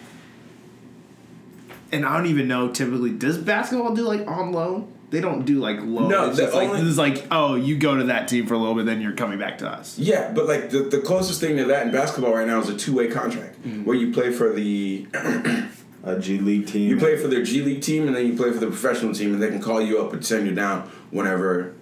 And 1.94 2.04
I 2.04 2.16
don't 2.16 2.26
even 2.26 2.48
know. 2.48 2.68
Typically, 2.70 3.10
does 3.10 3.38
basketball 3.38 3.94
do 3.94 4.02
like 4.02 4.26
on 4.26 4.52
loan? 4.52 4.92
They 5.10 5.20
don't 5.20 5.44
do 5.44 5.60
like 5.60 5.78
loan. 5.80 6.08
No, 6.08 6.26
it's 6.28 6.36
the 6.38 6.42
just 6.44 6.54
like 6.54 6.68
only- 6.70 6.80
this 6.80 6.88
is 6.90 6.98
like 6.98 7.24
oh, 7.30 7.54
you 7.54 7.76
go 7.78 7.96
to 7.96 8.04
that 8.04 8.26
team 8.28 8.46
for 8.46 8.54
a 8.54 8.58
little 8.58 8.74
bit, 8.74 8.84
then 8.86 9.00
you're 9.00 9.12
coming 9.12 9.38
back 9.38 9.58
to 9.58 9.68
us. 9.68 9.96
Yeah, 9.98 10.32
but 10.34 10.46
like 10.46 10.70
the, 10.70 10.80
the 10.80 10.98
closest 11.00 11.40
thing 11.40 11.56
to 11.58 11.64
that 11.66 11.86
in 11.86 11.92
basketball 11.92 12.34
right 12.34 12.46
now 12.46 12.58
is 12.60 12.68
a 12.68 12.76
two 12.76 12.94
way 12.96 13.08
contract 13.08 13.56
where 13.84 13.96
you 13.96 14.12
play 14.12 14.32
for 14.32 14.52
the 14.52 15.06
A 16.04 16.18
G 16.18 16.38
League 16.38 16.66
team. 16.66 16.90
you 16.90 16.98
play 16.98 17.16
for 17.16 17.28
their 17.28 17.42
G 17.42 17.62
League 17.62 17.80
team 17.80 18.06
and 18.06 18.14
then 18.16 18.26
you 18.26 18.36
play 18.36 18.50
for 18.52 18.58
the 18.58 18.66
professional 18.66 19.14
team, 19.14 19.32
and 19.34 19.42
they 19.42 19.48
can 19.48 19.60
call 19.62 19.80
you 19.80 20.00
up 20.00 20.12
and 20.12 20.24
send 20.26 20.46
you 20.46 20.54
down 20.54 20.90
whenever 21.10 21.74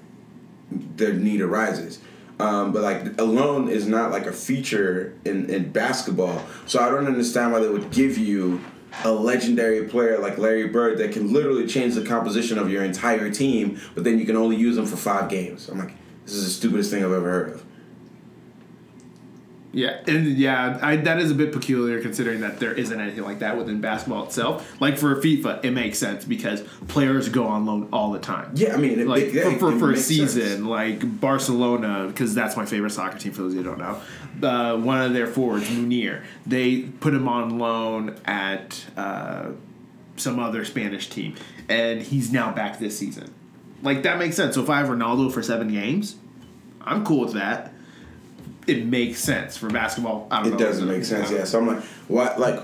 their 0.71 1.13
need 1.15 1.41
arises. 1.41 2.01
Um, 2.39 2.73
but 2.73 2.83
like 2.83 3.19
alone 3.21 3.69
is 3.69 3.87
not 3.87 4.11
like 4.11 4.27
a 4.27 4.33
feature 4.33 5.15
in, 5.25 5.49
in 5.49 5.71
basketball, 5.73 6.45
so 6.67 6.81
I 6.81 6.89
don't 6.91 7.07
understand 7.07 7.53
why 7.53 7.61
they 7.61 7.69
would 7.69 7.91
give 7.91 8.19
you 8.19 8.61
a 9.05 9.11
legendary 9.13 9.89
player 9.89 10.19
like 10.19 10.39
Larry 10.39 10.69
Bird 10.69 10.99
that 10.99 11.13
can 11.13 11.33
literally 11.33 11.67
change 11.67 11.95
the 11.95 12.05
composition 12.05 12.59
of 12.59 12.71
your 12.71 12.85
entire 12.85 13.31
team, 13.31 13.81
but 13.95 14.05
then 14.05 14.19
you 14.19 14.25
can 14.27 14.37
only 14.37 14.57
use 14.57 14.77
them 14.77 14.87
for 14.87 14.97
five 14.97 15.29
games. 15.31 15.69
I'm 15.69 15.79
like, 15.79 15.93
this 16.25 16.35
is 16.35 16.45
the 16.45 16.51
stupidest 16.51 16.91
thing 16.91 17.05
I've 17.05 17.13
ever 17.13 17.31
heard 17.31 17.49
of. 17.55 17.65
Yeah, 19.75 20.01
and 20.07 20.27
yeah, 20.37 20.79
I, 20.83 20.97
that 20.97 21.19
is 21.19 21.31
a 21.31 21.35
bit 21.35 21.51
peculiar 21.51 22.03
considering 22.03 22.41
that 22.43 22.61
there 22.61 22.75
isn't 22.75 23.01
anything 23.01 23.25
like 23.25 23.39
that 23.39 23.57
within 23.57 23.81
basketball 23.81 24.25
itself. 24.27 24.71
Like 24.83 24.99
for 24.99 25.17
FIFA, 25.17 25.65
it 25.65 25.71
makes 25.71 25.99
sense 25.99 26.27
because 26.27 26.61
players 26.89 27.31
go 27.31 27.47
on 27.47 27.65
loan 27.65 27.89
all 27.91 28.13
the 28.13 28.19
time. 28.19 28.51
Yeah, 28.55 28.75
I 28.75 28.77
mean, 28.77 29.01
it, 29.01 29.07
like 29.07 29.23
it- 29.23 29.33
yeah, 29.33 29.45
for, 29.55 29.59
for, 29.59 29.73
it 29.73 29.79
for 29.79 29.93
a 29.93 29.97
season, 29.97 30.43
sense. 30.43 30.61
like 30.61 31.21
Barcelona, 31.21 32.07
because 32.07 32.35
that's 32.35 32.55
my 32.55 32.67
favorite 32.67 32.91
soccer 32.91 33.17
team. 33.19 33.33
For 33.33 33.41
those 33.41 33.55
who 33.55 33.63
don't 33.63 33.79
know, 33.79 33.99
uh, 34.43 34.77
one 34.77 35.03
of 35.03 35.13
their 35.13 35.27
forwards, 35.27 35.69
Munir, 35.69 36.23
they 36.47 36.83
put 36.83 37.15
him 37.15 37.29
on 37.29 37.59
loan 37.59 38.17
at 38.25 38.85
uh, 38.97 39.51
some 40.17 40.39
other 40.39 40.65
Spanish 40.65 41.09
team, 41.09 41.35
and 41.69 42.03
he's 42.03 42.33
now 42.33 42.53
back 42.53 42.79
this 42.79 42.99
season. 42.99 43.33
Like 43.83 44.03
that 44.05 44.19
makes 44.19 44.37
sense. 44.37 44.55
So 44.55 44.63
if 44.63 44.71
I 44.71 44.79
have 44.79 44.89
Ronaldo 44.89 45.33
for 45.33 45.43
seven 45.43 45.69
games, 45.69 46.17
I'm 46.81 47.05
cool 47.05 47.21
with 47.25 47.35
that. 47.35 47.73
It 48.67 48.87
makes 48.87 49.19
sense 49.19 49.57
for 49.57 49.69
basketball. 49.69 50.29
I 50.31 50.39
don't 50.43 50.47
It 50.47 50.51
know. 50.53 50.59
doesn't 50.59 50.87
make 50.87 51.05
sense, 51.05 51.31
yeah. 51.33 51.45
So 51.45 51.59
I'm 51.59 51.67
like, 51.67 51.83
what? 52.09 52.39
Like, 52.39 52.61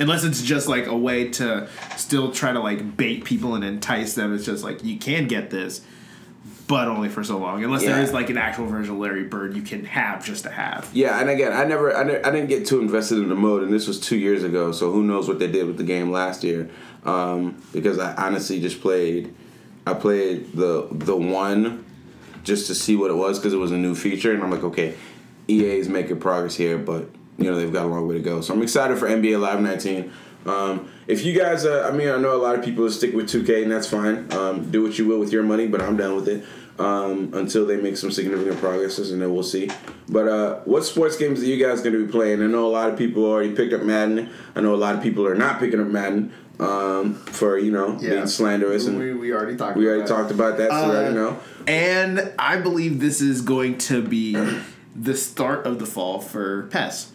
Unless 0.00 0.24
it's 0.24 0.42
just 0.42 0.66
like 0.68 0.86
a 0.86 0.96
way 0.96 1.28
to 1.30 1.68
still 1.96 2.32
try 2.32 2.52
to 2.52 2.58
like 2.60 2.96
bait 2.96 3.24
people 3.24 3.54
and 3.54 3.64
entice 3.64 4.14
them. 4.14 4.34
It's 4.34 4.44
just 4.44 4.64
like 4.64 4.82
you 4.84 4.98
can 4.98 5.28
get 5.28 5.50
this, 5.50 5.82
but 6.66 6.88
only 6.88 7.08
for 7.08 7.22
so 7.22 7.38
long. 7.38 7.62
Unless 7.62 7.82
there 7.82 7.96
Yeah. 7.96 8.02
is 8.02 8.12
like 8.12 8.30
an 8.30 8.38
actual 8.38 8.66
version 8.66 8.94
of 8.94 9.00
Larry 9.00 9.24
Bird 9.24 9.54
you 9.54 9.62
can 9.62 9.84
have 9.84 10.24
just 10.24 10.44
to 10.44 10.50
have. 10.50 10.88
yeah, 10.92 11.20
and 11.20 11.28
again, 11.28 11.52
I 11.52 11.64
never, 11.64 11.94
I, 11.94 12.02
ne- 12.04 12.22
I 12.22 12.30
didn't 12.30 12.48
get 12.48 12.66
too 12.66 12.80
invested 12.80 13.18
in 13.18 13.28
the 13.28 13.34
mode, 13.34 13.62
and 13.62 13.72
this 13.72 13.86
was 13.86 14.00
two 14.00 14.16
years 14.16 14.44
ago, 14.44 14.72
so 14.72 14.90
who 14.90 15.02
knows 15.02 15.28
what 15.28 15.38
they 15.38 15.46
did 15.50 15.66
with 15.66 15.76
the 15.76 15.84
game 15.84 16.10
last 16.10 16.42
year? 16.44 16.70
Um, 17.04 17.62
because 17.72 17.98
I 17.98 18.14
honestly 18.14 18.60
just 18.60 18.80
played, 18.80 19.34
I 19.86 19.92
played 19.94 20.52
the 20.54 20.88
the 20.90 21.14
one 21.16 21.84
just 22.44 22.66
to 22.68 22.74
see 22.74 22.96
what 22.96 23.10
it 23.10 23.14
was 23.14 23.38
because 23.38 23.52
it 23.52 23.58
was 23.58 23.72
a 23.72 23.76
new 23.76 23.94
feature, 23.94 24.32
and 24.32 24.42
I'm 24.42 24.50
like, 24.50 24.64
okay, 24.64 24.94
EA 25.48 25.78
is 25.78 25.88
making 25.90 26.18
progress 26.20 26.54
here, 26.56 26.78
but 26.78 27.08
you 27.36 27.44
know 27.50 27.56
they've 27.58 27.72
got 27.72 27.84
a 27.84 27.88
long 27.88 28.08
way 28.08 28.14
to 28.14 28.22
go. 28.22 28.40
So 28.40 28.54
I'm 28.54 28.62
excited 28.62 28.96
for 28.98 29.06
NBA 29.06 29.38
Live 29.38 29.60
19. 29.60 30.10
Um, 30.46 30.90
if 31.06 31.24
you 31.24 31.38
guys, 31.38 31.64
uh, 31.64 31.88
I 31.90 31.96
mean, 31.96 32.08
I 32.08 32.16
know 32.18 32.34
a 32.36 32.42
lot 32.42 32.58
of 32.58 32.64
people 32.64 32.88
stick 32.90 33.14
with 33.14 33.26
2K, 33.26 33.62
and 33.62 33.72
that's 33.72 33.88
fine. 33.88 34.32
Um, 34.32 34.70
do 34.70 34.82
what 34.82 34.98
you 34.98 35.06
will 35.06 35.18
with 35.18 35.32
your 35.32 35.42
money, 35.42 35.66
but 35.66 35.80
I'm 35.80 35.96
done 35.96 36.16
with 36.16 36.28
it 36.28 36.44
um, 36.78 37.30
until 37.34 37.66
they 37.66 37.76
make 37.76 37.96
some 37.96 38.10
significant 38.10 38.58
progresses, 38.58 39.10
and 39.10 39.22
then 39.22 39.32
we'll 39.32 39.42
see. 39.42 39.70
But 40.08 40.28
uh, 40.28 40.60
what 40.64 40.84
sports 40.84 41.16
games 41.16 41.40
are 41.40 41.46
you 41.46 41.64
guys 41.64 41.80
going 41.80 41.94
to 41.94 42.04
be 42.04 42.10
playing? 42.10 42.42
I 42.42 42.46
know 42.46 42.66
a 42.66 42.68
lot 42.68 42.90
of 42.90 42.98
people 42.98 43.24
already 43.24 43.54
picked 43.54 43.72
up 43.72 43.82
Madden. 43.82 44.30
I 44.54 44.60
know 44.60 44.74
a 44.74 44.76
lot 44.76 44.94
of 44.94 45.02
people 45.02 45.26
are 45.26 45.34
not 45.34 45.60
picking 45.60 45.80
up 45.80 45.86
Madden 45.86 46.32
um, 46.60 47.14
for 47.14 47.58
you 47.58 47.72
know 47.72 47.94
being 47.94 48.26
slanderous, 48.26 48.86
and 48.86 48.98
we, 48.98 49.12
we 49.14 49.32
already 49.32 49.56
talked. 49.56 49.76
We 49.76 49.88
already 49.88 50.06
talked 50.06 50.30
about 50.30 50.58
that, 50.58 50.70
so 50.70 50.88
we 50.88 50.96
already 50.96 51.14
know. 51.14 51.38
And 51.66 52.32
I 52.38 52.58
believe 52.58 53.00
this 53.00 53.20
is 53.20 53.40
going 53.40 53.78
to 53.78 54.02
be 54.02 54.36
the 54.94 55.16
start 55.16 55.66
of 55.66 55.78
the 55.78 55.86
fall 55.86 56.20
for 56.20 56.64
PES. 56.64 57.12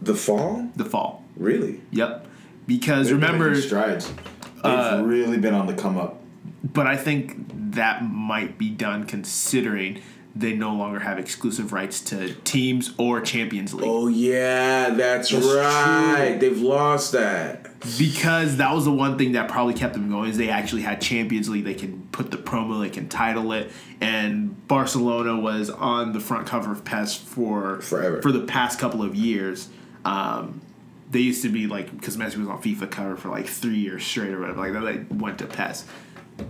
The 0.00 0.14
fall, 0.14 0.68
The 0.76 0.84
fall. 0.84 1.21
Really? 1.36 1.80
Yep. 1.90 2.26
Because 2.66 3.08
They've 3.08 3.16
remember, 3.16 3.54
strides. 3.60 4.08
They've 4.56 4.64
uh, 4.64 5.02
really 5.04 5.38
been 5.38 5.54
on 5.54 5.66
the 5.66 5.74
come 5.74 5.96
up. 5.98 6.20
but 6.62 6.86
I 6.86 6.96
think 6.96 7.34
that 7.74 8.04
might 8.04 8.58
be 8.58 8.70
done 8.70 9.04
considering 9.04 10.00
they 10.34 10.54
no 10.54 10.72
longer 10.74 11.00
have 11.00 11.18
exclusive 11.18 11.72
rights 11.74 12.00
to 12.00 12.32
teams 12.44 12.94
or 12.96 13.20
Champions 13.20 13.74
League. 13.74 13.84
Oh 13.86 14.06
yeah, 14.08 14.90
that's, 14.90 15.30
That's 15.30 15.44
right. 15.46 16.38
true. 16.38 16.48
They've 16.48 16.60
lost 16.62 17.12
that. 17.12 17.66
because 17.98 18.56
that 18.58 18.72
was 18.74 18.84
the 18.86 18.92
one 18.92 19.18
thing 19.18 19.32
that 19.32 19.48
probably 19.50 19.74
kept 19.74 19.92
them 19.94 20.08
going 20.08 20.30
is 20.30 20.38
they 20.38 20.48
actually 20.48 20.82
had 20.82 21.00
Champions 21.02 21.48
League. 21.50 21.64
They 21.64 21.74
can 21.74 22.06
put 22.12 22.30
the 22.30 22.38
promo, 22.38 22.80
they 22.80 22.88
can 22.90 23.08
title 23.10 23.52
it, 23.52 23.70
and 24.00 24.66
Barcelona 24.68 25.36
was 25.38 25.68
on 25.68 26.12
the 26.12 26.20
front 26.20 26.46
cover 26.46 26.72
of 26.72 26.84
PES 26.84 27.14
for 27.16 27.80
Forever. 27.82 28.22
for 28.22 28.32
the 28.32 28.40
past 28.42 28.78
couple 28.78 29.02
of 29.02 29.14
years. 29.14 29.68
Um, 30.04 30.62
they 31.12 31.20
used 31.20 31.42
to 31.42 31.48
be 31.50 31.66
like 31.66 31.90
because 31.96 32.16
Messi 32.16 32.38
was 32.38 32.48
on 32.48 32.60
FIFA 32.60 32.90
cover 32.90 33.16
for 33.16 33.28
like 33.28 33.46
three 33.46 33.76
years 33.78 34.04
straight 34.04 34.32
or 34.32 34.40
whatever. 34.40 34.60
Like 34.60 34.72
that, 34.72 35.08
they 35.08 35.14
went 35.14 35.38
to 35.38 35.46
PES. 35.46 35.84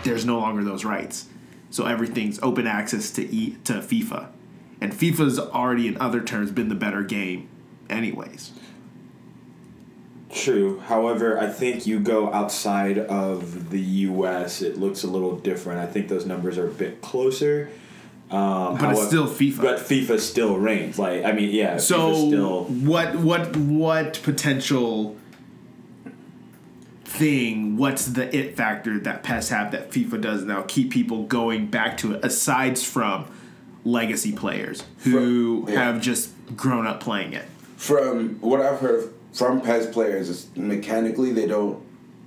there's 0.04 0.24
no 0.24 0.38
longer 0.38 0.64
those 0.64 0.84
rights. 0.84 1.26
So 1.70 1.86
everything's 1.86 2.38
open 2.42 2.66
access 2.66 3.10
to 3.12 3.22
e- 3.22 3.56
to 3.64 3.74
FIFA, 3.74 4.28
and 4.80 4.92
FIFA's 4.92 5.38
already 5.38 5.88
in 5.88 5.98
other 6.00 6.20
terms 6.22 6.50
been 6.50 6.68
the 6.68 6.74
better 6.74 7.02
game, 7.02 7.48
anyways. 7.90 8.52
True. 10.30 10.78
However, 10.80 11.38
I 11.38 11.48
think 11.48 11.86
you 11.86 11.98
go 12.00 12.32
outside 12.32 12.98
of 12.98 13.68
the 13.70 13.80
U.S., 13.80 14.62
it 14.62 14.78
looks 14.78 15.02
a 15.02 15.06
little 15.06 15.36
different. 15.36 15.80
I 15.80 15.86
think 15.86 16.08
those 16.08 16.24
numbers 16.24 16.56
are 16.56 16.68
a 16.68 16.72
bit 16.72 17.02
closer. 17.02 17.68
Um, 18.32 18.78
But 18.78 18.92
it's 18.92 19.06
still 19.06 19.26
FIFA. 19.28 19.60
But 19.60 19.78
FIFA 19.78 20.18
still 20.18 20.56
reigns. 20.56 20.98
Like 20.98 21.24
I 21.24 21.32
mean, 21.32 21.50
yeah. 21.50 21.76
So 21.76 22.14
still 22.14 22.64
what 22.64 23.14
what 23.16 23.54
what 23.56 24.20
potential 24.22 25.16
thing? 27.04 27.76
What's 27.76 28.06
the 28.06 28.34
it 28.34 28.56
factor 28.56 28.98
that 29.00 29.22
PES 29.22 29.50
have 29.50 29.72
that 29.72 29.90
FIFA 29.90 30.20
does 30.22 30.44
now 30.44 30.62
keep 30.62 30.90
people 30.90 31.24
going 31.24 31.66
back 31.66 31.98
to 31.98 32.14
it? 32.14 32.24
Aside 32.24 32.78
from 32.78 33.26
legacy 33.84 34.32
players 34.32 34.82
who 34.98 35.64
From- 35.64 35.74
yeah. 35.74 35.84
have 35.84 36.00
just 36.00 36.30
grown 36.56 36.86
up 36.86 37.00
playing 37.00 37.34
it. 37.34 37.44
From 37.76 38.40
what 38.40 38.60
I've 38.60 38.78
heard 38.80 39.12
from 39.32 39.60
PES 39.60 39.86
players, 39.88 40.28
is 40.28 40.46
mechanically 40.56 41.32
they 41.32 41.46
don't 41.46 41.82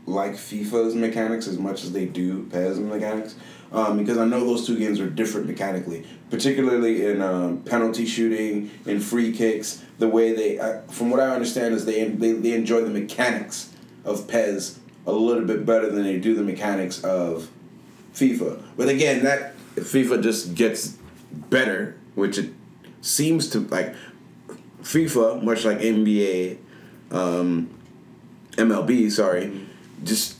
like 0.05 0.33
FIFA's 0.33 0.93
mechanics 0.93 1.47
as 1.47 1.57
much 1.57 1.83
as 1.83 1.91
they 1.91 2.05
do 2.05 2.43
PES 2.51 2.77
mechanics. 2.77 3.35
Um, 3.71 3.97
because 3.97 4.17
I 4.17 4.25
know 4.25 4.39
those 4.45 4.65
two 4.65 4.77
games 4.77 4.99
are 4.99 5.09
different 5.09 5.47
mechanically, 5.47 6.05
particularly 6.29 7.05
in 7.05 7.21
um, 7.21 7.61
penalty 7.63 8.05
shooting, 8.05 8.69
and 8.85 9.03
free 9.03 9.33
kicks. 9.33 9.83
The 9.97 10.07
way 10.07 10.33
they, 10.33 10.81
from 10.89 11.09
what 11.09 11.19
I 11.19 11.29
understand, 11.31 11.73
is 11.73 11.85
they, 11.85 12.07
they 12.07 12.33
they 12.33 12.53
enjoy 12.53 12.81
the 12.81 12.89
mechanics 12.89 13.73
of 14.05 14.27
PES 14.27 14.79
a 15.07 15.11
little 15.11 15.45
bit 15.45 15.65
better 15.65 15.89
than 15.89 16.03
they 16.03 16.19
do 16.19 16.35
the 16.35 16.43
mechanics 16.43 17.03
of 17.03 17.49
FIFA. 18.13 18.61
But 18.77 18.87
again, 18.87 19.23
that 19.23 19.55
FIFA 19.75 20.23
just 20.23 20.55
gets 20.55 20.97
better, 21.31 21.97
which 22.15 22.37
it 22.37 22.53
seems 23.01 23.49
to 23.49 23.59
like 23.59 23.93
FIFA, 24.81 25.43
much 25.43 25.65
like 25.65 25.79
NBA, 25.79 26.57
um, 27.11 27.69
MLB, 28.51 29.11
sorry, 29.11 29.67
just 30.03 30.37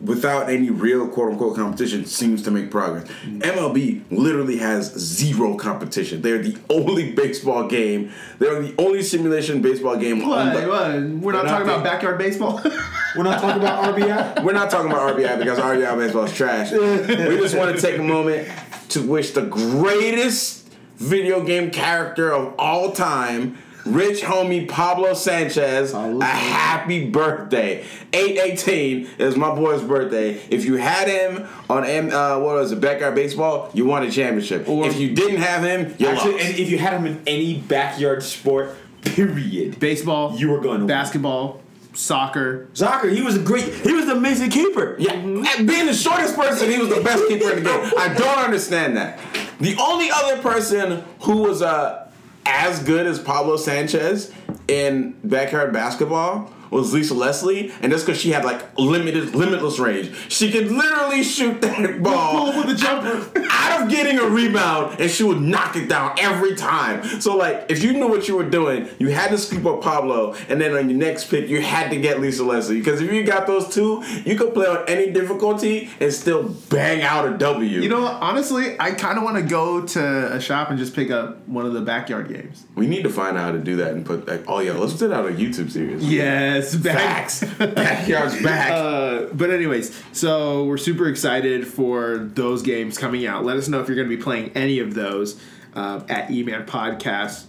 without 0.00 0.50
any 0.50 0.70
real 0.70 1.08
quote 1.08 1.32
unquote 1.32 1.56
competition 1.56 2.04
seems 2.04 2.42
to 2.42 2.50
make 2.50 2.70
progress. 2.70 3.08
Mm. 3.24 3.42
MLB 3.42 4.02
literally 4.10 4.58
has 4.58 4.92
zero 4.92 5.56
competition. 5.56 6.22
They're 6.22 6.42
the 6.42 6.56
only 6.68 7.12
baseball 7.12 7.68
game. 7.68 8.12
They're 8.38 8.60
the 8.60 8.74
only 8.78 9.02
simulation 9.02 9.62
baseball 9.62 9.96
game 9.96 10.22
on 10.24 10.52
the, 10.54 11.18
We're 11.22 11.32
not 11.32 11.44
not 11.44 11.50
talking 11.50 11.68
about 11.68 11.84
backyard 11.84 12.18
baseball. 12.18 12.60
We're 13.16 13.22
not 13.22 13.40
talking 13.40 13.62
about 13.62 13.94
RBI. 13.94 14.42
We're 14.42 14.52
not 14.52 14.70
talking 14.70 14.90
about 14.90 15.16
RBI 15.16 15.38
because 15.38 15.58
RBI 15.58 15.96
baseball 15.96 16.24
is 16.24 16.34
trash. 16.34 16.72
we 16.72 17.36
just 17.38 17.56
want 17.56 17.74
to 17.74 17.80
take 17.80 17.98
a 17.98 18.02
moment 18.02 18.48
to 18.90 19.02
wish 19.02 19.30
the 19.32 19.42
greatest 19.42 20.68
video 20.96 21.44
game 21.44 21.70
character 21.70 22.32
of 22.32 22.54
all 22.58 22.92
time, 22.92 23.58
rich 23.86 24.20
homie 24.22 24.68
Pablo 24.68 25.14
Sanchez, 25.14 25.92
Pablo 25.92 26.20
a 26.20 26.24
happy 26.24 27.08
birthday. 27.10 27.84
818 28.12 29.08
is 29.18 29.36
my 29.36 29.54
boy's 29.54 29.82
birthday. 29.82 30.40
If 30.50 30.64
you 30.64 30.76
had 30.76 31.08
him 31.08 31.46
on 31.68 31.84
M, 31.84 32.10
uh, 32.10 32.38
what 32.38 32.54
was 32.56 32.72
it, 32.72 32.80
backyard 32.80 33.14
baseball, 33.14 33.70
you 33.74 33.84
won 33.84 34.02
a 34.02 34.10
championship. 34.10 34.68
Or- 34.68 34.86
if 34.86 34.98
you 34.98 35.14
didn't 35.14 35.38
have 35.42 35.62
him, 35.62 35.94
you 35.98 36.08
Actually, 36.08 36.32
lost. 36.34 36.44
and 36.46 36.58
if 36.58 36.70
you 36.70 36.78
had 36.78 36.94
him 36.94 37.06
in 37.06 37.22
any 37.26 37.54
backyard 37.58 38.22
sport, 38.22 38.74
period. 39.02 39.78
baseball, 39.80 40.34
You 40.38 40.50
were 40.50 40.60
going 40.60 40.76
to 40.80 40.84
win. 40.84 40.86
basketball, 40.86 41.60
soccer. 41.92 42.68
Soccer, 42.72 43.08
he 43.08 43.20
was 43.22 43.36
a 43.36 43.40
great. 43.40 43.64
He 43.72 43.92
was 43.92 44.04
an 44.06 44.12
amazing 44.16 44.50
keeper. 44.50 44.96
Yeah, 44.98 45.12
and 45.12 45.68
being 45.68 45.86
the 45.86 45.94
shortest 45.94 46.34
person, 46.36 46.70
he 46.70 46.78
was 46.78 46.88
the 46.88 47.00
best 47.02 47.26
keeper 47.28 47.50
in 47.50 47.62
the 47.62 47.70
game. 47.70 47.92
I 47.98 48.12
don't 48.16 48.38
understand 48.38 48.96
that. 48.96 49.18
The 49.60 49.76
only 49.80 50.10
other 50.10 50.40
person 50.42 51.04
who 51.20 51.38
was 51.42 51.62
uh, 51.62 52.03
as 52.46 52.82
good 52.82 53.06
as 53.06 53.18
Pablo 53.18 53.56
Sanchez 53.56 54.32
in 54.68 55.12
backyard 55.24 55.72
basketball 55.72 56.50
was 56.70 56.92
Lisa 56.92 57.14
Leslie, 57.14 57.72
and 57.80 57.92
that's 57.92 58.02
because 58.02 58.20
she 58.20 58.30
had 58.30 58.44
like 58.44 58.78
limited, 58.78 59.34
limitless 59.34 59.78
range. 59.78 60.14
She 60.30 60.50
could 60.50 60.70
literally 60.70 61.22
shoot 61.22 61.60
that 61.60 62.02
ball 62.02 62.56
with 62.56 62.68
a 62.68 62.74
jumper. 62.74 63.44
out 63.50 63.82
of 63.82 63.88
getting 63.88 64.18
a 64.18 64.24
rebound, 64.24 65.00
and 65.00 65.10
she 65.10 65.22
would 65.22 65.40
knock 65.40 65.76
it 65.76 65.88
down 65.88 66.14
every 66.18 66.54
time. 66.54 67.04
So 67.20 67.36
like, 67.36 67.66
if 67.68 67.82
you 67.82 67.92
knew 67.92 68.08
what 68.08 68.28
you 68.28 68.36
were 68.36 68.48
doing, 68.48 68.88
you 68.98 69.08
had 69.08 69.30
to 69.30 69.38
scoop 69.38 69.64
up 69.66 69.82
Pablo, 69.82 70.34
and 70.48 70.60
then 70.60 70.74
on 70.74 70.88
your 70.90 70.98
next 70.98 71.30
pick, 71.30 71.48
you 71.48 71.60
had 71.60 71.90
to 71.90 72.00
get 72.00 72.20
Lisa 72.20 72.44
Leslie 72.44 72.78
because 72.78 73.00
if 73.00 73.12
you 73.12 73.24
got 73.24 73.46
those 73.46 73.72
two, 73.72 74.02
you 74.24 74.36
could 74.36 74.54
play 74.54 74.66
on 74.66 74.84
any 74.88 75.10
difficulty 75.10 75.90
and 76.00 76.12
still 76.12 76.48
bang 76.70 77.02
out 77.02 77.26
a 77.26 77.36
W. 77.38 77.80
You 77.80 77.88
know, 77.88 78.06
honestly, 78.06 78.76
I 78.78 78.92
kind 78.92 79.18
of 79.18 79.24
want 79.24 79.36
to 79.36 79.42
go 79.42 79.84
to 79.86 80.32
a 80.34 80.40
shop 80.40 80.70
and 80.70 80.78
just 80.78 80.94
pick 80.94 81.10
up 81.10 81.46
one 81.48 81.66
of 81.66 81.72
the 81.72 81.80
backyard 81.80 82.28
games. 82.28 82.64
we 82.74 82.86
need 82.86 83.02
to 83.04 83.10
find 83.10 83.36
out 83.36 83.44
how 83.44 83.52
to 83.52 83.58
do 83.58 83.76
that 83.76 83.92
and 83.92 84.04
put 84.04 84.26
like, 84.26 84.44
oh 84.48 84.60
yeah, 84.60 84.72
let's 84.72 84.94
put 84.94 85.12
out 85.12 85.26
a 85.26 85.32
YouTube 85.32 85.70
series. 85.70 86.04
Yes, 86.08 86.63
Facts. 86.72 87.44
Backyard's 87.58 88.42
back. 88.42 88.70
Uh, 88.70 89.26
but 89.32 89.50
anyways, 89.50 90.00
so 90.12 90.64
we're 90.64 90.76
super 90.76 91.08
excited 91.08 91.66
for 91.66 92.18
those 92.18 92.62
games 92.62 92.98
coming 92.98 93.26
out. 93.26 93.44
Let 93.44 93.56
us 93.56 93.68
know 93.68 93.80
if 93.80 93.88
you're 93.88 93.96
going 93.96 94.08
to 94.08 94.16
be 94.16 94.22
playing 94.22 94.52
any 94.54 94.78
of 94.78 94.94
those 94.94 95.40
um, 95.74 96.04
at 96.08 96.30
E-Man 96.30 96.66
Podcast. 96.66 97.44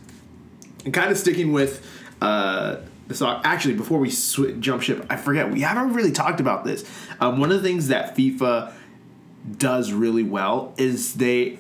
And 0.84 0.94
kind 0.94 1.12
of 1.12 1.18
sticking 1.18 1.52
with 1.52 1.86
uh, 2.22 2.78
the 3.08 3.16
song. 3.16 3.42
Actually, 3.44 3.76
before 3.76 4.00
we 4.00 4.10
sw- 4.10 4.60
jump 4.60 4.82
ship, 4.82 5.06
I 5.10 5.16
forget 5.16 5.52
we 5.52 5.62
haven't 5.62 5.94
really 5.94 6.12
talked 6.12 6.40
about 6.40 6.64
this. 6.64 6.84
Um, 7.20 7.40
one 7.40 7.52
of 7.52 7.62
the 7.62 7.68
things 7.68 7.88
that 7.88 8.16
FIFA 8.16 8.72
does 9.58 9.92
really 9.92 10.24
well 10.24 10.74
is 10.78 11.16
they 11.16 11.60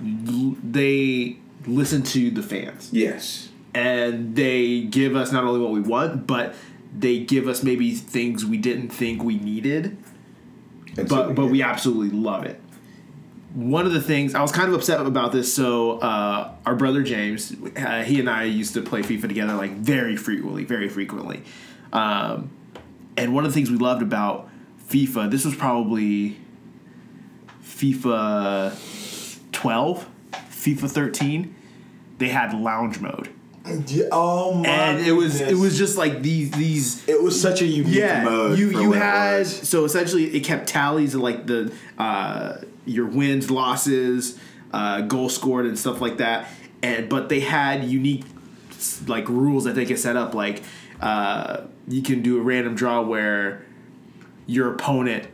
they 0.00 1.36
listen 1.66 2.02
to 2.02 2.30
the 2.30 2.42
fans 2.42 2.90
yes. 2.92 3.48
and 3.74 4.36
they 4.36 4.82
give 4.82 5.16
us 5.16 5.32
not 5.32 5.44
only 5.44 5.60
what 5.60 5.72
we 5.72 5.80
want, 5.80 6.26
but 6.26 6.54
they 6.98 7.18
give 7.18 7.46
us 7.46 7.62
maybe 7.62 7.94
things 7.94 8.44
we 8.44 8.56
didn't 8.56 8.88
think 8.88 9.22
we 9.22 9.36
needed, 9.36 9.96
but 11.08 11.34
but 11.34 11.46
we 11.46 11.62
absolutely 11.62 12.16
love 12.16 12.44
it. 12.44 12.60
One 13.54 13.86
of 13.86 13.92
the 13.92 14.00
things 14.00 14.34
I 14.34 14.42
was 14.42 14.52
kind 14.52 14.68
of 14.68 14.74
upset 14.74 15.00
about 15.00 15.32
this. 15.32 15.52
So 15.52 15.98
uh, 16.00 16.52
our 16.64 16.74
brother 16.74 17.02
James, 17.02 17.54
uh, 17.76 18.02
he 18.02 18.20
and 18.20 18.28
I 18.28 18.44
used 18.44 18.74
to 18.74 18.82
play 18.82 19.02
FIFA 19.02 19.28
together 19.28 19.54
like 19.54 19.72
very 19.72 20.16
frequently, 20.16 20.64
very 20.64 20.88
frequently. 20.88 21.42
Um, 21.92 22.50
and 23.16 23.34
one 23.34 23.44
of 23.44 23.50
the 23.50 23.54
things 23.54 23.70
we 23.70 23.78
loved 23.78 24.02
about 24.02 24.48
FIFA, 24.88 25.30
this 25.30 25.44
was 25.44 25.54
probably 25.54 26.38
FIFA 27.62 28.72
12, 29.52 30.08
FIFA 30.32 30.90
13. 30.90 31.54
They 32.18 32.28
had 32.28 32.54
lounge 32.54 33.00
mode 33.00 33.30
Oh 34.12 34.54
my! 34.54 34.68
and 34.68 35.06
it 35.06 35.12
was 35.12 35.40
it 35.40 35.56
was 35.56 35.76
just 35.76 35.96
like 35.96 36.22
these 36.22 36.50
these 36.52 37.08
it 37.08 37.22
was 37.22 37.40
such 37.40 37.62
a 37.62 37.66
unique 37.66 37.94
yeah 37.94 38.24
mode. 38.24 38.58
you 38.58 38.70
you 38.70 38.92
had 38.92 39.46
so 39.46 39.84
essentially 39.84 40.34
it 40.36 40.40
kept 40.40 40.68
tallies 40.68 41.14
of 41.14 41.20
like 41.20 41.46
the 41.46 41.72
uh 41.98 42.58
your 42.84 43.06
wins 43.06 43.50
losses 43.50 44.38
uh 44.72 45.00
goal 45.02 45.28
scored 45.28 45.66
and 45.66 45.78
stuff 45.78 46.00
like 46.00 46.18
that 46.18 46.48
and 46.82 47.08
but 47.08 47.28
they 47.28 47.40
had 47.40 47.84
unique 47.84 48.24
like 49.06 49.28
rules 49.28 49.64
that 49.64 49.74
they 49.74 49.84
could 49.84 49.98
set 49.98 50.16
up 50.16 50.34
like 50.34 50.62
uh 51.00 51.62
you 51.88 52.02
can 52.02 52.22
do 52.22 52.38
a 52.38 52.42
random 52.42 52.74
draw 52.74 53.02
where 53.02 53.64
your 54.46 54.72
opponent 54.72 55.26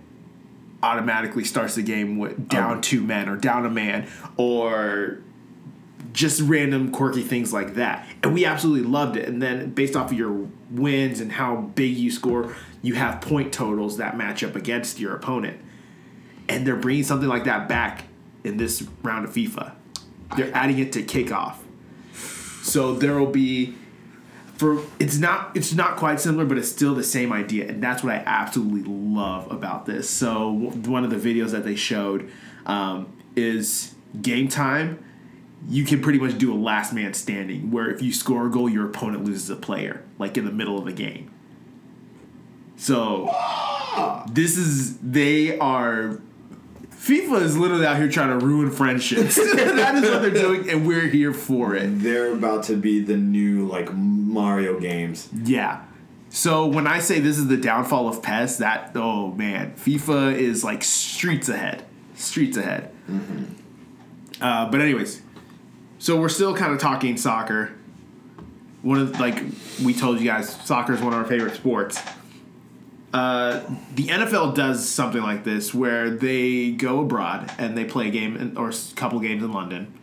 automatically 0.83 1.45
starts 1.45 1.75
the 1.75 1.83
game 1.83 2.19
with 2.19 2.49
down 2.49 2.81
two 2.81 3.03
men 3.03 3.29
or 3.29 3.37
down 3.37 3.65
a 3.65 3.71
man 3.71 4.09
or 4.37 5.19
just 6.13 6.41
random 6.43 6.91
quirky 6.91 7.23
things 7.23 7.53
like 7.53 7.75
that. 7.75 8.07
And 8.23 8.35
we 8.35 8.45
absolutely 8.45 8.89
loved 8.89 9.17
it. 9.17 9.29
And 9.29 9.43
then 9.43 9.71
based 9.71 9.97
off 9.97 10.11
of 10.11 10.19
your 10.19 10.49
wins 10.71 11.21
and 11.21 11.33
how 11.33 11.57
big 11.57 11.97
you 11.97 12.11
score, 12.11 12.55
you 12.83 12.95
have 12.95 13.21
point 13.21 13.53
totals 13.53 13.97
that 13.97 14.17
match 14.17 14.45
up 14.45 14.55
against 14.55 15.01
your 15.01 15.15
opponent. 15.15 15.61
And 16.49 16.67
they're 16.67 16.77
bringing 16.77 17.05
something 17.05 17.29
like 17.29 17.45
that 17.45 17.69
back 17.69 18.05
in 18.45 18.57
this 18.57 18.87
round 19.03 19.25
of 19.25 19.33
FIFA. 19.33 19.73
They're 20.37 20.55
adding 20.55 20.79
it 20.79 20.93
to 20.93 21.03
kickoff. 21.03 21.57
So 22.63 22.95
there 22.95 23.19
will 23.19 23.27
be 23.27 23.75
for 24.57 24.81
it's 25.01 25.19
not 25.19 25.51
it's 25.57 25.73
not 25.73 25.97
quite 25.97 26.21
similar 26.21 26.45
but 26.45 26.57
it's 26.57 26.69
still 26.69 26.95
the 26.95 27.03
same 27.03 27.33
idea 27.33 27.67
and 27.67 27.83
that's 27.83 28.05
what 28.05 28.15
i 28.15 28.23
absolutely 28.27 28.83
love 28.85 29.51
about 29.51 29.87
this 29.87 30.09
so 30.09 30.53
one 30.53 31.03
of 31.03 31.11
the 31.11 31.17
videos 31.17 31.51
that 31.51 31.65
they 31.65 31.75
showed 31.75 32.31
um, 32.67 33.13
is 33.35 33.95
game 34.21 34.47
time 34.47 35.03
you 35.69 35.85
can 35.85 36.01
pretty 36.01 36.19
much 36.19 36.37
do 36.39 36.53
a 36.53 36.57
last 36.57 36.93
man 36.93 37.15
standing 37.15 37.71
where 37.71 37.91
if 37.91 38.03
you 38.03 38.13
score 38.13 38.47
a 38.47 38.51
goal 38.51 38.69
your 38.69 38.87
opponent 38.87 39.25
loses 39.25 39.49
a 39.51 39.57
player 39.57 40.03
like 40.19 40.37
in 40.37 40.45
the 40.45 40.53
middle 40.53 40.79
of 40.79 40.85
the 40.85 40.93
game 40.93 41.31
so 42.77 43.31
this 44.33 44.57
is 44.57 44.99
they 44.99 45.59
are 45.59 46.21
FIFA 47.03 47.43
is 47.43 47.57
literally 47.57 47.85
out 47.85 47.97
here 47.97 48.09
trying 48.09 48.39
to 48.39 48.45
ruin 48.47 48.71
friendships. 48.71 49.35
that 49.55 49.97
is 49.97 50.09
what 50.09 50.23
they're 50.23 50.31
doing, 50.31 50.71
and 50.71 50.87
we're 50.87 51.09
here 51.09 51.35
for 51.35 51.75
it. 51.75 51.89
They're 52.01 52.33
about 52.33 52.63
to 52.65 52.77
be 52.77 53.01
the 53.01 53.17
new 53.17 53.67
like 53.67 53.93
Mario 53.93 54.79
games. 54.79 55.29
Yeah. 55.33 55.83
So 56.31 56.67
when 56.67 56.87
I 56.87 57.01
say 57.01 57.19
this 57.19 57.39
is 57.39 57.49
the 57.49 57.57
downfall 57.57 58.09
of 58.09 58.23
PES, 58.23 58.59
that 58.59 58.93
oh 58.95 59.33
man, 59.33 59.75
FIFA 59.75 60.35
is 60.35 60.63
like 60.63 60.85
streets 60.85 61.49
ahead, 61.49 61.85
streets 62.15 62.57
ahead. 62.57 62.93
Uh, 64.41 64.71
but 64.71 64.81
anyways, 64.81 65.22
so 66.03 66.21
we're 66.21 66.29
still 66.29 66.53
kind 66.53 66.73
of 66.73 66.81
talking 66.81 67.17
soccer. 67.17 67.71
One 68.83 68.99
of 68.99 69.21
like 69.21 69.41
we 69.85 69.95
told 69.95 70.19
you 70.19 70.27
guys, 70.27 70.53
soccer 70.53 70.95
is 70.95 71.01
one 71.01 71.13
of 71.13 71.21
our 71.21 71.25
favorite 71.25 71.55
sports. 71.55 72.03
Uh, 73.15 73.61
the 73.95 74.09
NFL 74.09 74.57
does 74.57 74.89
something 74.89 75.23
like 75.23 75.45
this 75.45 75.73
where 75.73 76.11
they 76.11 76.73
go 76.73 77.03
abroad 77.03 77.53
and 77.57 77.79
they 77.79 77.85
play 77.85 78.09
a 78.09 78.11
game 78.11 78.37
in, 78.37 78.57
or 78.57 78.71
a 78.71 78.75
couple 78.97 79.21
games 79.21 79.45
in 79.45 79.53
London. 79.53 79.97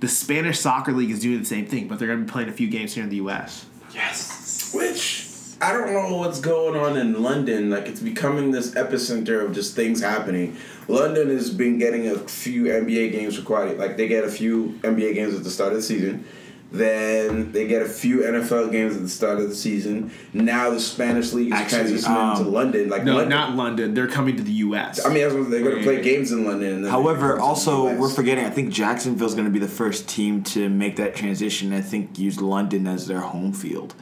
The 0.00 0.08
Spanish 0.08 0.58
soccer 0.58 0.92
league 0.92 1.10
is 1.10 1.20
doing 1.20 1.38
the 1.38 1.46
same 1.46 1.64
thing, 1.64 1.88
but 1.88 1.98
they're 1.98 2.08
going 2.08 2.20
to 2.20 2.26
be 2.26 2.30
playing 2.30 2.50
a 2.50 2.52
few 2.52 2.68
games 2.68 2.92
here 2.92 3.02
in 3.02 3.08
the 3.08 3.16
U.S. 3.16 3.64
Yes. 3.94 4.74
Which 4.74 5.31
I 5.62 5.72
don't 5.72 5.92
know 5.92 6.16
what's 6.16 6.40
going 6.40 6.76
on 6.76 6.96
in 6.96 7.22
London. 7.22 7.70
Like 7.70 7.86
it's 7.86 8.00
becoming 8.00 8.50
this 8.50 8.72
epicenter 8.72 9.44
of 9.44 9.54
just 9.54 9.76
things 9.76 10.02
happening. 10.02 10.56
London 10.88 11.28
has 11.28 11.50
been 11.50 11.78
getting 11.78 12.08
a 12.08 12.18
few 12.18 12.64
NBA 12.64 13.12
games 13.12 13.38
for 13.38 13.44
quite 13.44 13.78
like 13.78 13.96
they 13.96 14.08
get 14.08 14.24
a 14.24 14.30
few 14.30 14.78
NBA 14.82 15.14
games 15.14 15.36
at 15.36 15.44
the 15.44 15.50
start 15.50 15.70
of 15.70 15.76
the 15.76 15.82
season. 15.82 16.26
Then 16.72 17.52
they 17.52 17.68
get 17.68 17.82
a 17.82 17.88
few 17.88 18.20
NFL 18.20 18.72
games 18.72 18.96
at 18.96 19.02
the 19.02 19.08
start 19.08 19.38
of 19.38 19.48
the 19.48 19.54
season. 19.54 20.10
Now 20.32 20.70
the 20.70 20.80
Spanish 20.80 21.32
league 21.32 21.48
is 21.48 21.52
Actually, 21.52 21.92
transitioning 21.92 22.38
um, 22.38 22.44
to 22.44 22.50
London. 22.50 22.88
Like 22.88 23.04
No, 23.04 23.16
London, 23.16 23.28
not 23.28 23.54
London. 23.54 23.94
They're 23.94 24.08
coming 24.08 24.36
to 24.38 24.42
the 24.42 24.52
U.S. 24.52 25.04
I 25.04 25.10
mean, 25.10 25.50
they're 25.50 25.62
going 25.62 25.76
to 25.76 25.82
play 25.82 26.00
games 26.00 26.32
in 26.32 26.46
London. 26.46 26.78
And 26.78 26.86
However, 26.86 27.38
also 27.38 27.82
go 27.82 27.88
to 27.90 27.94
the 27.94 28.00
we're 28.00 28.08
forgetting. 28.08 28.46
I 28.46 28.50
think 28.50 28.72
Jacksonville's 28.72 29.34
going 29.34 29.44
to 29.44 29.52
be 29.52 29.58
the 29.58 29.68
first 29.68 30.08
team 30.08 30.42
to 30.44 30.70
make 30.70 30.96
that 30.96 31.14
transition. 31.14 31.74
I 31.74 31.82
think 31.82 32.18
use 32.18 32.40
London 32.40 32.86
as 32.86 33.06
their 33.06 33.20
home 33.20 33.52
field. 33.52 33.94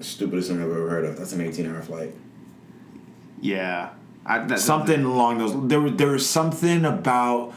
Stupidest 0.00 0.48
thing 0.48 0.58
I've 0.58 0.70
ever 0.70 0.88
heard 0.90 1.04
of. 1.04 1.16
That's 1.18 1.32
an 1.32 1.40
eighteen-hour 1.40 1.82
flight. 1.82 2.12
yeah, 3.40 3.90
I, 4.26 4.38
that, 4.46 4.58
Something 4.58 5.04
along 5.04 5.38
those. 5.38 5.68
There, 5.68 5.80
was- 5.80 5.94
there 5.96 6.08
was 6.08 6.28
something 6.28 6.84
about 6.84 7.52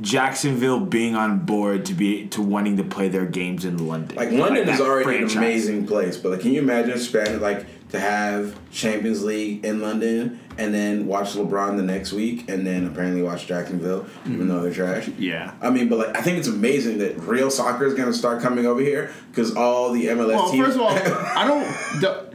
Jacksonville 0.00 0.80
being 0.80 1.14
on 1.14 1.40
board 1.40 1.84
to 1.86 1.94
be 1.94 2.26
to 2.28 2.42
wanting 2.42 2.76
to 2.78 2.84
play 2.84 3.08
their 3.08 3.26
games 3.26 3.64
in 3.64 3.86
London. 3.86 4.16
Like 4.16 4.30
London 4.30 4.68
is 4.68 4.80
already 4.80 5.04
franchise. 5.04 5.32
an 5.36 5.42
amazing 5.42 5.86
place, 5.86 6.16
but 6.16 6.32
like, 6.32 6.40
can 6.40 6.52
you 6.52 6.60
imagine 6.60 6.98
Spanish 6.98 7.40
like 7.40 7.66
to 7.90 8.00
have 8.00 8.58
Champions 8.70 9.24
League 9.24 9.64
in 9.64 9.80
London 9.80 10.40
and 10.58 10.74
then 10.74 11.06
watch 11.06 11.34
LeBron 11.34 11.76
the 11.76 11.82
next 11.82 12.12
week 12.12 12.48
and 12.48 12.66
then 12.66 12.86
apparently 12.86 13.22
watch 13.22 13.46
Jacksonville, 13.46 14.06
even 14.24 14.40
mm. 14.40 14.48
though 14.48 14.62
they're 14.62 14.72
trash. 14.72 15.08
Yeah. 15.18 15.54
I 15.60 15.70
mean, 15.70 15.88
but 15.88 15.98
like, 15.98 16.16
I 16.16 16.22
think 16.22 16.38
it's 16.38 16.48
amazing 16.48 16.98
that 16.98 17.18
real 17.20 17.50
soccer 17.50 17.86
is 17.86 17.94
gonna 17.94 18.12
start 18.12 18.42
coming 18.42 18.66
over 18.66 18.80
here 18.80 19.12
because 19.30 19.54
all 19.54 19.92
the 19.92 20.06
MLS 20.06 20.28
Well, 20.28 20.50
teams. 20.50 20.66
first 20.66 20.76
of 20.76 20.82
all, 20.82 20.90
I 21.36 21.46
don't, 21.46 22.00
don't 22.00 22.26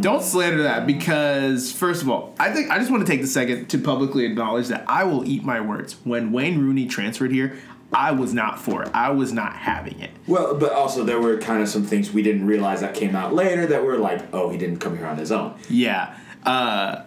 don't 0.00 0.22
slander 0.22 0.64
that 0.64 0.86
because 0.86 1.70
first 1.70 2.02
of 2.02 2.10
all, 2.10 2.34
I 2.38 2.52
think 2.52 2.70
I 2.70 2.78
just 2.78 2.90
want 2.90 3.06
to 3.06 3.12
take 3.12 3.20
the 3.20 3.28
second 3.28 3.68
to 3.68 3.78
publicly 3.78 4.24
acknowledge 4.24 4.68
that 4.68 4.84
I 4.88 5.04
will 5.04 5.24
eat 5.28 5.44
my 5.44 5.60
words. 5.60 5.94
When 6.04 6.32
Wayne 6.32 6.58
Rooney 6.58 6.86
transferred 6.86 7.30
here, 7.30 7.56
I 7.94 8.10
was 8.12 8.34
not 8.34 8.58
for 8.60 8.82
it. 8.82 8.90
I 8.92 9.10
was 9.10 9.32
not 9.32 9.54
having 9.54 10.00
it. 10.00 10.10
Well, 10.26 10.54
but 10.56 10.72
also 10.72 11.04
there 11.04 11.20
were 11.20 11.38
kind 11.38 11.62
of 11.62 11.68
some 11.68 11.84
things 11.84 12.12
we 12.12 12.22
didn't 12.22 12.46
realize 12.46 12.80
that 12.80 12.94
came 12.94 13.14
out 13.14 13.32
later 13.34 13.66
that 13.66 13.84
were 13.84 13.98
like, 13.98 14.20
oh, 14.34 14.50
he 14.50 14.58
didn't 14.58 14.78
come 14.78 14.96
here 14.96 15.06
on 15.06 15.16
his 15.16 15.30
own. 15.32 15.54
Yeah. 15.70 16.16
Uh, 16.44 17.02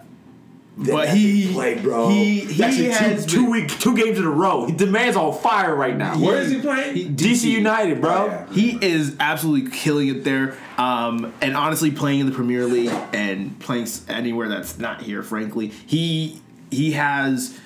But 0.78 1.08
he- 1.10 1.52
play, 1.52 1.74
bro. 1.74 2.08
he- 2.08 2.40
he 2.40 2.62
Actually, 2.62 2.90
has 2.90 3.26
two, 3.26 3.44
two 3.46 3.50
week, 3.50 3.68
two 3.80 3.96
games 3.96 4.16
in 4.18 4.24
a 4.24 4.30
row. 4.30 4.64
He 4.66 4.72
demands 4.72 5.16
on 5.16 5.32
fire 5.36 5.74
right 5.74 5.96
now. 5.96 6.16
Where 6.16 6.36
is 6.40 6.50
he 6.52 6.60
playing? 6.60 6.94
He- 6.94 7.08
DC 7.08 7.50
United, 7.50 8.00
bro. 8.00 8.12
Oh, 8.12 8.26
yeah. 8.26 8.46
He 8.52 8.78
is 8.80 9.16
absolutely 9.18 9.70
killing 9.72 10.06
it 10.08 10.22
there. 10.24 10.56
Um, 10.78 11.32
and 11.40 11.56
honestly, 11.56 11.90
playing 11.90 12.20
in 12.20 12.26
the 12.26 12.32
Premier 12.32 12.64
League 12.66 12.92
and 13.12 13.58
playing 13.58 13.88
anywhere 14.08 14.48
that's 14.48 14.78
not 14.78 15.02
here, 15.02 15.22
frankly, 15.24 15.72
he 15.86 16.40
he 16.70 16.92
has 16.92 17.58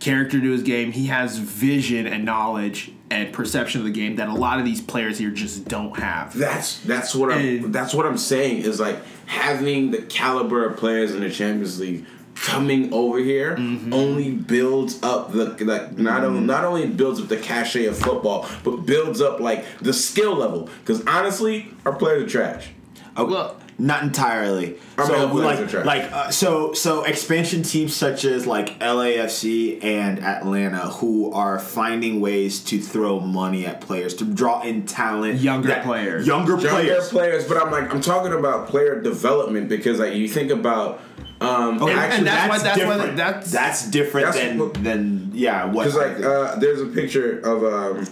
character 0.00 0.40
to 0.40 0.50
his 0.50 0.62
game. 0.62 0.92
He 0.92 1.06
has 1.06 1.38
vision 1.38 2.06
and 2.06 2.24
knowledge 2.24 2.92
and 3.10 3.32
perception 3.32 3.80
of 3.80 3.86
the 3.86 3.92
game 3.92 4.16
that 4.16 4.28
a 4.28 4.34
lot 4.34 4.58
of 4.58 4.64
these 4.64 4.80
players 4.80 5.18
here 5.18 5.30
just 5.30 5.66
don't 5.66 5.96
have. 5.98 6.36
That's 6.36 6.80
that's 6.80 7.14
what 7.14 7.32
I'm 7.32 7.72
that's 7.72 7.94
what 7.94 8.06
I'm 8.06 8.18
saying 8.18 8.58
is 8.62 8.78
like 8.80 8.98
having 9.26 9.90
the 9.90 10.02
caliber 10.02 10.64
of 10.66 10.76
players 10.76 11.14
in 11.14 11.20
the 11.20 11.30
Champions 11.30 11.80
League 11.80 12.04
coming 12.34 12.92
over 12.92 13.18
here 13.18 13.56
Mm-hmm. 13.56 13.92
only 13.92 14.30
builds 14.32 15.02
up 15.02 15.32
the 15.32 15.46
like 15.64 15.98
not 15.98 16.22
only 16.22 16.40
not 16.40 16.64
only 16.64 16.86
builds 16.86 17.20
up 17.20 17.26
the 17.28 17.36
cachet 17.36 17.86
of 17.86 17.98
football 17.98 18.48
but 18.62 18.76
builds 18.86 19.20
up 19.20 19.40
like 19.40 19.64
the 19.80 19.92
skill 19.92 20.36
level 20.36 20.68
because 20.80 21.04
honestly 21.06 21.68
our 21.84 21.92
players 21.94 22.22
are 22.24 22.28
trash. 22.28 22.68
Well- 23.16 23.56
not 23.80 24.02
entirely. 24.02 24.76
Our 24.96 25.06
so 25.06 25.12
male 25.12 25.28
players 25.30 25.72
are 25.74 25.84
like, 25.84 26.02
like 26.02 26.12
uh, 26.12 26.30
so 26.30 26.72
so 26.72 27.04
expansion 27.04 27.62
teams 27.62 27.94
such 27.94 28.24
as 28.24 28.44
like 28.46 28.78
LAFC 28.80 29.82
and 29.84 30.18
Atlanta 30.18 30.88
who 30.90 31.30
are 31.32 31.60
finding 31.60 32.20
ways 32.20 32.58
to 32.64 32.80
throw 32.80 33.20
money 33.20 33.66
at 33.66 33.80
players 33.80 34.14
to 34.14 34.24
draw 34.24 34.62
in 34.62 34.84
talent, 34.84 35.40
Younger 35.40 35.68
that- 35.68 35.84
players. 35.84 36.26
younger 36.26 36.52
Younger 36.54 36.68
players. 36.70 37.08
players, 37.08 37.44
but 37.46 37.56
I'm 37.56 37.70
like 37.70 37.92
I'm 37.94 38.00
talking 38.00 38.32
about 38.32 38.66
player 38.66 39.00
development 39.00 39.68
because 39.68 40.00
like 40.00 40.14
you 40.14 40.26
think 40.28 40.50
about 40.50 41.00
um 41.40 41.80
Okay, 41.80 41.92
And- 41.92 42.12
and 42.14 42.26
that's 42.26 42.48
why- 42.50 42.58
that's 42.58 42.82
why 42.82 42.94
different. 42.96 43.16
that's- 43.16 43.52
that's 43.52 43.88
different 43.90 44.26
That's 44.26 44.38
than 44.38 44.58
what- 44.58 44.82
than 44.82 45.30
yeah 45.34 45.66
what 45.66 45.84
Because 45.86 45.96
like 45.96 46.24
uh, 46.24 46.56
there's 46.56 46.80
a 46.80 46.86
picture 46.86 47.38
of 47.44 47.62
um, 47.62 48.06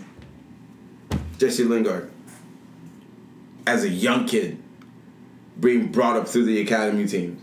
Jesse 1.39 1.65
Lingard 1.65 2.09
as 3.67 3.83
a 3.83 3.89
young 3.89 4.27
kid 4.27 4.59
being 5.59 5.91
brought 5.93 6.17
up 6.17 6.29
through 6.29 6.45
the 6.45 6.61
academy 6.61 7.07
team, 7.07 7.41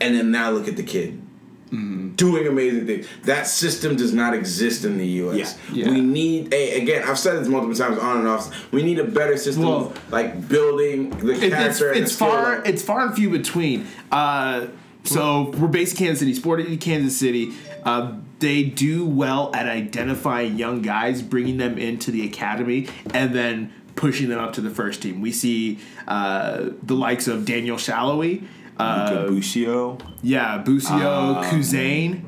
and 0.00 0.14
then 0.14 0.30
now 0.30 0.50
look 0.50 0.68
at 0.68 0.76
the 0.76 0.82
kid 0.82 1.22
doing 1.70 2.46
amazing 2.46 2.86
things. 2.86 3.06
That 3.24 3.46
system 3.46 3.94
does 3.94 4.14
not 4.14 4.32
exist 4.32 4.84
in 4.86 4.96
the 4.96 5.06
U.S. 5.06 5.58
Yeah. 5.70 5.84
Yeah. 5.84 5.90
We 5.92 6.00
need 6.00 6.52
a 6.54 6.80
again. 6.80 7.04
I've 7.06 7.18
said 7.18 7.38
this 7.38 7.46
multiple 7.48 7.76
times 7.76 7.98
on 7.98 8.18
and 8.20 8.26
off. 8.28 8.72
We 8.72 8.82
need 8.82 8.98
a 8.98 9.04
better 9.04 9.36
system, 9.36 9.64
Well, 9.64 9.86
of, 9.88 10.10
like 10.12 10.48
building 10.48 11.10
the 11.10 11.32
It- 11.32 11.42
it's, 11.44 11.54
character. 11.54 11.90
and 11.92 12.00
it's 12.02 12.12
the 12.12 12.18
far 12.18 12.42
level. 12.42 12.62
it's 12.64 12.82
far 12.82 13.00
and 13.06 13.14
few 13.14 13.28
between. 13.30 13.86
Uh, 14.10 14.68
so 15.04 15.50
we're 15.58 15.68
based 15.68 15.92
in 15.92 15.98
Kansas 16.06 16.20
City, 16.20 16.32
Sporting 16.34 16.66
in 16.68 16.78
Kansas 16.78 17.16
City. 17.18 17.52
Uh, 17.84 18.12
they 18.40 18.62
do 18.62 19.04
well 19.04 19.50
at 19.54 19.66
identifying 19.68 20.56
young 20.58 20.80
guys, 20.80 21.20
bringing 21.22 21.58
them 21.58 21.76
into 21.76 22.10
the 22.10 22.24
academy, 22.26 22.88
and 23.12 23.34
then 23.34 23.72
pushing 23.98 24.28
them 24.28 24.38
up 24.38 24.52
to 24.54 24.60
the 24.60 24.70
first 24.70 25.02
team. 25.02 25.20
We 25.20 25.32
see 25.32 25.78
uh, 26.06 26.70
the 26.82 26.94
likes 26.94 27.26
of 27.26 27.44
Daniel 27.44 27.76
Salloi, 27.76 28.46
uh, 28.78 29.26
Busio, 29.26 29.98
yeah, 30.22 30.58
Busio, 30.58 31.34
Um, 31.34 31.44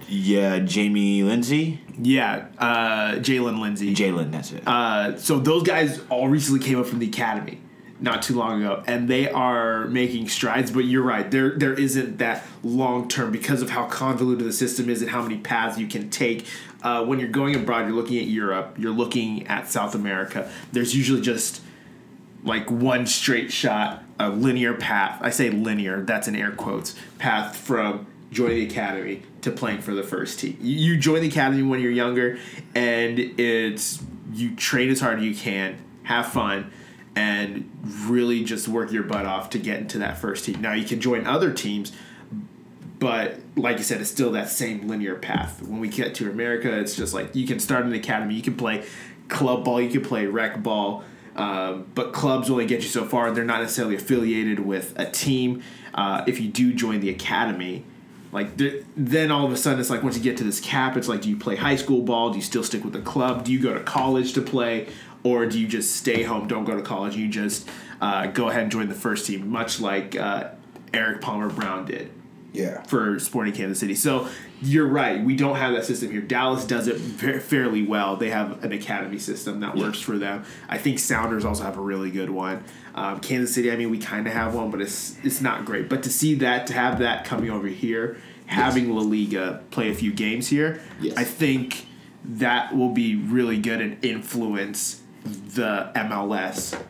yeah, 0.09 0.59
Jamie 0.59 1.23
Lindsay, 1.23 1.81
yeah, 1.97 2.47
uh, 2.59 3.13
Jaylin 3.21 3.61
Lindsey. 3.61 3.95
Jalen. 3.95 4.33
That's 4.33 4.51
it. 4.53 4.65
Uh, 4.67 5.17
so 5.17 5.39
those 5.39 5.63
guys 5.63 6.01
all 6.11 6.29
recently 6.29 6.59
came 6.61 6.79
up 6.81 6.87
from 6.87 6.99
the 6.99 7.07
academy 7.07 7.61
not 8.01 8.23
too 8.23 8.35
long 8.35 8.63
ago, 8.63 8.83
and 8.87 9.09
they 9.09 9.31
are 9.31 9.87
making 9.89 10.29
strides. 10.29 10.71
But 10.73 10.87
you're 10.87 11.03
right, 11.05 11.31
there 11.31 11.51
there 11.57 11.75
isn't 11.75 12.19
that 12.19 12.45
long 12.65 13.09
term 13.09 13.31
because 13.31 13.63
of 13.63 13.71
how 13.71 13.87
convoluted 13.87 14.45
the 14.45 14.53
system 14.53 14.89
is 14.91 15.03
and 15.03 15.11
how 15.11 15.23
many 15.23 15.37
paths 15.39 15.79
you 15.79 15.87
can 15.87 16.11
take. 16.11 16.47
Uh, 16.83 17.05
when 17.05 17.19
you're 17.19 17.29
going 17.29 17.55
abroad, 17.55 17.87
you're 17.87 17.97
looking 17.97 18.19
at 18.19 18.27
Europe, 18.27 18.77
you're 18.79 18.93
looking 18.93 19.47
at 19.47 19.69
South 19.69 19.95
America. 19.95 20.51
There's 20.73 20.97
usually 20.97 21.21
just 21.21 21.61
like 22.43 22.71
one 22.71 23.07
straight 23.07 23.53
shot, 23.53 24.03
a 24.19 24.31
linear 24.31 24.75
path. 24.75 25.19
I 25.21 25.31
say 25.31 25.51
linear, 25.51 26.03
that's 26.03 26.27
in 26.27 26.35
air 26.35 26.53
quotes, 26.53 26.95
path 27.19 27.57
from 27.57 28.07
joining 28.31 28.57
the 28.57 28.67
academy 28.67 29.23
to 29.43 29.51
playing 29.51 29.81
for 29.81 29.95
the 29.95 30.03
first 30.03 30.41
team. 30.41 30.57
You 30.61 30.77
you 30.77 30.97
join 30.97 31.21
the 31.21 31.29
academy 31.29 31.63
when 31.63 31.81
you're 31.81 31.91
younger, 31.91 32.39
and 32.75 33.19
it's 33.19 34.03
you 34.33 34.55
train 34.57 34.91
as 34.91 35.01
hard 35.01 35.19
as 35.19 35.25
you 35.25 35.35
can, 35.35 35.77
have 36.05 36.27
fun, 36.27 36.71
and 37.17 37.71
really 38.07 38.45
just 38.45 38.69
work 38.69 38.93
your 38.93 39.03
butt 39.03 39.27
off 39.27 39.51
to 39.51 39.59
get 39.59 39.81
into 39.81 39.99
that 39.99 40.19
first 40.19 40.45
team. 40.45 40.61
Now 40.61 40.73
you 40.73 40.85
can 40.85 41.01
join 41.01 41.27
other 41.27 41.53
teams, 41.53 41.93
but 43.01 43.41
like 43.57 43.79
you 43.79 43.83
said, 43.83 44.01
it's 44.01 44.11
still 44.11 44.31
that 44.33 44.51
same 44.51 44.87
linear 44.87 45.17
path. 45.17 45.63
When 45.63 45.81
we 45.81 45.89
get 45.89 46.15
to 46.17 46.31
America, 46.31 46.79
it's 46.79 46.95
just 46.95 47.15
like 47.15 47.35
you 47.35 47.47
can 47.47 47.59
start 47.59 47.87
an 47.87 47.95
academy, 47.95 48.35
you 48.35 48.43
can 48.43 48.57
play 48.57 48.85
club 49.29 49.65
ball, 49.65 49.81
you 49.81 49.91
can 49.91 50.03
play 50.03 50.27
rec 50.27 50.63
ball, 50.63 51.03
um, 51.35 51.91
but 51.95 52.13
clubs 52.13 52.51
only 52.51 52.67
get 52.67 52.83
you 52.83 52.89
so 52.89 53.07
far. 53.07 53.33
They're 53.33 53.43
not 53.43 53.63
necessarily 53.63 53.97
affiliated 53.97 54.61
with 54.61 54.97
a 54.99 55.11
team. 55.11 55.63
Uh, 55.95 56.25
if 56.27 56.41
you 56.41 56.49
do 56.49 56.75
join 56.75 57.01
the 57.01 57.09
academy, 57.09 57.85
like 58.33 58.51
then 58.97 59.31
all 59.31 59.47
of 59.47 59.53
a 59.53 59.57
sudden 59.57 59.81
it's 59.81 59.91
like 59.91 60.03
once 60.03 60.17
you 60.17 60.23
get 60.23 60.37
to 60.37 60.45
this 60.45 60.61
cap, 60.61 60.95
it's 60.97 61.09
like 61.09 61.23
do 61.23 61.31
you 61.31 61.39
play 61.39 61.57
high 61.57 61.77
school 61.77 62.03
ball? 62.03 62.31
Do 62.31 62.37
you 62.37 62.45
still 62.45 62.63
stick 62.63 62.85
with 62.85 62.93
the 62.93 63.01
club? 63.01 63.45
Do 63.45 63.53
you 63.53 63.61
go 63.61 63.73
to 63.73 63.81
college 63.81 64.35
to 64.35 64.43
play, 64.43 64.89
or 65.23 65.47
do 65.47 65.59
you 65.59 65.67
just 65.67 65.97
stay 65.97 66.23
home, 66.23 66.47
don't 66.47 66.65
go 66.65 66.77
to 66.77 66.83
college, 66.83 67.17
you 67.17 67.29
just 67.29 67.67
uh, 68.03 68.27
go 68.27 68.51
ahead 68.51 68.65
and 68.65 68.71
join 68.71 68.91
the 68.91 68.95
first 68.95 69.27
team, 69.27 69.49
much 69.49 69.81
like 69.81 70.17
uh, 70.17 70.51
Erik 70.93 71.23
Palmer-Brown 71.23 71.87
did. 71.87 72.11
Yeah. 72.53 72.83
for 72.83 73.19
Sporting 73.19 73.53
Kansas 73.53 73.79
City. 73.79 73.95
So 73.95 74.29
you're 74.61 74.87
right. 74.87 75.23
We 75.23 75.37
don't 75.37 75.57
have 75.57 75.73
that 75.75 75.85
system 75.85 76.11
here. 76.11 76.21
Dallas 76.21 76.65
does 76.65 76.89
it 76.89 76.99
fa- 76.99 77.41
fairly 77.41 77.85
well. 77.85 78.17
They 78.17 78.31
have 78.31 78.63
an 78.65 78.73
academy 78.73 79.19
system 79.19 79.61
that 79.61 79.77
works 79.77 80.01
for 80.01 80.19
them. 80.19 80.45
I 80.69 80.77
think 80.79 80.99
Sounders 80.99 81.45
also 81.45 81.63
have 81.65 81.79
a 81.79 81.81
really 81.81 82.11
good 82.11 82.31
one. 82.31 82.65
Um, 82.95 83.21
Kansas 83.21 83.55
City, 83.55 83.71
I 83.71 83.77
mean, 83.77 83.91
we 83.91 83.99
kind 83.99 84.27
of 84.27 84.33
have 84.33 84.55
one, 84.55 84.71
but 84.71 84.81
it's 84.81 85.17
it's 85.23 85.41
not 85.41 85.65
great. 85.65 85.89
But 85.89 86.03
to 86.03 86.11
see 86.11 86.35
that, 86.37 86.67
to 86.67 86.73
have 86.73 86.99
that 86.99 87.25
coming 87.25 87.51
over 87.51 87.69
here, 87.69 88.17
having 88.47 88.91
La 88.93 89.03
Liga 89.03 89.63
play 89.71 89.91
a 89.91 89.95
few 89.95 90.13
games 90.13 90.49
here, 90.49 90.81
Yes. 91.01 91.15
I 91.17 91.25
think 91.25 91.87
that 92.25 92.77
will 92.77 92.91
be 92.93 93.15
really 93.17 93.59
good 93.59 93.81
and 93.81 94.05
influence 94.05 95.00
the 95.25 95.91
MLS 95.95 96.81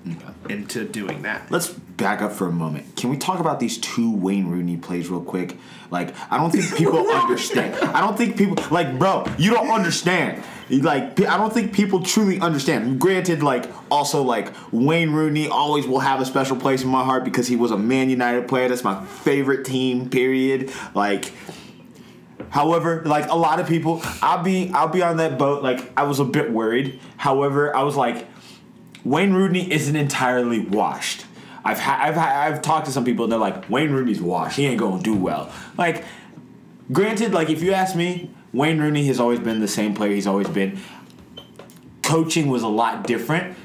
into 0.48 0.84
doing 0.84 1.22
that. 1.22 1.50
Let's 1.50 1.68
back 1.70 2.22
up 2.22 2.32
for 2.32 2.46
a 2.46 2.52
moment. 2.52 2.96
Can 2.96 3.10
we 3.10 3.16
talk 3.16 3.40
about 3.40 3.60
these 3.60 3.78
two 3.78 4.14
Wayne 4.14 4.46
Rooney 4.46 4.76
plays 4.76 5.08
real 5.08 5.22
quick? 5.22 5.56
Like, 5.90 6.14
I 6.30 6.36
don't 6.36 6.50
think 6.50 6.76
people 6.76 7.10
understand. 7.10 7.74
I 7.76 8.00
don't 8.00 8.16
think 8.16 8.36
people 8.36 8.62
like, 8.70 8.98
bro. 8.98 9.26
You 9.38 9.50
don't 9.50 9.70
understand. 9.70 10.42
Like, 10.70 11.20
I 11.20 11.36
don't 11.36 11.52
think 11.52 11.72
people 11.72 12.02
truly 12.02 12.40
understand. 12.40 13.00
Granted, 13.00 13.42
like, 13.42 13.70
also 13.90 14.22
like 14.22 14.52
Wayne 14.72 15.10
Rooney 15.10 15.48
always 15.48 15.86
will 15.86 15.98
have 15.98 16.20
a 16.20 16.24
special 16.24 16.56
place 16.56 16.82
in 16.82 16.88
my 16.88 17.04
heart 17.04 17.24
because 17.24 17.48
he 17.48 17.56
was 17.56 17.72
a 17.72 17.78
Man 17.78 18.08
United 18.08 18.46
player. 18.48 18.68
That's 18.68 18.84
my 18.84 19.04
favorite 19.04 19.64
team. 19.64 20.08
Period. 20.08 20.72
Like. 20.94 21.32
However, 22.50 23.02
like 23.04 23.28
a 23.30 23.36
lot 23.36 23.60
of 23.60 23.68
people, 23.68 24.02
I'll 24.20 24.42
be 24.42 24.70
I'll 24.74 24.88
be 24.88 25.02
on 25.02 25.16
that 25.18 25.38
boat. 25.38 25.62
Like 25.62 25.92
I 25.96 26.02
was 26.02 26.18
a 26.18 26.24
bit 26.24 26.50
worried. 26.50 27.00
However, 27.16 27.74
I 27.74 27.82
was 27.84 27.96
like, 27.96 28.26
Wayne 29.04 29.32
Rooney 29.32 29.70
isn't 29.72 29.96
entirely 29.96 30.60
washed. 30.60 31.26
I've 31.64 31.78
ha- 31.78 31.98
I've 32.02 32.14
ha- 32.16 32.42
I've 32.46 32.60
talked 32.62 32.86
to 32.86 32.92
some 32.92 33.04
people 33.04 33.24
and 33.24 33.32
they're 33.32 33.38
like, 33.38 33.70
Wayne 33.70 33.92
Rooney's 33.92 34.20
washed. 34.20 34.56
He 34.56 34.66
ain't 34.66 34.78
gonna 34.80 35.02
do 35.02 35.14
well. 35.14 35.52
Like, 35.78 36.04
granted, 36.92 37.32
like 37.32 37.50
if 37.50 37.62
you 37.62 37.72
ask 37.72 37.94
me, 37.94 38.30
Wayne 38.52 38.78
Rooney 38.80 39.06
has 39.06 39.20
always 39.20 39.38
been 39.38 39.60
the 39.60 39.68
same 39.68 39.94
player 39.94 40.12
he's 40.12 40.26
always 40.26 40.48
been. 40.48 40.80
Coaching 42.02 42.48
was 42.48 42.62
a 42.62 42.68
lot 42.68 43.06
different. 43.06 43.56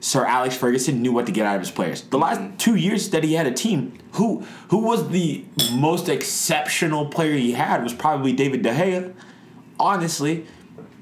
Sir 0.00 0.24
Alex 0.24 0.56
Ferguson 0.56 1.02
knew 1.02 1.12
what 1.12 1.26
to 1.26 1.32
get 1.32 1.44
out 1.44 1.56
of 1.56 1.60
his 1.60 1.70
players. 1.70 2.02
The 2.02 2.18
last 2.18 2.58
two 2.58 2.76
years 2.76 3.10
that 3.10 3.24
he 3.24 3.34
had 3.34 3.46
a 3.46 3.52
team, 3.52 3.98
who 4.12 4.44
who 4.70 4.78
was 4.78 5.08
the 5.08 5.44
most 5.72 6.08
exceptional 6.08 7.06
player 7.06 7.34
he 7.34 7.52
had 7.52 7.82
was 7.82 7.92
probably 7.92 8.32
David 8.32 8.62
De 8.62 8.70
Gea, 8.70 9.12
honestly. 9.78 10.46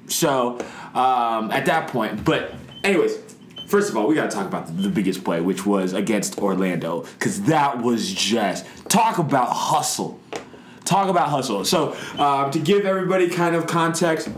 So 0.09 0.59
um, 0.95 1.51
at 1.51 1.67
that 1.67 1.89
point, 1.89 2.25
but 2.25 2.55
anyways, 2.85 3.19
first 3.67 3.91
of 3.91 3.97
all, 3.97 4.07
we 4.07 4.15
got 4.15 4.31
to 4.31 4.37
talk 4.37 4.47
about 4.47 4.67
the, 4.67 4.73
the 4.73 4.89
biggest 4.89 5.25
play, 5.25 5.41
which 5.41 5.67
was 5.67 5.93
against 5.93 6.39
Orlando, 6.39 7.03
because 7.19 7.43
that 7.43 7.83
was 7.83 8.13
just 8.13 8.65
talk 8.89 9.19
about 9.19 9.49
hustle. 9.51 10.19
Talk 10.85 11.09
about 11.09 11.29
hustle. 11.29 11.65
So 11.65 11.97
um, 12.19 12.51
to 12.53 12.61
give 12.61 12.87
everybody 12.87 13.29
kind 13.29 13.57
of 13.57 13.67
context. 13.67 14.29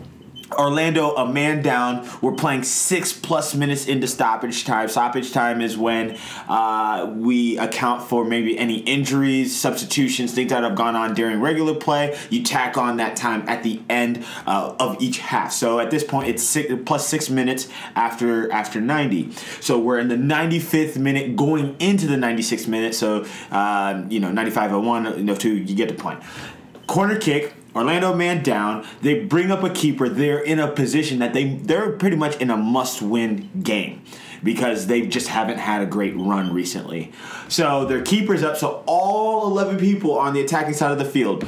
Orlando, 0.52 1.14
a 1.14 1.30
man 1.30 1.62
down. 1.62 2.08
We're 2.22 2.32
playing 2.32 2.62
six 2.62 3.12
plus 3.12 3.54
minutes 3.54 3.86
into 3.86 4.06
stoppage 4.06 4.64
time. 4.64 4.88
Stoppage 4.88 5.32
time 5.32 5.60
is 5.60 5.76
when 5.76 6.18
uh, 6.48 7.12
we 7.16 7.58
account 7.58 8.02
for 8.02 8.24
maybe 8.24 8.58
any 8.58 8.78
injuries, 8.78 9.54
substitutions, 9.54 10.32
things 10.32 10.50
that 10.50 10.62
have 10.62 10.74
gone 10.74 10.96
on 10.96 11.14
during 11.14 11.40
regular 11.40 11.74
play. 11.74 12.18
You 12.30 12.42
tack 12.42 12.78
on 12.78 12.96
that 12.96 13.16
time 13.16 13.48
at 13.48 13.62
the 13.62 13.80
end 13.88 14.24
uh, 14.46 14.74
of 14.80 15.00
each 15.00 15.18
half. 15.18 15.52
So 15.52 15.80
at 15.80 15.90
this 15.90 16.04
point, 16.04 16.28
it's 16.28 16.42
six, 16.42 16.72
plus 16.86 17.06
six 17.06 17.28
minutes 17.28 17.68
after 17.94 18.50
after 18.50 18.80
90. 18.80 19.32
So 19.60 19.78
we're 19.78 19.98
in 19.98 20.08
the 20.08 20.16
95th 20.16 20.96
minute, 20.96 21.36
going 21.36 21.76
into 21.78 22.06
the 22.06 22.16
96th 22.16 22.68
minute. 22.68 22.94
So 22.94 23.26
um, 23.50 24.10
you 24.10 24.20
know, 24.20 24.30
95:01, 24.30 25.18
you 25.18 25.24
know, 25.24 25.34
two. 25.34 25.56
You 25.56 25.74
get 25.74 25.88
the 25.88 25.94
point. 25.94 26.22
Corner 26.89 27.19
kick. 27.19 27.55
Orlando 27.77 28.12
man 28.15 28.43
down. 28.43 28.85
They 29.02 29.24
bring 29.24 29.52
up 29.52 29.62
a 29.62 29.70
keeper. 29.70 30.09
They're 30.09 30.40
in 30.40 30.59
a 30.59 30.66
position 30.66 31.20
that 31.20 31.32
they 31.32 31.44
they're 31.44 31.93
pretty 31.93 32.16
much 32.16 32.36
in 32.39 32.51
a 32.51 32.56
must-win 32.56 33.51
game 33.62 34.02
because 34.43 34.86
they 34.86 35.06
just 35.06 35.28
haven't 35.28 35.59
had 35.59 35.82
a 35.82 35.86
great 35.86 36.16
run 36.16 36.52
recently. 36.52 37.12
So 37.48 37.85
their 37.85 38.02
keeper's 38.02 38.43
up. 38.43 38.56
So 38.56 38.82
all 38.86 39.47
11 39.47 39.78
people 39.78 40.19
on 40.19 40.32
the 40.32 40.40
attacking 40.40 40.74
side 40.74 40.90
of 40.90 40.98
the 40.98 41.05
field. 41.05 41.47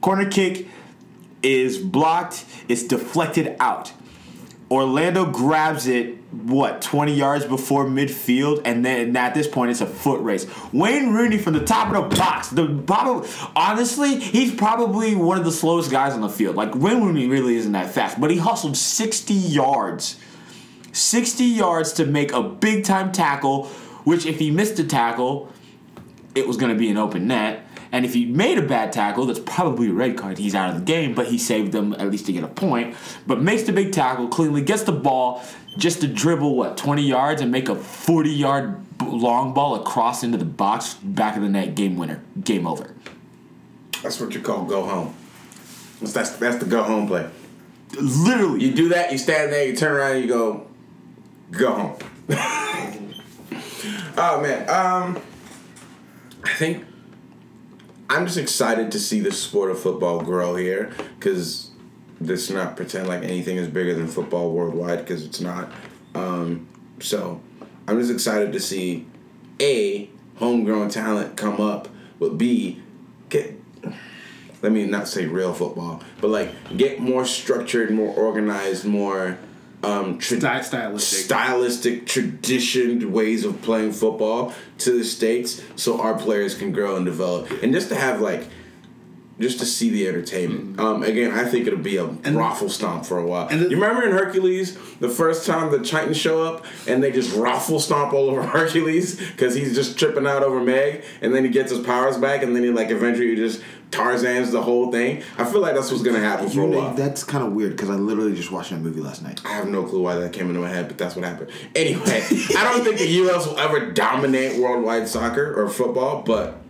Corner 0.00 0.30
kick 0.30 0.68
is 1.42 1.78
blocked. 1.78 2.44
It's 2.68 2.84
deflected 2.84 3.56
out. 3.58 3.92
Orlando 4.70 5.24
grabs 5.24 5.86
it, 5.86 6.16
what, 6.30 6.82
20 6.82 7.14
yards 7.14 7.46
before 7.46 7.86
midfield, 7.86 8.60
and 8.66 8.84
then 8.84 9.16
at 9.16 9.32
this 9.32 9.48
point 9.48 9.70
it's 9.70 9.80
a 9.80 9.86
foot 9.86 10.20
race. 10.20 10.46
Wayne 10.72 11.12
Rooney 11.12 11.38
from 11.38 11.54
the 11.54 11.64
top 11.64 11.94
of 11.94 12.10
the 12.10 12.16
box. 12.16 12.48
The 12.50 12.82
probably, 12.86 13.28
honestly, 13.56 14.20
he's 14.20 14.54
probably 14.54 15.14
one 15.14 15.38
of 15.38 15.44
the 15.44 15.52
slowest 15.52 15.90
guys 15.90 16.12
on 16.12 16.20
the 16.20 16.28
field. 16.28 16.54
Like 16.54 16.74
Wayne 16.74 17.02
Rooney 17.02 17.26
really 17.28 17.56
isn't 17.56 17.72
that 17.72 17.90
fast, 17.90 18.20
but 18.20 18.30
he 18.30 18.36
hustled 18.36 18.76
60 18.76 19.32
yards. 19.32 20.20
60 20.92 21.44
yards 21.44 21.92
to 21.94 22.04
make 22.04 22.32
a 22.32 22.42
big 22.42 22.84
time 22.84 23.10
tackle, 23.10 23.66
which 24.04 24.26
if 24.26 24.38
he 24.38 24.50
missed 24.50 24.78
a 24.78 24.84
tackle, 24.84 25.50
it 26.34 26.46
was 26.46 26.58
going 26.58 26.72
to 26.72 26.78
be 26.78 26.90
an 26.90 26.98
open 26.98 27.26
net. 27.26 27.64
And 27.92 28.04
if 28.04 28.14
he 28.14 28.26
made 28.26 28.58
a 28.58 28.62
bad 28.62 28.92
tackle, 28.92 29.26
that's 29.26 29.38
probably 29.38 29.88
a 29.88 29.92
red 29.92 30.16
card. 30.16 30.38
He's 30.38 30.54
out 30.54 30.70
of 30.70 30.76
the 30.76 30.84
game, 30.84 31.14
but 31.14 31.26
he 31.28 31.38
saved 31.38 31.72
them 31.72 31.94
at 31.94 32.10
least 32.10 32.26
to 32.26 32.32
get 32.32 32.44
a 32.44 32.48
point. 32.48 32.94
But 33.26 33.40
makes 33.40 33.62
the 33.62 33.72
big 33.72 33.92
tackle, 33.92 34.28
cleanly 34.28 34.62
gets 34.62 34.82
the 34.82 34.92
ball 34.92 35.42
just 35.76 36.00
to 36.00 36.08
dribble, 36.08 36.54
what, 36.54 36.76
20 36.76 37.02
yards 37.02 37.40
and 37.40 37.50
make 37.50 37.68
a 37.68 37.74
40 37.74 38.30
yard 38.30 38.84
long 39.02 39.54
ball 39.54 39.76
across 39.76 40.22
into 40.22 40.38
the 40.38 40.44
box, 40.44 40.94
back 40.94 41.36
of 41.36 41.42
the 41.42 41.48
net, 41.48 41.74
game 41.74 41.96
winner. 41.96 42.22
Game 42.42 42.66
over. 42.66 42.94
That's 44.02 44.20
what 44.20 44.34
you 44.34 44.40
call 44.40 44.64
go 44.64 44.84
home. 44.84 45.14
That's 46.00 46.12
that's, 46.12 46.30
that's 46.32 46.56
the 46.58 46.66
go 46.66 46.82
home 46.82 47.06
play. 47.06 47.28
Literally. 48.00 48.64
You 48.64 48.74
do 48.74 48.88
that, 48.90 49.12
you 49.12 49.18
stand 49.18 49.52
there, 49.52 49.66
you 49.66 49.74
turn 49.74 49.92
around, 49.92 50.20
you 50.20 50.28
go, 50.28 50.66
go 51.50 51.72
home. 51.72 51.98
oh 54.16 54.40
man, 54.42 54.68
um, 54.68 55.20
I 56.44 56.54
think 56.54 56.84
I'm 58.10 58.26
just 58.26 58.38
excited 58.38 58.90
to 58.92 59.00
see 59.00 59.20
the 59.20 59.32
sport 59.32 59.70
of 59.70 59.80
football 59.80 60.20
grow 60.22 60.56
here 60.56 60.90
because 61.18 61.70
let's 62.20 62.50
not 62.50 62.76
pretend 62.76 63.06
like 63.06 63.22
anything 63.22 63.56
is 63.56 63.68
bigger 63.68 63.94
than 63.94 64.08
football 64.08 64.50
worldwide 64.50 65.00
because 65.00 65.24
it's 65.24 65.40
not. 65.40 65.70
Um, 66.14 66.68
so 67.00 67.40
I'm 67.86 67.98
just 67.98 68.10
excited 68.10 68.52
to 68.52 68.60
see 68.60 69.06
a 69.60 70.08
homegrown 70.36 70.88
talent 70.88 71.36
come 71.36 71.60
up, 71.60 71.88
but 72.18 72.38
b 72.38 72.82
get 73.28 73.54
let 74.62 74.72
me 74.72 74.86
not 74.86 75.06
say 75.06 75.26
real 75.26 75.54
football, 75.54 76.02
but 76.20 76.28
like 76.30 76.50
get 76.76 77.00
more 77.00 77.24
structured, 77.24 77.90
more 77.90 78.12
organized, 78.14 78.84
more 78.84 79.38
um, 79.82 80.18
tra- 80.18 80.38
Sty- 80.38 80.60
stylistic. 80.62 81.24
stylistic, 81.26 82.06
traditioned 82.06 83.12
ways 83.12 83.44
of 83.44 83.60
playing 83.62 83.92
football 83.92 84.52
to 84.78 84.92
the 84.98 85.04
states, 85.04 85.62
so 85.76 86.00
our 86.00 86.18
players 86.18 86.54
can 86.56 86.72
grow 86.72 86.96
and 86.96 87.04
develop, 87.06 87.50
and 87.62 87.72
just 87.72 87.88
to 87.88 87.94
have 87.94 88.20
like. 88.20 88.46
Just 89.40 89.60
to 89.60 89.66
see 89.66 89.90
the 89.90 90.08
entertainment. 90.08 90.80
Um, 90.80 91.02
again, 91.04 91.30
I 91.30 91.44
think 91.44 91.66
it'll 91.68 91.78
be 91.78 91.96
a 91.96 92.04
raffle 92.06 92.68
stomp 92.68 93.06
for 93.06 93.18
a 93.18 93.24
while. 93.26 93.46
and 93.48 93.60
the- 93.60 93.70
you 93.70 93.76
remember 93.80 94.02
in 94.02 94.10
Hercules, 94.12 94.76
the 94.98 95.08
first 95.08 95.46
time 95.46 95.70
the 95.70 95.78
Titans 95.78 96.16
show 96.16 96.42
up 96.42 96.64
and 96.88 97.02
they 97.02 97.12
just 97.12 97.36
raffle 97.36 97.78
stomp 97.78 98.12
all 98.12 98.30
over 98.30 98.42
Hercules 98.56 99.14
because 99.16 99.54
he's 99.54 99.74
just 99.76 99.96
tripping 99.98 100.26
out 100.26 100.42
over 100.42 100.60
Meg, 100.60 101.04
and 101.22 101.32
then 101.34 101.44
he 101.44 101.50
gets 101.50 101.70
his 101.70 101.80
powers 101.86 102.16
back, 102.18 102.42
and 102.42 102.54
then 102.56 102.64
he 102.64 102.70
like 102.70 102.90
eventually 102.90 103.36
just 103.36 103.62
Tarzan's 103.92 104.50
the 104.50 104.60
whole 104.60 104.90
thing. 104.92 105.22
I 105.38 105.44
feel 105.44 105.60
like 105.60 105.74
that's 105.74 105.90
what's 105.90 106.02
gonna 106.02 106.18
happen 106.18 106.48
for 106.50 106.62
a 106.62 106.66
while. 106.66 106.94
that's 106.94 107.24
kind 107.24 107.42
of 107.44 107.52
weird 107.52 107.70
because 107.76 107.88
I 107.90 107.94
literally 107.94 108.34
just 108.34 108.50
watched 108.52 108.70
that 108.70 108.80
movie 108.80 109.00
last 109.00 109.22
night. 109.22 109.40
I 109.46 109.50
have 109.52 109.68
no 109.68 109.84
clue 109.84 110.02
why 110.02 110.16
that 110.16 110.32
came 110.34 110.48
into 110.48 110.60
my 110.60 110.68
head, 110.68 110.88
but 110.88 110.98
that's 110.98 111.16
what 111.16 111.24
happened. 111.24 111.50
Anyway, 111.74 112.02
I 112.56 112.70
don't 112.72 112.84
think 112.84 112.98
the 112.98 113.06
U.S. 113.08 113.46
will 113.46 113.58
ever 113.58 113.90
dominate 113.92 114.60
worldwide 114.60 115.08
soccer 115.08 115.54
or 115.54 115.68
football, 115.70 116.22
but 116.22 116.60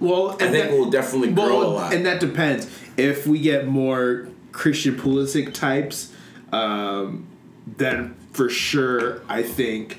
Well, 0.00 0.36
I 0.40 0.48
think 0.48 0.70
we'll 0.70 0.90
definitely 0.90 1.32
grow 1.32 1.62
a 1.62 1.68
lot. 1.68 1.94
And 1.94 2.06
that 2.06 2.20
depends. 2.20 2.70
If 2.96 3.26
we 3.26 3.40
get 3.40 3.66
more 3.66 4.28
Christian 4.52 4.96
Pulisic 4.96 5.54
types, 5.54 6.12
um, 6.52 7.26
then 7.76 8.16
for 8.32 8.48
sure, 8.48 9.22
I 9.28 9.42
think 9.42 9.98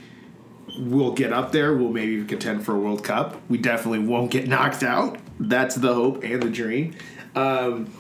we'll 0.79 1.13
get 1.13 1.33
up 1.33 1.51
there. 1.51 1.73
We'll 1.73 1.91
maybe 1.91 2.23
contend 2.25 2.65
for 2.65 2.75
a 2.75 2.79
World 2.79 3.03
Cup. 3.03 3.41
We 3.49 3.57
definitely 3.57 3.99
won't 3.99 4.31
get 4.31 4.47
knocked 4.47 4.83
out. 4.83 5.19
That's 5.39 5.75
the 5.75 5.93
hope 5.93 6.23
and 6.23 6.41
the 6.41 6.49
dream. 6.49 6.95
Um, 7.35 7.93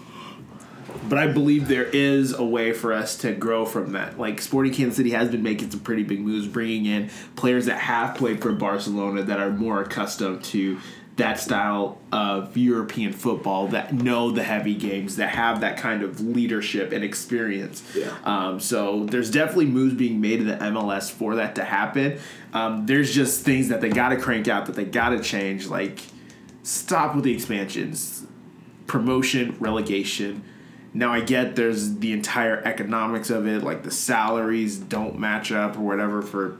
but 1.07 1.17
I 1.17 1.27
believe 1.27 1.67
there 1.67 1.85
is 1.85 2.33
a 2.33 2.43
way 2.43 2.73
for 2.73 2.93
us 2.93 3.17
to 3.19 3.33
grow 3.33 3.65
from 3.65 3.93
that. 3.93 4.19
Like 4.19 4.41
Sporting 4.41 4.73
Kansas 4.73 4.97
City 4.97 5.11
has 5.11 5.29
been 5.29 5.43
making 5.43 5.71
some 5.71 5.79
pretty 5.81 6.03
big 6.03 6.19
moves, 6.19 6.47
bringing 6.47 6.85
in 6.85 7.09
players 7.35 7.65
that 7.67 7.79
have 7.79 8.15
played 8.15 8.41
for 8.41 8.51
Barcelona 8.51 9.23
that 9.23 9.39
are 9.39 9.51
more 9.51 9.81
accustomed 9.81 10.43
to 10.45 10.79
that 11.19 11.39
style 11.39 11.99
of 12.11 12.57
European 12.57 13.13
football, 13.13 13.67
that 13.67 13.93
know 13.93 14.31
the 14.31 14.43
heavy 14.43 14.75
games, 14.75 15.15
that 15.17 15.29
have 15.29 15.61
that 15.61 15.77
kind 15.77 16.03
of 16.03 16.19
leadership 16.19 16.91
and 16.91 17.03
experience. 17.03 17.83
Yeah. 17.95 18.13
Um, 18.23 18.59
so 18.59 19.05
there's 19.05 19.31
definitely 19.31 19.67
moves 19.67 19.93
being 19.93 20.19
made 20.19 20.41
in 20.41 20.47
the 20.47 20.55
MLS 20.55 21.09
for 21.11 21.35
that 21.35 21.55
to 21.55 21.63
happen. 21.63 22.19
Um, 22.53 22.85
there's 22.87 23.13
just 23.13 23.45
things 23.45 23.69
that 23.69 23.79
they 23.79 23.89
got 23.89 24.09
to 24.09 24.17
crank 24.17 24.47
out, 24.47 24.65
that 24.65 24.75
they 24.75 24.85
got 24.85 25.09
to 25.09 25.21
change. 25.21 25.67
Like 25.67 25.99
stop 26.63 27.15
with 27.15 27.23
the 27.23 27.33
expansions. 27.33 28.25
promotion, 28.87 29.55
relegation. 29.59 30.43
Now 30.93 31.13
I 31.13 31.21
get 31.21 31.55
there's 31.55 31.99
the 31.99 32.11
entire 32.11 32.59
economics 32.65 33.29
of 33.29 33.45
it, 33.47 33.63
like 33.63 33.83
the 33.83 33.91
salaries 33.91 34.77
don't 34.77 35.19
match 35.19 35.51
up 35.51 35.77
or 35.77 35.81
whatever 35.81 36.21
for 36.23 36.57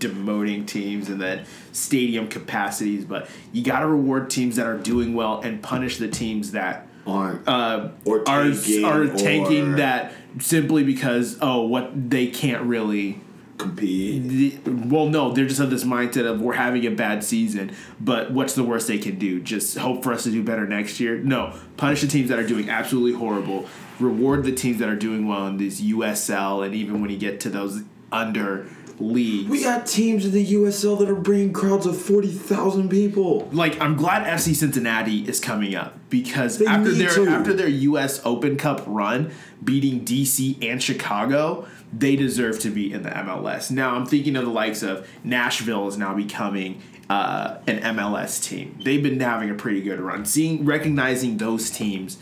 demoting 0.00 0.66
teams 0.66 1.08
and 1.08 1.20
then 1.20 1.44
stadium 1.72 2.26
capacities, 2.28 3.04
but 3.04 3.28
you 3.52 3.62
got 3.62 3.80
to 3.80 3.86
reward 3.86 4.30
teams 4.30 4.56
that 4.56 4.66
are 4.66 4.78
doing 4.78 5.14
well 5.14 5.40
and 5.40 5.62
punish 5.62 5.98
the 5.98 6.08
teams 6.08 6.52
that 6.52 6.86
Aren't 7.06 7.48
uh, 7.48 7.88
Or 8.04 8.20
are 8.28 8.44
tanking, 8.50 8.84
are 8.84 9.06
tanking 9.06 9.72
or- 9.72 9.76
that 9.76 10.12
simply 10.38 10.84
because 10.84 11.38
oh 11.40 11.62
what 11.62 12.10
they 12.10 12.26
can't 12.26 12.62
really 12.64 13.20
compete. 13.56 14.62
the- 14.64 14.70
well, 14.86 15.06
no, 15.06 15.32
they're 15.32 15.46
just 15.46 15.60
of 15.60 15.70
this 15.70 15.82
mindset 15.84 16.26
of 16.30 16.40
we're 16.40 16.52
having 16.54 16.86
a 16.86 16.90
bad 16.90 17.24
season, 17.24 17.72
but 18.00 18.30
what's 18.32 18.54
the 18.54 18.62
worst 18.64 18.86
they 18.86 18.98
can 18.98 19.18
do? 19.18 19.40
Just 19.40 19.78
hope 19.78 20.02
for 20.02 20.12
us 20.12 20.24
to 20.24 20.30
do 20.30 20.42
better 20.42 20.66
next 20.66 21.00
year? 21.00 21.16
No, 21.18 21.54
punish 21.78 22.00
the 22.02 22.06
teams 22.06 22.28
that 22.28 22.38
are 22.38 22.46
doing 22.46 22.68
absolutely 22.68 23.18
horrible. 23.18 23.66
Reward 23.98 24.44
the 24.44 24.52
teams 24.52 24.78
that 24.78 24.88
are 24.88 24.96
doing 24.96 25.26
well 25.26 25.46
in 25.46 25.56
this 25.58 25.80
USL, 25.80 26.64
and 26.64 26.74
even 26.74 27.00
when 27.00 27.10
you 27.10 27.18
get 27.18 27.40
to 27.40 27.50
those 27.50 27.82
under 28.12 28.66
leagues. 29.00 29.48
We 29.50 29.62
got 29.62 29.86
teams 29.86 30.24
in 30.24 30.32
the 30.32 30.46
USL 30.54 30.98
that 30.98 31.08
are 31.10 31.14
bringing 31.14 31.52
crowds 31.52 31.86
of 31.86 32.00
forty 32.00 32.28
thousand 32.28 32.88
people. 32.88 33.48
like 33.52 33.80
I'm 33.80 33.96
glad 33.96 34.26
FC 34.26 34.54
Cincinnati 34.54 35.20
is 35.28 35.40
coming 35.40 35.74
up 35.74 35.98
because 36.10 36.58
They 36.58 36.66
after 36.66 36.90
their 36.90 37.10
to. 37.10 37.28
after 37.28 37.52
their 37.52 37.68
US 37.68 38.20
Open 38.24 38.56
Cup 38.56 38.82
run, 38.86 39.30
beating 39.62 40.04
DC 40.04 40.62
and 40.64 40.82
Chicago, 40.82 41.66
they 41.92 42.16
deserve 42.16 42.58
to 42.60 42.70
be 42.70 42.92
in 42.92 43.02
the 43.02 43.10
MLS. 43.10 43.70
Now 43.70 43.94
I'm 43.94 44.06
thinking 44.06 44.36
of 44.36 44.44
the 44.44 44.50
likes 44.50 44.82
of 44.82 45.08
Nashville 45.24 45.88
is 45.88 45.96
now 45.96 46.14
becoming 46.14 46.80
uh, 47.08 47.58
an 47.66 47.80
MLS 47.96 48.42
team. 48.42 48.78
They've 48.84 49.02
been 49.02 49.18
having 49.20 49.50
a 49.50 49.54
pretty 49.54 49.80
good 49.80 50.00
run. 50.00 50.24
Seeing 50.24 50.64
recognizing 50.64 51.38
those 51.38 51.70
teams 51.70 52.18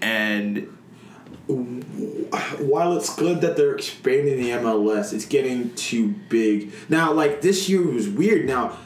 and 0.00 0.75
While 1.48 2.96
it's 2.96 3.14
good 3.14 3.40
that 3.42 3.56
they're 3.56 3.74
expanding 3.74 4.36
the 4.38 4.50
MLS, 4.50 5.12
it's 5.12 5.26
getting 5.26 5.74
too 5.74 6.08
big. 6.28 6.72
Now, 6.88 7.12
like 7.12 7.40
this 7.40 7.68
year 7.68 7.82
was 7.82 8.08
weird. 8.08 8.46
Now 8.46 8.76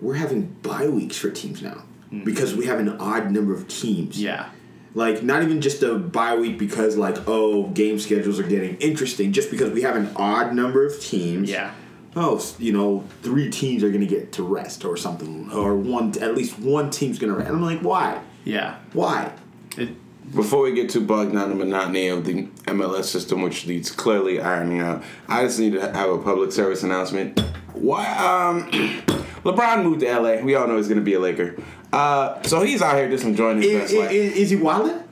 we're 0.00 0.14
having 0.14 0.46
bye 0.62 0.88
weeks 0.88 1.16
for 1.16 1.30
teams 1.30 1.62
now 1.62 1.82
mm. 2.12 2.24
because 2.24 2.54
we 2.54 2.66
have 2.66 2.78
an 2.78 2.88
odd 3.00 3.30
number 3.30 3.52
of 3.52 3.68
teams. 3.68 4.20
yeah. 4.20 4.50
Like 4.94 5.22
not 5.22 5.42
even 5.42 5.60
just 5.60 5.82
a 5.82 5.96
bye 5.96 6.36
week 6.36 6.58
because 6.58 6.96
like 6.96 7.16
oh 7.28 7.68
game 7.68 7.98
schedules 7.98 8.40
are 8.40 8.44
getting 8.44 8.76
interesting 8.76 9.32
just 9.32 9.50
because 9.50 9.70
we 9.70 9.82
have 9.82 9.96
an 9.96 10.10
odd 10.16 10.54
number 10.54 10.84
of 10.84 11.00
teams. 11.00 11.50
Yeah. 11.50 11.74
Oh, 12.16 12.44
you 12.58 12.72
know, 12.72 13.04
three 13.22 13.50
teams 13.50 13.84
are 13.84 13.90
gonna 13.90 14.06
get 14.06 14.32
to 14.32 14.42
rest 14.42 14.84
or 14.84 14.96
something, 14.96 15.52
or 15.52 15.76
one 15.76 16.18
at 16.20 16.34
least 16.34 16.58
one 16.58 16.90
team's 16.90 17.18
gonna 17.18 17.34
rest. 17.34 17.48
And 17.48 17.56
I'm 17.56 17.62
like, 17.62 17.80
why? 17.80 18.20
Yeah. 18.44 18.78
Why? 18.92 19.32
It, 19.76 19.90
Before 20.34 20.62
we 20.62 20.72
get 20.72 20.90
too 20.90 21.00
bogged 21.00 21.32
down 21.32 21.50
in 21.50 21.58
the 21.58 21.64
monotony 21.64 22.08
of 22.08 22.24
the 22.24 22.44
MLS 22.66 23.04
system, 23.04 23.42
which 23.42 23.66
needs 23.66 23.90
clearly 23.90 24.40
ironing 24.40 24.80
out, 24.80 25.02
I 25.28 25.44
just 25.44 25.58
need 25.58 25.72
to 25.72 25.80
have 25.80 26.10
a 26.10 26.18
public 26.18 26.52
service 26.52 26.82
announcement. 26.82 27.40
Why? 27.72 28.06
Um, 28.16 28.70
LeBron 29.44 29.82
moved 29.84 30.00
to 30.00 30.18
LA. 30.20 30.42
We 30.42 30.54
all 30.54 30.66
know 30.66 30.76
he's 30.76 30.88
going 30.88 30.98
to 30.98 31.04
be 31.04 31.14
a 31.14 31.20
Laker. 31.20 31.56
Uh, 31.92 32.42
so 32.42 32.62
he's 32.62 32.82
out 32.82 32.96
here 32.96 33.08
just 33.08 33.24
enjoying 33.24 33.58
his 33.58 33.66
Is, 33.66 33.80
best 33.80 33.94
life. 33.94 34.10
is, 34.10 34.36
is 34.36 34.50
he 34.50 34.56
wilding? 34.56 35.02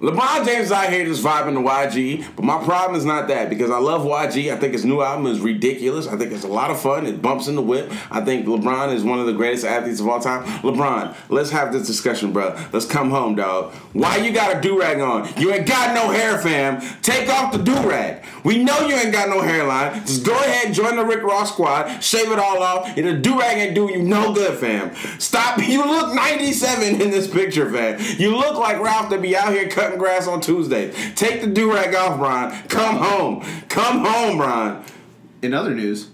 LeBron 0.00 0.46
James 0.46 0.72
out 0.72 0.90
here 0.90 1.04
just 1.04 1.22
vibing 1.22 1.52
to 1.52 1.60
YG, 1.60 2.34
but 2.34 2.42
my 2.42 2.56
problem 2.64 2.98
is 2.98 3.04
not 3.04 3.28
that 3.28 3.50
because 3.50 3.70
I 3.70 3.76
love 3.76 4.00
YG. 4.00 4.50
I 4.50 4.56
think 4.56 4.72
his 4.72 4.86
new 4.86 5.02
album 5.02 5.26
is 5.26 5.40
ridiculous. 5.40 6.06
I 6.06 6.16
think 6.16 6.32
it's 6.32 6.42
a 6.42 6.48
lot 6.48 6.70
of 6.70 6.80
fun. 6.80 7.04
It 7.04 7.20
bumps 7.20 7.48
in 7.48 7.54
the 7.54 7.60
whip. 7.60 7.92
I 8.10 8.22
think 8.22 8.46
LeBron 8.46 8.94
is 8.94 9.04
one 9.04 9.20
of 9.20 9.26
the 9.26 9.34
greatest 9.34 9.66
athletes 9.66 10.00
of 10.00 10.08
all 10.08 10.18
time. 10.18 10.44
LeBron, 10.62 11.14
let's 11.28 11.50
have 11.50 11.74
this 11.74 11.86
discussion, 11.86 12.32
bro. 12.32 12.58
Let's 12.72 12.86
come 12.86 13.10
home, 13.10 13.34
dog. 13.34 13.74
Why 13.92 14.16
you 14.16 14.32
got 14.32 14.56
a 14.56 14.60
do 14.62 14.80
rag 14.80 15.00
on? 15.00 15.28
You 15.36 15.52
ain't 15.52 15.66
got 15.66 15.94
no 15.94 16.10
hair, 16.10 16.38
fam. 16.38 16.80
Take 17.02 17.28
off 17.28 17.52
the 17.52 17.58
do 17.58 17.74
rag. 17.86 18.24
We 18.42 18.64
know 18.64 18.86
you 18.86 18.94
ain't 18.94 19.12
got 19.12 19.28
no 19.28 19.42
hairline. 19.42 20.00
Just 20.06 20.24
go 20.24 20.32
ahead, 20.32 20.72
join 20.72 20.96
the 20.96 21.04
Rick 21.04 21.24
Ross 21.24 21.52
squad, 21.52 22.02
shave 22.02 22.32
it 22.32 22.38
all 22.38 22.62
off, 22.62 22.96
and 22.96 23.06
the 23.06 23.18
do 23.18 23.38
rag 23.38 23.58
ain't 23.58 23.74
doing 23.74 23.92
you 23.92 24.02
no 24.02 24.32
good, 24.32 24.58
fam. 24.58 24.94
Stop. 25.18 25.58
You 25.70 25.84
look 25.84 26.14
97 26.14 27.00
in 27.00 27.10
this 27.10 27.28
picture, 27.28 27.70
fam. 27.70 28.00
You 28.18 28.36
look 28.36 28.56
like 28.56 28.80
Ralph 28.80 29.08
to 29.10 29.18
be 29.18 29.36
out 29.36 29.52
here 29.52 29.68
cutting 29.68 29.89
grass 29.98 30.26
on 30.26 30.40
Tuesdays. 30.40 30.94
Take 31.14 31.40
the 31.40 31.46
do 31.46 31.72
rag 31.72 31.94
off, 31.94 32.18
Brian. 32.18 32.68
Come 32.68 32.96
home. 32.96 33.44
Come 33.68 34.04
home, 34.04 34.38
Brian. 34.38 34.82
in 35.42 35.54
other 35.54 35.74
news, 35.74 36.10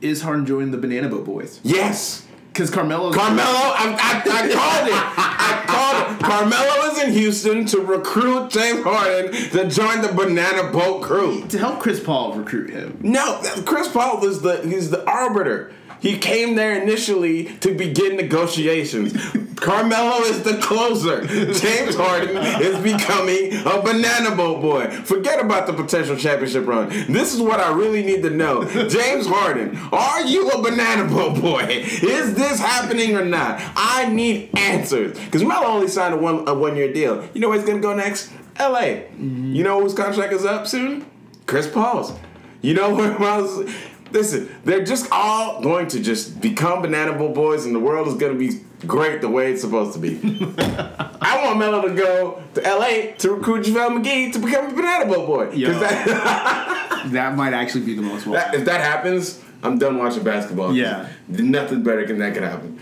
is 0.00 0.22
Harden 0.22 0.46
joining 0.46 0.70
the 0.70 0.78
Banana 0.78 1.08
Boat 1.08 1.24
Boys? 1.24 1.60
Yes. 1.62 2.24
Because 2.52 2.70
Carmelo. 2.70 3.12
Carmelo, 3.12 3.46
I, 3.46 3.94
I, 3.98 4.20
I 4.20 4.52
called 4.52 4.88
it. 4.88 4.94
I 5.16 5.64
called 5.66 6.12
it. 6.12 6.24
Carmelo 6.24 6.90
is 6.90 7.02
in 7.04 7.12
Houston 7.12 7.66
to 7.66 7.80
recruit 7.80 8.50
James 8.50 8.82
Harden 8.82 9.32
to 9.32 9.68
join 9.68 10.02
the 10.02 10.08
Banana 10.12 10.70
Boat 10.72 11.02
crew. 11.02 11.46
to 11.48 11.58
help 11.58 11.78
Chris 11.78 12.00
Paul 12.00 12.34
recruit 12.34 12.70
him. 12.70 12.98
No, 13.00 13.40
Chris 13.64 13.86
Paul 13.88 14.24
is 14.26 14.40
the 14.42 14.60
he's 14.62 14.90
the 14.90 15.08
arbiter. 15.08 15.72
He 16.00 16.18
came 16.18 16.54
there 16.54 16.80
initially 16.80 17.44
to 17.58 17.74
begin 17.74 18.16
negotiations. 18.16 19.12
Carmelo 19.56 20.20
is 20.22 20.42
the 20.44 20.58
closer. 20.58 21.26
James 21.26 21.96
Harden 21.96 22.36
is 22.62 22.78
becoming 22.80 23.52
a 23.66 23.82
banana 23.82 24.34
boat 24.36 24.60
boy. 24.60 24.88
Forget 24.88 25.40
about 25.44 25.66
the 25.66 25.72
potential 25.72 26.16
championship 26.16 26.66
run. 26.66 26.88
This 27.12 27.34
is 27.34 27.40
what 27.40 27.58
I 27.58 27.72
really 27.72 28.04
need 28.04 28.22
to 28.22 28.30
know. 28.30 28.64
James 28.88 29.26
Harden, 29.26 29.76
are 29.92 30.22
you 30.22 30.48
a 30.50 30.62
banana 30.62 31.08
boat 31.08 31.40
boy? 31.40 31.64
Is 31.68 32.34
this 32.34 32.60
happening 32.60 33.16
or 33.16 33.24
not? 33.24 33.60
I 33.76 34.08
need 34.08 34.50
answers. 34.56 35.18
Because 35.18 35.42
Melo 35.42 35.66
only 35.66 35.88
signed 35.88 36.14
a 36.14 36.16
one 36.16 36.48
a 36.48 36.54
one 36.54 36.76
year 36.76 36.92
deal. 36.92 37.28
You 37.34 37.40
know 37.40 37.48
where 37.48 37.58
he's 37.58 37.66
gonna 37.66 37.80
go 37.80 37.94
next? 37.94 38.30
LA. 38.58 39.02
You 39.18 39.64
know 39.64 39.80
whose 39.80 39.94
contract 39.94 40.32
is 40.32 40.44
up 40.44 40.66
soon? 40.66 41.06
Chris 41.46 41.68
Paul's. 41.68 42.12
You 42.60 42.74
know 42.74 42.94
where 42.94 43.18
Miles? 43.18 43.68
Listen, 44.10 44.48
they're 44.64 44.84
just 44.84 45.08
all 45.12 45.60
going 45.60 45.86
to 45.88 46.00
just 46.00 46.40
become 46.40 46.82
banana 46.82 47.12
boat 47.12 47.34
boys, 47.34 47.66
and 47.66 47.74
the 47.74 47.80
world 47.80 48.08
is 48.08 48.14
going 48.14 48.32
to 48.32 48.38
be 48.38 48.60
great 48.86 49.20
the 49.20 49.28
way 49.28 49.52
it's 49.52 49.60
supposed 49.60 49.92
to 49.94 49.98
be. 49.98 50.18
I 50.58 51.40
want 51.44 51.58
Melo 51.58 51.82
to 51.88 51.94
go 51.94 52.42
to 52.54 52.60
LA 52.62 53.12
to 53.18 53.32
recruit 53.32 53.66
JaVale 53.66 54.02
McGee 54.02 54.32
to 54.32 54.38
become 54.38 54.66
a 54.66 54.74
banana 54.74 55.06
boat 55.06 55.26
boy. 55.26 55.50
Yo. 55.52 55.72
that- 55.78 56.84
That 57.12 57.36
might 57.36 57.52
actually 57.54 57.84
be 57.86 57.94
the 57.94 58.02
most 58.02 58.24
that- 58.26 58.54
if 58.54 58.64
that 58.64 58.80
happens, 58.80 59.40
I'm 59.62 59.78
done 59.78 59.98
watching 59.98 60.22
basketball. 60.24 60.74
Yeah. 60.74 61.08
nothing 61.28 61.82
better 61.82 62.04
than 62.06 62.18
that 62.18 62.34
could 62.34 62.42
happen. 62.42 62.78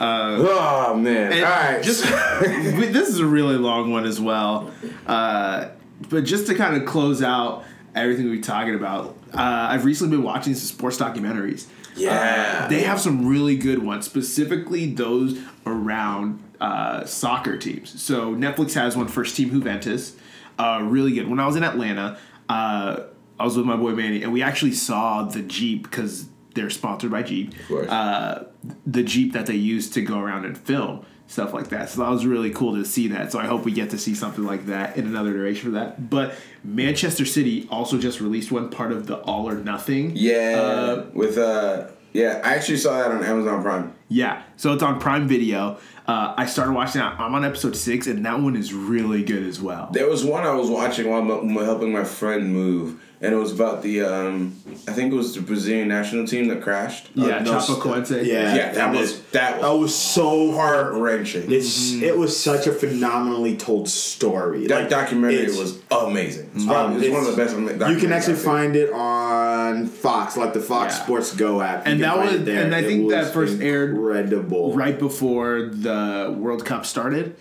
oh 0.00 0.94
man! 0.96 1.32
All 1.32 1.40
right, 1.50 1.82
Just 1.82 2.02
this 2.42 3.08
is 3.08 3.20
a 3.20 3.26
really 3.26 3.56
long 3.56 3.90
one 3.92 4.04
as 4.06 4.20
well. 4.20 4.70
Uh, 5.06 5.68
but 6.10 6.24
just 6.24 6.46
to 6.48 6.54
kind 6.54 6.76
of 6.76 6.86
close 6.86 7.22
out 7.22 7.64
everything 7.94 8.28
we're 8.28 8.42
talking 8.42 8.74
about, 8.74 9.16
uh, 9.34 9.68
I've 9.70 9.84
recently 9.84 10.16
been 10.16 10.24
watching 10.24 10.54
some 10.54 10.76
sports 10.76 10.96
documentaries. 10.98 11.66
Yeah. 11.96 12.62
Uh, 12.64 12.68
they 12.68 12.82
have 12.82 13.00
some 13.00 13.26
really 13.26 13.56
good 13.56 13.82
ones, 13.82 14.04
specifically 14.04 14.86
those 14.86 15.38
around 15.66 16.42
uh, 16.60 17.04
soccer 17.04 17.56
teams. 17.56 18.00
So 18.02 18.34
Netflix 18.34 18.74
has 18.74 18.96
one, 18.96 19.08
First 19.08 19.36
Team 19.36 19.50
Juventus, 19.50 20.16
uh, 20.58 20.80
really 20.82 21.12
good. 21.12 21.28
When 21.28 21.40
I 21.40 21.46
was 21.46 21.56
in 21.56 21.64
Atlanta, 21.64 22.18
uh, 22.48 23.00
I 23.38 23.44
was 23.44 23.56
with 23.56 23.66
my 23.66 23.76
boy 23.76 23.92
Manny, 23.92 24.22
and 24.22 24.32
we 24.32 24.42
actually 24.42 24.72
saw 24.72 25.22
the 25.24 25.42
Jeep 25.42 25.84
because 25.84 26.28
they're 26.54 26.70
sponsored 26.70 27.10
by 27.10 27.22
Jeep. 27.22 27.52
course. 27.66 27.88
Uh, 27.88 28.46
the 28.86 29.02
Jeep 29.02 29.32
that 29.32 29.46
they 29.46 29.56
use 29.56 29.90
to 29.90 30.02
go 30.02 30.18
around 30.18 30.44
and 30.44 30.56
film 30.56 31.04
stuff 31.34 31.52
like 31.52 31.68
that. 31.68 31.90
So 31.90 32.00
that 32.02 32.08
was 32.10 32.24
really 32.24 32.50
cool 32.50 32.74
to 32.76 32.84
see 32.84 33.08
that. 33.08 33.30
So 33.32 33.38
I 33.38 33.44
hope 33.46 33.64
we 33.64 33.72
get 33.72 33.90
to 33.90 33.98
see 33.98 34.14
something 34.14 34.44
like 34.44 34.66
that 34.66 34.96
in 34.96 35.04
another 35.06 35.30
iteration 35.30 35.70
for 35.70 35.78
that. 35.78 36.08
But 36.08 36.34
Manchester 36.62 37.24
City 37.26 37.68
also 37.70 37.98
just 37.98 38.20
released 38.20 38.50
one 38.50 38.70
part 38.70 38.92
of 38.92 39.06
the 39.06 39.16
All 39.18 39.48
or 39.48 39.56
Nothing. 39.56 40.12
yeah, 40.14 40.60
Uh, 40.60 41.06
with 41.12 41.36
uh, 41.36 41.88
yeah, 42.12 42.40
I 42.44 42.54
actually 42.54 42.78
saw 42.78 42.96
that 42.98 43.10
on 43.10 43.22
Amazon 43.24 43.62
Prime. 43.62 43.92
Yeah, 44.08 44.42
so 44.56 44.72
it's 44.72 44.82
on 44.82 44.98
Prime 45.00 45.26
Video. 45.28 45.78
Uh, 46.06 46.34
I 46.36 46.46
started 46.46 46.72
watching 46.72 47.00
that. 47.00 47.18
I'm 47.18 47.34
on 47.34 47.44
episode 47.44 47.74
six, 47.74 48.06
and 48.06 48.24
that 48.26 48.38
one 48.40 48.54
is 48.56 48.72
really 48.72 49.24
good 49.24 49.42
as 49.42 49.60
well. 49.60 49.88
There 49.92 50.08
was 50.08 50.24
one 50.24 50.44
I 50.44 50.54
was 50.54 50.70
watching 50.70 51.10
while 51.10 51.22
m- 51.22 51.48
helping 51.56 51.90
my 51.92 52.04
friend 52.04 52.52
move, 52.52 53.00
and 53.20 53.32
it 53.32 53.36
was 53.36 53.52
about 53.52 53.82
the 53.82 54.02
um, 54.02 54.56
I 54.88 54.92
think 54.92 55.12
it 55.12 55.16
was 55.16 55.34
the 55.34 55.40
Brazilian 55.40 55.88
national 55.88 56.26
team 56.26 56.48
that 56.48 56.60
crashed. 56.62 57.10
Yeah, 57.14 57.38
no, 57.40 57.54
Chapecoense. 57.58 58.24
Yeah, 58.24 58.54
yeah, 58.54 58.72
that 58.72 58.92
was 58.94 59.20
that 59.32 59.60
That 59.60 59.70
was 59.70 59.80
was 59.80 59.94
so 59.94 60.52
hard. 60.52 60.74
heart 60.86 60.94
wrenching. 60.94 61.50
It's 61.50 61.92
it 61.94 62.16
was 62.16 62.38
such 62.38 62.66
a 62.66 62.72
phenomenally 62.72 63.56
told 63.56 63.88
story. 63.88 64.66
That 64.66 64.80
Like, 64.82 64.88
documentary 64.90 65.42
it's- 65.44 65.58
was 65.58 65.78
amazing. 65.90 66.50
It's, 66.54 66.62
um, 66.64 66.68
probably, 66.68 67.06
it's 67.06 67.12
one 67.14 67.24
of 67.26 67.36
the 67.36 67.74
best. 67.76 67.90
You 67.90 67.96
can 67.98 68.12
actually 68.12 68.34
find 68.36 68.76
it 68.76 68.92
on 68.92 69.86
Fox, 69.86 70.36
like 70.36 70.52
the 70.54 70.60
Fox 70.60 70.96
Yeah. 70.96 71.04
Sports 71.04 71.34
Go 71.34 71.60
app. 71.60 71.86
You 71.86 71.92
And 71.92 72.02
that 72.02 72.18
was- 72.18 72.44
there. 72.44 72.62
and 72.64 72.74
I 72.74 72.78
It 72.80 72.86
think 72.86 73.10
that 73.10 73.24
was 73.24 73.30
first 73.32 73.60
aired 73.60 73.90
incredible 73.90 74.74
right 74.74 74.98
before 74.98 75.70
the 75.72 76.34
World 76.38 76.64
Cup 76.64 76.84
started. 76.86 77.36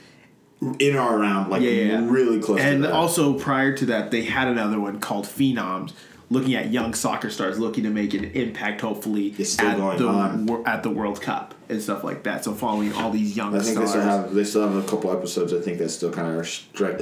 In 0.80 0.96
or 0.96 1.18
around, 1.18 1.50
like 1.50 1.62
Yeah, 1.62 1.70
yeah, 1.70 2.06
really 2.10 2.40
close. 2.40 2.60
And 2.60 2.86
also 2.86 3.34
prior 3.40 3.76
to 3.78 3.86
that, 3.88 4.12
they 4.12 4.24
had 4.24 4.48
another 4.48 4.80
one 4.80 5.00
called 5.00 5.26
Phenoms, 5.26 5.94
looking 6.30 6.56
at 6.56 6.72
young 6.72 6.94
soccer 6.94 7.30
stars 7.30 7.60
looking 7.60 7.84
to 7.84 7.90
make 7.90 8.14
an 8.14 8.26
impact, 8.26 8.82
hopefully 8.82 9.34
at 9.60 9.78
going 9.78 9.98
the 9.98 10.08
on. 10.08 10.64
at 10.66 10.82
the 10.84 10.90
World 10.90 11.22
Cup 11.22 11.54
and 11.70 11.82
stuff 11.82 12.04
like 12.04 12.24
that. 12.24 12.44
So 12.44 12.54
following 12.54 12.94
all 12.94 13.12
these 13.12 13.36
young 13.38 13.56
I 13.56 13.60
think 13.60 13.78
they 13.80 13.86
stars. 13.86 13.90
still 13.92 14.02
have 14.04 14.34
they 14.34 14.44
still 14.44 14.62
have 14.68 14.76
a 14.76 14.88
couple 14.88 15.12
episodes. 15.12 15.54
I 15.54 15.60
think 15.62 15.78
that 15.80 15.90
still 15.90 16.12
kind 16.12 16.28
of 16.40 16.48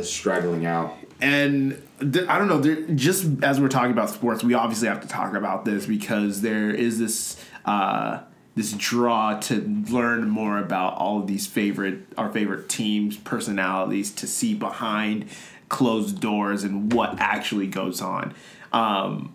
straggling 0.06 0.66
out. 0.66 0.94
and 1.22 1.82
th- 2.00 2.28
I 2.28 2.38
don't 2.38 2.48
know. 2.48 2.96
Just 2.96 3.44
as 3.44 3.60
we're 3.62 3.70
talking 3.70 3.92
about 3.92 4.10
sports, 4.10 4.44
we 4.44 4.54
obviously 4.54 4.88
have 4.88 5.02
to 5.02 5.08
talk 5.08 5.34
about 5.36 5.66
this 5.66 5.86
because 5.86 6.42
there 6.42 6.70
is 6.72 7.00
this 7.00 7.38
uh, 7.66 8.20
this 8.56 8.74
draw 8.74 9.40
to 9.40 9.62
learn 9.90 10.30
more 10.30 10.58
about 10.58 10.96
all 10.96 11.20
of 11.20 11.28
these 11.28 11.48
favorite 11.48 12.00
our 12.18 12.32
favorite 12.32 12.70
teams, 12.70 13.18
personalities, 13.18 14.12
to 14.12 14.28
see 14.28 14.54
behind 14.54 15.26
closed 15.70 16.20
doors 16.20 16.64
and 16.64 16.92
what 16.92 17.18
actually 17.20 17.68
goes 17.68 18.02
on. 18.02 18.34
Um, 18.74 19.34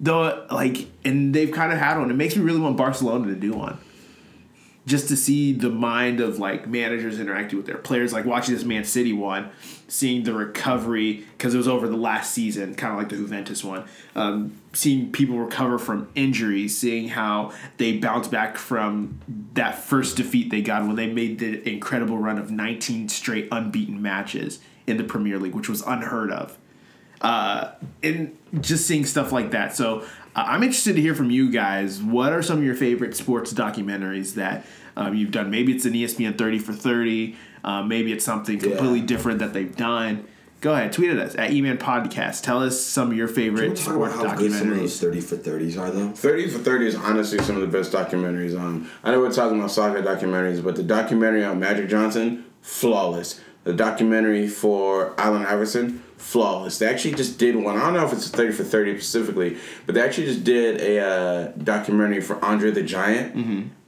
though, 0.00 0.46
like, 0.50 0.88
and 1.04 1.34
they've 1.34 1.52
kind 1.52 1.72
of 1.72 1.78
had 1.78 1.96
one. 1.98 2.10
It 2.10 2.14
makes 2.14 2.36
me 2.36 2.42
really 2.42 2.60
want 2.60 2.76
Barcelona 2.76 3.28
to 3.28 3.36
do 3.36 3.52
one 3.52 3.78
just 4.86 5.08
to 5.08 5.16
see 5.16 5.52
the 5.52 5.70
mind 5.70 6.20
of 6.20 6.38
like 6.38 6.66
managers 6.66 7.18
interacting 7.18 7.56
with 7.56 7.66
their 7.66 7.78
players, 7.78 8.12
like 8.12 8.24
watching 8.24 8.54
this 8.54 8.64
Man 8.64 8.84
City 8.84 9.12
one, 9.12 9.50
seeing 9.88 10.24
the 10.24 10.34
recovery 10.34 11.24
because 11.36 11.54
it 11.54 11.58
was 11.58 11.68
over 11.68 11.88
the 11.88 11.96
last 11.96 12.32
season, 12.32 12.74
kind 12.74 12.92
of 12.92 12.98
like 12.98 13.08
the 13.08 13.16
Juventus 13.16 13.64
one. 13.64 13.84
Um, 14.14 14.60
seeing 14.72 15.10
people 15.10 15.38
recover 15.38 15.78
from 15.78 16.08
injuries, 16.14 16.76
seeing 16.76 17.08
how 17.08 17.52
they 17.78 17.96
bounce 17.96 18.28
back 18.28 18.58
from 18.58 19.20
that 19.54 19.78
first 19.78 20.16
defeat 20.16 20.50
they 20.50 20.60
got 20.60 20.86
when 20.86 20.96
they 20.96 21.06
made 21.06 21.38
the 21.38 21.66
incredible 21.68 22.18
run 22.18 22.38
of 22.38 22.50
19 22.50 23.08
straight 23.08 23.48
unbeaten 23.50 24.02
matches 24.02 24.60
in 24.86 24.98
the 24.98 25.04
Premier 25.04 25.38
League, 25.38 25.54
which 25.54 25.68
was 25.68 25.80
unheard 25.82 26.30
of 26.30 26.58
uh, 27.24 27.72
and 28.02 28.36
just 28.60 28.86
seeing 28.86 29.06
stuff 29.06 29.32
like 29.32 29.52
that. 29.52 29.74
So 29.74 30.04
I'm 30.36 30.62
interested 30.62 30.96
to 30.96 31.00
hear 31.02 31.14
from 31.14 31.30
you 31.30 31.50
guys. 31.50 32.02
What 32.02 32.32
are 32.32 32.42
some 32.42 32.58
of 32.58 32.64
your 32.64 32.74
favorite 32.74 33.14
sports 33.16 33.52
documentaries 33.52 34.34
that 34.34 34.64
um, 34.96 35.14
you've 35.14 35.30
done? 35.30 35.50
Maybe 35.50 35.74
it's 35.74 35.84
an 35.84 35.92
ESPN 35.92 36.36
30 36.36 36.58
for 36.58 36.72
30. 36.72 37.36
Uh, 37.62 37.82
maybe 37.82 38.12
it's 38.12 38.24
something 38.24 38.58
completely 38.58 39.00
Yeah. 39.00 39.06
different 39.06 39.38
that 39.38 39.52
they've 39.52 39.74
done. 39.74 40.24
Go 40.60 40.72
ahead, 40.72 40.92
tweet 40.92 41.10
at 41.10 41.18
us 41.18 41.34
at 41.34 41.50
Eman 41.50 41.76
Podcast. 41.78 42.42
Tell 42.42 42.62
us 42.62 42.80
some 42.80 43.10
of 43.10 43.16
your 43.16 43.28
favorite 43.28 43.76
Talk 43.76 43.96
about 43.96 44.12
sports 44.12 44.14
how 44.30 44.34
good 44.36 44.50
some 44.52 44.72
of 44.72 44.78
those 44.78 44.92
documentaries. 44.96 45.00
thirty 45.00 45.20
for 45.20 45.36
thirties 45.36 45.76
are, 45.76 45.90
though. 45.90 46.08
30 46.10 46.48
for 46.48 46.58
30 46.58 46.86
is 46.86 46.94
honestly 46.94 47.38
some 47.40 47.56
of 47.56 47.60
the 47.60 47.68
best 47.68 47.92
documentaries 47.92 48.58
on. 48.58 48.88
I 49.02 49.10
know 49.10 49.20
we're 49.20 49.30
talking 49.32 49.58
about 49.58 49.70
soccer 49.72 50.02
documentaries, 50.02 50.64
but 50.64 50.74
the 50.76 50.82
documentary 50.82 51.44
on 51.44 51.60
Magic 51.60 51.88
Johnson, 51.90 52.44
flawless. 52.62 53.40
The 53.64 53.72
documentary 53.74 54.46
for 54.48 55.14
Allen 55.18 55.44
Iverson, 55.46 56.02
flawless. 56.16 56.78
They 56.78 56.86
actually 56.86 57.14
just 57.14 57.38
did 57.38 57.54
one. 57.56 57.76
I 57.76 57.80
don't 57.84 57.94
know 57.94 58.04
if 58.04 58.12
it's 58.12 58.28
30 58.28 58.52
for 58.52 58.64
30 58.64 58.98
specifically, 58.98 59.56
but 59.86 59.94
they 59.94 60.00
actually 60.00 60.26
just 60.26 60.44
did 60.44 60.80
a 60.80 61.00
uh, 61.00 61.52
documentary 61.62 62.20
for 62.20 62.42
Andre 62.44 62.70
the 62.70 62.82
Giant, 62.82 63.34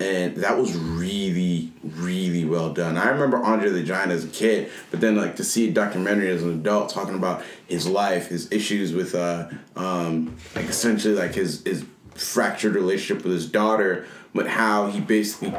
and 0.01 0.37
that 0.37 0.59
was 0.59 0.77
really, 0.77 1.73
really 1.83 2.45
well 2.45 2.73
done. 2.73 2.97
I 2.97 3.09
remember 3.09 3.39
Andre 3.39 3.71
the 3.71 3.83
Giant 3.83 4.13
as 4.13 4.25
a 4.25 4.29
kid, 4.29 4.71
but 4.91 5.01
then 5.01 5.17
like 5.17 5.37
to 5.37 5.45
see 5.45 5.69
a 5.69 5.73
documentary 5.73 6.31
as 6.31 6.43
an 6.43 6.51
adult 6.51 6.91
talking 6.91 7.15
about 7.15 7.43
his 7.67 7.87
life, 7.87 8.29
his 8.29 8.51
issues 8.53 8.93
with, 8.93 9.15
uh, 9.15 9.49
um, 9.75 10.37
like 10.55 10.67
essentially 10.67 11.15
like 11.15 11.35
his 11.35 11.63
his 11.65 11.85
fractured 12.15 12.75
relationship 12.75 13.25
with 13.25 13.33
his 13.33 13.49
daughter, 13.49 14.07
but 14.35 14.47
how 14.47 14.89
he 14.89 15.01
basically 15.01 15.55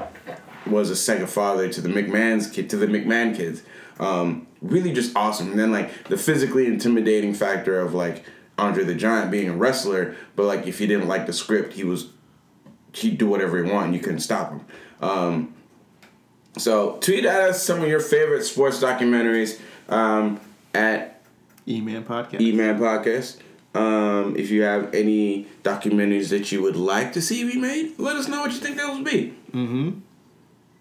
was 0.65 0.89
a 0.89 0.95
second 0.95 1.27
father 1.27 1.72
to 1.72 1.81
the 1.81 1.89
McMahon's 1.89 2.49
kid, 2.49 2.69
to 2.69 2.77
the 2.77 2.88
McMahon 2.88 3.35
kids. 3.35 3.64
Um, 3.99 4.47
really 4.61 4.93
just 4.93 5.15
awesome. 5.15 5.51
And 5.51 5.59
then 5.59 5.71
like 5.71 6.05
the 6.05 6.17
physically 6.17 6.67
intimidating 6.67 7.34
factor 7.34 7.79
of 7.79 7.93
like 7.93 8.23
Andre 8.57 8.84
the 8.84 8.95
Giant 8.95 9.31
being 9.31 9.49
a 9.49 9.55
wrestler, 9.55 10.15
but 10.35 10.45
like 10.45 10.67
if 10.67 10.79
he 10.79 10.88
didn't 10.88 11.07
like 11.07 11.25
the 11.25 11.34
script, 11.34 11.73
he 11.73 11.84
was 11.84 12.09
he'd 12.93 13.17
do 13.17 13.27
whatever 13.27 13.63
he 13.63 13.71
wanted. 13.71 13.88
And 13.88 13.95
you 13.95 14.01
couldn't 14.01 14.21
stop 14.21 14.51
him. 14.51 14.65
Um, 15.01 15.53
so 16.57 16.97
tweet 16.97 17.25
at 17.25 17.41
us 17.41 17.63
some 17.63 17.81
of 17.81 17.88
your 17.88 17.99
favorite 17.99 18.43
sports 18.43 18.79
documentaries 18.81 19.59
um, 19.89 20.39
at 20.73 21.21
E-Man 21.67 22.03
Podcast. 22.03 22.41
E-Man 22.41 22.79
Podcast. 22.79 23.38
Um, 23.75 24.35
if 24.35 24.49
you 24.49 24.63
have 24.63 24.95
any 24.95 25.45
documentaries 25.63 26.29
that 26.29 26.51
you 26.51 26.63
would 26.63 26.75
like 26.75 27.13
to 27.13 27.21
see 27.21 27.43
remade, 27.43 27.99
let 27.99 28.15
us 28.15 28.27
know 28.27 28.41
what 28.41 28.51
you 28.51 28.57
think 28.57 28.77
those 28.77 28.95
would 28.95 29.05
be. 29.05 29.35
Mm-hmm. 29.51 29.99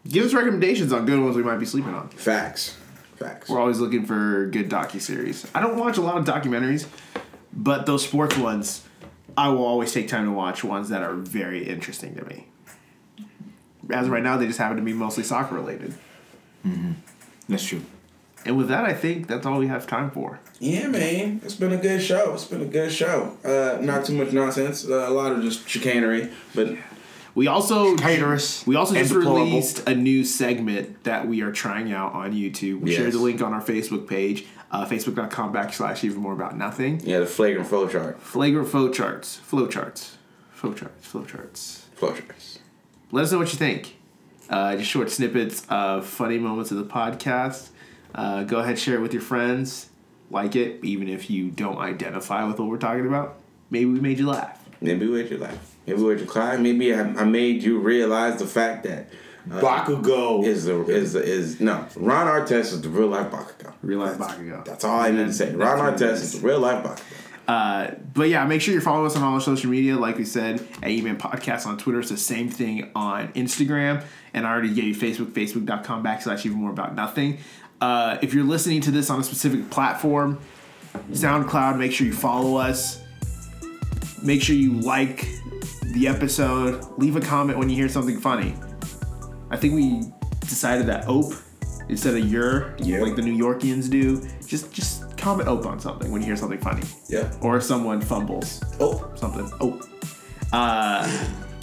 Give 0.09 0.25
us 0.25 0.33
recommendations 0.33 0.93
on 0.93 1.05
good 1.05 1.21
ones 1.21 1.37
we 1.37 1.43
might 1.43 1.59
be 1.59 1.67
sleeping 1.67 1.93
on. 1.93 2.09
Facts. 2.09 2.77
Facts. 3.17 3.49
We're 3.49 3.61
always 3.61 3.79
looking 3.81 4.05
for 4.05 4.47
good 4.47 4.69
docu-series. 4.69 5.47
I 5.55 5.61
don't 5.61 5.79
watch 5.79 5.97
a 5.97 6.03
lot 6.03 6.19
of 6.19 6.25
documentaries, 6.25 6.87
but 7.53 7.87
those 7.87 8.05
sports 8.05 8.37
ones, 8.37 8.85
I 9.37 9.49
will 9.49 9.65
always 9.65 9.93
take 9.93 10.09
time 10.09 10.27
to 10.27 10.33
watch 10.33 10.63
ones 10.63 10.91
that 10.91 11.03
are 11.03 11.15
very 11.15 11.67
interesting 11.67 12.15
to 12.17 12.25
me. 12.27 12.49
As 13.91 14.07
of 14.07 14.13
right 14.13 14.23
now, 14.23 14.37
they 14.37 14.47
just 14.47 14.59
happen 14.59 14.77
to 14.77 14.83
be 14.83 14.93
mostly 14.93 15.23
soccer 15.23 15.55
related. 15.55 15.95
That's 17.49 17.65
true. 17.65 17.83
And 18.45 18.57
with 18.57 18.69
that, 18.69 18.85
I 18.85 18.93
think 18.93 19.27
that's 19.27 19.47
all 19.47 19.59
we 19.59 19.67
have 19.67 19.87
time 19.87 20.11
for. 20.11 20.39
Yeah, 20.61 20.89
man. 20.89 21.41
It's 21.45 21.55
been 21.55 21.73
a 21.73 21.77
good 21.77 22.01
show. 22.01 22.35
It's 22.35 22.45
been 22.45 22.63
a 22.63 22.67
good 22.67 22.93
show. 22.93 23.37
Uh, 23.45 23.79
not 23.81 24.05
too 24.05 24.15
much 24.15 24.33
nonsense. 24.33 24.89
Uh, 24.89 25.07
a 25.09 25.11
lot 25.11 25.33
of 25.33 25.43
just 25.43 25.69
chicanery, 25.69 26.31
but 26.55 26.77
We 27.37 27.47
also 27.49 27.97
Caterers 27.97 28.65
we 28.67 28.75
also 28.77 28.95
just 28.95 29.13
deplorable. 29.13 29.45
released 29.45 29.87
a 29.87 29.95
new 29.95 30.25
segment 30.25 31.05
that 31.05 31.29
we 31.29 31.43
are 31.43 31.53
trying 31.53 31.93
out 31.93 32.15
on 32.15 32.33
YouTube. 32.33 32.81
We 32.81 32.93
shared 32.93 33.05
Yes. 33.09 33.15
the 33.15 33.21
link 33.21 33.43
on 33.43 33.53
our 33.53 33.61
Facebook 33.63 34.09
page, 34.09 34.47
uh, 34.73 34.87
facebook.com 34.87 35.53
backslash 35.53 36.03
even 36.03 36.19
more 36.23 36.33
about 36.33 36.57
nothing. 36.57 37.01
yeah, 37.05 37.19
the 37.21 37.27
flagrant 37.27 37.69
flow 37.69 37.87
chart. 37.89 38.21
Flagrant 38.21 38.69
flow 38.69 38.89
charts, 38.91 39.37
flow 39.37 39.67
charts, 39.69 40.17
flow 40.51 40.73
charts, 40.73 41.07
flow 41.07 41.25
charts. 41.25 41.85
Flow 41.95 42.15
charts. 42.15 42.59
Let 43.13 43.25
us 43.25 43.33
know 43.33 43.39
what 43.39 43.53
you 43.53 43.59
think. 43.59 43.97
Uh, 44.49 44.77
just 44.77 44.91
short 44.91 45.11
snippets 45.11 45.67
of 45.69 46.07
funny 46.07 46.39
moments 46.39 46.71
of 46.71 46.79
the 46.79 46.85
podcast. 46.85 47.69
Uh, 48.15 48.45
go 48.45 48.61
ahead, 48.61 48.79
share 48.79 48.95
it 48.95 49.01
with 49.03 49.13
your 49.13 49.23
friends. 49.23 49.91
Like 50.31 50.57
it, 50.57 50.83
even 50.83 51.07
if 51.09 51.29
you 51.29 51.51
don't 51.51 51.79
identify 51.79 52.45
with 52.45 52.59
what 52.59 52.69
we're 52.69 52.79
talking 52.79 53.07
about. 53.07 53.37
Maybe 53.71 53.85
we 53.87 54.01
made 54.01 54.19
you 54.19 54.27
laugh. 54.27 54.59
Maybe 54.81 55.07
we 55.07 55.23
made 55.23 55.31
you 55.31 55.37
laugh. 55.39 55.76
Maybe 55.87 56.03
we 56.03 56.15
made 56.15 56.21
you 56.21 56.27
cry. 56.27 56.57
Maybe 56.57 56.95
I, 56.95 57.01
I 57.01 57.25
made 57.25 57.63
you 57.63 57.79
realize 57.79 58.39
the 58.39 58.47
fact 58.47 58.83
that 58.85 59.09
uh, 59.51 59.61
Bakugo 59.61 60.45
is 60.45 60.65
the 60.65 60.83
is 60.87 61.13
the, 61.13 61.23
is 61.23 61.61
no 61.61 61.87
Ron 61.97 62.27
Artest 62.27 62.73
is 62.73 62.81
the 62.83 62.89
real 62.89 63.09
life 63.09 63.31
Bakugo. 63.31 63.73
Real 63.83 64.01
life 64.01 64.19
That's- 64.19 64.37
Bakugo. 64.39 64.65
That's 64.65 64.85
all 64.85 64.99
I 65.01 65.11
need 65.11 65.27
to 65.27 65.33
say. 65.33 65.55
Ron 65.55 65.79
what 65.79 65.95
Artest 65.97 66.13
is. 66.13 66.35
is 66.35 66.41
the 66.41 66.47
real 66.47 66.59
life 66.61 66.85
Bakugo. 66.85 67.03
Uh, 67.49 67.95
but 68.13 68.29
yeah, 68.29 68.45
make 68.45 68.61
sure 68.61 68.73
you're 68.73 68.83
following 68.83 69.07
us 69.07 69.15
on 69.15 69.23
all 69.23 69.35
our 69.35 69.41
social 69.41 69.71
media. 69.71 69.97
Like 69.97 70.19
we 70.19 70.25
said, 70.25 70.57
at 70.83 70.89
Eman 70.91 71.17
Podcast 71.17 71.65
on 71.65 71.79
Twitter. 71.79 72.01
It's 72.01 72.11
the 72.11 72.17
same 72.17 72.49
thing 72.49 72.91
on 72.97 73.29
Instagram. 73.35 74.03
And 74.35 74.45
I 74.45 74.51
already 74.51 74.75
gave 74.75 74.85
you 74.85 74.95
Facebook, 74.97 75.27
facebook.com 75.31 76.03
backslash 76.03 76.45
even 76.45 76.59
more 76.59 76.71
about 76.73 76.97
nothing. 76.97 77.39
Uh, 77.81 78.19
if 78.21 78.35
you're 78.35 78.43
listening 78.43 78.81
to 78.81 78.91
this 78.91 79.11
on 79.11 79.21
a 79.21 79.23
specific 79.23 79.71
platform, 79.71 80.41
SoundCloud, 81.13 81.79
make 81.79 81.93
sure 81.93 82.05
you 82.07 82.13
follow 82.13 82.57
us. 82.57 83.01
Make 84.25 84.43
sure 84.43 84.57
you 84.57 84.73
like 84.81 85.29
the 85.97 86.07
episode. 86.09 86.85
Leave 86.99 87.17
a 87.17 87.21
comment 87.21 87.59
when 87.59 87.71
you 87.71 87.77
hear 87.77 87.89
something 87.89 88.19
funny. 88.21 88.55
I 89.51 89.57
think 89.57 89.75
we 89.75 90.03
decided 90.41 90.87
that 90.87 91.05
ope 91.09 91.33
instead 91.89 92.15
of 92.15 92.27
your, 92.31 92.75
Yeah. 92.79 93.01
like 93.01 93.17
the 93.17 93.23
New 93.23 93.37
Yorkians 93.37 93.89
do. 93.89 94.21
Just 94.47 94.73
just 94.73 95.17
comment 95.17 95.49
ope 95.49 95.65
on 95.67 95.81
something 95.81 96.13
when 96.13 96.21
you 96.21 96.27
hear 96.27 96.37
something 96.37 96.59
funny 96.61 96.83
Yeah. 97.09 97.31
or 97.41 97.61
someone 97.61 98.01
fumbles 98.01 98.61
Oh, 98.79 99.09
something. 99.15 99.51
Oh, 99.61 99.81
uh, 100.53 101.09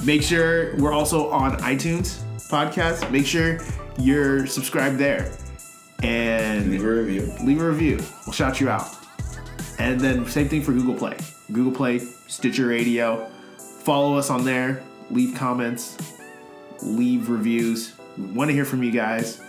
make 0.04 0.24
sure 0.24 0.76
we're 0.78 0.94
also 0.94 1.30
on 1.30 1.58
iTunes 1.60 2.24
podcast. 2.50 3.10
Make 3.12 3.26
sure 3.28 3.60
you're 4.00 4.48
subscribed 4.48 4.98
there 4.98 5.32
and 6.02 6.72
leave 6.72 6.84
a 6.84 6.88
review. 6.90 7.32
leave 7.44 7.62
a 7.62 7.70
review. 7.70 8.00
We'll 8.26 8.34
shout 8.34 8.60
you 8.60 8.68
out. 8.70 8.90
And 9.78 10.00
then 10.02 10.26
same 10.26 10.50
thing 10.50 10.64
for 10.64 10.72
Google 10.74 10.96
Play. 10.96 11.18
Google 11.52 11.72
Play, 11.72 12.00
Stitcher 12.28 12.68
Radio. 12.68 13.30
Follow 13.84 14.18
us 14.18 14.30
on 14.30 14.46
there. 14.46 14.82
Leave 15.12 15.36
comments. 15.38 15.98
Leave 16.82 17.30
reviews. 17.30 17.94
We 18.18 18.26
want 18.26 18.50
to 18.50 18.54
hear 18.54 18.66
from 18.66 18.84
you 18.84 18.92
guys. 18.92 19.40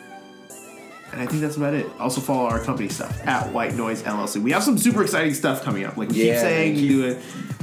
And 1.12 1.22
I 1.22 1.26
think 1.26 1.42
that's 1.42 1.56
about 1.56 1.74
it. 1.74 1.86
Also 2.00 2.20
follow 2.20 2.48
our 2.48 2.58
company 2.58 2.88
stuff 2.88 3.24
at 3.24 3.52
White 3.52 3.74
Noise 3.74 4.02
LLC. 4.02 4.42
We 4.42 4.50
have 4.50 4.64
some 4.64 4.76
super 4.78 5.02
exciting 5.02 5.32
stuff 5.34 5.62
coming 5.62 5.84
up. 5.84 5.96
Like 5.96 6.08
we 6.08 6.14
keep 6.16 6.26
Yeah, 6.26 6.40
saying, 6.40 6.74
keep- 6.74 6.88
do 6.88 7.04
it, 7.06 7.18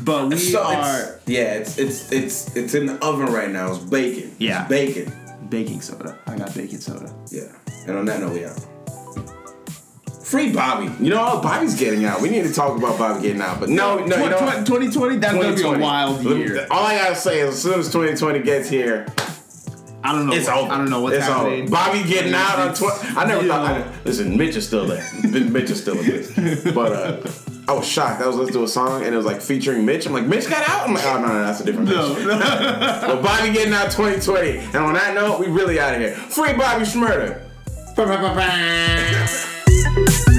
but 0.05 0.29
we 0.29 0.37
So 0.37 0.63
are 0.63 1.01
it's, 1.01 1.27
yeah, 1.27 1.53
it's 1.55 1.77
it's 1.77 2.11
it's 2.13 2.55
it's 2.55 2.73
in 2.75 2.85
the 2.85 2.93
oven 3.05 3.25
right 3.33 3.49
now. 3.49 3.71
It's 3.73 3.79
baking. 3.83 4.35
Yeah. 4.39 4.61
It's 4.61 4.69
baking. 4.69 5.11
baking 5.49 5.81
soda. 5.81 6.17
I 6.27 6.37
got 6.37 6.55
baking 6.55 6.79
soda. 6.79 7.13
Yeah. 7.29 7.51
And 7.87 7.97
on 7.97 8.05
that 8.05 8.21
note, 8.21 8.33
we 8.33 8.45
out. 8.45 8.57
Free 10.31 10.53
Bobby. 10.53 10.89
You 11.03 11.09
know? 11.09 11.41
Bobby's 11.41 11.77
getting 11.77 12.05
out. 12.05 12.21
We 12.21 12.29
need 12.29 12.43
to 12.43 12.53
talk 12.53 12.77
about 12.77 12.97
Bobby 12.97 13.21
getting 13.21 13.41
out. 13.41 13.59
But 13.59 13.67
no, 13.67 13.97
no, 13.97 14.15
you 14.23 14.29
know 14.29 14.39
2020, 14.63 15.17
that's 15.17 15.33
gonna 15.33 15.55
be 15.55 15.61
a 15.61 15.77
wild 15.77 16.23
year. 16.23 16.67
All 16.71 16.85
I 16.85 16.95
gotta 16.95 17.15
say 17.15 17.41
is, 17.41 17.55
as 17.55 17.61
soon 17.61 17.79
as 17.79 17.87
2020 17.87 18.39
gets 18.39 18.69
here, 18.69 19.05
I 20.05 20.13
don't 20.13 20.27
know. 20.27 20.33
it's 20.33 20.47
what- 20.47 20.57
over. 20.57 20.71
I 20.71 20.77
don't 20.77 20.89
know 20.89 21.01
what's 21.01 21.17
it's 21.17 21.25
happening. 21.25 21.63
Over. 21.63 21.71
Bobby 21.71 22.03
getting 22.05 22.33
out 22.33 22.59
on 22.59 22.73
Twitter. 22.73 22.97
I 23.17 23.25
never 23.25 23.41
you 23.41 23.49
thought. 23.49 23.71
I, 23.71 23.91
listen, 24.05 24.37
Mitch 24.37 24.55
is 24.55 24.65
still 24.65 24.87
there. 24.87 25.05
Mitch 25.23 25.69
is 25.69 25.81
still 25.81 25.99
in 25.99 26.05
this. 26.05 26.71
But 26.73 26.93
uh, 26.93 27.29
I 27.67 27.73
was 27.73 27.85
shocked. 27.85 28.21
I 28.21 28.27
was 28.27 28.37
listening 28.37 28.59
to 28.59 28.63
a 28.63 28.67
song 28.69 29.03
and 29.03 29.13
it 29.13 29.17
was 29.17 29.25
like 29.25 29.41
featuring 29.41 29.85
Mitch. 29.85 30.05
I'm 30.07 30.13
like, 30.13 30.25
Mitch 30.25 30.49
got 30.49 30.67
out. 30.69 30.87
I'm 30.87 30.93
like, 30.93 31.05
oh 31.05 31.19
no, 31.19 31.27
no, 31.27 31.43
that's 31.45 31.59
a 31.59 31.65
different 31.65 31.89
Mitch. 31.89 31.97
No, 31.97 32.13
no. 32.15 33.01
But 33.05 33.21
Bobby 33.21 33.51
getting 33.51 33.73
out 33.73 33.91
2020. 33.91 34.59
And 34.59 34.75
on 34.77 34.93
that 34.93 35.13
note, 35.13 35.41
we 35.41 35.47
really 35.47 35.77
out 35.77 35.93
of 35.93 35.99
here. 35.99 36.13
Free 36.15 36.53
Bobby 36.53 36.85
Shmurda. 36.85 37.49
Ba. 39.83 40.30